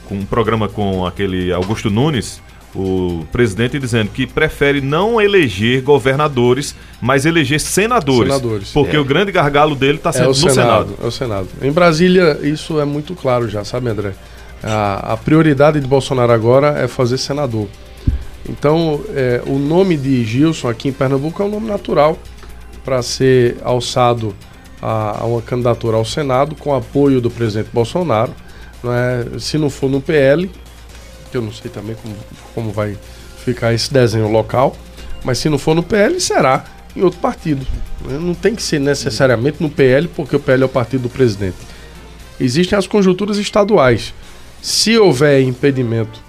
com 0.07 0.17
um 0.17 0.25
programa 0.25 0.69
com 0.69 1.07
aquele 1.07 1.53
Augusto 1.53 1.89
Nunes, 1.91 2.43
o 2.79 3.27
presidente 3.33 3.79
dizendo 3.79 4.11
que 4.11 4.27
prefere 4.27 4.81
não 4.81 5.21
eleger 5.21 5.83
governadores, 5.83 6.75
mas 7.01 7.27
eleger 7.27 7.59
senadores. 7.61 8.33
Senadores. 8.33 8.71
Porque 8.73 8.97
É. 8.97 9.01
o 9.01 9.05
grande 9.05 9.33
gargalo 9.33 9.75
dele 9.75 9.99
está 9.99 10.11
é 10.11 10.13
sendo 10.13 10.27
o 10.27 10.29
no 10.29 10.35
Senado, 10.35 10.55
Senado. 10.55 10.95
É 11.03 11.07
o 11.07 11.11
Senado. 11.11 11.49
Em 11.61 11.73
Brasília, 11.73 12.39
isso 12.43 12.79
é 12.81 12.85
muito 12.85 13.15
claro 13.15 13.49
já, 13.49 13.65
sabe, 13.65 13.89
André? 13.89 14.13
A, 14.63 15.13
a 15.13 15.17
prioridade 15.17 15.81
de 15.81 15.87
Bolsonaro 15.87 16.33
agora 16.33 16.79
é 16.79 16.87
fazer 16.87 17.19
senador. 17.19 17.69
Então, 18.49 19.01
é, 19.15 19.43
o 19.47 19.59
nome 19.59 19.97
de 19.97 20.25
Gilson 20.25 20.69
aqui 20.69 20.89
em 20.89 20.93
Pernambuco 20.93 21.43
é 21.43 21.47
um 21.47 21.51
nome 21.51 21.67
natural 21.67 22.19
para 22.85 23.03
ser 23.03 23.57
alçado 23.63 24.35
a, 24.81 25.21
a 25.21 25.25
uma 25.27 25.43
candidatura 25.43 25.97
ao 25.97 26.05
Senado 26.05 26.55
com 26.55 26.75
apoio 26.75 27.21
do 27.21 27.31
presidente 27.31 27.69
Bolsonaro. 27.73 28.33
Não 28.83 28.93
é? 28.93 29.27
Se 29.39 29.59
não 29.59 29.69
for 29.69 29.91
no 29.91 30.01
PL, 30.01 30.49
que 31.31 31.37
eu 31.37 31.43
não 31.43 31.53
sei 31.53 31.71
também 31.71 31.97
como, 31.97 32.17
como 32.55 32.73
vai 32.73 32.97
ficar 33.45 33.73
esse 33.73 33.93
desenho 33.93 34.29
local, 34.29 34.77
mas 35.25 35.39
se 35.39 35.49
não 35.49 35.59
for 35.59 35.75
no 35.75 35.83
PL, 35.83 36.21
será 36.21 36.65
em 36.97 37.03
outro 37.03 37.21
partido. 37.21 37.67
Não 38.05 38.35
tem 38.35 38.55
que 38.55 38.63
ser 38.63 38.79
necessariamente 38.79 39.63
no 39.63 39.71
PL, 39.71 40.09
porque 40.09 40.37
o 40.37 40.41
PL 40.41 40.63
é 40.63 40.67
o 40.67 40.69
partido 40.69 41.03
do 41.03 41.09
presidente. 41.09 41.57
Existem 42.41 42.79
as 42.79 42.87
conjunturas 42.87 43.37
estaduais. 43.39 44.15
Se 44.61 44.97
houver 44.99 45.43
impedimento 45.43 46.21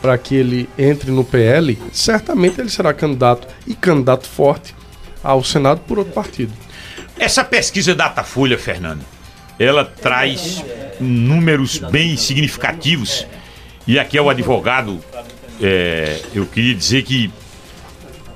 para 0.00 0.18
que 0.18 0.34
ele 0.34 0.68
entre 0.76 1.10
no 1.10 1.24
PL, 1.24 1.78
certamente 1.92 2.60
ele 2.60 2.68
será 2.68 2.92
candidato 2.92 3.48
e 3.66 3.74
candidato 3.74 4.26
forte 4.26 4.74
ao 5.22 5.42
Senado 5.42 5.80
por 5.86 5.98
outro 5.98 6.12
partido. 6.12 6.52
Essa 7.18 7.42
pesquisa 7.42 7.94
Datafolha, 7.94 8.58
Fernando, 8.58 9.02
ela 9.58 9.84
traz 9.84 10.62
números 11.00 11.78
bem 11.78 12.16
significativos. 12.16 13.26
E 13.86 13.98
aqui 13.98 14.16
é 14.16 14.22
o 14.22 14.30
advogado, 14.30 14.98
é, 15.60 16.20
eu 16.34 16.46
queria 16.46 16.74
dizer 16.74 17.02
que 17.02 17.30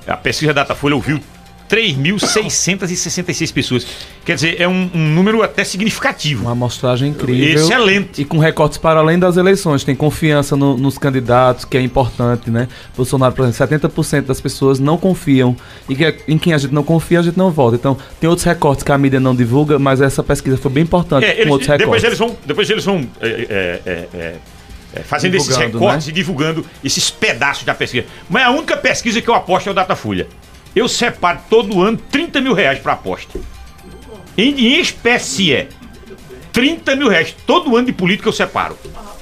a 0.07 0.15
pesquisa 0.17 0.53
Datafolha 0.53 0.95
ouviu 0.95 1.19
3.666 1.67 3.53
pessoas. 3.53 3.85
Quer 4.25 4.35
dizer, 4.35 4.59
é 4.61 4.67
um, 4.67 4.89
um 4.93 4.99
número 5.13 5.41
até 5.43 5.63
significativo. 5.63 6.43
Uma 6.43 6.51
amostragem 6.51 7.09
incrível. 7.11 7.63
Excelente. 7.63 8.21
E 8.21 8.25
com 8.25 8.37
recortes 8.39 8.77
para 8.77 8.99
além 8.99 9.19
das 9.19 9.37
eleições. 9.37 9.83
Tem 9.83 9.95
confiança 9.95 10.55
no- 10.55 10.77
nos 10.77 10.97
candidatos, 10.97 11.65
que 11.65 11.77
é 11.77 11.81
importante, 11.81 12.49
né? 12.49 12.67
Bolsonaro, 12.95 13.33
por 13.35 13.43
exemplo, 13.45 13.57
70% 13.57 14.25
das 14.25 14.41
pessoas 14.41 14.79
não 14.79 14.97
confiam. 14.97 15.55
E 15.87 15.95
que, 15.95 16.15
em 16.27 16.37
quem 16.37 16.53
a 16.53 16.57
gente 16.57 16.73
não 16.73 16.83
confia, 16.83 17.19
a 17.19 17.23
gente 17.23 17.37
não 17.37 17.51
vota. 17.51 17.75
Então, 17.75 17.97
tem 18.19 18.27
outros 18.29 18.45
recortes 18.45 18.83
que 18.83 18.91
a 18.91 18.97
mídia 18.97 19.19
não 19.19 19.35
divulga, 19.35 19.77
mas 19.77 20.01
essa 20.01 20.23
pesquisa 20.23 20.57
foi 20.57 20.71
bem 20.71 20.83
importante 20.83 21.23
É, 21.25 21.33
com 21.33 21.41
eles- 21.41 21.51
outros 21.51 21.67
depois 21.77 22.01
recortes. 22.01 22.03
eles 22.05 22.17
vão, 22.19 22.37
depois 22.45 22.69
eles 22.69 22.85
vão 22.85 23.07
é, 23.21 23.27
é, 23.27 23.29
é, 23.29 23.81
é, 23.85 24.07
é, 24.13 24.35
fazendo 25.03 25.35
esses 25.35 25.55
recortes 25.55 26.07
né? 26.07 26.11
e 26.11 26.13
divulgando 26.13 26.65
esses 26.83 27.09
pedaços 27.09 27.63
da 27.63 27.73
pesquisa. 27.73 28.05
Mas 28.29 28.45
a 28.45 28.51
única 28.51 28.77
pesquisa 28.77 29.21
que 29.21 29.29
eu 29.29 29.33
aposto 29.33 29.67
é 29.67 29.71
o 29.71 29.75
Datafolha. 29.75 30.27
Eu 30.75 30.87
separo 30.87 31.39
todo 31.49 31.81
ano 31.81 31.97
30 31.97 32.41
mil 32.41 32.53
reais 32.53 32.79
para 32.79 32.93
aposta. 32.93 33.39
Em, 34.37 34.75
em 34.75 34.79
espécie. 34.79 35.67
30 36.53 36.95
mil 36.95 37.09
reais. 37.09 37.35
Todo 37.45 37.75
ano 37.75 37.87
de 37.87 37.93
política 37.93 38.29
eu 38.29 38.33
separo. 38.33 38.77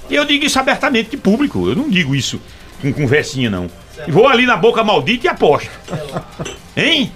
E 0.10 0.16
eu 0.16 0.26
digo 0.26 0.46
isso 0.46 0.60
abertamente 0.60 1.12
de 1.12 1.18
público. 1.18 1.68
Eu 1.68 1.76
não 1.76 1.90
digo 1.90 2.16
isso 2.16 2.42
com 2.82 2.94
conversinha, 2.94 3.50
não. 3.50 3.70
E 4.08 4.12
vou 4.12 4.28
ali 4.28 4.46
na 4.46 4.56
boca 4.56 4.84
maldita 4.84 5.28
e 5.28 5.30
aposto. 5.30 5.70
Hein? 6.76 7.12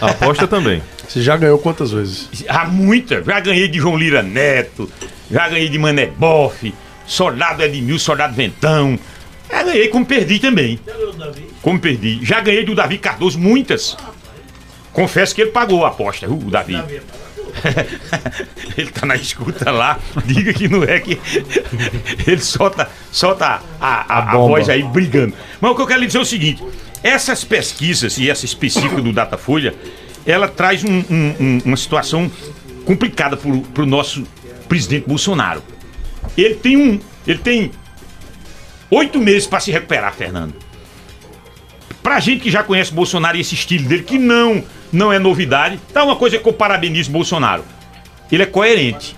Aposta 0.00 0.46
também. 0.46 0.82
Você 1.08 1.22
já 1.22 1.36
ganhou 1.36 1.58
quantas 1.58 1.90
vezes? 1.90 2.28
Há 2.48 2.66
muita. 2.66 3.22
Já 3.24 3.40
ganhei 3.40 3.66
de 3.66 3.78
João 3.78 3.96
Lira 3.96 4.22
Neto, 4.22 4.90
já 5.30 5.48
ganhei 5.48 5.68
de 5.68 5.78
Mané 5.78 6.06
Boff, 6.06 6.74
Soldado 7.08 7.62
Edmil, 7.62 7.98
Soldado 7.98 8.34
Ventão. 8.34 8.98
Já 9.50 9.62
ganhei 9.64 9.88
como 9.88 10.04
perdi 10.06 10.38
também. 10.38 10.78
Como 11.62 11.78
perdi. 11.80 12.20
Já 12.22 12.40
ganhei 12.40 12.64
do 12.64 12.74
Davi 12.74 12.98
Cardoso 12.98 13.38
muitas. 13.38 13.96
Confesso 14.92 15.34
que 15.34 15.42
ele 15.42 15.50
pagou 15.50 15.84
a 15.84 15.88
aposta, 15.88 16.28
uh, 16.28 16.32
o 16.34 16.50
Davi. 16.50 16.74
ele 18.76 18.90
tá 18.90 19.06
na 19.06 19.16
escuta 19.16 19.70
lá, 19.70 19.98
diga 20.24 20.52
que 20.52 20.68
não 20.68 20.84
é 20.84 21.00
que 21.00 21.18
ele 22.26 22.40
solta, 22.40 22.88
solta 23.10 23.60
a, 23.80 23.80
a, 23.80 24.18
a 24.18 24.22
bomba. 24.32 24.48
voz 24.48 24.68
aí 24.68 24.82
brigando. 24.82 25.34
Mas 25.60 25.70
o 25.70 25.74
que 25.74 25.82
eu 25.82 25.86
quero 25.86 26.00
lhe 26.00 26.06
dizer 26.06 26.18
é 26.18 26.22
o 26.22 26.26
seguinte: 26.26 26.62
essas 27.02 27.42
pesquisas, 27.44 28.18
e 28.18 28.30
essa 28.30 28.44
específica 28.44 29.00
do 29.00 29.12
Datafolha, 29.12 29.74
ela 30.26 30.46
traz 30.46 30.84
um- 30.84 31.04
um- 31.10 31.34
um- 31.40 31.62
uma 31.64 31.76
situação 31.76 32.30
complicada 32.84 33.36
para 33.36 33.82
o 33.82 33.86
nosso 33.86 34.24
presidente 34.68 35.08
Bolsonaro. 35.08 35.62
Ele 36.36 36.54
tem 36.54 36.76
um. 36.76 37.00
Ele 37.26 37.38
tem 37.38 37.70
oito 38.90 39.18
meses 39.18 39.46
para 39.46 39.60
se 39.60 39.70
recuperar, 39.70 40.14
Fernando. 40.14 40.54
Pra 42.02 42.20
gente 42.20 42.40
que 42.40 42.50
já 42.50 42.62
conhece 42.62 42.92
Bolsonaro 42.92 43.36
e 43.36 43.40
esse 43.40 43.54
estilo 43.54 43.86
dele, 43.86 44.02
que 44.02 44.18
não, 44.18 44.64
não 44.92 45.12
é 45.12 45.18
novidade, 45.18 45.78
tá 45.92 46.04
uma 46.04 46.16
coisa 46.16 46.38
que 46.38 46.48
eu 46.48 46.52
parabenizo 46.52 47.10
Bolsonaro. 47.10 47.64
Ele 48.30 48.42
é 48.42 48.46
coerente. 48.46 49.16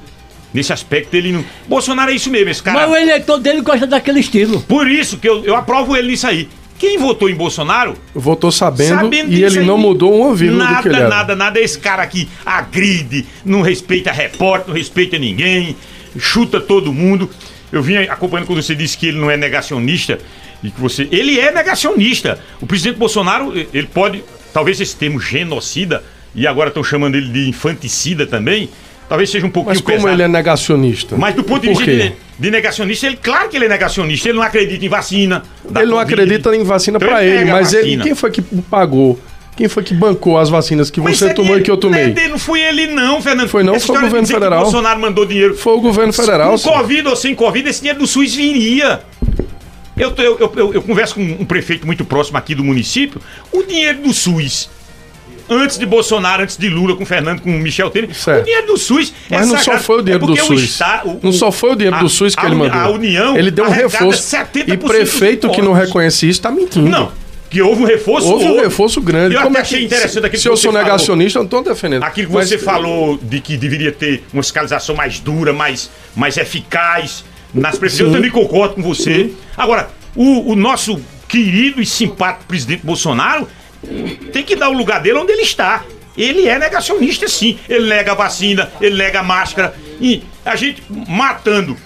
Nesse 0.52 0.72
aspecto, 0.72 1.14
ele 1.14 1.30
não. 1.30 1.44
Bolsonaro 1.68 2.10
é 2.10 2.14
isso 2.14 2.28
mesmo, 2.30 2.48
esse 2.50 2.62
cara. 2.62 2.80
Mas 2.80 2.90
o 2.90 2.96
eleitor 2.96 3.38
dele 3.38 3.60
gosta 3.60 3.86
daquele 3.86 4.18
estilo. 4.18 4.60
Por 4.62 4.90
isso 4.90 5.18
que 5.18 5.28
eu, 5.28 5.44
eu 5.44 5.54
aprovo 5.54 5.96
ele 5.96 6.08
nisso 6.08 6.26
aí. 6.26 6.48
Quem 6.76 6.96
votou 6.96 7.28
em 7.28 7.34
Bolsonaro 7.34 7.94
Votou 8.14 8.50
sabendo, 8.50 9.02
Sabendo 9.02 9.30
e 9.30 9.44
ele 9.44 9.58
aí. 9.58 9.66
não 9.66 9.76
mudou 9.76 10.18
uma 10.18 10.34
vírgula 10.34 10.64
do 10.64 10.82
que 10.82 10.88
ele 10.88 10.96
Nada, 10.96 11.08
nada, 11.08 11.36
nada. 11.36 11.60
Esse 11.60 11.78
cara 11.78 12.02
aqui 12.02 12.26
agride, 12.44 13.26
não 13.44 13.60
respeita 13.60 14.10
repórter, 14.10 14.68
não 14.68 14.74
respeita 14.74 15.18
ninguém, 15.18 15.76
chuta 16.18 16.60
todo 16.60 16.92
mundo. 16.92 17.28
Eu 17.72 17.82
vim 17.82 17.96
acompanhando 17.96 18.46
quando 18.46 18.62
você 18.62 18.74
disse 18.74 18.98
que 18.98 19.06
ele 19.06 19.18
não 19.18 19.30
é 19.30 19.36
negacionista 19.36 20.18
e 20.62 20.70
que 20.70 20.80
você. 20.80 21.08
Ele 21.10 21.38
é 21.38 21.52
negacionista. 21.52 22.38
O 22.60 22.66
presidente 22.66 22.96
Bolsonaro, 22.96 23.52
ele 23.72 23.86
pode. 23.86 24.24
Talvez 24.52 24.80
esse 24.80 24.96
termo 24.96 25.20
genocida, 25.20 26.02
e 26.34 26.46
agora 26.46 26.68
estão 26.68 26.82
chamando 26.82 27.14
ele 27.14 27.28
de 27.28 27.48
infanticida 27.48 28.26
também. 28.26 28.68
Talvez 29.08 29.28
seja 29.28 29.44
um 29.44 29.50
pouquinho 29.50 29.74
Mas 29.74 29.80
como 29.80 29.96
pesado. 29.96 30.14
ele 30.14 30.22
é 30.22 30.28
negacionista? 30.28 31.16
Mas 31.16 31.34
do 31.34 31.42
ponto 31.42 31.62
de 31.62 31.68
vista 31.68 31.84
de, 31.84 32.12
de 32.38 32.50
negacionista, 32.50 33.06
ele, 33.06 33.16
claro 33.16 33.48
que 33.48 33.56
ele 33.56 33.64
é 33.64 33.68
negacionista. 33.68 34.28
Ele 34.28 34.38
não 34.38 34.44
acredita 34.44 34.84
em 34.84 34.88
vacina. 34.88 35.42
Ele 35.64 35.86
não 35.86 35.98
acredita 35.98 36.54
em 36.54 36.62
vacina 36.62 36.96
Então 36.96 37.08
pra 37.08 37.24
ele 37.24 37.38
ele, 37.38 37.50
mas 37.50 37.72
ele, 37.72 38.00
quem 38.02 38.14
foi 38.14 38.30
que 38.30 38.40
pagou? 38.70 39.18
Quem 39.56 39.68
foi 39.68 39.82
que 39.82 39.92
bancou 39.92 40.38
as 40.38 40.48
vacinas 40.48 40.90
que 40.90 41.00
Mas 41.00 41.18
você 41.18 41.26
é 41.26 41.34
tomou 41.34 41.58
e 41.58 41.62
que 41.62 41.70
eu 41.70 41.76
tomei? 41.76 42.14
Não, 42.14 42.22
é 42.22 42.28
não 42.28 42.38
fui 42.38 42.60
ele 42.62 42.86
não, 42.86 43.20
Fernando. 43.20 43.48
Foi 43.48 43.62
não, 43.62 43.74
Essa 43.74 43.86
foi 43.88 43.98
o 43.98 44.00
governo 44.00 44.26
federal. 44.26 44.62
Bolsonaro 44.62 45.00
mandou 45.00 45.26
dinheiro. 45.26 45.54
Foi 45.54 45.74
o 45.74 45.80
governo 45.80 46.12
federal. 46.12 46.58
Com. 46.58 46.70
Covid 46.70 47.08
ou 47.08 47.16
sem 47.16 47.34
Covid, 47.34 47.68
esse 47.68 47.80
dinheiro 47.80 47.98
do 48.00 48.06
SUS 48.06 48.34
viria. 48.34 49.02
Eu, 49.96 50.14
eu, 50.16 50.38
eu, 50.56 50.74
eu- 50.74 50.82
converso 50.82 51.14
com 51.14 51.20
um 51.22 51.44
prefeito 51.44 51.86
muito 51.86 52.04
próximo 52.06 52.38
aqui 52.38 52.54
do 52.54 52.64
município. 52.64 53.20
O 53.52 53.62
dinheiro 53.62 54.00
do 54.00 54.14
SUS, 54.14 54.70
antes 55.46 55.76
de 55.76 55.84
Bolsonaro, 55.84 56.42
antes 56.42 56.56
de 56.56 56.70
Lula, 56.70 56.96
com 56.96 57.04
Fernando, 57.04 57.42
com 57.42 57.50
Michel 57.50 57.90
Temer, 57.90 58.08
o 58.10 58.42
dinheiro 58.42 58.66
do 58.68 58.78
SUS 58.78 59.12
é 59.30 59.36
Mas 59.36 59.48
não 59.48 59.58
só 59.58 59.76
foi 59.78 59.98
o 59.98 60.02
dinheiro 60.02 60.24
É 60.24 60.26
do 60.26 60.32
o 60.32 60.36
SUS. 60.46 60.62
Estado- 60.62 61.08
o- 61.10 61.20
não 61.22 61.32
só 61.32 61.52
foi 61.52 61.72
o 61.72 61.74
dinheiro 61.76 61.96
a- 61.96 62.00
do 62.00 62.08
SUS 62.08 62.34
que 62.34 62.40
a 62.40 62.46
ele 62.46 62.54
mandou. 62.54 62.80
A 62.80 62.88
União 62.88 63.36
ele 63.36 63.50
deu 63.50 63.66
um 63.66 63.70
reforço. 63.70 64.22
70% 64.22 64.72
E 64.72 64.76
prefeito 64.78 65.50
que 65.50 65.60
não 65.60 65.74
reconhece 65.74 66.26
isso 66.26 66.40
tá 66.40 66.50
mentindo. 66.50 66.88
Não. 66.88 67.12
Que 67.50 67.60
houve 67.60 67.82
um 67.82 67.86
reforço. 67.86 68.28
Houve 68.28 68.44
um 68.44 68.60
reforço 68.60 69.00
grande. 69.00 69.34
Eu 69.34 69.42
Como 69.42 69.56
até 69.56 69.60
é 69.66 69.68
que- 69.68 69.74
achei 69.74 69.84
interessante 69.86 70.24
aquilo 70.26 70.36
Se 70.38 70.42
que 70.44 70.48
eu 70.48 70.56
você 70.56 70.62
sou 70.62 70.72
falou. 70.72 70.86
negacionista, 70.86 71.38
eu 71.38 71.42
não 71.42 71.48
tô 71.50 71.60
defendendo. 71.62 72.04
Aquilo 72.04 72.28
que 72.28 72.34
Mas- 72.34 72.48
você 72.48 72.56
falou 72.58 73.18
de 73.20 73.40
que 73.40 73.56
deveria 73.56 73.90
ter 73.90 74.22
uma 74.32 74.42
fiscalização 74.42 74.94
mais 74.94 75.18
dura, 75.18 75.52
mais, 75.52 75.90
mais 76.14 76.36
eficaz 76.36 77.24
nas 77.52 77.76
prefeituras, 77.76 78.00
eu 78.00 78.06
Sim. 78.06 78.12
também 78.12 78.30
concordo 78.30 78.74
com 78.76 78.82
você. 78.82 79.32
Agora, 79.56 79.90
o, 80.14 80.52
o 80.52 80.54
nosso 80.56 81.00
querido 81.26 81.82
e 81.82 81.86
simpático 81.86 82.44
presidente 82.46 82.86
Bolsonaro 82.86 83.48
tem 84.32 84.44
que 84.44 84.54
dar 84.54 84.68
o 84.68 84.72
lugar 84.72 85.00
dele 85.00 85.18
onde 85.18 85.32
ele 85.32 85.42
está. 85.42 85.82
Ele 86.16 86.46
é 86.48 86.58
negacionista, 86.58 87.26
sim. 87.28 87.58
Ele 87.68 87.88
nega 87.88 88.12
a 88.12 88.14
vacina, 88.14 88.70
ele 88.80 88.96
nega 88.96 89.20
a 89.20 89.22
máscara. 89.22 89.74
E 90.00 90.22
a 90.44 90.54
gente 90.54 90.82
matando 91.08 91.76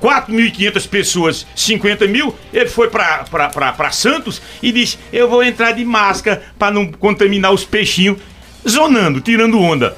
4.500 0.00 0.88
pessoas, 0.88 1.46
50 1.54 2.06
mil, 2.06 2.36
ele 2.52 2.68
foi 2.68 2.88
pra 2.88 3.90
Santos 3.92 4.42
e 4.62 4.72
disse: 4.72 4.98
Eu 5.12 5.28
vou 5.28 5.42
entrar 5.42 5.72
de 5.72 5.84
máscara 5.84 6.42
pra 6.58 6.70
não 6.70 6.90
contaminar 6.90 7.52
os 7.52 7.64
peixinhos, 7.64 8.18
zonando, 8.68 9.20
tirando 9.20 9.58
onda 9.58 9.96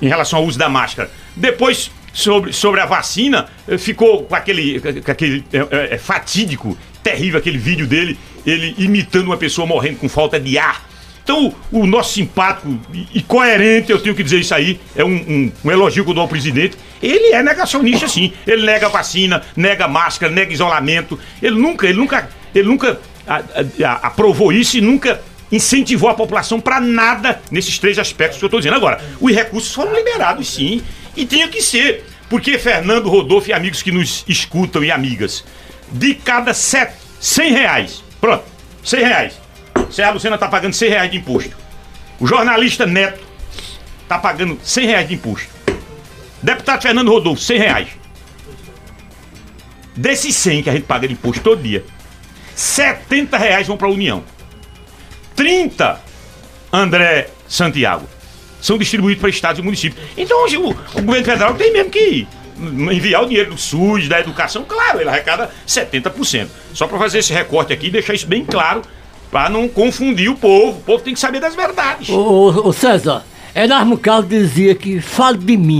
em 0.00 0.08
relação 0.08 0.38
ao 0.38 0.44
uso 0.44 0.58
da 0.58 0.68
máscara. 0.68 1.10
Depois, 1.36 1.90
sobre, 2.12 2.52
sobre 2.52 2.80
a 2.80 2.86
vacina, 2.86 3.48
eh, 3.68 3.78
ficou 3.78 4.24
com 4.24 4.34
aquele, 4.34 4.80
com 4.80 5.10
aquele 5.10 5.44
é, 5.52 5.58
é, 5.58 5.94
é, 5.94 5.98
fatídico, 5.98 6.76
terrível 7.02 7.38
aquele 7.38 7.58
vídeo 7.58 7.86
dele, 7.86 8.18
ele 8.46 8.74
imitando 8.78 9.26
uma 9.26 9.36
pessoa 9.36 9.66
morrendo 9.66 9.98
com 9.98 10.08
falta 10.08 10.38
de 10.40 10.58
ar. 10.58 10.89
Então, 11.30 11.54
o, 11.70 11.86
nosso 11.86 12.12
simpático 12.14 12.76
e, 13.14 13.22
coerente, 13.22 13.92
eu 13.92 14.00
tenho 14.00 14.16
que 14.16 14.22
dizer 14.24 14.40
isso 14.40 14.52
aí, 14.52 14.80
é 14.96 15.04
um, 15.04 15.14
um, 15.14 15.52
um 15.64 15.70
elogio 15.70 16.02
que 16.02 16.10
eu 16.10 16.14
dou 16.14 16.22
ao 16.22 16.28
presidente. 16.28 16.76
Ele 17.00 17.32
é 17.32 17.40
negacionista, 17.40 18.08
sim. 18.08 18.32
Ele 18.44 18.66
nega 18.66 18.88
vacina, 18.88 19.40
nega 19.54 19.86
máscara, 19.86 20.32
nega 20.32 20.52
isolamento. 20.52 21.16
Ele 21.40 21.54
nunca, 21.54 21.86
ele 21.86 21.98
nunca, 21.98 22.28
ele 22.52 22.66
nunca 22.66 22.98
a- 23.28 23.42
a- 23.86 24.06
aprovou 24.08 24.52
isso 24.52 24.76
e 24.76 24.80
nunca 24.80 25.20
incentivou 25.52 26.10
a 26.10 26.14
população 26.14 26.60
para 26.60 26.80
nada 26.80 27.40
nesses 27.48 27.78
três 27.78 27.96
aspectos 27.96 28.38
que 28.38 28.44
eu 28.44 28.48
estou 28.48 28.58
dizendo. 28.58 28.74
Agora, 28.74 29.00
os 29.20 29.32
recursos 29.32 29.72
foram 29.72 29.94
liberados, 29.94 30.52
sim, 30.52 30.82
e 31.16 31.24
tinha 31.24 31.46
que 31.46 31.62
ser. 31.62 32.06
Porque 32.28 32.58
Fernando, 32.58 33.08
Rodolfo 33.08 33.50
e 33.50 33.52
amigos 33.52 33.82
que 33.82 33.92
nos 33.92 34.24
escutam 34.26 34.82
e 34.82 34.90
amigas, 34.90 35.44
de 35.92 36.12
cada 36.14 36.52
set, 36.52 36.92
100 37.20 37.52
reais, 37.52 38.02
pronto, 38.20 38.42
100 38.84 39.00
reais. 39.04 39.39
Serra 39.90 40.12
Lucena 40.12 40.36
está 40.36 40.48
pagando 40.48 40.74
100 40.74 40.88
reais 40.88 41.10
de 41.10 41.16
imposto. 41.18 41.56
O 42.18 42.26
jornalista 42.26 42.86
Neto 42.86 43.22
está 44.02 44.18
pagando 44.18 44.58
100 44.62 44.86
reais 44.86 45.08
de 45.08 45.14
imposto. 45.14 45.48
Deputado 46.42 46.82
Fernando 46.82 47.10
Rodolfo, 47.10 47.42
100 47.42 47.58
reais. 47.58 47.88
Desses 49.96 50.34
100 50.36 50.62
que 50.62 50.70
a 50.70 50.72
gente 50.72 50.84
paga 50.84 51.06
de 51.06 51.14
imposto 51.14 51.42
todo 51.42 51.62
dia, 51.62 51.84
70 52.54 53.36
reais 53.36 53.66
vão 53.66 53.76
para 53.76 53.88
a 53.88 53.90
União. 53.90 54.22
30, 55.34 56.00
André 56.72 57.30
Santiago, 57.48 58.08
são 58.60 58.78
distribuídos 58.78 59.20
para 59.20 59.30
estados 59.30 59.58
e 59.58 59.62
municípios. 59.62 60.02
Então 60.16 60.44
hoje 60.44 60.56
o, 60.56 60.70
o 60.70 61.02
governo 61.02 61.24
federal 61.24 61.54
tem 61.54 61.72
mesmo 61.72 61.90
que 61.90 62.26
enviar 62.58 63.22
o 63.22 63.26
dinheiro 63.26 63.50
do 63.50 63.58
SUS, 63.58 64.08
da 64.08 64.20
educação, 64.20 64.64
claro, 64.64 65.00
ele 65.00 65.08
arrecada 65.08 65.50
70%. 65.66 66.48
Só 66.74 66.86
para 66.86 66.98
fazer 66.98 67.18
esse 67.18 67.32
recorte 67.32 67.72
aqui 67.72 67.86
e 67.86 67.90
deixar 67.90 68.14
isso 68.14 68.26
bem 68.26 68.44
claro, 68.44 68.82
para 69.30 69.48
não 69.50 69.68
confundir 69.68 70.28
o 70.30 70.34
povo. 70.36 70.78
O 70.78 70.82
povo 70.82 71.02
tem 71.04 71.14
que 71.14 71.20
saber 71.20 71.40
das 71.40 71.54
verdades. 71.54 72.08
Ô, 72.08 72.18
ô, 72.18 72.68
ô, 72.68 72.72
César, 72.72 73.24
Erasmo 73.54 73.96
Carlos 73.98 74.28
dizia 74.28 74.74
que 74.74 75.00
fale 75.00 75.38
de 75.38 75.56
mim. 75.56 75.78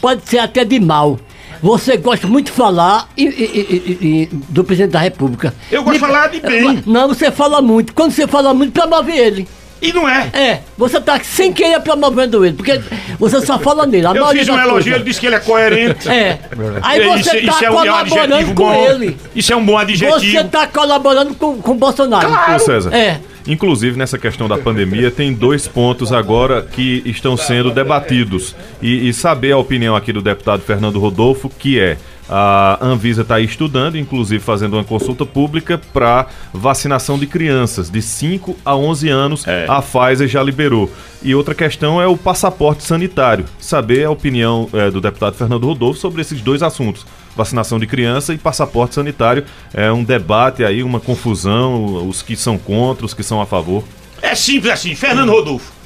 Pode 0.00 0.22
ser 0.28 0.38
até 0.38 0.64
de 0.64 0.80
mal. 0.80 1.18
Você 1.62 1.96
gosta 1.98 2.26
muito 2.26 2.46
de 2.46 2.52
falar 2.52 3.06
e- 3.16 3.24
e- 3.24 3.98
e- 4.00 4.28
do 4.48 4.64
presidente 4.64 4.92
da 4.92 4.98
República. 5.00 5.54
Eu 5.70 5.82
gosto 5.82 5.94
de 5.94 6.00
falar 6.00 6.28
de 6.28 6.40
bem. 6.40 6.82
Não, 6.86 7.08
você 7.08 7.30
fala 7.30 7.60
muito. 7.60 7.92
Quando 7.92 8.12
você 8.12 8.26
fala 8.26 8.54
muito, 8.54 8.72
promove 8.72 9.12
ele. 9.12 9.46
E 9.82 9.92
não 9.92 10.08
é? 10.08 10.28
É, 10.34 10.60
você 10.76 11.00
tá 11.00 11.18
sem 11.22 11.52
querer 11.52 11.80
promovendo 11.80 12.44
ele, 12.44 12.54
porque 12.54 12.80
você 13.18 13.44
só 13.44 13.58
fala 13.58 13.86
nele. 13.86 14.06
A 14.06 14.10
Eu 14.12 14.26
fiz 14.28 14.48
um 14.48 14.58
elogio, 14.58 14.94
ele 14.94 15.04
disse 15.04 15.18
que 15.20 15.26
ele 15.26 15.36
é 15.36 15.40
coerente. 15.40 16.08
É. 16.08 16.38
Aí 16.82 17.00
você 17.06 17.38
Isso- 17.38 17.46
tá 17.46 17.52
isso 17.54 17.64
é 17.64 17.70
um- 17.70 17.74
é 17.74 17.80
um 17.80 17.86
colaborando 17.86 18.34
adjetivo 18.34 18.54
com 18.54 18.64
bom. 18.64 18.84
ele. 18.90 19.16
Isso 19.34 19.52
é 19.52 19.56
um 19.56 19.64
bom 19.64 19.78
adjetivo. 19.78 20.20
Você 20.20 20.44
tá 20.44 20.66
colaborando 20.66 21.34
com, 21.34 21.56
com 21.62 21.70
o 21.72 21.74
Bolsonaro. 21.74 22.28
Ô, 22.54 22.58
César. 22.58 22.94
É. 22.94 23.20
Inclusive, 23.46 23.98
nessa 23.98 24.18
questão 24.18 24.46
da 24.46 24.58
pandemia, 24.58 25.10
tem 25.10 25.32
dois 25.32 25.66
pontos 25.66 26.12
agora 26.12 26.60
que 26.62 27.02
estão 27.06 27.36
sendo 27.38 27.70
debatidos. 27.70 28.54
E, 28.82 29.08
e 29.08 29.14
saber 29.14 29.52
a 29.52 29.56
opinião 29.58 29.96
aqui 29.96 30.12
do 30.12 30.20
deputado 30.20 30.60
Fernando 30.62 31.00
Rodolfo, 31.00 31.48
que 31.58 31.80
é. 31.80 31.96
A 32.32 32.78
Anvisa 32.80 33.22
está 33.22 33.40
estudando, 33.40 33.98
inclusive 33.98 34.42
fazendo 34.42 34.74
uma 34.74 34.84
consulta 34.84 35.26
pública 35.26 35.80
para 35.92 36.28
vacinação 36.54 37.18
de 37.18 37.26
crianças 37.26 37.90
de 37.90 38.00
5 38.00 38.56
a 38.64 38.76
11 38.76 39.08
anos. 39.08 39.44
A 39.68 39.82
Pfizer 39.82 40.28
já 40.28 40.40
liberou. 40.40 40.88
E 41.24 41.34
outra 41.34 41.56
questão 41.56 42.00
é 42.00 42.06
o 42.06 42.16
passaporte 42.16 42.84
sanitário. 42.84 43.44
Saber 43.58 44.04
a 44.04 44.10
opinião 44.10 44.68
eh, 44.72 44.92
do 44.92 45.00
deputado 45.00 45.34
Fernando 45.34 45.66
Rodolfo 45.66 45.98
sobre 45.98 46.20
esses 46.20 46.40
dois 46.40 46.62
assuntos. 46.62 47.04
Vacinação 47.36 47.80
de 47.80 47.86
criança 47.86 48.32
e 48.32 48.38
passaporte 48.38 48.94
sanitário. 48.94 49.44
É 49.74 49.90
um 49.90 50.04
debate 50.04 50.64
aí, 50.64 50.84
uma 50.84 51.00
confusão, 51.00 52.08
os 52.08 52.22
que 52.22 52.36
são 52.36 52.56
contra, 52.56 53.04
os 53.04 53.12
que 53.12 53.24
são 53.24 53.40
a 53.40 53.46
favor. 53.46 53.82
É 54.22 54.36
simples 54.36 54.72
assim, 54.72 54.94
Fernando 54.94 55.30
Rodolfo. 55.32 55.79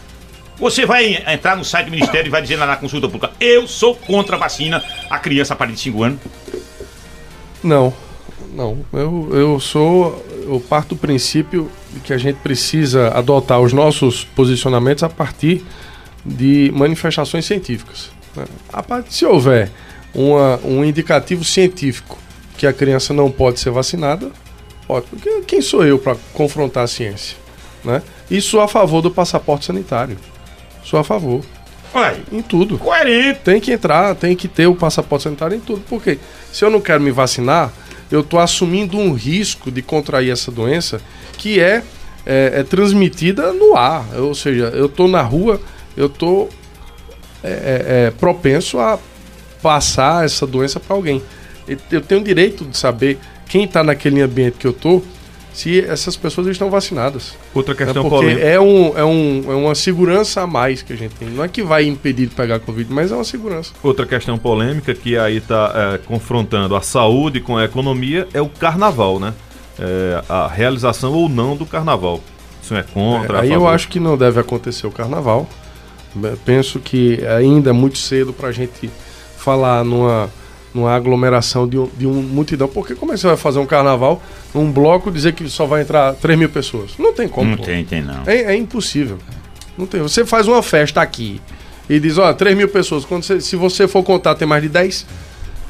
Você 0.58 0.86
vai 0.86 1.22
entrar 1.26 1.56
no 1.56 1.64
site 1.64 1.86
do 1.86 1.90
Ministério 1.90 2.28
e 2.28 2.30
vai 2.30 2.40
dizer 2.40 2.56
lá 2.56 2.66
na 2.66 2.76
consulta 2.76 3.08
pública: 3.08 3.32
Eu 3.40 3.66
sou 3.66 3.94
contra 3.94 4.36
a 4.36 4.38
vacina 4.38 4.82
a 5.10 5.18
criança 5.18 5.54
a 5.54 5.56
partir 5.56 5.74
de 5.74 5.80
5 5.80 6.02
anos. 6.02 6.20
Não, 7.62 7.92
não. 8.52 8.84
Eu, 8.92 9.30
eu 9.32 9.60
sou. 9.60 10.24
Eu 10.46 10.60
parto 10.60 10.94
do 10.94 10.96
princípio 10.96 11.70
que 12.04 12.12
a 12.12 12.18
gente 12.18 12.36
precisa 12.36 13.08
adotar 13.08 13.60
os 13.60 13.72
nossos 13.72 14.24
posicionamentos 14.24 15.02
a 15.02 15.08
partir 15.08 15.64
de 16.24 16.70
manifestações 16.74 17.46
científicas. 17.46 18.10
né? 18.36 18.44
A 18.72 18.82
parte, 18.82 19.14
se 19.14 19.24
houver 19.24 19.70
uma, 20.14 20.60
um 20.62 20.84
indicativo 20.84 21.42
científico 21.42 22.18
que 22.56 22.66
a 22.66 22.72
criança 22.72 23.12
não 23.12 23.30
pode 23.30 23.58
ser 23.58 23.70
vacinada, 23.70 24.30
pode. 24.86 25.06
Porque 25.06 25.40
quem 25.46 25.60
sou 25.60 25.84
eu 25.84 25.98
para 25.98 26.16
confrontar 26.32 26.84
a 26.84 26.86
ciência? 26.86 27.36
Né? 27.82 28.02
Sou 28.40 28.60
a 28.60 28.68
favor 28.68 29.02
do 29.02 29.10
passaporte 29.10 29.64
sanitário. 29.64 30.16
Sou 30.84 31.00
a 31.00 31.04
favor. 31.04 31.42
Ué, 31.94 32.16
em 32.32 32.42
tudo. 32.42 32.76
Coerente. 32.78 33.40
Tem 33.40 33.60
que 33.60 33.72
entrar, 33.72 34.14
tem 34.14 34.34
que 34.36 34.48
ter 34.48 34.66
o 34.66 34.74
passaporte 34.74 35.24
sanitário 35.24 35.56
em 35.56 35.60
tudo. 35.60 35.82
Porque 35.88 36.18
se 36.52 36.64
eu 36.64 36.70
não 36.70 36.80
quero 36.80 37.00
me 37.00 37.10
vacinar, 37.10 37.72
eu 38.10 38.20
estou 38.20 38.38
assumindo 38.38 38.98
um 38.98 39.12
risco 39.12 39.70
de 39.70 39.80
contrair 39.80 40.30
essa 40.30 40.50
doença 40.50 41.00
que 41.38 41.60
é, 41.60 41.82
é, 42.26 42.52
é 42.56 42.62
transmitida 42.62 43.52
no 43.52 43.76
ar. 43.76 44.04
Ou 44.16 44.34
seja, 44.34 44.64
eu 44.74 44.86
estou 44.86 45.08
na 45.08 45.22
rua, 45.22 45.60
eu 45.96 46.06
estou 46.06 46.50
é, 47.42 48.08
é, 48.08 48.10
propenso 48.10 48.78
a 48.78 48.98
passar 49.62 50.24
essa 50.24 50.46
doença 50.46 50.80
para 50.80 50.94
alguém. 50.94 51.22
Eu 51.90 52.00
tenho 52.00 52.20
o 52.20 52.24
direito 52.24 52.64
de 52.64 52.76
saber 52.76 53.18
quem 53.46 53.64
está 53.64 53.82
naquele 53.82 54.20
ambiente 54.20 54.58
que 54.58 54.66
eu 54.66 54.72
estou, 54.72 55.04
se 55.54 55.80
essas 55.80 56.16
pessoas 56.16 56.48
estão 56.48 56.68
vacinadas. 56.68 57.34
Outra 57.54 57.74
questão 57.76 58.02
Porque 58.02 58.16
polêmica. 58.16 58.44
é, 58.44 58.60
um, 58.60 58.98
é, 58.98 59.04
um, 59.04 59.44
é 59.46 59.54
uma 59.54 59.74
segurança 59.74 60.42
a 60.42 60.46
mais 60.46 60.82
que 60.82 60.92
a 60.92 60.96
gente 60.96 61.14
tem. 61.14 61.28
Não 61.28 61.44
é 61.44 61.48
que 61.48 61.62
vai 61.62 61.84
impedir 61.84 62.26
de 62.26 62.34
pegar 62.34 62.58
Covid, 62.58 62.92
mas 62.92 63.12
é 63.12 63.14
uma 63.14 63.24
segurança. 63.24 63.72
Outra 63.80 64.04
questão 64.04 64.36
polêmica 64.36 64.92
que 64.92 65.16
aí 65.16 65.36
está 65.36 65.98
confrontando 66.06 66.74
a 66.74 66.82
saúde 66.82 67.40
com 67.40 67.56
a 67.56 67.64
economia 67.64 68.26
é 68.34 68.42
o 68.42 68.48
carnaval, 68.48 69.20
né? 69.20 69.32
É, 69.78 70.24
a 70.28 70.48
realização 70.48 71.12
ou 71.12 71.28
não 71.28 71.56
do 71.56 71.64
carnaval. 71.64 72.20
Isso 72.60 72.74
é 72.74 72.82
contra, 72.82 73.38
É, 73.38 73.42
aí 73.42 73.52
eu 73.52 73.68
acho 73.68 73.88
que 73.88 74.00
não 74.00 74.16
deve 74.16 74.40
acontecer 74.40 74.88
o 74.88 74.90
carnaval. 74.90 75.48
Eu 76.20 76.36
Penso 76.44 76.80
que 76.80 77.24
ainda 77.26 77.70
é 77.70 77.72
muito 77.72 77.98
cedo 77.98 78.32
para 78.32 78.48
a 78.48 78.52
gente 78.52 78.90
falar 79.36 79.84
numa, 79.84 80.30
numa 80.74 80.92
aglomeração 80.92 81.68
de, 81.68 81.78
um, 81.78 81.88
de 81.96 82.06
um 82.06 82.14
multidão. 82.14 82.66
Porque 82.66 82.94
como 82.94 83.12
é 83.12 83.14
que 83.14 83.20
você 83.20 83.28
vai 83.28 83.36
fazer 83.36 83.58
um 83.60 83.66
carnaval, 83.66 84.20
um 84.54 84.70
bloco, 84.70 85.10
dizer 85.10 85.32
que 85.32 85.48
só 85.48 85.64
vai 85.66 85.82
entrar 85.82 86.14
3 86.14 86.38
mil 86.38 86.48
pessoas? 86.48 86.90
Não 86.98 87.12
tem 87.12 87.28
como. 87.28 87.50
Não 87.52 87.56
pô. 87.58 87.62
tem, 87.64 87.84
tem 87.84 88.02
não. 88.02 88.22
É, 88.26 88.52
é 88.52 88.56
impossível. 88.56 89.18
Não 89.78 89.86
tem. 89.86 90.00
Você 90.02 90.24
faz 90.24 90.48
uma 90.48 90.62
festa 90.62 91.00
aqui 91.00 91.40
e 91.88 92.00
diz, 92.00 92.18
ó, 92.18 92.32
3 92.32 92.56
mil 92.56 92.68
pessoas. 92.68 93.04
Quando 93.04 93.22
você- 93.22 93.40
se 93.40 93.54
você 93.56 93.86
for 93.86 94.02
contar, 94.02 94.34
tem 94.34 94.46
mais 94.48 94.62
de 94.62 94.68
10. 94.68 95.06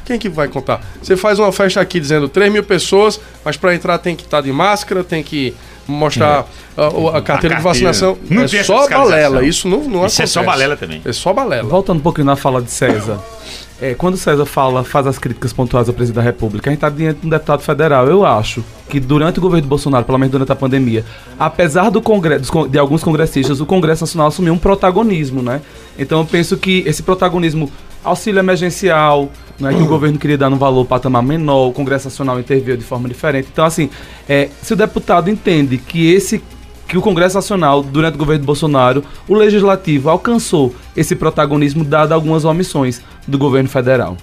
Quem 0.07 0.19
que 0.19 0.29
vai 0.29 0.49
contar? 0.49 0.83
Você 1.03 1.17
faz 1.17 1.39
uma 1.39 1.51
festa 1.51 1.81
aqui 1.81 1.99
dizendo 1.99 2.29
3 2.29 2.53
mil 2.53 2.63
pessoas, 2.63 3.19
mas 3.45 3.57
para 3.57 3.75
entrar 3.75 3.97
tem 3.99 4.15
que 4.15 4.23
estar 4.25 4.41
de 4.43 4.53
máscara, 4.53 5.03
tem 5.03 5.23
que 5.23 5.55
mostrar 5.89 6.47
a, 6.77 6.89
o- 6.89 7.09
a 7.09 7.23
carteira 7.23 7.57
de 7.57 7.63
vacinação. 7.63 8.19
Não 8.29 8.43
é 8.45 8.49
só 8.63 8.87
balela. 8.89 9.43
Isso 9.45 9.67
não, 9.69 9.85
não 9.85 10.05
Isso 10.07 10.21
é 10.23 10.27
só 10.27 10.41
acontece. 10.41 10.59
balela 10.59 10.77
também. 10.77 11.01
É 11.05 11.13
só 11.13 11.33
balela. 11.33 11.67
Voltando 11.69 11.99
um 11.99 12.03
pouquinho 12.03 12.27
na 12.27 12.37
fala 12.37 12.61
de 12.63 12.71
César. 12.71 13.19
É, 13.85 13.93
quando 13.93 14.17
César 14.17 14.47
fala, 14.47 14.83
faz 14.83 15.07
as 15.07 15.19
críticas 15.19 15.53
pontuais 15.53 15.87
ao 15.89 15.95
presidente 15.95 16.17
da 16.17 16.23
República, 16.23 16.71
a 16.71 16.73
gente 16.73 16.79
está 16.79 16.89
diante 16.89 17.21
de 17.21 17.27
um 17.27 17.29
deputado 17.29 17.61
federal. 17.61 18.07
Eu 18.07 18.25
acho 18.25 18.65
que 18.89 18.99
durante 18.99 19.39
o 19.39 19.43
governo 19.43 19.69
Bolsonaro, 19.69 20.07
pelo 20.07 20.17
menos 20.17 20.33
durante 20.33 20.51
a 20.51 20.57
pandemia, 20.57 21.05
apesar 21.39 21.91
do 21.91 22.01
congresso, 22.01 22.67
de 22.67 22.79
alguns 22.79 23.05
congressistas, 23.05 23.61
o 23.61 23.67
Congresso 23.67 24.05
Nacional 24.05 24.29
assumiu 24.29 24.55
um 24.55 24.59
protagonismo, 24.59 25.43
né? 25.43 25.61
Então 25.99 26.21
eu 26.21 26.25
penso 26.25 26.57
que 26.57 26.83
esse 26.87 27.03
protagonismo, 27.03 27.71
auxílio 28.03 28.39
emergencial, 28.39 29.31
né, 29.61 29.75
que 29.75 29.83
o 29.83 29.87
governo 29.87 30.19
queria 30.19 30.39
dar 30.39 30.49
num 30.49 30.57
valor 30.57 30.87
patamar 30.87 31.23
menor, 31.23 31.69
o 31.69 31.73
Congresso 31.73 32.07
Nacional 32.07 32.41
interveio 32.41 32.79
de 32.79 32.85
forma 32.85 33.07
diferente. 33.07 33.49
Então, 33.53 33.67
assim, 33.67 33.91
é, 34.27 34.49
se 34.63 34.73
o 34.73 34.77
deputado 34.77 35.29
entende 35.29 35.77
que 35.77 36.11
esse 36.11 36.43
que 36.87 36.99
o 36.99 37.03
Congresso 37.03 37.35
Nacional, 37.37 37.83
durante 37.83 38.15
o 38.15 38.19
governo 38.19 38.45
Bolsonaro, 38.45 39.03
o 39.29 39.35
Legislativo 39.35 40.11
alcançou 40.11 40.75
esse 40.97 41.17
protagonismo 41.17 41.85
dado 41.85 42.13
algumas 42.13 42.45
omissões 42.45 43.01
do 43.27 43.39
governo 43.39 43.69
federal. 43.69 44.17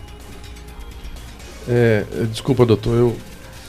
É, 1.67 2.03
desculpa, 2.31 2.65
doutor, 2.65 2.95
eu. 2.95 3.15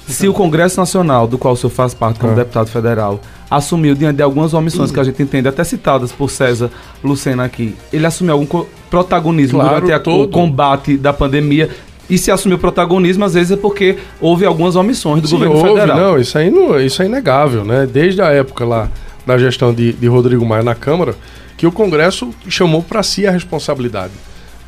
Se 0.09 0.27
o 0.28 0.35
Congresso 0.35 0.78
Nacional, 0.81 1.28
do 1.28 1.39
qual 1.39 1.55
o 1.55 1.56
senhor 1.56 1.70
faz 1.70 1.94
parte 1.94 2.19
como 2.19 2.32
Ah. 2.32 2.36
deputado 2.36 2.66
federal, 2.69 3.20
assumiu 3.51 3.94
diante 3.94 4.16
de 4.16 4.23
algumas 4.23 4.52
omissões 4.52 4.90
que 4.90 4.98
a 4.98 5.05
gente 5.05 5.23
entende, 5.23 5.47
até 5.47 5.62
citadas 5.62 6.10
por 6.10 6.28
César 6.28 6.70
Lucena 7.05 7.44
aqui, 7.44 7.77
ele 7.93 8.05
assumiu 8.05 8.32
algum 8.35 8.64
protagonismo 8.90 9.60
Claro, 9.60 9.86
durante 9.86 10.09
a- 10.10 10.12
o 10.12 10.28
combate 10.28 10.97
da 10.97 11.12
pandemia. 11.12 11.70
E 12.13 12.19
se 12.19 12.31
assumiu 12.31 12.59
protagonismo, 12.59 13.25
às 13.25 13.33
vezes 13.33 13.53
é 13.53 13.57
porque 13.57 13.97
houve 14.21 14.45
algumas 14.45 14.77
omissões 14.77 15.23
do 15.23 15.29
Sim, 15.29 15.37
governo 15.37 15.57
houve, 15.57 15.71
federal. 15.71 15.97
Não, 15.97 16.19
isso 16.19 16.37
aí 16.37 16.51
não, 16.51 16.79
isso 16.79 17.01
é 17.01 17.07
inegável, 17.07 17.65
né? 17.65 17.89
Desde 17.91 18.21
a 18.21 18.27
época 18.27 18.67
lá 18.67 18.91
da 19.25 19.39
gestão 19.39 19.73
de, 19.73 19.95
de 19.95 20.07
Rodrigo 20.09 20.45
Maia 20.45 20.63
na 20.63 20.75
Câmara, 20.75 21.15
que 21.57 21.67
o 21.67 21.73
Congresso 21.73 22.29
chamou 22.51 22.83
para 22.83 23.03
si 23.03 23.27
a 23.27 23.31
responsabilidade. 23.31 24.13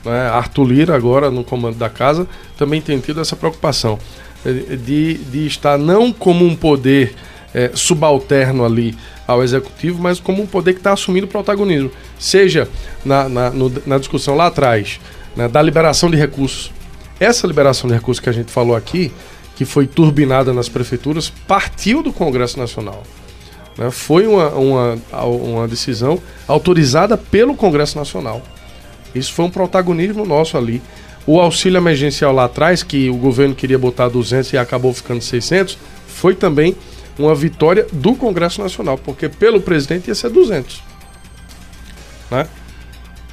Né? 0.02 0.26
Arthur 0.28 0.64
Lira, 0.64 0.96
agora 0.96 1.30
no 1.30 1.44
comando 1.44 1.76
da 1.76 1.90
casa, 1.90 2.26
também 2.56 2.80
tem 2.80 2.98
tido 2.98 3.20
essa 3.20 3.36
preocupação 3.36 3.98
eh, 4.46 4.76
de, 4.76 5.18
de 5.18 5.46
estar 5.46 5.76
não 5.76 6.14
como 6.14 6.46
um 6.46 6.56
poder 6.56 7.14
é, 7.52 7.72
subalterno 7.74 8.64
ali 8.64 8.96
ao 9.28 9.42
executivo, 9.42 10.00
mas 10.00 10.18
como 10.18 10.42
um 10.42 10.46
poder 10.46 10.72
que 10.72 10.80
está 10.80 10.94
assumindo 10.94 11.26
protagonismo. 11.26 11.90
Seja 12.18 12.70
na, 13.04 13.28
na, 13.28 13.50
no, 13.50 13.70
na 13.84 13.98
discussão 13.98 14.34
lá 14.34 14.46
atrás, 14.46 14.98
né, 15.36 15.46
da 15.46 15.60
liberação 15.60 16.10
de 16.10 16.16
recursos. 16.16 16.72
Essa 17.24 17.46
liberação 17.46 17.88
de 17.88 17.94
recursos 17.94 18.22
que 18.22 18.28
a 18.28 18.32
gente 18.32 18.52
falou 18.52 18.76
aqui, 18.76 19.10
que 19.56 19.64
foi 19.64 19.86
turbinada 19.86 20.52
nas 20.52 20.68
prefeituras, 20.68 21.30
partiu 21.30 22.02
do 22.02 22.12
Congresso 22.12 22.58
Nacional. 22.58 23.02
Né, 23.78 23.90
foi 23.90 24.26
uma, 24.26 24.48
uma, 24.50 24.98
uma 25.22 25.66
decisão 25.66 26.20
autorizada 26.46 27.16
pelo 27.16 27.54
Congresso 27.54 27.96
Nacional. 27.96 28.42
Isso 29.14 29.32
foi 29.32 29.46
um 29.46 29.50
protagonismo 29.50 30.26
nosso 30.26 30.58
ali. 30.58 30.82
O 31.26 31.40
auxílio 31.40 31.78
emergencial 31.78 32.30
lá 32.30 32.44
atrás, 32.44 32.82
que 32.82 33.08
o 33.08 33.16
governo 33.16 33.54
queria 33.54 33.78
botar 33.78 34.08
200 34.10 34.52
e 34.52 34.58
acabou 34.58 34.92
ficando 34.92 35.22
600, 35.22 35.78
foi 36.06 36.34
também 36.34 36.76
uma 37.18 37.34
vitória 37.34 37.86
do 37.90 38.14
Congresso 38.14 38.60
Nacional, 38.60 38.98
porque 38.98 39.30
pelo 39.30 39.62
presidente 39.62 40.08
ia 40.08 40.14
ser 40.14 40.28
200. 40.28 40.82
Né? 42.30 42.46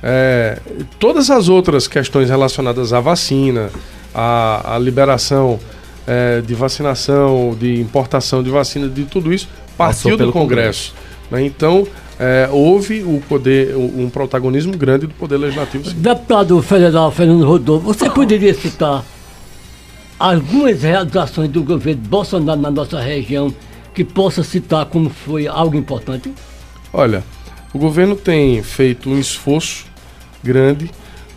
É, 0.03 0.59
todas 0.99 1.29
as 1.29 1.47
outras 1.47 1.87
questões 1.87 2.29
relacionadas 2.29 2.91
à 2.91 2.99
vacina, 2.99 3.69
à, 4.13 4.75
à 4.75 4.79
liberação 4.79 5.59
é, 6.07 6.41
de 6.41 6.53
vacinação, 6.55 7.55
de 7.59 7.79
importação 7.79 8.41
de 8.41 8.49
vacina, 8.49 8.87
de 8.87 9.05
tudo 9.05 9.33
isso, 9.33 9.47
partiu 9.77 10.17
do 10.17 10.31
Congresso. 10.31 10.93
Congresso. 10.93 10.93
Né? 11.29 11.45
Então, 11.45 11.87
é, 12.19 12.49
houve 12.51 13.01
o 13.01 13.21
poder, 13.27 13.75
um 13.75 14.09
protagonismo 14.09 14.75
grande 14.77 15.07
do 15.07 15.13
Poder 15.13 15.37
Legislativo. 15.37 15.89
Sim. 15.89 15.95
Deputado 15.95 16.61
Federal 16.61 17.11
Fernando 17.11 17.45
Rodolfo, 17.45 17.85
você 17.85 18.09
poderia 18.09 18.53
citar 18.53 19.03
algumas 20.19 20.83
realizações 20.83 21.49
do 21.49 21.63
governo 21.63 22.01
Bolsonaro 22.03 22.61
na 22.61 22.69
nossa 22.69 22.99
região 22.99 23.53
que 23.93 24.03
possa 24.03 24.43
citar 24.43 24.85
como 24.85 25.09
foi 25.09 25.47
algo 25.47 25.75
importante? 25.75 26.31
Olha, 26.93 27.23
o 27.73 27.79
governo 27.79 28.15
tem 28.15 28.61
feito 28.61 29.09
um 29.09 29.19
esforço 29.19 29.85
grande 30.43 30.89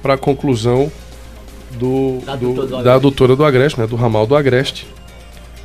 para 0.02 0.14
a 0.14 0.18
conclusão 0.18 0.90
do, 1.72 2.20
da, 2.24 2.36
do, 2.36 2.54
doutora 2.54 2.66
do, 2.66 2.82
da 2.82 2.98
doutora 2.98 3.36
do 3.36 3.44
Agreste, 3.44 3.80
né, 3.80 3.86
do 3.86 3.96
ramal 3.96 4.26
do 4.26 4.36
Agreste. 4.36 4.86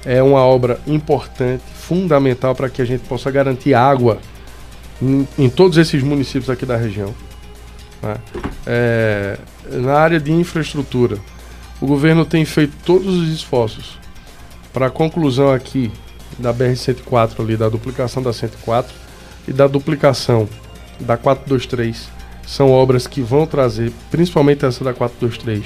É 0.05 0.23
uma 0.23 0.39
obra 0.39 0.79
importante, 0.87 1.63
fundamental 1.75 2.55
para 2.55 2.69
que 2.69 2.81
a 2.81 2.85
gente 2.85 3.01
possa 3.07 3.29
garantir 3.29 3.73
água 3.73 4.19
em, 5.01 5.27
em 5.37 5.49
todos 5.49 5.77
esses 5.77 6.01
municípios 6.01 6.49
aqui 6.49 6.65
da 6.65 6.77
região. 6.77 7.13
Né? 8.01 8.15
É, 8.65 9.37
na 9.71 9.95
área 9.95 10.19
de 10.19 10.31
infraestrutura, 10.31 11.17
o 11.81 11.85
governo 11.85 12.25
tem 12.25 12.45
feito 12.45 12.73
todos 12.85 13.07
os 13.07 13.29
esforços 13.29 13.97
para 14.71 14.87
a 14.87 14.89
conclusão 14.89 15.51
aqui 15.51 15.91
da 16.37 16.53
BR-104 16.53 17.39
ali, 17.39 17.57
da 17.57 17.67
duplicação 17.67 18.23
da 18.23 18.31
104 18.31 18.93
e 19.47 19.53
da 19.53 19.67
duplicação 19.67 20.47
da 20.99 21.17
423. 21.17 22.18
São 22.45 22.71
obras 22.71 23.05
que 23.05 23.21
vão 23.21 23.45
trazer, 23.45 23.91
principalmente 24.09 24.65
essa 24.65 24.83
da 24.83 24.93
423, 24.93 25.63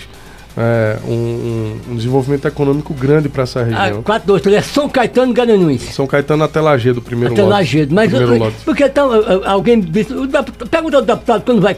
é, 0.55 0.99
um, 1.07 1.79
um, 1.89 1.95
desenvolvimento 1.95 2.47
econômico 2.47 2.93
grande 2.93 3.27
para 3.27 3.43
essa 3.43 3.63
região. 3.63 3.99
Ah, 3.99 4.03
423 4.03 4.55
é 4.55 4.61
São 4.61 4.87
Caetano 4.87 5.31
e 5.31 5.33
Garanhuns. 5.33 5.81
São 5.81 6.05
Caetano 6.05 6.43
até 6.43 6.61
Lagedo, 6.61 7.01
primeiro 7.01 7.33
até 7.33 7.41
lote. 7.41 7.53
Lagedo, 7.53 7.95
mas 7.95 8.09
primeiro 8.09 8.37
lote. 8.37 8.57
porque 8.63 8.83
então, 8.83 9.09
alguém 9.45 9.79
disse, 9.79 10.13
pergunta 10.69 10.97
ao 10.97 11.03
deputado 11.03 11.43
quando 11.43 11.61
vai 11.61 11.75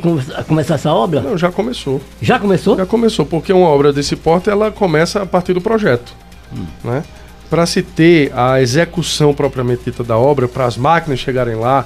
começar 0.47 0.76
essa 0.76 0.91
obra? 0.91 1.22
Não, 1.22 1.38
já 1.38 1.51
começou. 1.51 2.01
Já 2.22 2.38
começou? 2.38 2.76
Já 2.76 2.85
começou, 2.85 3.26
porque 3.26 3.53
uma 3.53 3.67
obra 3.67 3.93
desse 3.93 4.15
porte 4.15 4.49
ela 4.49 4.72
começa 4.72 5.22
a 5.22 5.26
partir 5.26 5.53
do 5.53 5.61
projeto, 5.61 6.13
hum. 6.53 6.65
né? 6.84 7.03
para 7.49 7.65
se 7.65 7.81
ter 7.81 8.31
a 8.35 8.61
execução 8.61 9.34
propriamente 9.34 9.84
dita 9.85 10.03
da 10.03 10.17
obra, 10.17 10.47
para 10.47 10.65
as 10.65 10.77
máquinas 10.77 11.19
chegarem 11.19 11.55
lá, 11.55 11.85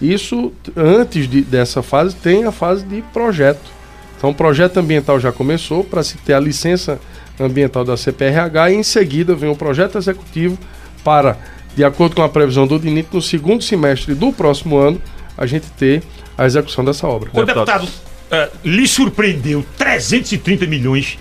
isso 0.00 0.52
antes 0.76 1.28
de, 1.28 1.42
dessa 1.42 1.82
fase 1.82 2.14
tem 2.16 2.44
a 2.44 2.52
fase 2.52 2.84
de 2.84 3.02
projeto. 3.12 3.72
Então 4.16 4.30
o 4.30 4.34
projeto 4.34 4.78
ambiental 4.78 5.20
já 5.20 5.32
começou 5.32 5.84
para 5.84 6.02
se 6.02 6.16
ter 6.18 6.34
a 6.34 6.40
licença 6.40 7.00
ambiental 7.38 7.84
da 7.84 7.96
CPRH 7.96 8.70
e 8.70 8.74
em 8.74 8.82
seguida 8.82 9.34
vem 9.34 9.50
o 9.50 9.56
projeto 9.56 9.98
executivo 9.98 10.58
para, 11.02 11.36
de 11.76 11.84
acordo 11.84 12.16
com 12.16 12.22
a 12.22 12.28
previsão 12.28 12.66
do 12.66 12.78
DINIT, 12.78 13.08
no 13.12 13.20
segundo 13.20 13.62
semestre 13.62 14.14
do 14.14 14.32
próximo 14.32 14.78
ano, 14.78 15.00
a 15.36 15.46
gente 15.46 15.70
ter 15.72 16.02
a 16.38 16.46
execução 16.46 16.84
dessa 16.84 17.06
obra. 17.06 17.30
O 17.32 17.44
deputado, 17.44 17.84
uh, 17.84 18.50
lhe 18.64 18.86
surpreendeu 18.86 19.64
330 19.76 20.66
milhões 20.66 21.18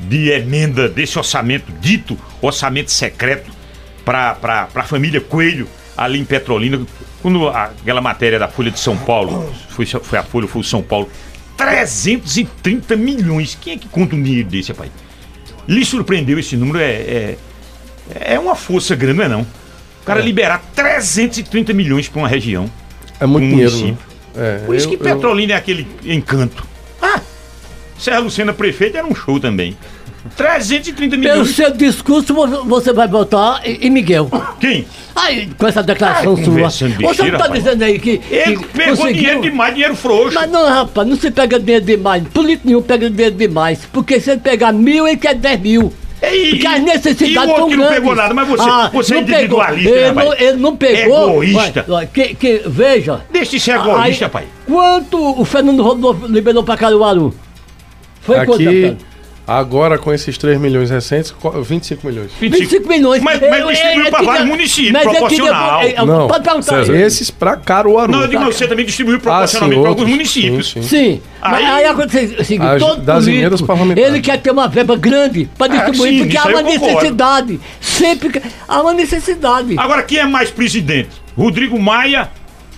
de 0.00 0.30
emenda 0.30 0.88
desse 0.88 1.16
orçamento, 1.18 1.72
dito 1.80 2.18
orçamento 2.40 2.90
secreto, 2.90 3.50
para 4.04 4.68
a 4.74 4.82
família 4.82 5.20
Coelho, 5.20 5.68
ali 5.96 6.18
em 6.18 6.24
Petrolina, 6.24 6.80
quando 7.20 7.48
aquela 7.48 8.00
matéria 8.00 8.38
da 8.38 8.48
Folha 8.48 8.70
de 8.70 8.80
São 8.80 8.96
Paulo, 8.96 9.52
foi, 9.68 9.86
foi 9.86 10.18
a 10.18 10.22
Folha, 10.22 10.46
foi 10.46 10.60
o 10.60 10.64
São 10.64 10.82
Paulo, 10.82 11.08
330 11.56 12.96
milhões. 12.96 13.56
Quem 13.60 13.74
é 13.74 13.78
que 13.78 13.88
conta 13.88 14.16
um 14.16 14.22
dinheiro 14.22 14.48
desse, 14.48 14.72
pai? 14.74 14.90
Lhe 15.68 15.84
surpreendeu 15.84 16.38
esse 16.38 16.56
número? 16.56 16.78
É, 16.80 16.90
é, 16.90 17.38
é 18.34 18.38
uma 18.38 18.54
força 18.54 18.96
grande, 18.96 19.18
não 19.18 19.24
é 19.24 19.28
não? 19.28 19.42
O 19.42 20.04
cara 20.04 20.20
é. 20.20 20.22
liberar 20.24 20.62
330 20.74 21.72
milhões 21.72 22.08
para 22.08 22.18
uma 22.20 22.28
região. 22.28 22.68
É 23.20 23.26
muito 23.26 23.44
um 23.44 23.50
dinheiro, 23.50 23.86
né? 23.86 23.96
É, 24.34 24.58
Por 24.66 24.74
isso 24.74 24.86
eu, 24.86 24.90
que 24.90 24.96
Petrolina 24.96 25.52
eu... 25.52 25.56
é 25.56 25.58
aquele 25.58 25.86
encanto. 26.04 26.66
Ah, 27.00 27.20
Serra 27.98 28.18
Lucena 28.18 28.52
prefeito 28.52 28.96
era 28.96 29.06
um 29.06 29.14
show 29.14 29.38
também. 29.38 29.76
330 30.36 31.16
milhões. 31.16 31.34
Pelo 31.34 31.46
seu 31.46 31.70
discurso, 31.70 32.34
você 32.64 32.92
vai 32.92 33.08
votar 33.08 33.60
em 33.64 33.90
Miguel. 33.90 34.30
Quem? 34.60 34.86
Aí, 35.14 35.50
com 35.58 35.66
essa 35.66 35.82
declaração 35.82 36.34
ah, 36.34 36.70
sua. 36.70 36.88
Você 37.08 37.30
não 37.30 37.38
tá 37.38 37.48
dizendo 37.48 37.82
aí 37.82 37.98
que. 37.98 38.20
Ele 38.30 38.56
que 38.56 38.64
pegou 38.66 38.96
conseguiu... 38.96 39.14
dinheiro 39.14 39.42
demais, 39.42 39.74
dinheiro 39.74 39.96
frouxo. 39.96 40.34
Mas 40.34 40.50
não, 40.50 40.66
rapaz, 40.66 41.06
não 41.06 41.16
se 41.16 41.30
pega 41.30 41.58
dinheiro 41.58 41.84
demais. 41.84 42.22
Político 42.28 42.66
nenhum 42.66 42.82
pega 42.82 43.10
dinheiro 43.10 43.34
demais. 43.34 43.80
Porque 43.92 44.20
se 44.20 44.30
ele 44.30 44.40
pegar 44.40 44.72
mil, 44.72 45.06
ele 45.06 45.16
quer 45.16 45.34
10 45.34 45.60
mil. 45.60 45.92
E, 46.22 46.50
porque 46.50 46.66
as 46.66 46.82
necessidades 46.82 47.48
e 47.48 47.52
o 47.52 47.54
outro 47.54 47.68
que 47.68 47.76
não 47.76 47.88
pegou 47.88 48.14
nada, 48.14 48.32
mas 48.32 48.48
você, 48.48 48.62
ah, 48.62 48.90
você 48.92 49.14
é 49.16 49.20
individualista, 49.20 49.90
pegou. 49.90 50.04
Ele, 50.04 50.12
não, 50.12 50.34
ele 50.34 50.56
não 50.58 50.76
pegou. 50.76 51.42
Egoísta. 51.42 51.84
Vai, 51.88 52.06
que, 52.06 52.34
que, 52.34 52.62
veja. 52.64 53.22
Deixa 53.32 53.50
de 53.50 53.60
ser 53.60 53.74
egoísta, 53.74 54.26
aí, 54.26 54.30
pai. 54.30 54.44
Quanto 54.64 55.40
o 55.40 55.44
Fernando 55.44 55.82
Rodolfo 55.82 56.26
liberou 56.28 56.62
pra 56.62 56.76
Caruaru? 56.76 57.34
Foi 58.20 58.38
Aqui, 58.38 58.46
quanto, 58.46 59.04
Agora, 59.46 59.98
com 59.98 60.12
esses 60.14 60.38
3 60.38 60.60
milhões 60.60 60.88
recentes, 60.88 61.34
25 61.64 62.06
milhões. 62.06 62.30
25, 62.40 62.62
25 62.62 62.88
milhões. 62.88 63.22
Mas, 63.22 63.40
mas 63.40 63.66
distribuiu 63.66 64.10
para 64.10 64.22
vários 64.22 64.46
municípios, 64.46 65.02
proporcional. 65.02 65.82
Eu, 65.82 66.06
não, 66.06 66.28
pode 66.28 66.44
perguntar 66.44 66.62
César, 66.62 66.96
esses 66.96 67.30
para 67.30 67.56
Caruaru. 67.56 68.12
Não, 68.12 68.22
eu 68.22 68.28
digo, 68.28 68.44
você 68.44 68.68
também 68.68 68.86
distribuiu 68.86 69.18
proporcionalmente 69.18 69.80
ah, 69.80 69.82
para 69.82 69.90
alguns 69.90 70.08
municípios. 70.08 70.70
Sim, 70.70 70.82
sim. 70.82 70.88
sim. 70.88 71.22
Aí, 71.40 71.52
mas 71.52 71.74
aí 71.74 71.84
acontece 71.86 72.34
o 72.34 72.44
seguinte, 72.44 72.78
todo 72.78 73.02
das 73.02 73.26
emendas 73.26 73.60
parlamentares. 73.60 74.10
ele 74.10 74.22
quer 74.22 74.40
ter 74.40 74.52
uma 74.52 74.68
verba 74.68 74.96
grande 74.96 75.48
para 75.58 75.66
distribuir, 75.66 76.12
ah, 76.12 76.12
sim, 76.12 76.18
porque 76.18 76.36
há 76.36 76.46
uma 76.46 76.62
necessidade. 76.62 77.60
Sempre 77.80 78.42
há 78.68 78.80
uma 78.80 78.94
necessidade. 78.94 79.74
Agora, 79.76 80.04
quem 80.04 80.18
é 80.18 80.24
mais 80.24 80.52
presidente? 80.52 81.10
Rodrigo 81.36 81.80
Maia 81.80 82.30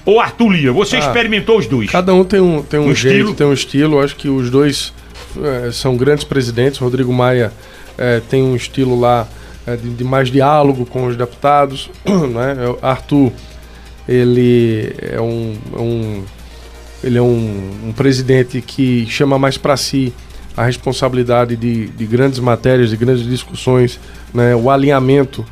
ou 0.07 0.19
Arthur 0.19 0.49
Lira? 0.49 0.73
Você 0.73 0.97
ah, 0.97 1.01
experimentou 1.01 1.59
os 1.59 1.66
dois. 1.66 1.91
Cada 1.91 2.15
um 2.15 2.24
tem 2.24 2.41
um, 2.41 2.62
tem 2.62 2.81
um, 2.81 2.85
um 2.85 2.95
jeito, 2.95 3.16
estilo. 3.16 3.35
tem 3.35 3.47
um 3.47 3.53
estilo. 3.53 4.01
Acho 4.01 4.16
que 4.16 4.31
os 4.31 4.49
dois 4.49 4.95
é, 4.97 5.03
são 5.73 5.97
grandes 5.97 6.24
presidentes. 6.24 6.78
Rodrigo 6.78 7.12
Maia 7.12 7.52
é, 7.97 8.20
tem 8.20 8.43
um 8.43 8.56
estilo 8.56 8.98
lá 8.98 9.27
é, 9.66 9.77
de, 9.77 9.90
de, 9.90 10.05
mais 10.05 10.31
diálogo 10.31 10.85
com 10.86 11.06
os 11.06 11.16
deputados. 11.16 11.90
Né? 12.05 12.56
Arthur, 12.82 13.32
ele 14.09 14.94
é 15.01 15.20
um, 15.20 15.56
é 15.74 15.81
um 15.81 16.24
ele 17.02 17.19
é 17.19 17.23
um, 17.23 17.89
um, 17.89 17.93
presidente 17.93 18.62
que 18.62 19.06
chama 19.06 19.39
mais 19.39 19.59
para 19.59 19.77
si 19.77 20.12
a 20.56 20.65
responsabilidade 20.65 21.55
de, 21.55 21.89
de, 21.89 22.06
grandes 22.06 22.39
matérias, 22.39 22.90
de 22.90 22.97
grandes 22.97 23.27
discussões, 23.27 24.01
né? 24.32 24.56
o 24.56 24.70
alinhamento 24.70 25.44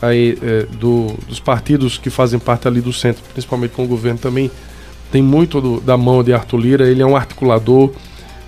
aí, 0.00 0.38
é, 0.40 0.66
do, 0.78 1.18
dos 1.26 1.40
partidos 1.40 1.98
que 1.98 2.10
fazem 2.10 2.38
parte 2.38 2.68
ali 2.68 2.80
do 2.80 2.92
centro, 2.92 3.22
principalmente 3.32 3.72
com 3.72 3.84
o 3.84 3.88
governo 3.88 4.18
também, 4.18 4.50
tem 5.10 5.20
muito 5.20 5.60
do, 5.60 5.80
da 5.80 5.96
mão 5.96 6.22
de 6.22 6.32
Arthur 6.32 6.58
Lira, 6.58 6.88
ele 6.88 7.02
é 7.02 7.06
um 7.06 7.16
articulador, 7.16 7.92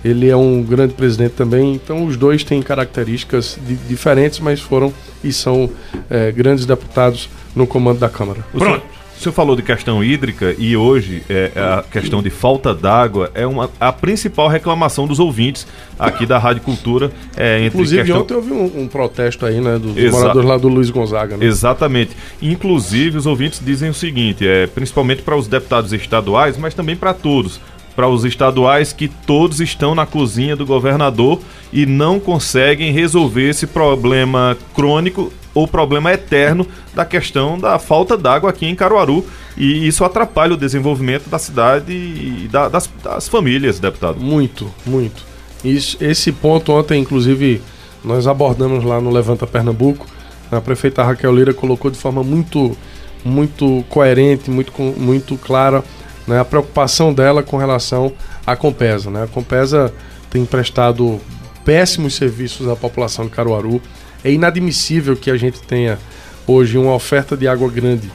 ele 0.03 0.29
é 0.29 0.35
um 0.35 0.61
grande 0.61 0.93
presidente 0.93 1.31
também, 1.31 1.73
então 1.73 2.05
os 2.05 2.17
dois 2.17 2.43
têm 2.43 2.61
características 2.61 3.57
di 3.65 3.75
diferentes, 3.75 4.39
mas 4.39 4.59
foram 4.59 4.93
e 5.23 5.31
são 5.31 5.69
é, 6.09 6.31
grandes 6.31 6.65
deputados 6.65 7.29
no 7.55 7.65
comando 7.65 7.99
da 7.99 8.09
Câmara. 8.09 8.43
Pronto. 8.51 8.93
O 9.15 9.19
senhor 9.23 9.33
falou 9.33 9.55
de 9.55 9.61
questão 9.61 10.03
hídrica 10.03 10.53
e 10.57 10.75
hoje 10.75 11.23
é, 11.29 11.51
a 11.55 11.81
questão 11.89 12.21
de 12.21 12.29
falta 12.29 12.73
d'água 12.73 13.31
é 13.33 13.47
uma, 13.47 13.69
a 13.79 13.93
principal 13.93 14.49
reclamação 14.49 15.07
dos 15.07 15.17
ouvintes 15.17 15.65
aqui 15.97 16.25
da 16.25 16.37
Rádio 16.37 16.61
Cultura. 16.63 17.09
É, 17.37 17.59
entre 17.59 17.67
Inclusive, 17.67 18.01
questão... 18.01 18.21
ontem 18.21 18.33
houve 18.33 18.51
um, 18.51 18.81
um, 18.81 18.87
protesto 18.87 19.45
aí, 19.45 19.61
né, 19.61 19.79
dos 19.79 19.95
Exa... 19.95 20.11
moradores 20.11 20.49
lá 20.49 20.57
do 20.57 20.67
Luiz 20.67 20.89
Gonzaga. 20.89 21.37
Né? 21.37 21.45
Exatamente. 21.45 22.11
Inclusive, 22.41 23.17
os 23.17 23.25
ouvintes 23.25 23.61
dizem 23.63 23.89
o 23.89 23.93
seguinte, 23.93 24.45
é, 24.45 24.67
principalmente 24.67 25.21
para 25.21 25.37
os 25.37 25.47
deputados 25.47 25.93
estaduais, 25.93 26.57
mas 26.57 26.73
também 26.73 26.97
para 26.97 27.13
todos 27.13 27.61
para 27.95 28.07
os 28.07 28.25
estaduais 28.25 28.91
que 28.91 29.07
todos 29.07 29.59
estão 29.59 29.93
na 29.93 30.05
cozinha 30.05 30.55
do 30.55 30.65
governador 30.65 31.39
e 31.71 31.85
não 31.85 32.19
conseguem 32.19 32.91
resolver 32.91 33.49
esse 33.49 33.67
problema 33.67 34.57
crônico 34.73 35.31
o 35.53 35.67
problema 35.67 36.11
eterno 36.11 36.65
da 36.95 37.05
questão 37.05 37.59
da 37.59 37.77
falta 37.77 38.17
d'água 38.17 38.49
aqui 38.49 38.65
em 38.65 38.75
Caruaru 38.75 39.23
e 39.55 39.87
isso 39.87 40.03
atrapalha 40.03 40.53
o 40.53 40.57
desenvolvimento 40.57 41.29
da 41.29 41.37
cidade 41.37 41.93
e 41.93 42.47
da, 42.51 42.67
das, 42.67 42.89
das, 43.03 43.27
famílias, 43.27 43.79
deputado. 43.79 44.19
Muito, 44.19 44.73
muito. 44.85 45.23
Isso, 45.63 45.95
esse 46.01 46.31
ponto 46.31 46.71
ontem, 46.71 47.01
inclusive, 47.01 47.61
nós 48.03 48.27
abordamos 48.27 48.83
lá 48.83 48.99
no 48.99 49.11
Levanta 49.11 49.45
Pernambuco. 49.45 50.07
A 50.51 50.59
prefeita 50.59 51.03
Raquel 51.03 51.33
Lira 51.33 51.53
colocou 51.53 51.89
de 51.89 51.97
forma 51.97 52.23
muito, 52.23 52.75
muito 53.23 53.85
coerente, 53.89 54.49
muito, 54.49 54.73
muito 54.81 55.37
clara 55.37 55.83
né, 56.27 56.39
a 56.39 56.45
preocupação 56.45 57.13
dela 57.13 57.43
com 57.43 57.57
relação 57.57 58.13
à 58.45 58.55
Compesa. 58.55 59.09
Né? 59.09 59.23
A 59.23 59.27
Compesa 59.27 59.93
tem 60.29 60.45
prestado 60.45 61.19
péssimos 61.63 62.15
serviços 62.15 62.67
à 62.67 62.75
população 62.75 63.25
de 63.25 63.31
Caruaru. 63.31 63.81
É 64.23 64.31
inadmissível 64.31 65.15
que 65.15 65.29
a 65.29 65.37
gente 65.37 65.61
tenha 65.61 65.99
hoje 66.47 66.77
uma 66.77 66.93
oferta 66.93 67.35
de 67.37 67.47
água 67.47 67.69
grande 67.69 68.11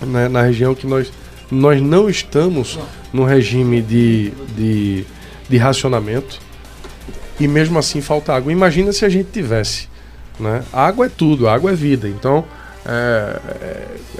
né, 0.00 0.28
na 0.28 0.42
região 0.42 0.74
que 0.74 0.86
nós, 0.86 1.12
nós 1.50 1.80
não 1.80 2.08
estamos 2.08 2.78
no 3.12 3.24
regime 3.24 3.82
de, 3.82 4.32
de, 4.56 5.04
de 5.48 5.56
racionamento 5.56 6.38
e 7.38 7.48
mesmo 7.48 7.78
assim 7.78 8.00
falta 8.00 8.34
água. 8.34 8.52
Imagina 8.52 8.92
se 8.92 9.04
a 9.04 9.08
gente 9.08 9.30
tivesse. 9.30 9.88
Né? 10.38 10.62
Água 10.72 11.06
é 11.06 11.08
tudo, 11.08 11.48
água 11.48 11.72
é 11.72 11.74
vida. 11.74 12.08
Então 12.08 12.44
é, 12.84 13.40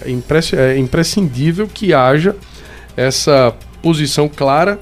é, 0.04 0.10
é 0.56 0.78
imprescindível 0.78 1.68
que 1.68 1.94
haja 1.94 2.36
essa 2.96 3.54
posição 3.82 4.28
clara 4.28 4.78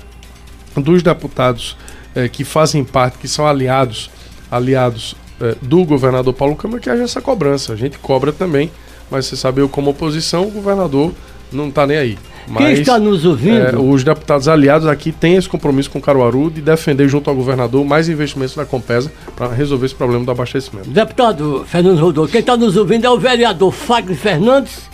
dos 0.77 1.03
deputados 1.03 1.77
é, 2.15 2.29
que 2.29 2.45
fazem 2.45 2.85
parte, 2.85 3.19
que 3.19 3.29
são 3.29 3.47
aliados, 3.47 4.11
aliados 4.51 5.15
é, 5.41 5.55
do 5.63 5.85
governador 5.85 6.33
Paulo 6.35 6.57
Câmara, 6.57 6.81
que 6.81 6.91
haja 6.91 7.03
essa 7.03 7.21
cobrança. 7.21 7.73
A 7.73 7.77
gente 7.77 7.99
cobra 7.99 8.33
também, 8.33 8.71
mas 9.11 9.27
você 9.27 9.37
sabe, 9.37 9.61
eu 9.61 9.69
como 9.69 9.91
oposição, 9.91 10.47
o 10.47 10.51
governador 10.51 11.13
não 11.53 11.69
está 11.69 11.87
nem 11.87 11.97
aí. 11.97 12.19
Mas, 12.49 12.65
Quem 12.65 12.73
está 12.81 12.99
nos 12.99 13.25
ouvindo? 13.25 13.59
É, 13.59 13.77
os 13.77 14.03
deputados 14.03 14.49
aliados 14.49 14.87
aqui 14.87 15.13
têm 15.13 15.37
esse 15.37 15.49
compromisso 15.49 15.91
com 15.91 15.99
o 15.99 16.03
Caruaru 16.03 16.51
de 16.51 16.63
defender 16.63 17.07
junto 17.09 17.29
ao 17.29 17.37
governador 17.37 17.85
mais 17.85 18.09
investimentos 18.09 18.57
na 18.57 18.65
Compesa 18.65 19.13
para 19.37 19.53
resolver 19.53 19.87
esse 19.87 19.95
problema 19.95 20.25
do 20.25 20.31
abastecimento. 20.31 20.89
Deputado 20.89 21.65
Fernando 21.67 21.99
Rodolfo, 21.99 22.33
quem 22.33 22.41
está 22.41 22.57
nos 22.57 22.77
ouvindo 22.77 23.07
é 23.07 23.11
o 23.11 23.19
vereador 23.19 23.71
Fagner 23.71 24.17
Fernandes, 24.17 24.89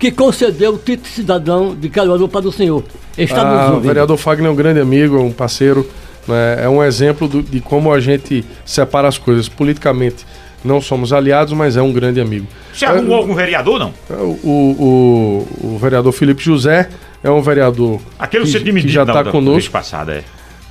que 0.00 0.10
concedeu 0.10 0.72
o 0.74 0.78
título 0.78 1.02
de 1.02 1.08
cidadão 1.08 1.76
de 1.76 1.90
Caruaru 1.90 2.26
para 2.26 2.48
o 2.48 2.50
senhor. 2.50 2.82
Está 3.18 3.42
ah, 3.42 3.68
nos. 3.68 3.78
O 3.78 3.80
vereador 3.80 4.16
Fagner 4.16 4.48
é 4.48 4.50
um 4.50 4.56
grande 4.56 4.80
amigo, 4.80 5.18
um 5.18 5.30
parceiro, 5.30 5.86
né? 6.26 6.64
é 6.64 6.68
um 6.68 6.82
exemplo 6.82 7.28
do, 7.28 7.42
de 7.42 7.60
como 7.60 7.92
a 7.92 8.00
gente 8.00 8.42
separa 8.64 9.06
as 9.06 9.18
coisas 9.18 9.46
politicamente 9.46 10.24
não 10.62 10.80
somos 10.80 11.12
aliados, 11.12 11.52
mas 11.54 11.76
é 11.76 11.82
um 11.82 11.92
grande 11.92 12.20
amigo. 12.20 12.46
Você 12.72 12.84
arrumou 12.84 13.16
é, 13.16 13.20
algum 13.20 13.34
vereador, 13.34 13.78
não? 13.78 13.94
É, 14.10 14.14
o, 14.14 14.36
o, 14.44 15.48
o, 15.74 15.78
vereador 15.78 16.12
Felipe 16.12 16.42
José 16.42 16.88
é 17.22 17.30
um 17.30 17.40
vereador 17.40 17.98
Aquele 18.18 18.44
que, 18.44 18.72
que 18.82 18.88
já 18.88 19.04
está 19.04 19.24
conosco. 19.24 19.70
Passada, 19.70 20.12
é. 20.12 20.24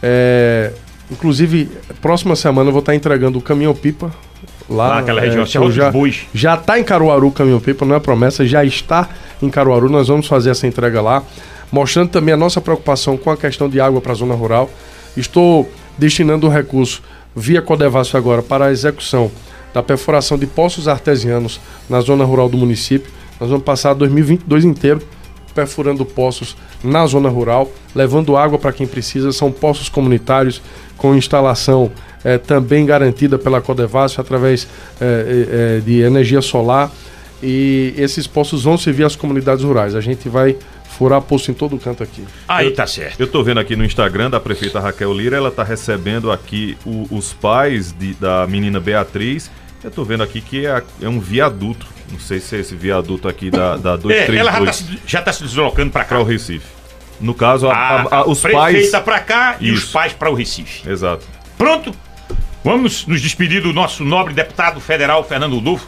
é. 0.03 0.73
Inclusive, 1.11 1.69
próxima 2.01 2.35
semana 2.35 2.69
eu 2.69 2.72
vou 2.72 2.81
estar 2.81 2.91
tá 2.91 2.95
entregando 2.95 3.39
o 3.39 3.41
caminhão-pipa 3.41 4.11
lá. 4.69 4.95
naquela 4.95 5.21
região, 5.21 5.43
é, 5.43 5.71
já, 5.71 5.91
já 6.33 6.53
está 6.55 6.79
em 6.79 6.83
Caruaru 6.83 7.27
o 7.27 7.31
caminhão-pipa, 7.31 7.85
não 7.85 7.95
é 7.95 7.99
promessa, 7.99 8.45
já 8.45 8.63
está 8.63 9.09
em 9.41 9.49
Caruaru. 9.49 9.89
Nós 9.89 10.07
vamos 10.07 10.27
fazer 10.27 10.51
essa 10.51 10.67
entrega 10.67 11.01
lá, 11.01 11.23
mostrando 11.71 12.09
também 12.09 12.33
a 12.33 12.37
nossa 12.37 12.61
preocupação 12.61 13.17
com 13.17 13.31
a 13.31 13.37
questão 13.37 13.69
de 13.69 13.79
água 13.81 13.99
para 13.99 14.11
a 14.11 14.15
zona 14.15 14.35
rural. 14.35 14.69
Estou 15.17 15.69
destinando 15.97 16.47
o 16.47 16.49
recurso 16.49 17.01
via 17.35 17.61
Codevasf 17.61 18.15
agora 18.15 18.41
para 18.41 18.65
a 18.65 18.71
execução 18.71 19.31
da 19.73 19.83
perfuração 19.83 20.37
de 20.37 20.47
poços 20.47 20.87
artesianos 20.87 21.59
na 21.89 22.01
zona 22.01 22.23
rural 22.23 22.49
do 22.49 22.57
município. 22.57 23.11
Nós 23.39 23.49
vamos 23.49 23.63
passar 23.63 23.93
2022 23.93 24.65
inteiro 24.65 25.01
perfurando 25.53 26.05
poços 26.05 26.55
na 26.83 27.05
zona 27.05 27.27
rural, 27.27 27.69
levando 27.93 28.37
água 28.37 28.57
para 28.57 28.71
quem 28.71 28.87
precisa. 28.87 29.31
São 29.31 29.51
poços 29.51 29.89
comunitários 29.89 30.61
com 30.97 31.15
instalação 31.15 31.91
é, 32.23 32.37
também 32.37 32.85
garantida 32.85 33.37
pela 33.37 33.61
Codevasf 33.61 34.19
através 34.19 34.67
é, 34.99 35.77
é, 35.77 35.79
de 35.79 36.01
energia 36.01 36.41
solar. 36.41 36.91
E 37.41 37.93
esses 37.97 38.27
poços 38.27 38.63
vão 38.63 38.77
servir 38.77 39.05
às 39.05 39.15
comunidades 39.15 39.63
rurais. 39.63 39.95
A 39.95 40.01
gente 40.01 40.27
vai 40.27 40.57
furar 40.99 41.21
poço 41.21 41.49
em 41.49 41.53
todo 41.53 41.77
canto 41.77 42.03
aqui. 42.03 42.25
Aí 42.47 42.71
tá 42.71 42.85
certo. 42.85 43.19
Eu 43.19 43.27
tô 43.27 43.41
vendo 43.41 43.59
aqui 43.59 43.75
no 43.75 43.85
Instagram 43.85 44.29
da 44.29 44.39
prefeita 44.39 44.79
Raquel 44.79 45.13
Lira, 45.13 45.37
ela 45.37 45.49
tá 45.49 45.63
recebendo 45.63 46.31
aqui 46.31 46.77
o, 46.85 47.07
os 47.09 47.31
pais 47.31 47.93
de, 47.93 48.13
da 48.15 48.45
menina 48.45 48.79
Beatriz. 48.79 49.49
Eu 49.81 49.89
tô 49.89 50.03
vendo 50.03 50.23
aqui 50.23 50.41
que 50.41 50.65
é, 50.65 50.83
é 51.01 51.07
um 51.07 51.21
viaduto. 51.21 51.87
Não 52.11 52.19
sei 52.19 52.39
se 52.39 52.57
é 52.57 52.59
esse 52.59 52.75
viaduto 52.75 53.29
aqui 53.29 53.49
da, 53.49 53.77
da 53.77 53.95
232. 53.95 54.27
É, 54.35 54.39
ela 54.39 54.51
já 54.51 54.65
tá, 54.65 54.73
se, 54.73 54.99
já 55.05 55.21
tá 55.21 55.31
se 55.31 55.43
deslocando 55.43 55.91
para 55.91 56.03
cá. 56.03 56.15
Para 56.15 56.19
o 56.19 56.23
Recife. 56.25 56.65
No 57.21 57.33
caso, 57.33 57.67
a, 57.69 57.73
a, 57.73 58.15
a, 58.17 58.27
os 58.27 58.41
prefeita 58.41 58.61
pais. 58.61 58.73
Prefeita 58.73 59.01
para 59.01 59.19
cá 59.19 59.57
Isso. 59.61 59.63
e 59.63 59.71
os 59.71 59.85
pais 59.85 60.11
para 60.11 60.29
o 60.29 60.33
Recife. 60.33 60.89
Exato. 60.89 61.25
Pronto? 61.57 61.93
Vamos 62.64 63.06
nos 63.06 63.22
despedir 63.22 63.61
do 63.61 63.72
nosso 63.72 64.03
nobre 64.03 64.34
deputado 64.34 64.81
federal 64.81 65.23
Fernando 65.23 65.56
Rudolfo. 65.56 65.88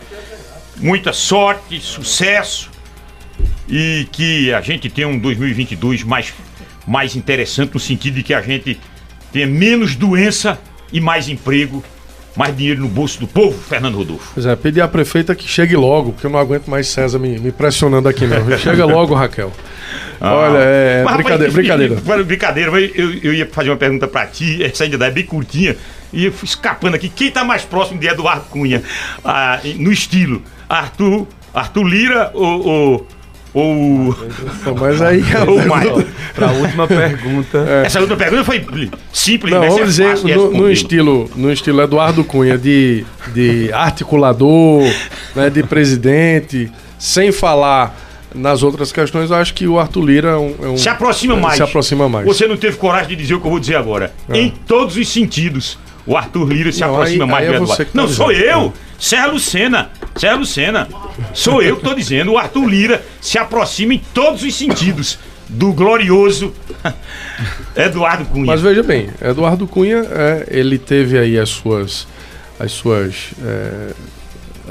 Muita 0.77 1.11
sorte, 1.11 1.79
sucesso 1.79 2.71
e 3.67 4.07
que 4.11 4.53
a 4.53 4.61
gente 4.61 4.89
tenha 4.89 5.07
um 5.07 5.19
2022 5.19 6.03
mais, 6.03 6.33
mais 6.87 7.15
interessante 7.15 7.73
no 7.73 7.79
sentido 7.79 8.15
de 8.15 8.23
que 8.23 8.33
a 8.33 8.41
gente 8.41 8.79
tenha 9.31 9.47
menos 9.47 9.95
doença 9.95 10.59
e 10.91 10.99
mais 10.99 11.27
emprego, 11.27 11.83
mais 12.35 12.55
dinheiro 12.55 12.81
no 12.81 12.87
bolso 12.87 13.19
do 13.19 13.27
povo, 13.27 13.57
Fernando 13.57 13.95
Rodolfo. 13.95 14.31
Pois 14.33 14.45
é, 14.45 14.55
pedir 14.55 14.81
à 14.81 14.87
prefeita 14.87 15.35
que 15.35 15.47
chegue 15.47 15.75
logo, 15.75 16.13
porque 16.13 16.25
eu 16.25 16.31
não 16.31 16.39
aguento 16.39 16.67
mais 16.67 16.87
César 16.87 17.19
me, 17.19 17.37
me 17.39 17.51
pressionando 17.51 18.07
aqui 18.07 18.25
não. 18.25 18.41
Chega 18.57 18.85
logo, 18.85 19.13
Raquel. 19.13 19.51
Ah, 20.19 20.33
Olha, 20.33 20.57
é 20.59 21.03
mas, 21.03 21.15
brincadeira. 21.15 21.51
Rapaz, 21.51 21.53
brincadeira. 21.53 21.95
brincadeira, 22.23 22.71
mas 22.71 22.91
eu, 22.95 23.13
eu 23.23 23.33
ia 23.33 23.45
fazer 23.47 23.69
uma 23.69 23.77
pergunta 23.77 24.07
para 24.07 24.25
ti, 24.27 24.63
essa 24.63 24.83
ainda 24.83 25.05
é 25.05 25.11
bem 25.11 25.25
curtinha, 25.25 25.75
e 26.13 26.25
eu 26.25 26.31
fui 26.31 26.47
escapando 26.47 26.95
aqui. 26.95 27.09
Quem 27.09 27.31
tá 27.31 27.43
mais 27.43 27.63
próximo 27.63 27.99
de 27.99 28.07
Eduardo 28.07 28.45
Cunha? 28.49 28.83
Ah, 29.25 29.59
no 29.77 29.91
estilo, 29.91 30.41
Arthur, 30.69 31.27
Arthur 31.53 31.83
Lira 31.83 32.31
ou, 32.33 32.67
ou 32.67 33.07
ou. 33.53 34.15
Mas 34.79 35.01
aí. 35.01 35.21
Para 36.33 36.49
a 36.49 36.51
última 36.53 36.87
pergunta. 36.87 37.65
É. 37.67 37.85
Essa 37.85 37.99
última 37.99 38.17
pergunta 38.17 38.43
foi 38.43 38.65
simples, 39.11 39.53
Não, 39.53 39.61
né? 39.61 39.69
vamos 39.69 39.87
dizer, 39.87 40.17
no, 40.23 40.51
no, 40.51 40.71
estilo, 40.71 41.29
no 41.35 41.51
estilo 41.51 41.81
Eduardo 41.81 42.23
Cunha, 42.23 42.57
de, 42.57 43.05
de 43.33 43.71
articulador, 43.73 44.83
né, 45.35 45.49
de 45.49 45.63
presidente, 45.63 46.71
sem 46.97 47.31
falar 47.31 47.95
nas 48.33 48.63
outras 48.63 48.93
questões, 48.93 49.29
eu 49.29 49.35
acho 49.35 49.53
que 49.53 49.67
o 49.67 49.77
Arthur 49.77 50.05
Lira 50.05 50.29
é 50.29 50.37
um, 50.37 50.55
é 50.63 50.67
um, 50.69 50.77
se 50.77 50.87
aproxima 50.87 51.35
mais. 51.35 51.57
Se 51.57 51.63
aproxima 51.63 52.07
mais. 52.07 52.25
Você 52.25 52.47
não 52.47 52.55
teve 52.55 52.77
coragem 52.77 53.09
de 53.09 53.15
dizer 53.17 53.33
o 53.33 53.41
que 53.41 53.45
eu 53.45 53.51
vou 53.51 53.59
dizer 53.59 53.75
agora. 53.75 54.13
É. 54.29 54.39
Em 54.39 54.49
todos 54.49 54.95
os 54.95 55.07
sentidos, 55.09 55.77
o 56.05 56.15
Arthur 56.15 56.47
Lira 56.47 56.71
se 56.71 56.79
não, 56.79 56.93
aproxima 56.93 57.25
aí, 57.25 57.29
mais 57.29 57.43
aí 57.43 57.49
do 57.49 57.53
é 57.53 57.57
Eduardo. 57.57 57.85
Tá 57.85 57.91
não, 57.93 58.05
dizendo. 58.05 58.17
sou 58.17 58.31
eu! 58.31 58.73
Serra 59.01 59.25
Lucena, 59.25 59.89
Serra 60.15 60.35
Lucena. 60.35 60.87
Sou 61.33 61.59
eu 61.59 61.75
que 61.75 61.81
estou 61.81 61.95
dizendo. 61.95 62.33
O 62.33 62.37
Arthur 62.37 62.67
Lira 62.67 63.03
se 63.19 63.39
aproxima 63.39 63.95
em 63.95 64.01
todos 64.13 64.43
os 64.43 64.53
sentidos 64.53 65.17
do 65.49 65.73
glorioso 65.73 66.53
Eduardo 67.75 68.25
Cunha. 68.25 68.45
Mas 68.45 68.61
veja 68.61 68.83
bem, 68.83 69.09
Eduardo 69.19 69.67
Cunha, 69.67 70.05
é, 70.07 70.47
ele 70.51 70.77
teve 70.77 71.17
aí 71.17 71.39
as 71.39 71.49
suas, 71.49 72.07
as 72.59 72.71
suas 72.73 73.31
é, 73.43 73.93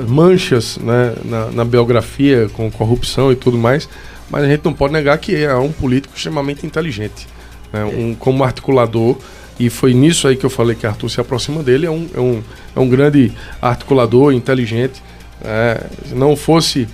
manchas 0.06 0.78
né, 0.78 1.12
na, 1.24 1.46
na, 1.46 1.64
biografia 1.64 2.48
com 2.52 2.70
corrupção 2.70 3.32
e 3.32 3.36
tudo 3.36 3.58
mais, 3.58 3.88
mas 4.30 4.44
a 4.44 4.46
gente 4.48 4.64
não 4.64 4.72
pode 4.72 4.92
negar 4.92 5.18
que 5.18 5.34
é 5.34 5.56
um 5.56 5.72
político 5.72 6.14
extremamente 6.16 6.64
inteligente, 6.64 7.26
né, 7.72 7.84
um, 7.84 8.14
como 8.14 8.44
articulador 8.44 9.18
e 9.60 9.68
foi 9.68 9.92
nisso 9.92 10.26
aí 10.26 10.36
que 10.36 10.46
eu 10.46 10.50
falei 10.50 10.74
que 10.74 10.86
Arthur 10.86 11.10
se 11.10 11.20
aproxima 11.20 11.62
dele. 11.62 11.86
É 11.86 11.90
um, 11.90 12.08
é 12.14 12.18
um, 12.18 12.42
é 12.74 12.80
um 12.80 12.88
grande 12.88 13.30
articulador, 13.60 14.32
inteligente. 14.32 15.02
É, 15.44 15.84
se 16.08 16.14
não 16.14 16.34
fosse 16.34 16.88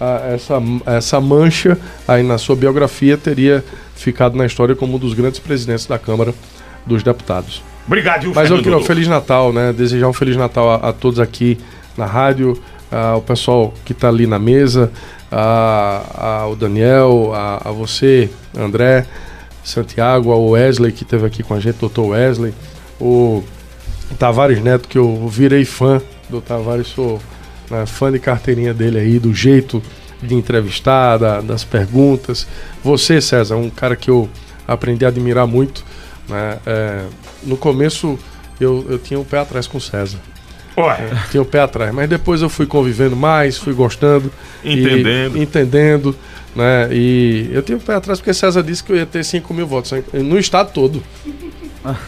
a, 0.00 0.34
essa, 0.34 0.60
essa 0.84 1.20
mancha 1.20 1.78
aí 2.08 2.24
na 2.24 2.36
sua 2.36 2.56
biografia, 2.56 3.16
teria 3.16 3.64
ficado 3.94 4.36
na 4.36 4.44
história 4.44 4.74
como 4.74 4.96
um 4.96 4.98
dos 4.98 5.14
grandes 5.14 5.38
presidentes 5.38 5.86
da 5.86 5.96
Câmara 5.96 6.34
dos 6.84 7.04
Deputados. 7.04 7.62
Obrigado, 7.86 8.32
Mas 8.34 8.50
eu 8.50 8.58
queria 8.58 8.76
um 8.76 8.82
Feliz 8.82 9.06
Natal, 9.06 9.52
né? 9.52 9.72
Desejar 9.72 10.08
um 10.08 10.12
Feliz 10.12 10.36
Natal 10.36 10.70
a, 10.72 10.88
a 10.88 10.92
todos 10.92 11.20
aqui 11.20 11.56
na 11.96 12.04
rádio, 12.04 12.60
ao 12.90 13.22
pessoal 13.22 13.72
que 13.84 13.92
está 13.92 14.08
ali 14.08 14.26
na 14.26 14.40
mesa, 14.40 14.90
ao 15.30 16.56
Daniel, 16.56 17.32
a, 17.32 17.68
a 17.68 17.72
você, 17.72 18.28
André. 18.58 19.06
Santiago, 19.68 20.30
ao 20.30 20.48
Wesley 20.50 20.92
que 20.92 21.02
esteve 21.02 21.26
aqui 21.26 21.42
com 21.42 21.54
a 21.54 21.60
gente, 21.60 21.76
doutor 21.76 22.08
Wesley, 22.08 22.52
o 23.00 23.42
Tavares 24.18 24.62
Neto, 24.62 24.88
que 24.88 24.98
eu 24.98 25.28
virei 25.28 25.64
fã 25.64 26.00
do 26.28 26.40
Tavares, 26.40 26.88
sou 26.88 27.20
né, 27.70 27.84
fã 27.86 28.10
de 28.10 28.18
carteirinha 28.18 28.72
dele 28.74 28.98
aí, 28.98 29.18
do 29.18 29.32
jeito 29.34 29.82
de 30.22 30.34
entrevistar, 30.34 31.16
da, 31.16 31.40
das 31.40 31.64
perguntas. 31.64 32.46
Você, 32.82 33.20
César, 33.20 33.56
um 33.56 33.70
cara 33.70 33.94
que 33.94 34.10
eu 34.10 34.28
aprendi 34.66 35.04
a 35.04 35.08
admirar 35.08 35.46
muito. 35.46 35.84
Né? 36.28 36.58
É, 36.66 37.02
no 37.44 37.56
começo 37.56 38.18
eu, 38.60 38.84
eu 38.88 38.98
tinha 38.98 39.18
um 39.18 39.24
pé 39.24 39.38
atrás 39.38 39.66
com 39.66 39.78
o 39.78 39.80
César. 39.80 40.18
Ué. 40.76 41.10
Tinha 41.30 41.42
o 41.42 41.46
pé 41.46 41.60
atrás. 41.60 41.92
Mas 41.92 42.08
depois 42.08 42.40
eu 42.42 42.48
fui 42.48 42.66
convivendo 42.66 43.16
mais, 43.16 43.56
fui 43.56 43.72
gostando. 43.74 44.30
e- 45.36 45.42
Entendendo. 45.42 46.16
Né? 46.58 46.88
E 46.90 47.48
eu 47.52 47.62
tinha 47.62 47.78
o 47.78 47.80
pé 47.80 47.94
atrás 47.94 48.18
porque 48.18 48.34
César 48.34 48.62
disse 48.64 48.82
que 48.82 48.90
eu 48.90 48.96
ia 48.96 49.06
ter 49.06 49.24
5 49.24 49.54
mil 49.54 49.64
votos. 49.66 49.92
No 50.12 50.36
estado 50.38 50.72
todo. 50.72 51.02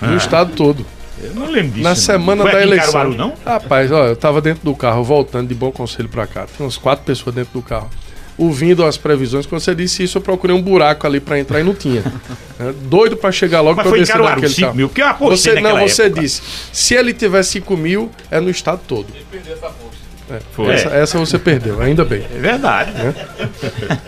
No 0.02 0.16
estado 0.16 0.52
todo. 0.56 0.84
Eu 1.22 1.32
não 1.34 1.46
lembro 1.50 1.70
disso. 1.70 1.82
Na 1.84 1.90
não. 1.90 1.96
semana 1.96 2.42
Foi 2.42 2.52
da 2.52 2.62
eleição. 2.62 2.92
Caruaru, 2.92 3.14
não? 3.16 3.32
Rapaz, 3.46 3.90
ó, 3.92 4.06
eu 4.08 4.16
tava 4.16 4.40
dentro 4.42 4.62
do 4.64 4.74
carro, 4.74 5.02
voltando 5.04 5.48
de 5.48 5.54
bom 5.54 5.70
conselho 5.70 6.08
pra 6.08 6.26
cá. 6.26 6.44
Tinha 6.44 6.66
umas 6.66 6.76
quatro 6.76 7.04
pessoas 7.04 7.34
dentro 7.34 7.52
do 7.54 7.62
carro. 7.62 7.88
Ouvindo 8.36 8.84
as 8.84 8.96
previsões, 8.98 9.46
quando 9.46 9.60
você 9.62 9.74
disse 9.74 10.02
isso, 10.02 10.18
eu 10.18 10.22
procurei 10.22 10.54
um 10.54 10.60
buraco 10.60 11.06
ali 11.06 11.20
pra 11.20 11.38
entrar 11.38 11.60
e 11.60 11.62
não 11.62 11.74
tinha. 11.74 12.02
É, 12.60 12.72
Doido 12.72 13.16
pra 13.16 13.32
chegar 13.32 13.62
logo 13.62 13.76
Mas 13.76 13.84
pra 13.84 13.90
foi 13.90 13.98
em 14.00 14.02
descer 14.02 14.12
Caruaru, 14.12 14.34
daquele 14.34 14.52
5 14.52 14.66
carro. 14.66 14.76
mil, 14.76 14.88
porque 14.90 15.00
eu 15.00 15.06
apostei 15.06 15.54
você, 15.54 15.60
Não, 15.62 15.78
você 15.78 16.02
época. 16.02 16.20
disse. 16.20 16.42
Se 16.70 16.94
ele 16.94 17.14
tiver 17.14 17.42
5 17.42 17.74
mil, 17.74 18.10
é 18.30 18.38
no 18.38 18.50
estado 18.50 18.80
todo. 18.86 19.06
É, 20.30 20.38
Foi. 20.52 20.72
Essa, 20.72 20.88
essa 20.90 21.18
você 21.18 21.38
perdeu, 21.38 21.80
ainda 21.82 22.04
bem. 22.04 22.24
É 22.34 22.38
verdade. 22.38 22.92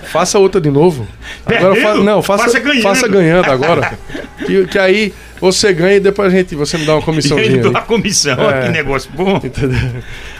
Faça 0.04 0.38
outra 0.38 0.60
de 0.60 0.70
novo. 0.70 1.06
Agora 1.44 1.74
fa- 1.76 1.94
não, 1.94 2.22
faça, 2.22 2.44
Faça 2.44 2.60
ganhando. 2.60 2.82
faça 2.82 3.08
ganhando 3.08 3.50
agora. 3.50 3.98
que, 4.46 4.66
que 4.66 4.78
aí 4.78 5.12
você 5.40 5.72
ganha 5.72 5.96
e 5.96 6.00
depois 6.00 6.32
a 6.32 6.36
gente, 6.36 6.54
você 6.54 6.78
me 6.78 6.84
dá 6.86 6.94
uma 6.94 7.02
comissãozinha. 7.02 7.50
Ele 7.50 7.58
deu 7.58 7.70
aí. 7.70 7.76
a 7.76 7.80
comissão, 7.80 8.50
É. 8.50 8.62
que 8.66 8.68
negócio 8.70 9.10
bom. 9.14 9.40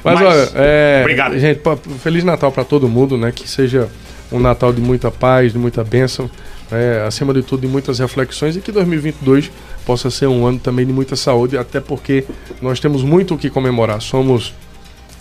Mas, 0.05 0.15
Mas- 0.15 0.23
olha, 0.23 0.51
é, 0.55 0.99
Obrigado. 1.03 1.39
gente, 1.39 1.61
Feliz 2.01 2.23
Natal 2.25 2.53
para 2.53 2.65
todo 2.65 2.89
mundo, 2.89 3.17
né? 3.17 3.33
Que 3.35 3.49
seja 3.49 3.89
um 4.31 4.39
Natal 4.39 4.73
de 4.73 4.81
muita 4.81 5.11
paz, 5.11 5.53
de 5.53 5.59
muita 5.59 5.83
bênção, 5.85 6.31
né? 6.71 7.05
acima 7.07 7.35
de 7.35 7.43
tudo, 7.43 7.61
de 7.63 7.67
muitas 7.67 7.99
reflexões 7.99 8.57
e 8.57 8.61
que 8.61 8.71
2022 8.73 9.51
possa 9.85 10.11
ser 10.11 10.27
um 10.27 10.47
ano 10.47 10.59
também 10.59 10.87
de 10.87 10.93
muita 10.93 11.17
saúde, 11.17 11.59
até 11.59 11.81
porque 11.81 12.25
nós 12.61 12.79
temos 12.81 13.03
muito 13.03 13.35
o 13.35 13.39
que 13.39 13.51
comemorar. 13.51 14.01
Somos 14.01 14.55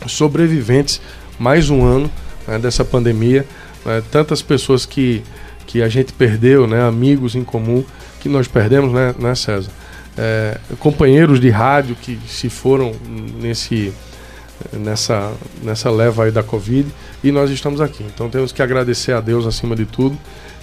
sobreviventes 0.07 1.01
mais 1.39 1.69
um 1.69 1.83
ano 1.83 2.11
né, 2.47 2.57
dessa 2.59 2.83
pandemia, 2.85 3.45
né? 3.85 4.01
tantas 4.11 4.41
pessoas 4.41 4.85
que, 4.85 5.23
que 5.65 5.81
a 5.81 5.89
gente 5.89 6.13
perdeu, 6.13 6.67
né? 6.67 6.81
Amigos 6.83 7.35
em 7.35 7.43
comum 7.43 7.83
que 8.19 8.29
nós 8.29 8.47
perdemos, 8.47 8.93
né, 8.93 9.15
né 9.17 9.35
César? 9.35 9.71
É, 10.17 10.57
companheiros 10.79 11.39
de 11.39 11.49
rádio 11.49 11.95
que 11.95 12.19
se 12.27 12.49
foram 12.49 12.91
nesse 13.39 13.93
nessa, 14.73 15.31
nessa 15.63 15.89
leva 15.89 16.25
aí 16.25 16.31
da 16.31 16.43
Covid 16.43 16.87
e 17.23 17.31
nós 17.31 17.49
estamos 17.49 17.81
aqui. 17.81 18.03
Então 18.03 18.29
temos 18.29 18.51
que 18.51 18.61
agradecer 18.61 19.13
a 19.13 19.21
Deus 19.21 19.45
acima 19.45 19.75
de 19.75 19.85
tudo 19.85 20.17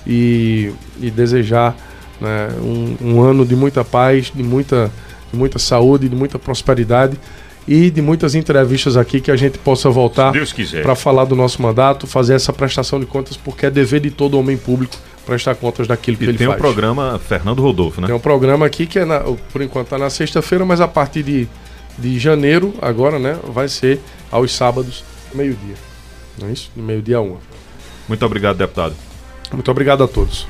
e, 0.07 0.73
e 1.01 1.11
desejar 1.11 1.77
né, 2.21 2.49
um, 2.61 2.97
um 3.01 3.21
ano 3.21 3.45
de 3.45 3.57
muita 3.57 3.85
paz, 3.85 4.31
de 4.35 4.43
muita, 4.43 4.91
de 5.33 5.39
muita 5.39 5.59
saúde, 5.59 6.09
de 6.09 6.17
muita 6.17 6.39
prosperidade 6.39 7.19
e 7.69 7.91
de 7.91 8.01
muitas 8.01 8.35
entrevistas 8.35 8.97
aqui 8.97 9.21
que 9.21 9.31
a 9.31 9.37
gente 9.37 9.59
possa 9.59 9.91
voltar 9.91 10.33
para 10.83 10.95
falar 10.97 11.27
do 11.27 11.37
nosso 11.37 11.61
mandato, 11.61 12.07
fazer 12.07 12.33
essa 12.35 12.53
prestação 12.53 12.99
de 12.99 13.05
contas, 13.07 13.37
porque 13.37 13.67
é 13.67 13.71
dever 13.71 14.01
de 14.01 14.11
todo 14.11 14.39
homem 14.39 14.57
público 14.57 14.97
prestar 15.27 15.55
contas 15.55 15.87
daquilo 15.87 16.17
que 16.17 16.25
E 16.25 16.29
ele 16.31 16.39
tem 16.39 16.47
faz. 16.47 16.59
programa 16.59 17.21
Fernando 17.29 17.61
Rodolfo, 17.63 18.01
né? 18.01 18.07
Tem 18.07 18.17
um 18.17 18.21
programa 18.21 18.65
aqui 18.65 18.87
que 18.87 18.99
é 18.99 19.05
na- 19.05 19.21
por 19.53 19.61
enquanto 19.61 19.89
está 19.89 19.99
na 19.99 20.09
sexta-feira, 20.09 20.65
mas 20.65 20.81
a 20.81 20.89
partir 20.89 21.23
de, 21.23 21.47
de 21.99 22.19
janeiro, 22.19 22.73
agora, 22.81 23.19
né, 23.19 23.37
vai 23.47 23.69
ser 23.69 24.01
aos 24.33 24.51
sábados, 24.55 25.05
meio-dia. 25.35 25.75
Não 26.41 26.49
é 26.49 26.53
isso? 26.53 26.71
Meio-dia 26.75 27.19
a 27.19 27.21
uma. 27.21 27.37
Muito 28.09 28.25
obrigado, 28.25 28.57
deputado. 28.57 28.95
Muito 29.53 29.71
obrigado 29.71 30.03
a 30.03 30.09
todos. 30.09 30.47